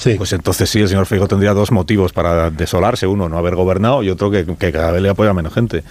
Sí. 0.00 0.14
Pues 0.14 0.32
entonces 0.32 0.70
sí, 0.70 0.80
el 0.80 0.88
señor 0.88 1.04
Feijóo 1.04 1.28
tendría 1.28 1.52
dos 1.52 1.70
motivos 1.70 2.14
para 2.14 2.50
desolarse. 2.50 3.06
Uno, 3.06 3.28
no 3.28 3.36
haber 3.36 3.54
gobernado 3.54 4.02
y 4.02 4.08
otro, 4.08 4.30
que 4.30 4.72
cada 4.72 4.92
vez 4.92 5.02
le 5.02 5.10
apoya 5.10 5.34
menos 5.34 5.52
gente. 5.52 5.84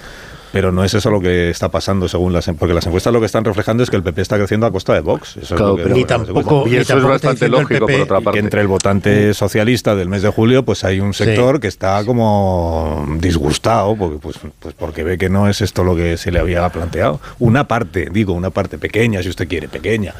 Pero 0.52 0.72
no 0.72 0.84
es 0.84 0.94
eso 0.96 1.12
lo 1.12 1.20
que 1.22 1.50
está 1.52 1.70
pasando 1.70 2.08
según 2.08 2.34
las 2.34 2.48
porque 2.58 2.74
las 2.74 2.86
encuestas 2.88 3.14
lo 3.14 3.20
que 3.20 3.28
están 3.28 3.46
reflejando 3.46 3.84
es 3.84 3.90
que 3.90 3.96
el 3.98 4.04
PP 4.04 4.22
está 4.22 4.38
creciendo 4.38 4.66
a 4.66 4.72
costa 4.72 4.94
de 4.94 5.02
Vox. 5.02 5.38
Eso 5.38 5.54
es 5.56 5.62
lo 5.62 5.76
que- 5.76 5.84
Ni 5.90 6.06
tampoco- 6.06 6.64
Y 6.66 6.72
ni 6.72 6.76
eso 6.78 6.82
es 6.82 6.88
tampoco 6.88 7.14
está 7.16 7.28
bastante 7.30 7.50
lógico, 7.50 7.86
por 7.88 8.02
otra 8.02 8.18
que 8.18 8.24
parte. 8.24 8.40
entre 8.40 8.62
el 8.62 8.68
votante 8.68 9.34
socialista 9.36 9.96
del 9.96 10.10
mes 10.10 10.22
de 10.24 10.30
julio, 10.30 10.64
pues 10.64 10.84
hay 10.84 11.00
un 11.00 11.14
sector 11.14 11.60
que 11.60 11.68
está 11.68 12.04
como 12.06 13.06
disgustado 13.20 13.96
porque, 13.96 14.18
pues, 14.20 14.38
pues 14.60 14.74
porque 14.74 15.04
ve 15.04 15.18
que 15.18 15.30
no 15.30 15.48
es 15.48 15.62
esto 15.62 15.84
lo 15.84 15.96
que 15.96 16.18
se 16.18 16.32
le 16.32 16.40
había 16.40 16.68
planteado. 16.70 17.20
Una 17.40 17.68
parte, 17.68 18.10
digo, 18.12 18.34
una 18.34 18.50
parte 18.50 18.78
pequeña, 18.78 19.22
si 19.22 19.30
usted 19.30 19.48
quiere, 19.48 19.68
pequeña, 19.68 20.14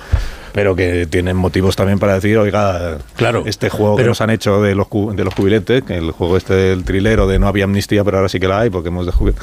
pero 0.54 0.76
que 0.76 1.08
tienen 1.08 1.38
motivos 1.38 1.76
también 1.76 2.00
para 2.00 2.14
decir, 2.16 2.38
oiga, 2.38 2.98
Claro, 3.16 3.44
este 3.46 3.70
juego 3.70 3.96
que 3.96 4.04
nos 4.04 4.22
han 4.22 4.30
hecho 4.30 4.62
de 4.62 4.76
los, 4.76 4.88
cu- 4.88 5.14
de 5.16 5.24
los 5.24 5.34
cubiletes, 5.34 5.84
que 5.84 5.98
el 5.98 6.12
juego 6.12 6.38
este 6.38 6.54
del 6.54 6.84
trilero 6.84 7.28
de 7.28 7.40
no 7.40 7.48
había 7.48 7.64
amnistía, 7.64 8.04
pero 8.04 8.18
ahora 8.18 8.30
sí 8.30 8.40
que 8.40 8.48
la 8.48 8.60
hay 8.60 8.70
porque 8.70 8.90
hemos 8.90 9.06
de 9.06 9.12
jubil- 9.12 9.36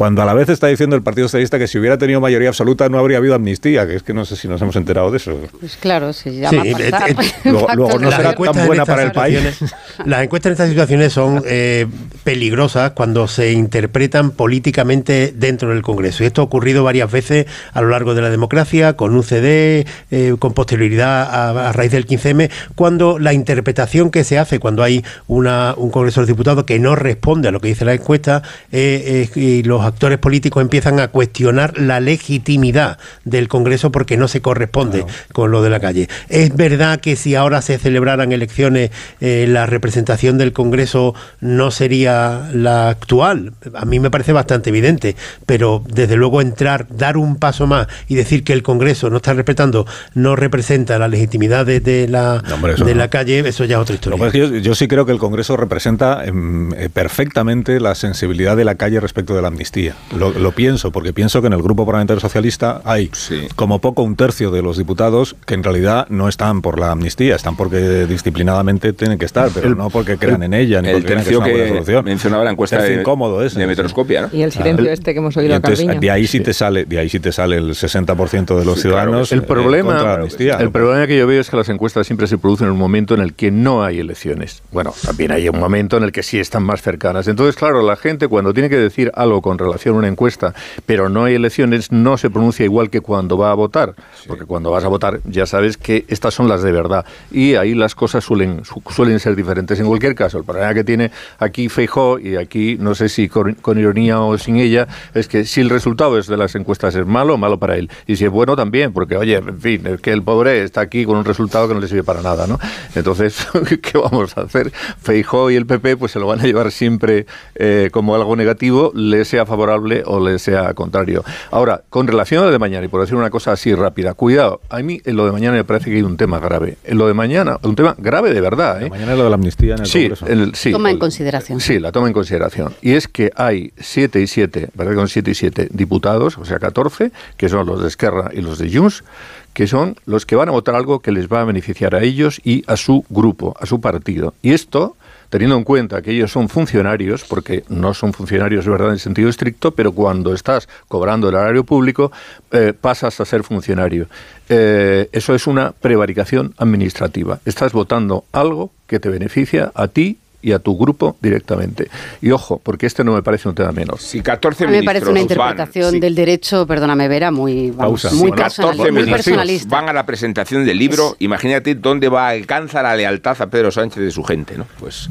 Cuando 0.00 0.22
a 0.22 0.24
la 0.24 0.32
vez 0.32 0.48
está 0.48 0.66
diciendo 0.66 0.96
el 0.96 1.02
Partido 1.02 1.28
Socialista 1.28 1.58
que 1.58 1.68
si 1.68 1.78
hubiera 1.78 1.98
tenido 1.98 2.22
mayoría 2.22 2.48
absoluta 2.48 2.88
no 2.88 2.98
habría 2.98 3.18
habido 3.18 3.34
amnistía, 3.34 3.86
que 3.86 3.96
es 3.96 4.02
que 4.02 4.14
no 4.14 4.24
sé 4.24 4.34
si 4.34 4.48
nos 4.48 4.62
hemos 4.62 4.74
enterado 4.76 5.10
de 5.10 5.18
eso. 5.18 5.38
Pues 5.60 5.76
claro, 5.76 6.14
se 6.14 6.34
llama 6.36 6.62
Sí, 6.62 6.72
pasar. 6.72 7.10
eh, 7.10 7.14
eh, 7.20 7.26
luego- 7.44 7.66
luego 7.74 7.98
no 7.98 8.10
será 8.10 8.32
tan 8.34 8.56
en 8.60 8.66
buena 8.66 8.82
estas 8.84 8.94
para 8.96 9.02
el 9.06 9.12
país. 9.12 9.38
situaciones- 9.40 9.74
Las 10.06 10.22
encuestas 10.22 10.46
en 10.48 10.52
estas 10.52 10.68
situaciones 10.70 11.12
son 11.12 11.42
eh, 11.44 11.86
peligrosas 12.24 12.92
cuando 12.92 13.28
se 13.28 13.52
interpretan 13.52 14.30
políticamente 14.30 15.34
dentro 15.36 15.68
del 15.68 15.82
Congreso. 15.82 16.22
Y 16.22 16.26
esto 16.28 16.40
ha 16.40 16.44
ocurrido 16.44 16.82
varias 16.82 17.12
veces 17.12 17.44
a 17.74 17.82
lo 17.82 17.90
largo 17.90 18.14
de 18.14 18.22
la 18.22 18.30
democracia, 18.30 18.94
con 18.96 19.14
UCD, 19.14 19.84
eh, 20.10 20.34
con 20.38 20.54
posterioridad 20.54 21.24
a, 21.24 21.68
a 21.68 21.72
raíz 21.72 21.90
del 21.92 22.06
15M, 22.06 22.48
cuando 22.74 23.18
la 23.18 23.34
interpretación 23.34 24.10
que 24.10 24.24
se 24.24 24.38
hace 24.38 24.60
cuando 24.60 24.82
hay 24.82 25.04
una, 25.28 25.74
un 25.76 25.90
Congreso 25.90 26.20
de 26.20 26.22
los 26.22 26.28
Diputados 26.28 26.64
que 26.64 26.78
no 26.78 26.96
responde 26.96 27.48
a 27.48 27.50
lo 27.50 27.60
que 27.60 27.68
dice 27.68 27.84
la 27.84 27.92
encuesta 27.92 28.42
eh, 28.72 29.28
eh, 29.34 29.38
y 29.38 29.62
los 29.62 29.89
actores 29.90 30.18
políticos 30.18 30.60
empiezan 30.62 31.00
a 31.00 31.08
cuestionar 31.08 31.78
la 31.78 32.00
legitimidad 32.00 32.98
del 33.24 33.48
Congreso 33.48 33.92
porque 33.92 34.16
no 34.16 34.28
se 34.28 34.40
corresponde 34.40 35.04
con 35.32 35.50
lo 35.50 35.62
de 35.62 35.70
la 35.70 35.80
calle. 35.80 36.08
Es 36.28 36.54
verdad 36.56 37.00
que 37.00 37.16
si 37.16 37.34
ahora 37.34 37.62
se 37.62 37.78
celebraran 37.78 38.32
elecciones, 38.32 38.90
eh, 39.20 39.46
la 39.48 39.66
representación 39.66 40.38
del 40.38 40.52
Congreso 40.52 41.14
no 41.40 41.70
sería 41.70 42.48
la 42.52 42.88
actual. 42.88 43.52
A 43.74 43.84
mí 43.84 43.98
me 44.00 44.10
parece 44.10 44.32
bastante 44.32 44.70
evidente, 44.70 45.16
pero 45.46 45.82
desde 45.88 46.16
luego 46.16 46.40
entrar, 46.40 46.86
dar 46.90 47.16
un 47.16 47.36
paso 47.36 47.66
más 47.66 47.86
y 48.08 48.14
decir 48.14 48.44
que 48.44 48.52
el 48.52 48.62
Congreso 48.62 49.10
no 49.10 49.16
está 49.18 49.32
respetando, 49.34 49.86
no 50.14 50.36
representa 50.36 50.98
la 50.98 51.08
legitimidad 51.08 51.66
de, 51.66 51.80
de 51.80 52.08
la, 52.08 52.42
No, 52.48 52.54
hombre, 52.54 52.74
de 52.74 52.94
no. 52.94 52.94
la 52.94 53.08
calle, 53.08 53.40
eso 53.40 53.64
ya 53.64 53.76
es 53.76 53.82
otra 53.82 53.94
historia. 53.94 54.30
yo 54.60 54.74
sí 54.74 54.88
creo 54.88 55.06
que 55.06 55.12
el 55.12 55.18
Congreso 55.18 55.56
representa 55.56 56.24
em, 56.24 56.72
eh, 56.74 56.88
perfectamente 56.92 57.80
la 57.80 57.94
sensibilidad 57.94 58.56
de 58.56 58.64
la 58.64 58.74
calle 58.76 59.00
respecto 59.00 59.34
de 59.34 59.42
la 59.42 59.48
amnistía. 59.48 59.69
Amnistía. 59.70 59.94
Lo, 60.16 60.30
lo 60.32 60.52
pienso, 60.52 60.90
porque 60.90 61.12
pienso 61.12 61.40
que 61.40 61.46
en 61.46 61.52
el 61.52 61.62
grupo 61.62 61.86
parlamentario 61.86 62.20
socialista 62.20 62.82
hay 62.84 63.10
como 63.54 63.80
poco 63.80 64.02
un 64.02 64.16
tercio 64.16 64.50
de 64.50 64.62
los 64.62 64.76
diputados 64.76 65.36
que 65.46 65.54
en 65.54 65.62
realidad 65.62 66.06
no 66.08 66.28
están 66.28 66.62
por 66.62 66.80
la 66.80 66.90
amnistía, 66.90 67.36
están 67.36 67.56
porque 67.56 68.06
disciplinadamente 68.06 68.92
tienen 68.92 69.18
que 69.18 69.26
estar, 69.26 69.50
pero 69.54 69.74
no 69.74 69.90
porque 69.90 70.16
crean 70.16 70.42
en 70.42 70.54
ella, 70.54 70.82
ni 70.82 70.88
el 70.88 70.94
porque 70.94 71.06
crean 71.06 71.24
que 71.24 71.30
es 71.30 71.36
una 71.36 71.46
buena 71.48 71.62
que 71.64 71.68
solución. 71.70 72.04
mencionaba 72.04 72.44
la 72.44 72.50
encuesta 72.50 72.82
de, 72.82 73.00
incómodo 73.00 73.44
ese, 73.44 73.60
de. 73.60 73.66
Metroscopia, 73.66 74.22
¿no? 74.22 74.28
Y 74.32 74.42
el 74.42 74.50
silencio 74.50 74.90
este 74.90 75.12
que 75.12 75.18
hemos 75.18 75.36
oído 75.36 75.52
a 75.52 75.56
entonces, 75.56 75.84
Calviño. 75.86 76.00
de 76.00 76.10
ahí 76.10 76.26
sí 76.26 76.40
te 76.40 76.52
sale, 76.52 76.84
de 76.84 76.98
ahí 76.98 77.08
sí 77.08 77.20
te 77.20 77.30
sale 77.30 77.56
el 77.56 77.70
60% 77.70 78.58
de 78.58 78.64
los 78.64 78.80
ciudadanos 78.80 79.30
El 79.30 79.38
eh, 79.38 79.40
contra 79.42 79.56
la 79.56 79.62
problema, 79.62 80.14
amnistía. 80.14 80.56
el 80.56 80.70
problema 80.70 81.06
que 81.06 81.16
yo 81.16 81.26
veo 81.26 81.40
es 81.40 81.48
que 81.48 81.56
las 81.56 81.68
encuestas 81.68 82.06
siempre 82.06 82.26
se 82.26 82.38
producen 82.38 82.66
en 82.66 82.72
un 82.72 82.78
momento 82.78 83.14
en 83.14 83.20
el 83.20 83.34
que 83.34 83.50
no 83.50 83.84
hay 83.84 84.00
elecciones. 84.00 84.62
Bueno, 84.72 84.92
también 85.04 85.30
hay 85.30 85.48
un 85.48 85.58
momento 85.58 85.96
en 85.96 86.02
el 86.02 86.12
que 86.12 86.22
sí 86.22 86.40
están 86.40 86.64
más 86.64 86.82
cercanas. 86.82 87.28
Entonces, 87.28 87.54
claro, 87.54 87.82
la 87.82 87.96
gente 87.96 88.26
cuando 88.26 88.52
tiene 88.52 88.68
que 88.68 88.76
decir 88.76 89.12
algo 89.14 89.42
con 89.42 89.59
relación 89.60 89.94
a 89.94 89.98
una 89.98 90.08
encuesta, 90.08 90.54
pero 90.86 91.08
no 91.08 91.24
hay 91.24 91.34
elecciones, 91.34 91.92
no 91.92 92.16
se 92.18 92.30
pronuncia 92.30 92.64
igual 92.64 92.90
que 92.90 93.00
cuando 93.00 93.38
va 93.38 93.50
a 93.52 93.54
votar. 93.54 93.94
Porque 94.26 94.44
cuando 94.44 94.70
vas 94.70 94.84
a 94.84 94.88
votar 94.88 95.20
ya 95.24 95.46
sabes 95.46 95.76
que 95.76 96.04
estas 96.08 96.34
son 96.34 96.48
las 96.48 96.62
de 96.62 96.72
verdad. 96.72 97.04
Y 97.30 97.54
ahí 97.54 97.74
las 97.74 97.94
cosas 97.94 98.24
suelen, 98.24 98.64
su- 98.64 98.82
suelen 98.90 99.20
ser 99.20 99.36
diferentes. 99.36 99.78
En 99.80 99.86
cualquier 99.86 100.14
caso, 100.14 100.38
el 100.38 100.44
problema 100.44 100.74
que 100.74 100.84
tiene 100.84 101.10
aquí 101.38 101.68
Feijó, 101.68 102.18
y 102.18 102.36
aquí 102.36 102.76
no 102.80 102.94
sé 102.94 103.08
si 103.08 103.28
con, 103.28 103.54
con 103.54 103.78
ironía 103.78 104.20
o 104.20 104.36
sin 104.38 104.56
ella, 104.56 104.88
es 105.14 105.28
que 105.28 105.44
si 105.44 105.60
el 105.60 105.70
resultado 105.70 106.18
es 106.18 106.26
de 106.26 106.36
las 106.36 106.54
encuestas 106.54 106.94
es 106.96 107.06
malo, 107.06 107.36
malo 107.38 107.58
para 107.58 107.76
él. 107.76 107.90
Y 108.06 108.16
si 108.16 108.24
es 108.24 108.30
bueno 108.30 108.56
también, 108.56 108.92
porque 108.92 109.16
oye, 109.16 109.36
en 109.36 109.60
fin, 109.60 109.86
es 109.86 110.00
que 110.00 110.12
el 110.12 110.22
pobre 110.22 110.62
está 110.62 110.80
aquí 110.80 111.04
con 111.04 111.16
un 111.16 111.24
resultado 111.24 111.68
que 111.68 111.74
no 111.74 111.80
le 111.80 111.88
sirve 111.88 112.02
para 112.04 112.22
nada, 112.22 112.46
¿no? 112.46 112.58
Entonces, 112.94 113.46
¿qué 113.82 113.98
vamos 113.98 114.36
a 114.36 114.42
hacer? 114.42 114.72
Feijó 115.00 115.50
y 115.50 115.56
el 115.56 115.66
PP 115.66 115.96
pues 115.96 116.12
se 116.12 116.18
lo 116.18 116.26
van 116.26 116.40
a 116.40 116.44
llevar 116.44 116.70
siempre 116.72 117.26
eh, 117.54 117.90
como 117.92 118.14
algo 118.14 118.36
negativo, 118.36 118.92
le 118.94 119.24
sea 119.24 119.46
favorable 119.50 120.02
o 120.06 120.18
le 120.26 120.38
sea 120.38 120.72
contrario. 120.72 121.22
Ahora, 121.50 121.82
con 121.90 122.06
relación 122.06 122.42
a 122.42 122.46
lo 122.46 122.52
de 122.52 122.58
mañana, 122.58 122.86
y 122.86 122.88
por 122.88 123.00
decir 123.02 123.16
una 123.16 123.28
cosa 123.28 123.52
así 123.52 123.74
rápida, 123.74 124.14
cuidado, 124.14 124.60
a 124.70 124.78
mí 124.80 125.00
en 125.04 125.16
lo 125.16 125.26
de 125.26 125.32
mañana 125.32 125.56
me 125.56 125.64
parece 125.64 125.90
que 125.90 125.96
hay 125.96 126.02
un 126.02 126.16
tema 126.16 126.38
grave. 126.38 126.78
En 126.84 126.96
lo 126.96 127.06
de 127.06 127.14
mañana, 127.14 127.58
un 127.62 127.74
tema 127.76 127.94
grave 127.98 128.32
de 128.32 128.40
verdad, 128.40 128.82
¿eh? 128.82 128.88
Mañana 128.88 129.12
es 129.12 129.18
lo 129.18 129.24
de 129.24 129.30
la 129.30 129.34
amnistía 129.34 129.74
en 129.74 129.80
el 129.80 129.86
Sí, 129.86 130.08
Congreso. 130.08 130.26
el- 130.26 130.54
sí, 130.54 130.72
Toma 130.72 130.88
en 130.90 130.94
el- 130.94 131.00
consideración. 131.00 131.60
Sí, 131.60 131.78
la 131.78 131.92
toma 131.92 132.06
en 132.06 132.12
consideración. 132.14 132.72
Y 132.80 132.92
es 132.92 133.08
que 133.08 133.30
hay 133.36 133.72
7 133.78 134.20
y 134.20 134.26
7, 134.26 134.68
¿verdad? 134.74 134.94
Con 134.94 135.08
7 135.08 135.30
y 135.30 135.34
7 135.34 135.68
diputados, 135.70 136.38
o 136.38 136.44
sea, 136.44 136.58
14, 136.58 137.10
que 137.36 137.48
son 137.48 137.66
los 137.66 137.82
de 137.82 137.88
Esquerra 137.88 138.30
y 138.32 138.40
los 138.40 138.58
de 138.58 138.70
Junts, 138.72 139.04
que 139.52 139.66
son 139.66 139.96
los 140.06 140.26
que 140.26 140.36
van 140.36 140.48
a 140.48 140.52
votar 140.52 140.76
algo 140.76 141.00
que 141.00 141.10
les 141.10 141.26
va 141.28 141.40
a 141.40 141.44
beneficiar 141.44 141.94
a 141.96 142.02
ellos 142.02 142.40
y 142.44 142.62
a 142.68 142.76
su 142.76 143.04
grupo, 143.10 143.56
a 143.58 143.66
su 143.66 143.80
partido. 143.80 144.32
Y 144.42 144.52
esto, 144.52 144.96
teniendo 145.30 145.56
en 145.56 145.64
cuenta 145.64 146.02
que 146.02 146.10
ellos 146.10 146.30
son 146.30 146.48
funcionarios, 146.48 147.24
porque 147.24 147.64
no 147.68 147.94
son 147.94 148.12
funcionarios, 148.12 148.66
verdad, 148.66 148.90
en 148.90 148.98
sentido 148.98 149.30
estricto, 149.30 149.70
pero 149.70 149.92
cuando 149.92 150.34
estás 150.34 150.68
cobrando 150.88 151.28
el 151.28 151.36
horario 151.36 151.64
público, 151.64 152.12
eh, 152.50 152.74
pasas 152.78 153.20
a 153.20 153.24
ser 153.24 153.44
funcionario. 153.44 154.08
Eh, 154.48 155.08
eso 155.12 155.34
es 155.34 155.46
una 155.46 155.72
prevaricación 155.72 156.54
administrativa. 156.58 157.38
Estás 157.46 157.72
votando 157.72 158.24
algo 158.32 158.72
que 158.86 158.98
te 159.00 159.08
beneficia 159.08 159.70
a 159.74 159.88
ti 159.88 160.18
y 160.42 160.52
a 160.52 160.58
tu 160.58 160.76
grupo 160.78 161.16
directamente. 161.20 161.88
Y 162.22 162.30
ojo, 162.30 162.60
porque 162.62 162.86
este 162.86 163.04
no 163.04 163.12
me 163.12 163.22
parece 163.22 163.48
un 163.48 163.54
tema 163.54 163.72
menor. 163.72 163.98
Si 163.98 164.20
14 164.22 164.64
A 164.64 164.68
mí 164.68 164.78
me 164.78 164.82
parece 164.82 165.04
una 165.06 165.14
van- 165.14 165.22
interpretación 165.22 165.90
sí. 165.92 166.00
del 166.00 166.14
derecho, 166.14 166.66
perdóname 166.66 167.08
Vera, 167.08 167.30
muy, 167.30 167.70
vamos, 167.70 168.02
Pausa. 168.02 168.10
muy, 168.16 168.30
Si 168.30 168.36
14 168.36 168.62
personali- 168.62 168.76
muy 168.78 168.92
ministros 168.92 169.24
personalista. 169.26 169.68
van 169.76 169.88
a 169.88 169.92
la 169.92 170.06
presentación 170.06 170.64
del 170.64 170.78
libro, 170.78 171.16
imagínate 171.18 171.74
dónde 171.74 172.08
va 172.08 172.26
a 172.28 172.30
alcanzar 172.30 172.84
la 172.84 172.96
lealtad 172.96 173.40
a 173.40 173.46
Pedro 173.48 173.70
Sánchez 173.70 174.02
de 174.02 174.10
su 174.10 174.22
gente, 174.24 174.56
¿no? 174.56 174.66
Pues, 174.78 175.08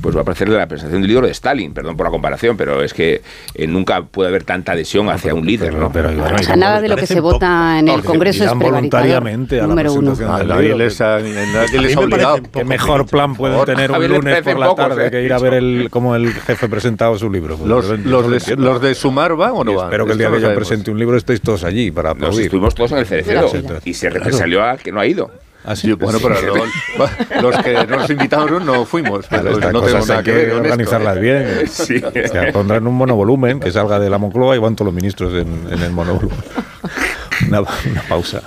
pues 0.00 0.16
va 0.16 0.22
a 0.22 0.24
parecer 0.24 0.50
de 0.50 0.56
la 0.56 0.66
presentación 0.66 1.02
del 1.02 1.08
libro 1.08 1.26
de 1.26 1.32
Stalin, 1.32 1.72
perdón 1.72 1.96
por 1.96 2.06
la 2.06 2.10
comparación, 2.10 2.56
pero 2.56 2.82
es 2.82 2.92
que 2.94 3.22
eh, 3.54 3.66
nunca 3.66 4.02
puede 4.02 4.28
haber 4.30 4.44
tanta 4.44 4.72
adhesión 4.72 5.08
hacia 5.08 5.34
un 5.34 5.46
líder, 5.46 5.74
¿no? 5.74 5.92
Pero, 5.92 6.10
O 6.10 6.38
sea, 6.38 6.56
nada 6.56 6.80
de 6.80 6.88
lo 6.88 6.96
que 6.96 7.06
se 7.06 7.20
vota 7.20 7.78
en 7.78 7.88
el 7.88 8.02
Congreso 8.02 8.44
es 8.44 8.52
voluntariamente 8.54 9.58
a 9.58 9.62
la 9.62 9.68
Número 9.68 9.92
uno. 9.92 10.12
presentación 10.14 10.34
A 10.34 10.38
del 10.38 10.48
nadie 10.48 10.62
libro. 10.68 10.78
les 10.78 11.00
ha, 11.00 11.18
nadie 11.18 11.80
les 11.80 11.96
ha 11.96 12.00
obligado. 12.00 12.38
¿Qué 12.52 12.64
mejor 12.64 13.06
plan 13.06 13.34
pueden 13.34 13.64
tener 13.64 13.92
A 13.94 13.98
un 13.98 14.08
lunes 14.08 14.42
por 14.42 14.58
la 14.58 14.63
pocos, 14.68 14.88
tarde 14.88 15.06
¿eh? 15.06 15.10
que 15.10 15.22
ir 15.22 15.32
a 15.32 15.38
ver 15.38 15.54
el, 15.54 15.88
cómo 15.90 16.14
el 16.16 16.32
jefe 16.32 16.66
ha 16.66 16.68
presentado 16.68 17.16
su 17.18 17.30
libro? 17.30 17.58
Los, 17.64 17.86
los 17.88 17.98
lo 18.04 18.22
de, 18.28 18.56
los 18.56 18.80
de 18.80 18.94
Sumar 18.94 19.34
van 19.36 19.52
o 19.54 19.64
no 19.64 19.74
van. 19.74 19.86
Espero 19.86 20.06
que 20.06 20.12
el 20.12 20.18
día 20.18 20.30
que 20.30 20.40
yo 20.40 20.54
presente 20.54 20.90
un 20.90 20.98
libro 20.98 21.16
estéis 21.16 21.40
todos 21.40 21.64
allí 21.64 21.90
para 21.90 22.10
Nos 22.10 22.16
aplaudir. 22.16 22.44
estuvimos 22.46 22.74
todos 22.74 22.92
en 22.92 22.98
el 22.98 23.06
Cerecedo 23.06 23.50
Claro. 23.50 23.78
y 23.84 23.94
se 23.94 24.10
represalió 24.10 24.62
a 24.64 24.76
que 24.76 24.92
no 24.92 25.00
ha 25.00 25.06
ido. 25.06 25.30
Ah, 25.66 25.74
Sí, 25.74 25.90
bueno, 25.94 26.18
pero 26.22 26.34
lo- 26.42 27.40
los 27.40 27.56
que 27.62 27.86
nos 27.86 28.10
invitaron 28.10 28.66
no 28.66 28.84
fuimos. 28.84 29.26
Claro, 29.26 29.44
pero 29.44 29.54
estas 29.56 29.72
no 29.72 29.80
tengo 29.80 29.98
nada 30.00 30.18
hay 30.18 30.24
que 30.24 30.32
ver 30.32 30.52
organizarlas 30.52 31.16
¿eh? 31.16 31.20
bien. 31.20 31.68
Sí. 31.68 32.02
O 32.04 32.28
sea, 32.28 32.52
pondrán 32.52 32.86
un 32.86 32.94
monovolumen 32.94 33.60
que 33.60 33.72
salga 33.72 33.98
de 33.98 34.10
la 34.10 34.18
Moncloa 34.18 34.54
y 34.56 34.58
van 34.58 34.76
todos 34.76 34.86
los 34.92 34.94
ministros 34.94 35.32
en, 35.32 35.72
en 35.72 35.80
el 35.82 35.90
monovolumen. 35.90 36.36
Una, 37.48 37.60
una 37.62 38.02
pausa. 38.08 38.42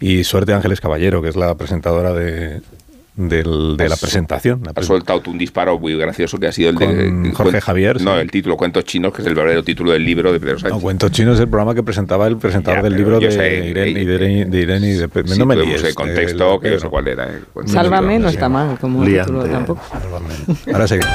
Y 0.00 0.24
suerte 0.24 0.52
a 0.52 0.56
Ángeles 0.56 0.80
Caballero, 0.80 1.20
que 1.20 1.28
es 1.28 1.36
la 1.36 1.54
presentadora 1.56 2.14
de, 2.14 2.60
del- 3.16 3.76
de 3.76 3.88
la 3.88 3.96
presentación. 3.96 4.62
La 4.64 4.72
Ha 4.74 4.82
soltado 4.82 5.20
un 5.26 5.36
disparo 5.38 5.78
muy 5.78 5.94
gracioso 5.96 6.38
que 6.38 6.46
ha 6.46 6.52
sido 6.52 6.70
el 6.70 6.76
de 6.76 7.32
Jorge 7.34 7.58
cuen- 7.58 7.60
Javier, 7.60 8.00
No, 8.00 8.14
sí. 8.14 8.20
el 8.20 8.30
título 8.30 8.56
Cuentos 8.56 8.84
Chinos, 8.84 9.12
que 9.12 9.22
es 9.22 9.28
el 9.28 9.34
verdadero 9.34 9.62
título 9.62 9.92
del 9.92 10.04
libro 10.04 10.32
de 10.32 10.40
Pedro 10.40 10.58
Sánchez. 10.58 10.76
No, 10.76 10.80
Cuentos 10.80 11.10
Chinos 11.12 11.34
es 11.34 11.40
el 11.40 11.48
programa 11.48 11.74
que 11.74 11.82
presentaba 11.82 12.26
el 12.26 12.36
presentador 12.38 12.78
Ya, 12.78 12.82
del 12.84 12.96
libro 12.96 13.20
de 13.20 13.30
sé, 13.32 13.66
Irene, 13.68 13.90
eh, 13.90 13.94
de 13.94 14.14
Irene, 14.14 14.44
de 14.46 14.58
Irene 14.60 14.86
y 14.88 14.92
de 14.94 15.08
Sí, 15.26 15.38
no 15.38 15.46
me 15.46 15.56
líes, 15.56 15.82
el 15.84 15.94
contexto, 15.94 16.54
eh, 16.54 16.58
que 16.62 16.70
no 16.70 16.78
sé 16.80 16.88
cuál 16.88 17.08
era. 17.08 17.24
eh, 17.28 17.40
Sálvame 17.66 18.18
no 18.18 18.28
está 18.28 18.48
mal 18.48 18.78
como 18.78 19.04
Liante. 19.04 19.32
título 19.32 19.44
tampoco. 19.50 19.82
Ahora 20.72 20.86
seguimos. 20.88 21.10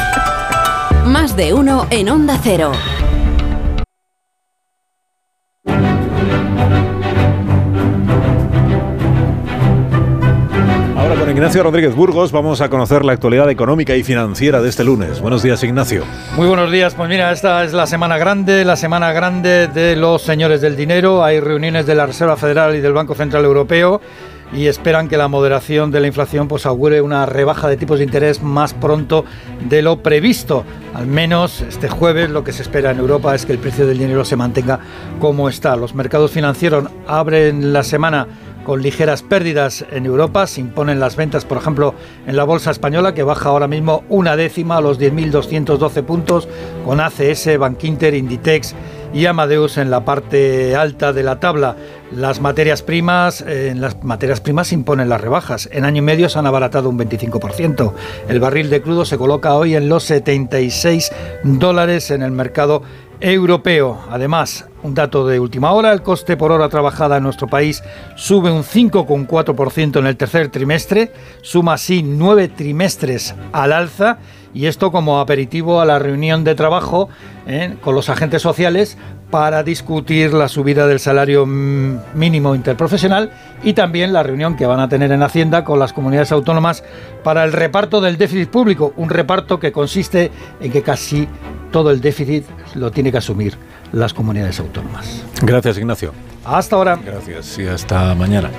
Más 1.05 1.35
de 1.37 1.53
uno 1.53 1.87
en 1.91 2.09
Onda 2.09 2.39
Cero. 2.43 2.71
Ahora 11.05 11.19
con 11.19 11.29
Ignacio 11.29 11.61
Rodríguez 11.61 11.93
Burgos 11.93 12.31
vamos 12.31 12.61
a 12.61 12.69
conocer 12.69 13.05
la 13.05 13.13
actualidad 13.13 13.47
económica 13.51 13.95
y 13.95 14.01
financiera 14.01 14.59
de 14.59 14.69
este 14.69 14.83
lunes. 14.83 15.21
Buenos 15.21 15.43
días, 15.43 15.63
Ignacio. 15.63 16.03
Muy 16.35 16.47
buenos 16.47 16.71
días, 16.71 16.95
pues 16.95 17.07
mira, 17.07 17.31
esta 17.31 17.63
es 17.63 17.73
la 17.73 17.85
semana 17.85 18.17
grande, 18.17 18.65
la 18.65 18.75
semana 18.75 19.13
grande 19.13 19.67
de 19.67 19.95
los 19.95 20.23
señores 20.23 20.61
del 20.61 20.75
dinero. 20.75 21.23
Hay 21.23 21.39
reuniones 21.39 21.85
de 21.85 21.93
la 21.93 22.07
Reserva 22.07 22.37
Federal 22.37 22.75
y 22.75 22.81
del 22.81 22.93
Banco 22.93 23.13
Central 23.13 23.45
Europeo 23.45 24.01
y 24.51 24.65
esperan 24.65 25.07
que 25.07 25.15
la 25.15 25.27
moderación 25.27 25.91
de 25.91 25.99
la 25.99 26.07
inflación 26.07 26.47
pues 26.47 26.65
augure 26.65 27.01
una 27.01 27.27
rebaja 27.27 27.67
de 27.67 27.77
tipos 27.77 27.99
de 27.99 28.05
interés 28.05 28.41
más 28.41 28.73
pronto 28.73 29.25
de 29.69 29.83
lo 29.83 30.01
previsto. 30.01 30.63
Al 30.95 31.05
menos 31.05 31.61
este 31.61 31.87
jueves 31.87 32.31
lo 32.31 32.43
que 32.43 32.51
se 32.51 32.63
espera 32.63 32.89
en 32.89 32.97
Europa 32.97 33.35
es 33.35 33.45
que 33.45 33.51
el 33.51 33.59
precio 33.59 33.85
del 33.85 33.99
dinero 33.99 34.25
se 34.25 34.37
mantenga 34.37 34.79
como 35.19 35.49
está. 35.49 35.75
Los 35.75 35.93
mercados 35.93 36.31
financieros 36.31 36.85
abren 37.05 37.73
la 37.73 37.83
semana 37.83 38.27
con 38.65 38.81
ligeras 38.81 39.23
pérdidas 39.23 39.85
en 39.91 40.05
Europa. 40.05 40.45
Se 40.47 40.59
imponen 40.59 40.99
las 40.99 41.15
ventas, 41.15 41.45
por 41.45 41.57
ejemplo, 41.57 41.95
en 42.27 42.35
la 42.35 42.43
bolsa 42.43 42.71
española, 42.71 43.13
que 43.13 43.23
baja 43.23 43.47
ahora 43.47 43.69
mismo 43.69 44.03
una 44.09 44.35
décima 44.35 44.75
a 44.77 44.81
los 44.81 44.99
10.212 44.99 46.03
puntos, 46.03 46.49
con 46.83 46.99
ACS, 46.99 47.57
Bankinter, 47.57 48.13
Inditex 48.13 48.75
y 49.13 49.27
Amadeus 49.27 49.77
en 49.77 49.89
la 49.89 50.03
parte 50.03 50.75
alta 50.75 51.13
de 51.13 51.23
la 51.23 51.39
tabla. 51.39 51.77
Las 52.11 52.41
materias 52.41 52.81
primas, 52.81 53.45
las 53.47 54.03
materias 54.03 54.41
primas 54.41 54.67
se 54.67 54.75
imponen 54.75 55.07
las 55.07 55.21
rebajas. 55.21 55.69
En 55.71 55.85
año 55.85 55.99
y 55.99 56.01
medio 56.01 56.27
se 56.27 56.37
han 56.37 56.47
abaratado 56.47 56.89
un 56.89 56.99
25%. 56.99 57.93
El 58.27 58.39
barril 58.39 58.69
de 58.69 58.81
crudo 58.81 59.05
se 59.05 59.17
coloca 59.17 59.55
hoy 59.55 59.75
en 59.75 59.87
los 59.87 60.03
76 60.03 61.11
dólares 61.43 62.11
en 62.11 62.23
el 62.23 62.31
mercado 62.31 62.83
europeo. 63.19 63.99
Además, 64.09 64.67
un 64.83 64.93
dato 64.93 65.25
de 65.27 65.39
última 65.39 65.71
hora, 65.71 65.91
el 65.91 66.01
coste 66.01 66.37
por 66.37 66.51
hora 66.51 66.69
trabajada 66.69 67.17
en 67.17 67.23
nuestro 67.23 67.47
país 67.47 67.83
sube 68.15 68.51
un 68.51 68.63
5,4% 68.63 69.99
en 69.99 70.07
el 70.07 70.17
tercer 70.17 70.49
trimestre, 70.49 71.11
suma 71.41 71.73
así 71.73 72.03
nueve 72.03 72.47
trimestres 72.47 73.35
al 73.51 73.73
alza 73.73 74.19
y 74.55 74.67
esto 74.67 74.91
como 74.91 75.19
aperitivo 75.19 75.81
a 75.81 75.85
la 75.85 75.99
reunión 75.99 76.43
de 76.43 76.55
trabajo 76.55 77.09
eh, 77.45 77.75
con 77.81 77.93
los 77.93 78.09
agentes 78.09 78.41
sociales 78.41 78.97
para 79.29 79.63
discutir 79.63 80.33
la 80.33 80.47
subida 80.47 80.87
del 80.87 80.99
salario 80.99 81.45
mínimo 81.45 82.55
interprofesional 82.55 83.31
y 83.63 83.73
también 83.73 84.13
la 84.13 84.23
reunión 84.23 84.55
que 84.55 84.65
van 84.65 84.79
a 84.79 84.87
tener 84.87 85.11
en 85.11 85.21
Hacienda 85.21 85.65
con 85.65 85.77
las 85.77 85.91
comunidades 85.91 86.31
autónomas 86.31 86.83
para 87.23 87.43
el 87.43 87.51
reparto 87.51 87.99
del 87.99 88.17
déficit 88.17 88.49
público, 88.49 88.93
un 88.95 89.09
reparto 89.09 89.59
que 89.59 89.73
consiste 89.73 90.31
en 90.61 90.71
que 90.71 90.81
casi 90.81 91.27
todo 91.71 91.91
el 91.91 91.99
déficit 91.99 92.45
lo 92.75 92.91
tiene 92.91 93.11
que 93.11 93.17
asumir 93.17 93.57
las 93.91 94.13
comunidades 94.13 94.59
autónomas. 94.61 95.23
Gracias, 95.41 95.77
Ignacio. 95.77 96.13
Hasta 96.45 96.75
ahora. 96.75 96.99
Gracias 97.03 97.57
y 97.57 97.67
hasta 97.67 98.13
mañana. 98.15 98.51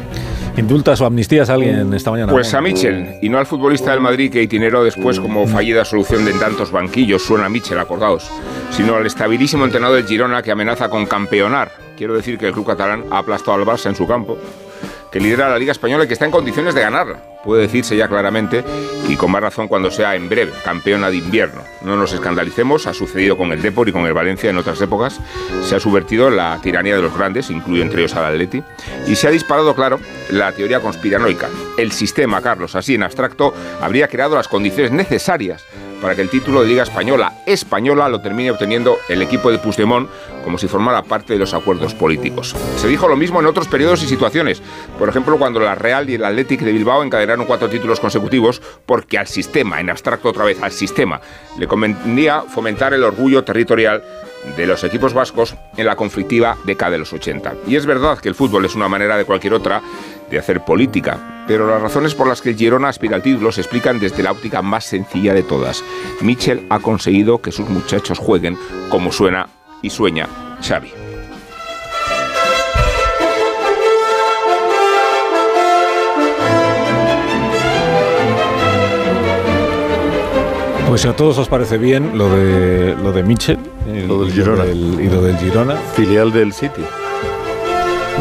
¿Indultas 0.56 1.00
o 1.02 1.06
amnistías 1.06 1.50
a 1.50 1.54
alguien 1.54 1.92
esta 1.92 2.10
mañana? 2.10 2.32
Pues 2.32 2.52
a 2.54 2.60
Michel, 2.62 3.18
y 3.20 3.28
no 3.28 3.38
al 3.38 3.46
futbolista 3.46 3.90
del 3.90 4.00
Madrid 4.00 4.32
que 4.32 4.42
itineró 4.42 4.82
después 4.82 5.20
como 5.20 5.46
fallida 5.46 5.84
solución 5.84 6.24
de 6.24 6.32
tantos 6.32 6.72
banquillos, 6.72 7.22
suena 7.22 7.48
Michel, 7.48 7.78
acordaos, 7.78 8.30
sino 8.70 8.94
al 8.96 9.04
estabilísimo 9.04 9.64
entrenador 9.64 9.96
del 9.96 10.06
Girona 10.06 10.42
que 10.42 10.50
amenaza 10.50 10.88
con 10.88 11.04
campeonar. 11.06 11.70
Quiero 11.96 12.14
decir 12.14 12.38
que 12.38 12.46
el 12.46 12.52
club 12.52 12.66
catalán 12.66 13.04
ha 13.10 13.18
aplastado 13.18 13.58
al 13.58 13.66
Barça 13.66 13.88
en 13.88 13.94
su 13.94 14.06
campo, 14.06 14.38
que 15.16 15.22
lidera 15.22 15.48
la 15.48 15.58
Liga 15.58 15.72
Española 15.72 16.04
y 16.04 16.08
que 16.08 16.12
está 16.12 16.26
en 16.26 16.30
condiciones 16.30 16.74
de 16.74 16.82
ganarla. 16.82 17.22
Puede 17.42 17.62
decirse 17.62 17.96
ya 17.96 18.06
claramente 18.06 18.62
y 19.08 19.16
con 19.16 19.30
más 19.30 19.40
razón 19.40 19.66
cuando 19.66 19.90
sea 19.90 20.14
en 20.14 20.28
breve 20.28 20.52
campeona 20.62 21.08
de 21.08 21.16
invierno. 21.16 21.62
No 21.80 21.96
nos 21.96 22.12
escandalicemos, 22.12 22.86
ha 22.86 22.92
sucedido 22.92 23.38
con 23.38 23.50
el 23.50 23.62
Depor 23.62 23.88
y 23.88 23.92
con 23.92 24.04
el 24.04 24.12
Valencia 24.12 24.50
en 24.50 24.58
otras 24.58 24.78
épocas. 24.82 25.18
Se 25.64 25.74
ha 25.74 25.80
subvertido 25.80 26.28
la 26.28 26.60
tiranía 26.62 26.96
de 26.96 27.00
los 27.00 27.16
grandes, 27.16 27.48
incluyo 27.48 27.82
entre 27.82 28.02
ellos 28.02 28.14
al 28.14 28.26
Atleti, 28.26 28.62
y 29.06 29.16
se 29.16 29.26
ha 29.26 29.30
disparado, 29.30 29.74
claro, 29.74 30.00
la 30.28 30.52
teoría 30.52 30.80
conspiranoica. 30.80 31.48
El 31.78 31.92
sistema, 31.92 32.42
Carlos, 32.42 32.76
así 32.76 32.94
en 32.94 33.02
abstracto, 33.02 33.54
habría 33.80 34.08
creado 34.08 34.36
las 34.36 34.48
condiciones 34.48 34.92
necesarias 34.92 35.64
para 36.00 36.14
que 36.14 36.22
el 36.22 36.30
título 36.30 36.62
de 36.62 36.68
Liga 36.68 36.82
Española 36.82 37.42
española 37.46 38.08
lo 38.08 38.20
termine 38.20 38.50
obteniendo 38.50 38.98
el 39.08 39.22
equipo 39.22 39.50
de 39.50 39.58
Puigdemont 39.58 40.08
como 40.44 40.58
si 40.58 40.68
formara 40.68 41.02
parte 41.02 41.32
de 41.32 41.38
los 41.38 41.54
acuerdos 41.54 41.94
políticos. 41.94 42.54
Se 42.76 42.88
dijo 42.88 43.08
lo 43.08 43.16
mismo 43.16 43.40
en 43.40 43.46
otros 43.46 43.68
periodos 43.68 44.02
y 44.02 44.06
situaciones, 44.06 44.62
por 44.98 45.08
ejemplo 45.08 45.38
cuando 45.38 45.60
la 45.60 45.74
Real 45.74 46.08
y 46.08 46.14
el 46.14 46.24
Athletic 46.24 46.60
de 46.60 46.72
Bilbao 46.72 47.02
encadenaron 47.02 47.46
cuatro 47.46 47.68
títulos 47.68 48.00
consecutivos 48.00 48.62
porque 48.84 49.18
al 49.18 49.26
sistema, 49.26 49.80
en 49.80 49.90
abstracto 49.90 50.28
otra 50.28 50.44
vez 50.44 50.62
al 50.62 50.72
sistema, 50.72 51.20
le 51.58 51.66
convenía 51.66 52.42
fomentar 52.42 52.94
el 52.94 53.04
orgullo 53.04 53.44
territorial 53.44 54.02
de 54.56 54.66
los 54.66 54.84
equipos 54.84 55.14
vascos 55.14 55.56
en 55.76 55.86
la 55.86 55.96
conflictiva 55.96 56.56
década 56.64 56.92
de 56.92 56.98
los 56.98 57.12
80. 57.12 57.54
Y 57.66 57.76
es 57.76 57.86
verdad 57.86 58.18
que 58.18 58.28
el 58.28 58.34
fútbol 58.34 58.64
es 58.64 58.74
una 58.74 58.88
manera 58.88 59.16
de 59.16 59.24
cualquier 59.24 59.54
otra 59.54 59.82
de 60.30 60.38
hacer 60.38 60.64
política, 60.64 61.44
pero 61.46 61.68
las 61.68 61.80
razones 61.80 62.14
por 62.14 62.28
las 62.28 62.42
que 62.42 62.54
Girona 62.54 62.88
aspira 62.88 63.16
al 63.16 63.22
título 63.22 63.52
se 63.52 63.60
explican 63.60 64.00
desde 64.00 64.22
la 64.22 64.32
óptica 64.32 64.62
más 64.62 64.84
sencilla 64.84 65.34
de 65.34 65.42
todas. 65.42 65.84
Michel 66.20 66.66
ha 66.70 66.80
conseguido 66.80 67.40
que 67.40 67.52
sus 67.52 67.68
muchachos 67.68 68.18
jueguen 68.18 68.58
como 68.90 69.12
suena 69.12 69.48
y 69.82 69.90
sueña 69.90 70.28
Xavi. 70.62 71.05
Pues 80.96 81.02
si 81.02 81.08
a 81.08 81.14
todos 81.14 81.36
os 81.36 81.46
parece 81.50 81.76
bien 81.76 82.16
lo 82.16 82.30
de 82.34 82.96
lo 82.96 83.12
de 83.12 83.22
Michel 83.22 83.58
Lo 84.08 84.24
del 84.24 84.32
Girona. 84.32 84.64
y 84.64 85.10
lo 85.10 85.20
del 85.20 85.36
Girona. 85.36 85.76
Filial 85.94 86.32
del 86.32 86.54
City. 86.54 86.80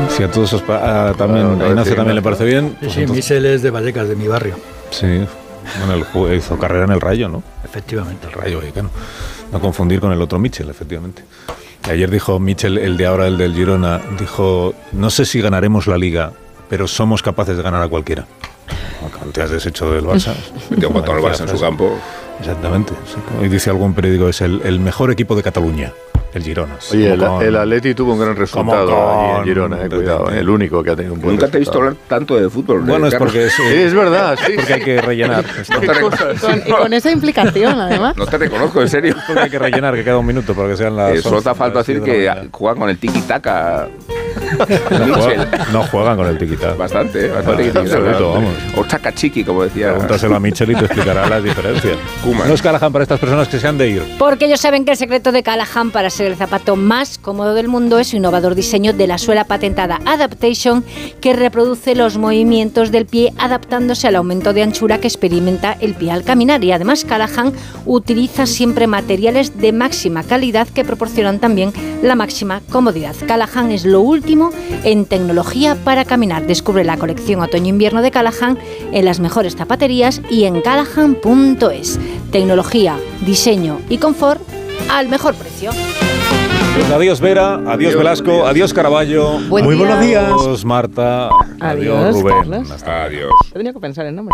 Si 0.10 0.24
a 0.24 0.30
todos 0.30 0.52
os 0.52 0.62
pa- 0.62 0.82
ah, 0.84 1.14
también, 1.18 1.48
Bueno, 1.48 1.64
a 1.64 1.68
Ignacio 1.70 1.94
sí, 1.94 1.96
también 1.96 2.16
le 2.16 2.20
Ignacio. 2.20 2.38
parece 2.38 2.44
bien. 2.44 2.72
Sí, 2.72 2.78
pues 2.82 2.92
sí, 2.94 3.00
entonces- 3.00 3.24
Michel 3.32 3.46
es 3.46 3.62
de 3.62 3.70
Vallecas, 3.72 4.10
de 4.10 4.18
mi 4.18 4.28
barrio. 4.28 4.56
Sí, 4.90 5.08
bueno, 5.88 6.06
jue- 6.14 6.36
hizo 6.38 6.60
carrera 6.60 6.84
en 6.84 6.92
el 6.92 7.00
Rayo, 7.00 7.30
¿no? 7.30 7.44
Efectivamente. 7.64 8.28
El 8.28 8.34
Rayo 8.34 8.58
Vallecano. 8.58 8.90
No 9.54 9.62
confundir 9.62 10.02
con 10.02 10.12
el 10.12 10.22
otro 10.22 10.38
Michel, 10.38 10.70
efectivamente. 10.70 11.24
Y 11.88 11.92
ayer 11.92 12.12
dijo 12.12 12.42
Michel, 12.42 12.78
el 12.78 12.98
de 12.98 13.06
ahora, 13.06 13.28
el 13.28 13.38
del 13.38 13.54
Girona, 13.56 14.02
dijo, 14.20 14.74
no 14.92 15.10
sé 15.12 15.24
si 15.24 15.40
ganaremos 15.40 15.88
la 15.88 15.98
Liga, 15.98 16.34
pero 16.70 16.90
somos 16.90 17.24
capaces 17.24 17.56
de 17.56 17.64
ganar 17.64 17.82
a 17.82 17.88
cualquiera. 17.88 18.26
Te 19.32 19.42
has 19.42 19.50
deshecho 19.52 19.90
del 19.92 20.04
Barça. 20.04 20.34
Metió 20.72 20.92
con 20.92 21.06
todo 21.06 21.16
el 21.18 21.24
Barça 21.24 21.44
en 21.44 21.48
su 21.56 21.58
campo. 21.62 21.98
Exactamente. 22.40 22.94
sí. 23.06 23.16
Hoy 23.42 23.50
dice 23.50 23.70
algún 23.70 23.94
periódico, 23.94 24.30
es 24.30 24.42
el, 24.42 24.62
el 24.64 24.80
mejor 24.80 25.12
equipo 25.12 25.36
de 25.36 25.44
Cataluña, 25.44 25.92
el 26.34 26.44
Girona. 26.44 26.76
Oye, 26.92 27.14
el, 27.14 27.20
con- 27.20 27.42
el 27.42 27.56
Atleti 27.56 27.94
tuvo 27.96 28.14
un 28.14 28.20
gran 28.20 28.36
resultado 28.36 28.86
con- 28.86 29.38
en 29.38 29.44
Girona, 29.46 29.86
eh, 29.86 29.90
cuidado, 29.90 30.30
el 30.30 30.50
único 30.50 30.84
que 30.84 30.92
ha 30.92 30.96
tenido 30.96 31.14
un 31.16 31.22
buen 31.22 31.36
Nunca 31.36 31.48
te 31.48 31.58
he 31.58 31.60
visto 31.62 31.80
resultado. 31.80 31.98
hablar 31.98 32.08
tanto 32.10 32.36
de 32.36 32.50
fútbol. 32.50 32.82
Bueno, 32.82 33.06
eh, 33.06 33.10
es 33.10 33.16
porque 33.16 33.46
es, 33.46 33.54
Sí, 33.54 33.64
es 33.74 33.94
verdad, 33.94 34.38
sí. 34.46 34.54
porque 34.56 34.74
hay 34.74 34.82
que 34.82 35.02
rellenar. 35.02 35.46
No 35.70 35.80
te, 35.80 35.88
reco- 35.88 36.40
Con- 36.42 36.64
y 36.68 36.72
con 36.72 36.94
esa 36.94 37.12
implicación, 37.12 37.80
además. 37.80 38.16
no 38.18 38.26
te 38.28 38.38
reconozco, 38.38 38.82
en 38.82 38.90
serio. 38.90 39.16
Porque 39.26 39.42
hay 39.44 39.50
que 39.50 39.60
rellenar, 39.60 39.96
que 39.96 40.04
queda 40.04 40.18
un 40.18 40.26
minuto 40.26 40.54
para 40.54 40.70
que 40.70 40.78
sean 40.78 40.96
las. 40.96 41.14
Eh, 41.16 41.22
solo 41.22 41.38
11, 41.38 41.44
te 41.46 41.50
ha 41.50 41.56
faltado 41.56 41.80
las 41.80 41.88
decir 41.88 42.04
10 42.04 42.18
de 42.18 42.26
la 42.26 42.42
que 42.42 42.50
juega 42.52 42.76
con 42.80 42.90
el 42.90 43.00
tiki-taka. 43.00 43.88
No 45.08 45.16
juegan, 45.16 45.50
no 45.72 45.84
juegan 45.84 46.18
con 46.18 46.28
el 46.28 46.38
tiquita. 46.38 46.74
Bastante, 46.74 47.28
eh, 47.28 47.32
Ah, 47.36 47.42
bastante 47.42 47.80
absoluto, 47.80 48.34
vamos. 48.34 48.54
O 48.78 48.86
chakachiki, 48.86 49.44
como 49.44 49.64
decía. 49.64 49.92
Pregúntaselo 49.92 50.36
a 50.36 50.40
Michel 50.40 50.72
y 50.72 50.76
te 50.76 50.86
explicará 50.86 51.28
las 51.28 51.44
diferencias. 51.44 51.98
No 52.26 52.54
es 52.54 52.62
Callahan 52.62 52.92
para 52.92 53.04
estas 53.04 53.20
personas 53.20 53.48
que 53.48 53.60
se 53.60 53.68
han 53.68 53.78
de 53.78 53.90
ir. 53.90 54.04
Porque 54.18 54.46
ellos 54.46 54.60
saben 54.60 54.86
que 54.86 54.92
el 54.92 54.98
secreto 54.98 55.32
de 55.32 55.44
Callahan 55.44 55.92
para 55.92 56.10
ser 56.10 56.28
el 56.28 56.36
zapato 56.36 56.76
más 56.76 57.18
cómodo 57.18 57.54
del 57.54 57.68
mundo 57.68 58.00
es 58.00 58.08
su 58.10 58.18
innovador 58.18 58.56
diseño 58.56 58.94
de 58.94 59.08
la 59.08 59.18
suela 59.18 59.46
patentada 59.46 60.00
Adaptation, 60.06 60.84
que 61.22 61.34
reproduce 61.34 61.96
los 61.96 62.18
movimientos 62.18 62.92
del 62.92 63.06
pie 63.06 63.34
adaptándose 63.38 64.08
al 64.08 64.16
aumento 64.16 64.54
de 64.54 64.64
anchura 64.64 65.00
que 65.00 65.08
experimenta 65.08 65.74
el 65.80 65.94
pie 65.96 66.12
al 66.12 66.24
caminar. 66.24 66.64
Y 66.64 66.72
además 66.72 67.06
Callahan 67.06 67.54
utiliza 67.86 68.46
siempre 68.46 68.88
materiales 68.88 69.60
de 69.60 69.72
máxima 69.72 70.24
calidad 70.24 70.68
que 70.68 70.84
proporcionan 70.84 71.40
también 71.40 71.72
la 72.04 72.16
máxima 72.16 72.62
comodidad. 72.72 73.16
Callahan 73.28 73.72
es 73.72 73.86
lo 73.86 74.02
último 74.02 74.25
en 74.84 75.06
tecnología 75.06 75.76
para 75.84 76.04
caminar. 76.06 76.48
Descubre 76.48 76.84
la 76.84 76.98
colección 76.98 77.42
otoño-invierno 77.42 78.02
de 78.02 78.12
Callahan 78.12 78.58
en 78.92 79.06
las 79.06 79.20
mejores 79.20 79.56
zapaterías 79.56 80.22
y 80.30 80.46
en 80.46 80.62
callahan.es. 80.62 82.00
Tecnología, 82.32 82.98
diseño 83.26 83.80
y 83.90 83.98
confort 83.98 84.42
al 84.90 85.10
mejor 85.10 85.36
precio. 85.36 85.72
Pues 86.76 86.92
adiós 86.92 87.22
Vera, 87.22 87.54
adiós, 87.54 87.70
Adiós, 87.74 87.96
Velasco, 87.98 88.46
adiós 88.46 88.74
Caraballo. 88.74 89.40
Buen 89.48 89.64
Muy 89.64 89.76
día. 89.76 89.86
buenos 89.86 90.06
días. 90.06 90.24
Adiós 90.26 90.66
Marta. 90.66 91.30
Adiós, 91.60 92.16
Rubén. 92.16 92.36
Carlos. 92.40 92.72
Hasta 92.72 93.04
Adiós. 93.06 93.32
He 93.52 93.54
tenido 93.54 93.74
que 93.74 93.80
pensar 93.80 94.06
el 94.06 94.16
nombre. 94.16 94.34